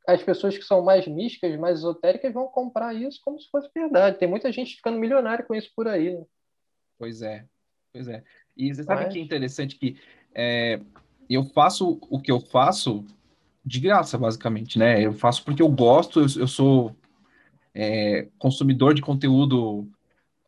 as 0.07 0.22
pessoas 0.22 0.57
que 0.57 0.64
são 0.64 0.82
mais 0.82 1.07
místicas, 1.07 1.59
mais 1.59 1.78
esotéricas, 1.78 2.32
vão 2.32 2.47
comprar 2.49 2.95
isso 2.95 3.20
como 3.24 3.40
se 3.40 3.49
fosse 3.51 3.68
verdade. 3.74 4.18
Tem 4.18 4.28
muita 4.28 4.51
gente 4.53 4.76
ficando 4.76 4.99
milionária 4.99 5.45
com 5.45 5.55
isso 5.55 5.70
por 5.74 5.88
aí. 5.88 6.14
Né? 6.14 6.24
Pois 6.99 7.22
é, 7.22 7.45
pois 7.93 8.09
é. 8.09 8.22
E 8.57 8.72
você 8.72 8.82
sabe 8.82 9.05
Mas... 9.05 9.12
que 9.12 9.18
é 9.18 9.22
interessante 9.22 9.78
que 9.78 9.97
é, 10.34 10.80
eu 11.28 11.45
faço 11.45 11.99
o 12.11 12.20
que 12.20 12.30
eu 12.30 12.40
faço 12.40 13.05
de 13.64 13.80
graça, 13.80 14.18
basicamente, 14.18 14.78
né? 14.78 15.01
Eu 15.01 15.12
faço 15.12 15.45
porque 15.45 15.62
eu 15.62 15.68
gosto, 15.68 16.20
eu, 16.20 16.26
eu 16.40 16.49
sou 16.49 16.95
é, 17.74 18.28
consumidor 18.38 18.93
de 18.93 19.03
conteúdo 19.03 19.88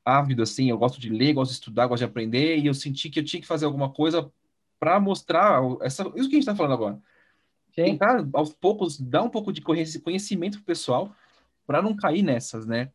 ávido, 0.05 0.43
assim, 0.43 0.69
eu 0.69 0.79
gosto 0.79 1.01
de 1.01 1.09
ler, 1.09 1.33
gosto 1.33 1.51
de 1.51 1.57
estudar, 1.57 1.87
gosto 1.87 2.01
de 2.01 2.05
aprender, 2.05 2.59
e 2.59 2.67
eu 2.67 2.75
senti 2.75 3.09
que 3.09 3.21
eu 3.21 3.25
tinha 3.25 3.41
que 3.41 3.47
fazer 3.47 3.65
alguma 3.65 3.91
coisa 3.91 4.31
para 4.79 5.01
mostrar 5.01 5.63
essa, 5.81 6.03
isso 6.15 6.29
que 6.29 6.37
a 6.37 6.39
gente 6.39 6.39
está 6.41 6.55
falando 6.55 6.75
agora. 6.75 7.01
Sim. 7.75 7.85
Tentar, 7.85 8.27
aos 8.35 8.53
poucos, 8.53 9.01
dar 9.01 9.23
um 9.23 9.31
pouco 9.31 9.53
de 9.53 9.61
conhecimento 9.61 10.59
pro 10.59 10.67
pessoal 10.67 11.15
para 11.67 11.81
não 11.81 11.97
cair 11.97 12.23
nessas, 12.23 12.67
né? 12.67 12.91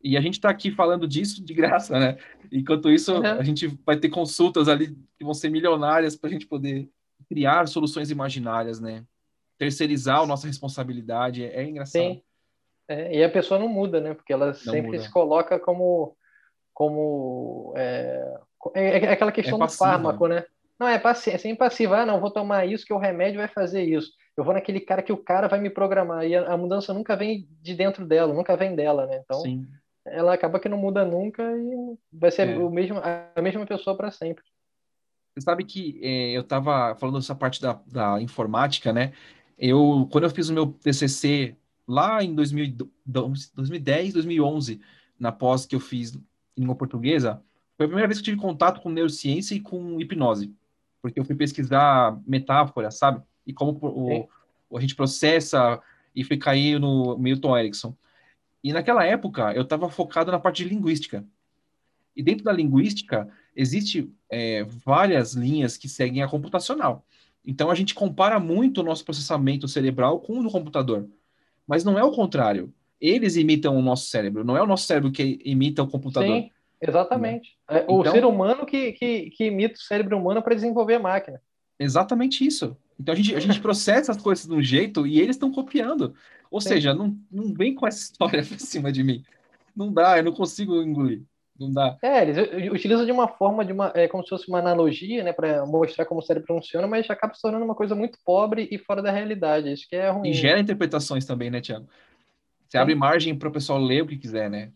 E 0.00 0.16
a 0.16 0.20
gente 0.20 0.34
está 0.34 0.48
aqui 0.48 0.70
falando 0.70 1.08
disso 1.08 1.44
de 1.44 1.52
graça, 1.54 1.98
né? 1.98 2.18
Enquanto 2.52 2.90
isso, 2.90 3.14
uhum. 3.14 3.24
a 3.24 3.42
gente 3.42 3.66
vai 3.84 3.96
ter 3.96 4.08
consultas 4.08 4.68
ali 4.68 4.96
que 5.18 5.24
vão 5.24 5.34
ser 5.34 5.50
milionárias 5.50 6.16
para 6.16 6.30
a 6.30 6.32
gente 6.32 6.46
poder 6.46 6.88
criar 7.28 7.66
soluções 7.66 8.10
imaginárias, 8.10 8.80
né? 8.80 9.04
Terceirizar 9.58 10.20
a 10.20 10.26
nossa 10.26 10.46
responsabilidade, 10.46 11.44
é, 11.44 11.56
é 11.56 11.68
engraçado. 11.68 12.02
Sim. 12.02 12.22
É, 12.86 13.18
e 13.18 13.24
a 13.24 13.28
pessoa 13.28 13.60
não 13.60 13.68
muda, 13.68 14.00
né? 14.00 14.14
Porque 14.14 14.32
ela 14.32 14.46
não 14.46 14.54
sempre 14.54 14.92
muda. 14.92 15.00
se 15.00 15.10
coloca 15.10 15.58
como 15.58 16.16
como 16.78 17.72
é, 17.76 18.38
é, 18.76 19.04
é 19.06 19.10
aquela 19.10 19.32
questão 19.32 19.60
é 19.60 19.66
do 19.66 19.72
fármaco, 19.72 20.28
né? 20.28 20.44
Não, 20.78 20.86
é, 20.86 20.96
passivo, 20.96 21.34
é 21.34 21.38
sem. 21.40 21.58
Ah, 21.92 22.06
não, 22.06 22.20
vou 22.20 22.30
tomar 22.30 22.66
isso 22.66 22.86
que 22.86 22.92
o 22.92 22.98
remédio 22.98 23.40
vai 23.40 23.48
fazer 23.48 23.82
isso. 23.82 24.12
Eu 24.36 24.44
vou 24.44 24.54
naquele 24.54 24.78
cara 24.78 25.02
que 25.02 25.12
o 25.12 25.16
cara 25.16 25.48
vai 25.48 25.60
me 25.60 25.70
programar. 25.70 26.24
E 26.24 26.36
a, 26.36 26.52
a 26.52 26.56
mudança 26.56 26.94
nunca 26.94 27.16
vem 27.16 27.48
de 27.60 27.74
dentro 27.74 28.06
dela, 28.06 28.32
nunca 28.32 28.56
vem 28.56 28.76
dela, 28.76 29.06
né? 29.06 29.20
Então, 29.24 29.40
Sim. 29.40 29.66
ela 30.06 30.32
acaba 30.32 30.60
que 30.60 30.68
não 30.68 30.78
muda 30.78 31.04
nunca 31.04 31.42
e 31.42 31.98
vai 32.12 32.30
ser 32.30 32.48
é. 32.48 32.56
o 32.56 32.70
mesmo, 32.70 33.00
a 33.02 33.42
mesma 33.42 33.66
pessoa 33.66 33.96
para 33.96 34.12
sempre. 34.12 34.44
Você 35.34 35.44
sabe 35.44 35.64
que 35.64 35.98
é, 36.00 36.30
eu 36.30 36.42
estava 36.42 36.94
falando 36.94 37.18
dessa 37.18 37.34
parte 37.34 37.60
da, 37.60 37.80
da 37.88 38.22
informática, 38.22 38.92
né? 38.92 39.12
Eu, 39.58 40.08
quando 40.12 40.24
eu 40.24 40.30
fiz 40.30 40.48
o 40.48 40.54
meu 40.54 40.68
TCC 40.68 41.56
lá 41.88 42.22
em 42.22 42.36
2000, 42.36 42.88
2010, 43.04 44.12
2011, 44.12 44.80
na 45.18 45.32
pós 45.32 45.66
que 45.66 45.74
eu 45.74 45.80
fiz 45.80 46.16
em 46.58 46.62
língua 46.62 46.76
portuguesa, 46.76 47.42
Foi 47.76 47.86
a 47.86 47.88
primeira 47.88 48.08
vez 48.08 48.18
que 48.18 48.24
tive 48.24 48.36
contato 48.36 48.80
com 48.80 48.90
neurociência 48.90 49.54
e 49.54 49.60
com 49.60 50.00
hipnose, 50.00 50.52
porque 51.00 51.18
eu 51.18 51.24
fui 51.24 51.36
pesquisar 51.36 52.20
metáfora, 52.26 52.90
sabe? 52.90 53.22
E 53.46 53.52
como 53.52 53.78
o, 53.80 54.28
o, 54.68 54.76
a 54.76 54.80
gente 54.80 54.96
processa 54.96 55.80
e 56.14 56.24
fui 56.24 56.36
cair 56.36 56.80
no 56.80 57.16
Milton 57.16 57.56
Erickson. 57.56 57.96
E 58.62 58.72
naquela 58.72 59.04
época 59.04 59.52
eu 59.54 59.62
estava 59.62 59.88
focado 59.88 60.32
na 60.32 60.40
parte 60.40 60.64
de 60.64 60.68
linguística. 60.68 61.24
E 62.16 62.22
dentro 62.22 62.44
da 62.44 62.52
linguística 62.52 63.28
existe 63.54 64.12
é, 64.28 64.64
várias 64.64 65.34
linhas 65.34 65.76
que 65.76 65.88
seguem 65.88 66.22
a 66.22 66.28
computacional. 66.28 67.04
Então 67.44 67.70
a 67.70 67.74
gente 67.74 67.94
compara 67.94 68.40
muito 68.40 68.80
o 68.80 68.84
nosso 68.84 69.04
processamento 69.04 69.68
cerebral 69.68 70.20
com 70.20 70.40
o 70.40 70.42
do 70.42 70.50
computador. 70.50 71.08
Mas 71.66 71.84
não 71.84 71.98
é 71.98 72.02
o 72.02 72.10
contrário. 72.10 72.74
Eles 73.00 73.36
imitam 73.36 73.76
o 73.76 73.82
nosso 73.82 74.06
cérebro, 74.06 74.44
não 74.44 74.56
é 74.56 74.62
o 74.62 74.66
nosso 74.66 74.86
cérebro 74.86 75.12
que 75.12 75.40
imita 75.44 75.82
o 75.82 75.88
computador. 75.88 76.36
Sim, 76.36 76.50
exatamente. 76.80 77.56
É 77.68 77.84
o 77.88 78.00
então, 78.00 78.12
ser 78.12 78.24
humano 78.24 78.66
que, 78.66 78.92
que, 78.92 79.30
que 79.30 79.44
imita 79.44 79.74
o 79.74 79.82
cérebro 79.82 80.18
humano 80.18 80.42
para 80.42 80.54
desenvolver 80.54 80.94
a 80.94 81.00
máquina. 81.00 81.40
Exatamente 81.78 82.44
isso. 82.44 82.76
Então 82.98 83.12
a 83.12 83.16
gente, 83.16 83.34
a 83.34 83.40
gente 83.40 83.60
processa 83.62 84.10
as 84.10 84.20
coisas 84.20 84.46
de 84.46 84.54
um 84.54 84.62
jeito 84.62 85.06
e 85.06 85.20
eles 85.20 85.36
estão 85.36 85.52
copiando. 85.52 86.14
Ou 86.50 86.60
Sim. 86.60 86.70
seja, 86.70 86.94
não, 86.94 87.16
não 87.30 87.54
vem 87.54 87.74
com 87.74 87.86
essa 87.86 88.02
história 88.10 88.44
pra 88.44 88.58
cima 88.58 88.90
de 88.90 89.04
mim. 89.04 89.22
Não 89.76 89.92
dá, 89.92 90.18
eu 90.18 90.24
não 90.24 90.32
consigo 90.32 90.82
engolir. 90.82 91.22
Não 91.58 91.72
dá. 91.72 91.96
É, 92.00 92.22
eles 92.22 92.70
utilizam 92.72 93.04
de 93.04 93.10
uma 93.10 93.26
forma, 93.26 93.64
de 93.64 93.72
uma, 93.72 93.92
é 93.94 94.06
como 94.06 94.22
se 94.22 94.28
fosse 94.28 94.48
uma 94.48 94.60
analogia, 94.60 95.24
né, 95.24 95.32
para 95.32 95.66
mostrar 95.66 96.04
como 96.04 96.20
o 96.20 96.22
cérebro 96.22 96.46
funciona, 96.46 96.86
mas 96.86 97.10
acaba 97.10 97.34
se 97.34 97.42
tornando 97.42 97.64
uma 97.64 97.74
coisa 97.74 97.96
muito 97.96 98.16
pobre 98.24 98.68
e 98.70 98.78
fora 98.78 99.02
da 99.02 99.10
realidade. 99.10 99.72
Isso 99.72 99.86
que 99.88 99.96
é 99.96 100.08
ruim. 100.08 100.30
E 100.30 100.32
gera 100.32 100.60
interpretações 100.60 101.26
também, 101.26 101.50
né, 101.50 101.60
Tiago? 101.60 101.88
Você 102.68 102.76
abre 102.76 102.94
margem 102.94 103.36
para 103.36 103.48
o 103.48 103.52
pessoal 103.52 103.78
ler 103.78 104.02
o 104.02 104.06
que 104.06 104.18
quiser, 104.18 104.50
né? 104.50 104.72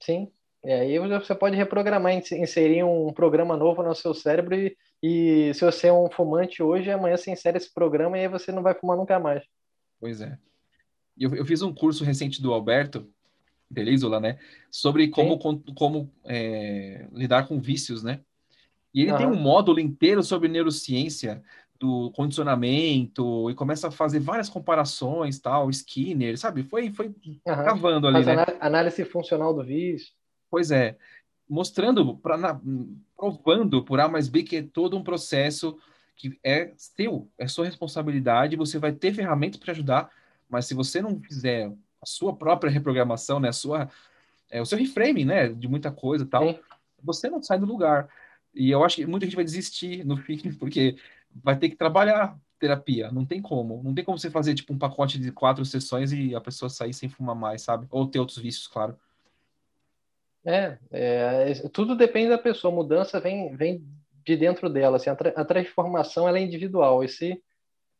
Sim. 0.00 0.30
E 0.62 0.70
aí 0.70 0.98
você 0.98 1.34
pode 1.34 1.56
reprogramar, 1.56 2.12
inserir 2.12 2.82
um 2.82 3.12
programa 3.12 3.56
novo 3.56 3.82
no 3.82 3.94
seu 3.94 4.12
cérebro 4.12 4.54
e, 4.54 4.76
e 5.02 5.54
se 5.54 5.64
você 5.64 5.86
é 5.86 5.92
um 5.92 6.10
fumante 6.10 6.62
hoje, 6.62 6.90
amanhã 6.90 7.16
você 7.16 7.30
insere 7.30 7.56
esse 7.56 7.72
programa 7.72 8.18
e 8.18 8.22
aí 8.22 8.28
você 8.28 8.50
não 8.50 8.62
vai 8.62 8.74
fumar 8.74 8.96
nunca 8.96 9.18
mais. 9.18 9.44
Pois 10.00 10.20
é. 10.20 10.36
Eu, 11.16 11.34
eu 11.34 11.46
fiz 11.46 11.62
um 11.62 11.72
curso 11.72 12.04
recente 12.04 12.42
do 12.42 12.52
Alberto, 12.52 13.08
Delisola, 13.70 14.20
né? 14.20 14.38
Sobre 14.70 15.08
como, 15.08 15.38
como 15.38 16.12
é, 16.24 17.06
lidar 17.12 17.48
com 17.48 17.60
vícios, 17.60 18.02
né? 18.02 18.20
E 18.92 19.02
ele 19.02 19.12
uhum. 19.12 19.18
tem 19.18 19.26
um 19.26 19.36
módulo 19.36 19.78
inteiro 19.78 20.22
sobre 20.22 20.48
neurociência 20.48 21.42
do 21.78 22.10
condicionamento 22.12 23.50
e 23.50 23.54
começa 23.54 23.88
a 23.88 23.90
fazer 23.90 24.20
várias 24.20 24.48
comparações, 24.48 25.38
tal, 25.38 25.70
Skinner, 25.70 26.38
sabe? 26.38 26.62
Foi, 26.62 26.90
foi 26.90 27.08
uhum. 27.08 27.38
cavando 27.44 28.06
ali, 28.06 28.24
Faz 28.24 28.36
né? 28.36 28.44
Análise 28.60 29.04
funcional 29.04 29.54
do 29.54 29.64
vício. 29.64 30.12
Pois 30.50 30.70
é, 30.70 30.96
mostrando, 31.48 32.16
pra, 32.16 32.60
provando 33.16 33.84
por 33.84 34.00
A 34.00 34.08
mais 34.08 34.28
B 34.28 34.42
que 34.42 34.56
é 34.56 34.62
todo 34.62 34.96
um 34.96 35.02
processo 35.02 35.78
que 36.16 36.38
é 36.42 36.72
seu, 36.76 37.30
é 37.38 37.46
sua 37.46 37.66
responsabilidade, 37.66 38.56
você 38.56 38.78
vai 38.78 38.92
ter 38.92 39.12
ferramentas 39.12 39.60
para 39.60 39.72
ajudar, 39.72 40.10
mas 40.48 40.66
se 40.66 40.74
você 40.74 41.02
não 41.02 41.20
fizer 41.20 41.70
a 42.00 42.06
sua 42.06 42.34
própria 42.34 42.70
reprogramação, 42.70 43.38
né, 43.38 43.50
a 43.50 43.52
sua, 43.52 43.90
é, 44.50 44.60
o 44.62 44.66
seu 44.66 44.78
reframing, 44.78 45.26
né, 45.26 45.48
de 45.48 45.68
muita 45.68 45.90
coisa 45.90 46.24
tal, 46.24 46.54
Sim. 46.54 46.58
você 47.02 47.28
não 47.28 47.42
sai 47.42 47.58
do 47.58 47.66
lugar. 47.66 48.08
E 48.54 48.70
eu 48.70 48.82
acho 48.82 48.96
que 48.96 49.06
muita 49.06 49.26
gente 49.26 49.36
vai 49.36 49.44
desistir 49.44 50.04
no 50.04 50.16
fim, 50.16 50.38
porque 50.58 50.96
vai 51.42 51.58
ter 51.58 51.68
que 51.68 51.76
trabalhar 51.76 52.36
terapia, 52.58 53.10
não 53.10 53.24
tem 53.24 53.40
como. 53.42 53.82
Não 53.82 53.94
tem 53.94 54.04
como 54.04 54.18
você 54.18 54.30
fazer, 54.30 54.54
tipo, 54.54 54.72
um 54.72 54.78
pacote 54.78 55.18
de 55.18 55.30
quatro 55.30 55.64
sessões 55.64 56.12
e 56.12 56.34
a 56.34 56.40
pessoa 56.40 56.68
sair 56.68 56.94
sem 56.94 57.08
fumar 57.08 57.36
mais, 57.36 57.62
sabe? 57.62 57.86
Ou 57.90 58.06
ter 58.06 58.18
outros 58.18 58.38
vícios, 58.38 58.66
claro. 58.66 58.98
É, 60.44 60.78
é 60.90 61.68
tudo 61.72 61.96
depende 61.96 62.30
da 62.30 62.38
pessoa. 62.38 62.74
Mudança 62.74 63.20
vem, 63.20 63.54
vem 63.56 63.84
de 64.24 64.36
dentro 64.36 64.70
dela. 64.70 64.96
Assim, 64.96 65.10
a, 65.10 65.16
tra 65.16 65.30
a 65.30 65.44
transformação 65.44 66.28
é 66.28 66.40
individual. 66.40 67.04
E 67.04 67.08
se 67.08 67.42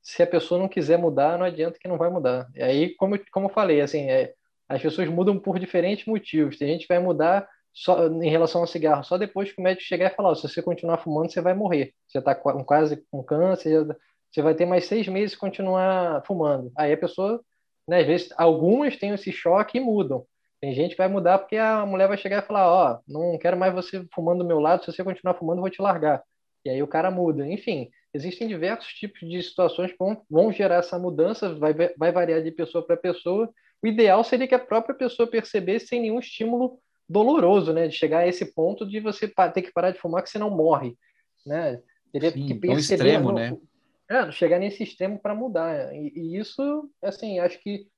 se 0.07 0.23
a 0.23 0.27
pessoa 0.27 0.61
não 0.61 0.69
quiser 0.69 0.97
mudar, 0.97 1.37
não 1.37 1.45
adianta 1.45 1.81
que 1.81 1.89
não 1.89 1.99
vai 1.99 2.09
mudar. 2.09 2.49
E 2.55 2.63
aí, 2.63 2.95
como, 2.95 3.19
como 3.33 3.47
eu 3.47 3.53
falei, 3.53 3.81
assim, 3.81 4.09
é, 4.09 4.35
as 4.69 4.81
pessoas 4.81 5.09
mudam 5.09 5.37
por 5.37 5.59
diferentes 5.59 6.07
motivos. 6.07 6.57
Tem 6.57 6.69
gente 6.69 6.83
que 6.83 6.95
vai 6.95 7.01
mudar 7.01 7.49
só 7.77 8.07
em 8.07 8.31
relação 8.31 8.63
ao 8.63 8.67
cigarro, 8.67 9.05
só 9.05 9.19
depois 9.19 9.53
que 9.53 9.61
o 9.61 9.63
médico 9.63 9.87
chegar 9.87 10.11
e 10.11 10.15
falar, 10.15 10.35
se 10.35 10.49
você 10.49 10.63
continuar 10.63 10.97
fumando, 10.97 11.31
você 11.31 11.43
vai 11.43 11.53
morrer. 11.53 11.93
Você 12.09 12.19
está 12.19 12.35
quase 12.35 13.05
com 13.11 13.23
câncer, 13.23 13.87
você 14.33 14.41
vai 14.41 14.55
ter 14.55 14.65
mais 14.65 14.87
seis 14.87 15.07
meses 15.09 15.33
de 15.33 15.37
continuar 15.37 16.25
fumando. 16.27 16.73
Aí 16.75 16.95
a 16.95 16.97
pessoa, 16.97 17.39
né, 17.87 18.01
às 18.01 18.07
vezes, 18.07 18.29
algumas 18.39 18.97
têm 18.97 19.11
esse 19.11 19.31
choque 19.31 19.77
e 19.77 19.81
mudam. 19.81 20.25
Tem 20.59 20.73
gente 20.73 20.93
que 20.93 20.97
vai 20.97 21.09
mudar 21.09 21.39
porque 21.39 21.59
a 21.59 21.85
mulher 21.85 22.09
vai 22.09 22.17
chegar 22.17 22.43
e 22.43 22.47
falar, 22.47 22.67
ó, 22.67 22.95
oh, 22.95 23.13
não 23.13 23.39
quero 23.39 23.59
mais 23.59 23.75
você 23.75 24.07
fumando 24.15 24.39
do 24.39 24.49
meu 24.49 24.59
lado, 24.59 24.83
se 24.83 24.91
você 24.91 25.05
continuar 25.05 25.35
fumando, 25.35 25.59
eu 25.59 25.63
vou 25.63 25.71
te 25.71 25.83
largar. 25.83 26.23
E 26.65 26.71
aí 26.71 26.83
o 26.83 26.89
cara 26.89 27.11
muda. 27.11 27.47
Enfim, 27.47 27.91
existem 28.15 28.49
diversos 28.49 28.89
tipos 28.95 29.21
de 29.21 29.43
situações 29.43 29.93
que 29.93 29.99
vão, 29.99 30.23
vão 30.31 30.51
gerar 30.51 30.77
essa 30.77 30.99
mudança, 30.99 31.55
vai, 31.55 31.75
vai 31.75 32.11
variar 32.11 32.43
de 32.43 32.51
pessoa 32.51 32.85
para 32.87 32.97
pessoa. 32.97 33.51
O 33.83 33.87
ideal 33.87 34.25
seria 34.25 34.49
que 34.49 34.55
a 34.55 34.59
própria 34.59 34.95
pessoa 34.95 35.31
percebesse 35.31 35.89
sem 35.89 36.01
nenhum 36.01 36.19
estímulo 36.19 36.81
doloroso, 37.09 37.73
né? 37.73 37.89
De 37.89 37.95
chegar 37.95 38.21
a 38.21 38.27
esse 38.27 38.55
ponto 38.55 38.87
de 38.87 39.01
você 39.01 39.29
ter 39.53 39.63
que 39.63 39.73
parar 39.73 39.91
de 39.91 39.99
fumar 39.99 40.23
que 40.23 40.31
você 40.31 40.39
não 40.39 40.51
morre, 40.51 40.97
né? 41.45 41.81
Teria 42.13 42.31
Sim, 42.31 42.47
que 42.47 42.55
perceber... 42.55 43.05
extremo, 43.05 43.29
no, 43.29 43.35
né? 43.35 43.57
É, 44.09 44.31
chegar 44.31 44.59
nesse 44.59 44.83
extremo 44.83 45.19
para 45.19 45.35
mudar. 45.35 45.95
E, 45.95 46.13
e, 46.15 46.37
isso, 46.39 46.91
assim, 47.03 47.39
acho 47.39 47.61
que 47.61 47.89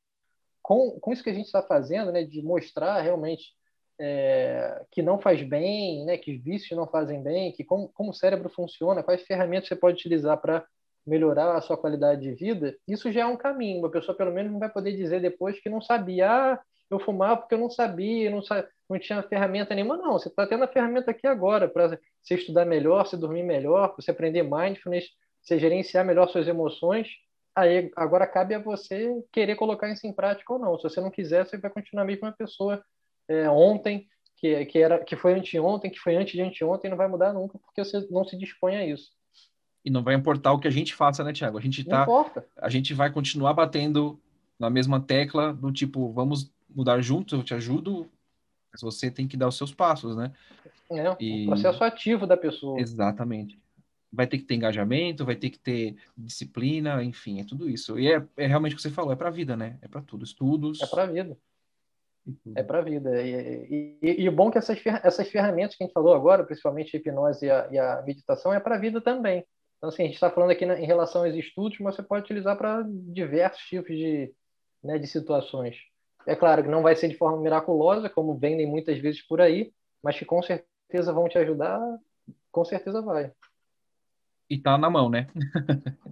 com, 0.62 0.98
com 1.00 1.12
isso 1.12 1.22
que 1.22 1.30
a 1.30 1.34
gente 1.34 1.46
está 1.46 1.62
fazendo, 1.62 2.10
né? 2.12 2.24
De 2.24 2.42
mostrar 2.42 3.00
realmente 3.00 3.56
é, 4.00 4.84
que 4.90 5.02
não 5.02 5.18
faz 5.18 5.42
bem, 5.42 6.04
né, 6.04 6.16
que 6.16 6.36
vícios 6.36 6.76
não 6.78 6.86
fazem 6.86 7.22
bem, 7.22 7.52
que 7.52 7.64
como, 7.64 7.88
como 7.88 8.10
o 8.10 8.14
cérebro 8.14 8.48
funciona, 8.48 9.02
quais 9.02 9.22
ferramentas 9.22 9.68
você 9.68 9.74
pode 9.74 9.96
utilizar 9.96 10.40
para 10.40 10.64
melhorar 11.04 11.56
a 11.56 11.60
sua 11.60 11.76
qualidade 11.76 12.20
de 12.20 12.32
vida, 12.32 12.76
isso 12.86 13.10
já 13.10 13.22
é 13.22 13.26
um 13.26 13.36
caminho. 13.36 13.78
Uma 13.78 13.90
pessoa, 13.90 14.16
pelo 14.16 14.32
menos, 14.32 14.52
não 14.52 14.58
vai 14.58 14.68
poder 14.68 14.94
dizer 14.94 15.20
depois 15.20 15.58
que 15.58 15.70
não 15.70 15.80
sabia, 15.80 16.30
ah, 16.30 16.60
eu 16.90 16.98
fumava 16.98 17.38
porque 17.38 17.54
eu 17.54 17.58
não 17.58 17.70
sabia, 17.70 18.30
não, 18.30 18.42
sabia, 18.42 18.68
não 18.88 18.98
tinha 18.98 19.22
ferramenta 19.22 19.74
nenhuma. 19.74 19.96
Não, 19.96 20.12
você 20.12 20.28
está 20.28 20.46
tendo 20.46 20.64
a 20.64 20.68
ferramenta 20.68 21.10
aqui 21.10 21.26
agora 21.26 21.68
para 21.68 21.98
você 22.22 22.34
estudar 22.34 22.64
melhor, 22.64 23.06
você 23.06 23.16
dormir 23.16 23.42
melhor, 23.42 23.94
você 23.96 24.10
aprender 24.10 24.42
mindfulness, 24.42 25.06
você 25.42 25.58
gerenciar 25.58 26.04
melhor 26.04 26.28
suas 26.28 26.48
emoções. 26.48 27.08
Aí 27.54 27.90
agora 27.96 28.26
cabe 28.26 28.54
a 28.54 28.58
você 28.58 29.12
querer 29.32 29.56
colocar 29.56 29.90
isso 29.90 30.06
em 30.06 30.12
prática 30.12 30.52
ou 30.52 30.58
não. 30.58 30.76
Se 30.78 30.84
você 30.84 31.00
não 31.00 31.10
quiser, 31.10 31.44
você 31.44 31.58
vai 31.58 31.70
continuar 31.70 32.04
a 32.04 32.06
mesma 32.06 32.32
pessoa 32.32 32.82
é, 33.28 33.50
ontem, 33.50 34.06
que, 34.36 34.64
que, 34.66 34.78
era, 34.78 35.04
que 35.04 35.16
foi 35.16 35.34
anteontem, 35.34 35.90
que 35.90 35.98
foi 35.98 36.16
antes 36.16 36.32
de 36.32 36.40
anteontem, 36.40 36.90
não 36.90 36.96
vai 36.96 37.08
mudar 37.08 37.32
nunca, 37.32 37.58
porque 37.58 37.84
você 37.84 38.06
não 38.10 38.24
se 38.24 38.38
dispõe 38.38 38.76
a 38.76 38.86
isso. 38.86 39.10
E 39.84 39.90
não 39.90 40.02
vai 40.02 40.14
importar 40.14 40.52
o 40.52 40.58
que 40.58 40.68
a 40.68 40.70
gente 40.70 40.94
faça, 40.94 41.24
né, 41.24 41.32
Tiago? 41.32 41.58
A 41.58 41.60
gente 41.60 41.84
tá, 41.84 42.06
a 42.56 42.68
gente 42.68 42.94
vai 42.94 43.10
continuar 43.10 43.52
batendo 43.52 44.20
na 44.58 44.70
mesma 44.70 45.00
tecla 45.00 45.52
do 45.52 45.72
tipo, 45.72 46.12
vamos 46.12 46.52
mudar 46.78 47.00
juntos, 47.00 47.36
eu 47.36 47.42
te 47.42 47.52
ajudo, 47.54 48.08
mas 48.72 48.80
você 48.80 49.10
tem 49.10 49.26
que 49.26 49.36
dar 49.36 49.48
os 49.48 49.56
seus 49.56 49.74
passos, 49.74 50.16
né? 50.16 50.32
É, 50.88 51.16
e... 51.18 51.42
o 51.42 51.46
processo 51.48 51.82
ativo 51.82 52.24
da 52.24 52.36
pessoa. 52.36 52.80
Exatamente. 52.80 53.58
Vai 54.12 54.28
ter 54.28 54.38
que 54.38 54.44
ter 54.44 54.54
engajamento, 54.54 55.24
vai 55.24 55.34
ter 55.34 55.50
que 55.50 55.58
ter 55.58 55.96
disciplina, 56.16 57.02
enfim, 57.02 57.40
é 57.40 57.44
tudo 57.44 57.68
isso. 57.68 57.98
E 57.98 58.10
é, 58.10 58.24
é 58.36 58.46
realmente 58.46 58.74
o 58.74 58.76
que 58.76 58.82
você 58.82 58.90
falou, 58.90 59.12
é 59.12 59.16
para 59.16 59.26
a 59.26 59.32
vida, 59.32 59.56
né? 59.56 59.76
É 59.82 59.88
para 59.88 60.00
tudo, 60.00 60.24
estudos. 60.24 60.80
É 60.80 60.86
para 60.86 61.02
a 61.02 61.06
vida. 61.06 61.36
É 62.54 62.62
para 62.62 62.78
a 62.78 62.82
vida. 62.82 63.22
E, 63.22 63.98
e, 64.00 64.22
e, 64.22 64.28
o 64.28 64.32
bom 64.32 64.48
é 64.48 64.52
que 64.52 64.58
essas, 64.58 64.78
essas 65.02 65.28
ferramentas 65.28 65.74
que 65.74 65.82
a 65.82 65.86
gente 65.86 65.94
falou 65.94 66.14
agora, 66.14 66.44
principalmente 66.44 66.96
a 66.96 67.00
hipnose 67.00 67.44
e 67.44 67.50
a, 67.50 67.68
e 67.72 67.78
a 67.78 68.02
meditação, 68.02 68.54
é 68.54 68.60
para 68.60 68.76
a 68.76 68.78
vida 68.78 69.00
também. 69.00 69.44
Então, 69.78 69.88
assim, 69.88 70.04
a 70.04 70.06
gente 70.06 70.14
está 70.14 70.30
falando 70.30 70.50
aqui 70.50 70.64
na, 70.64 70.78
em 70.78 70.86
relação 70.86 71.24
aos 71.24 71.34
estudos, 71.34 71.78
mas 71.80 71.96
você 71.96 72.02
pode 72.04 72.24
utilizar 72.24 72.56
para 72.56 72.84
diversos 72.86 73.62
tipos 73.64 73.96
de, 73.96 74.32
né, 74.82 74.96
de 74.96 75.06
situações. 75.08 75.76
É 76.28 76.36
claro 76.36 76.62
que 76.62 76.68
não 76.68 76.82
vai 76.82 76.94
ser 76.94 77.08
de 77.08 77.16
forma 77.16 77.40
miraculosa, 77.40 78.10
como 78.10 78.36
vendem 78.36 78.66
muitas 78.66 78.98
vezes 78.98 79.22
por 79.22 79.40
aí, 79.40 79.72
mas 80.02 80.18
que 80.18 80.26
com 80.26 80.42
certeza 80.42 81.10
vão 81.10 81.26
te 81.26 81.38
ajudar, 81.38 81.80
com 82.52 82.62
certeza 82.66 83.00
vai. 83.00 83.32
E 84.50 84.58
tá 84.58 84.76
na 84.76 84.90
mão, 84.90 85.08
né? 85.08 85.26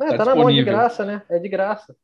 É, 0.00 0.08
tá, 0.08 0.16
tá 0.18 0.24
na 0.24 0.34
mão, 0.34 0.48
é 0.48 0.54
de 0.54 0.64
graça, 0.64 1.04
né? 1.04 1.22
É 1.28 1.38
de 1.38 1.48
graça. 1.50 1.94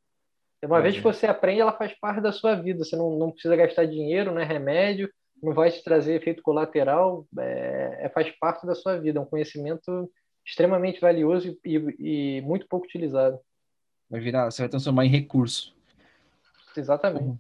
Uma 0.63 0.83
vez 0.83 0.95
que 0.95 1.01
você 1.01 1.27
aprende, 1.27 1.63
ela 1.63 1.73
faz 1.73 1.93
parte 1.99 2.21
da 2.21 2.33
sua 2.33 2.55
vida. 2.55 2.85
Você 2.85 2.97
não, 2.97 3.19
não 3.19 3.31
precisa 3.31 3.57
gastar 3.57 3.87
dinheiro, 3.87 4.31
né? 4.33 4.45
Remédio, 4.45 5.11
não 5.43 5.55
vai 5.55 5.71
te 5.71 5.83
trazer 5.83 6.15
efeito 6.15 6.43
colateral. 6.43 7.27
É, 7.39 8.01
é, 8.03 8.09
faz 8.11 8.31
parte 8.39 8.67
da 8.67 8.75
sua 8.75 8.99
vida. 8.99 9.19
É 9.19 9.23
um 9.23 9.27
conhecimento 9.27 10.11
extremamente 10.47 11.01
valioso 11.01 11.59
e, 11.65 11.77
e, 11.77 12.39
e 12.39 12.41
muito 12.43 12.69
pouco 12.69 12.87
utilizado. 12.87 13.39
Vai 14.09 14.21
virar, 14.21 14.51
você 14.51 14.63
vai 14.63 14.69
transformar 14.69 15.07
em 15.07 15.11
recurso. 15.11 15.75
Exatamente. 16.77 17.39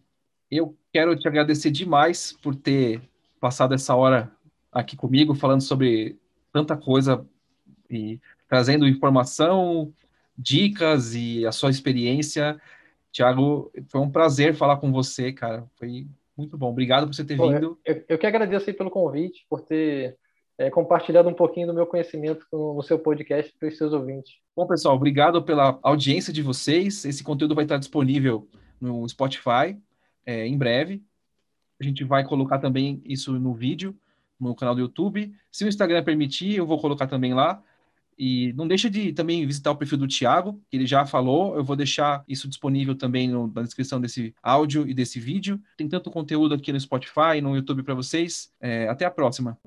Eu 0.52 0.76
quero 0.92 1.16
te 1.16 1.26
agradecer 1.26 1.70
demais 1.70 2.36
por 2.42 2.54
ter 2.54 3.00
passado 3.40 3.72
essa 3.72 3.96
hora 3.96 4.30
aqui 4.70 4.94
comigo, 4.94 5.34
falando 5.34 5.62
sobre 5.62 6.18
tanta 6.52 6.76
coisa 6.76 7.26
e 7.88 8.20
trazendo 8.46 8.86
informação, 8.86 9.90
dicas 10.36 11.14
e 11.14 11.46
a 11.46 11.52
sua 11.52 11.70
experiência. 11.70 12.60
Tiago, 13.10 13.72
foi 13.88 14.02
um 14.02 14.10
prazer 14.10 14.54
falar 14.54 14.76
com 14.76 14.92
você, 14.92 15.32
cara. 15.32 15.64
Foi 15.78 16.06
muito 16.36 16.58
bom. 16.58 16.68
Obrigado 16.68 17.06
por 17.06 17.14
você 17.14 17.24
ter 17.24 17.38
Pô, 17.38 17.48
vindo. 17.48 17.78
Eu, 17.82 18.04
eu, 18.06 18.18
que 18.18 18.26
agradeço 18.26 18.74
pelo 18.74 18.90
convite, 18.90 19.46
por 19.48 19.62
ter 19.62 20.18
é, 20.58 20.68
compartilhado 20.68 21.30
um 21.30 21.34
pouquinho 21.34 21.68
do 21.68 21.74
meu 21.74 21.86
conhecimento 21.86 22.44
no, 22.52 22.74
no 22.74 22.82
seu 22.82 22.98
podcast 22.98 23.50
para 23.58 23.70
os 23.70 23.78
seus 23.78 23.94
ouvintes. 23.94 24.34
Bom, 24.54 24.66
pessoal, 24.66 24.96
obrigado 24.96 25.42
pela 25.42 25.78
audiência 25.82 26.30
de 26.30 26.42
vocês. 26.42 27.06
Esse 27.06 27.24
conteúdo 27.24 27.54
vai 27.54 27.64
estar 27.64 27.78
disponível 27.78 28.46
no 28.78 29.08
Spotify 29.08 29.80
é, 30.24 30.46
em 30.46 30.56
breve. 30.56 31.02
A 31.80 31.84
gente 31.84 32.04
vai 32.04 32.24
colocar 32.24 32.58
também 32.58 33.02
isso 33.04 33.32
no 33.38 33.52
vídeo 33.52 33.96
no 34.42 34.54
canal 34.54 34.74
do 34.74 34.80
YouTube. 34.80 35.32
Se 35.50 35.64
o 35.64 35.68
Instagram 35.68 36.02
permitir, 36.02 36.56
eu 36.56 36.66
vou 36.66 36.80
colocar 36.80 37.06
também 37.06 37.32
lá. 37.32 37.62
E 38.18 38.52
não 38.52 38.68
deixa 38.68 38.90
de 38.90 39.12
também 39.12 39.46
visitar 39.46 39.70
o 39.70 39.76
perfil 39.76 39.98
do 39.98 40.06
Thiago, 40.06 40.60
que 40.70 40.76
ele 40.76 40.86
já 40.86 41.06
falou. 41.06 41.56
Eu 41.56 41.64
vou 41.64 41.76
deixar 41.76 42.24
isso 42.28 42.48
disponível 42.48 42.94
também 42.94 43.28
no, 43.28 43.50
na 43.52 43.62
descrição 43.62 44.00
desse 44.00 44.34
áudio 44.42 44.86
e 44.88 44.92
desse 44.92 45.18
vídeo. 45.18 45.60
Tem 45.76 45.88
tanto 45.88 46.10
conteúdo 46.10 46.54
aqui 46.54 46.72
no 46.72 46.80
Spotify, 46.80 47.40
no 47.42 47.56
YouTube 47.56 47.82
para 47.82 47.94
vocês. 47.94 48.52
É, 48.60 48.88
até 48.88 49.04
a 49.04 49.10
próxima. 49.10 49.58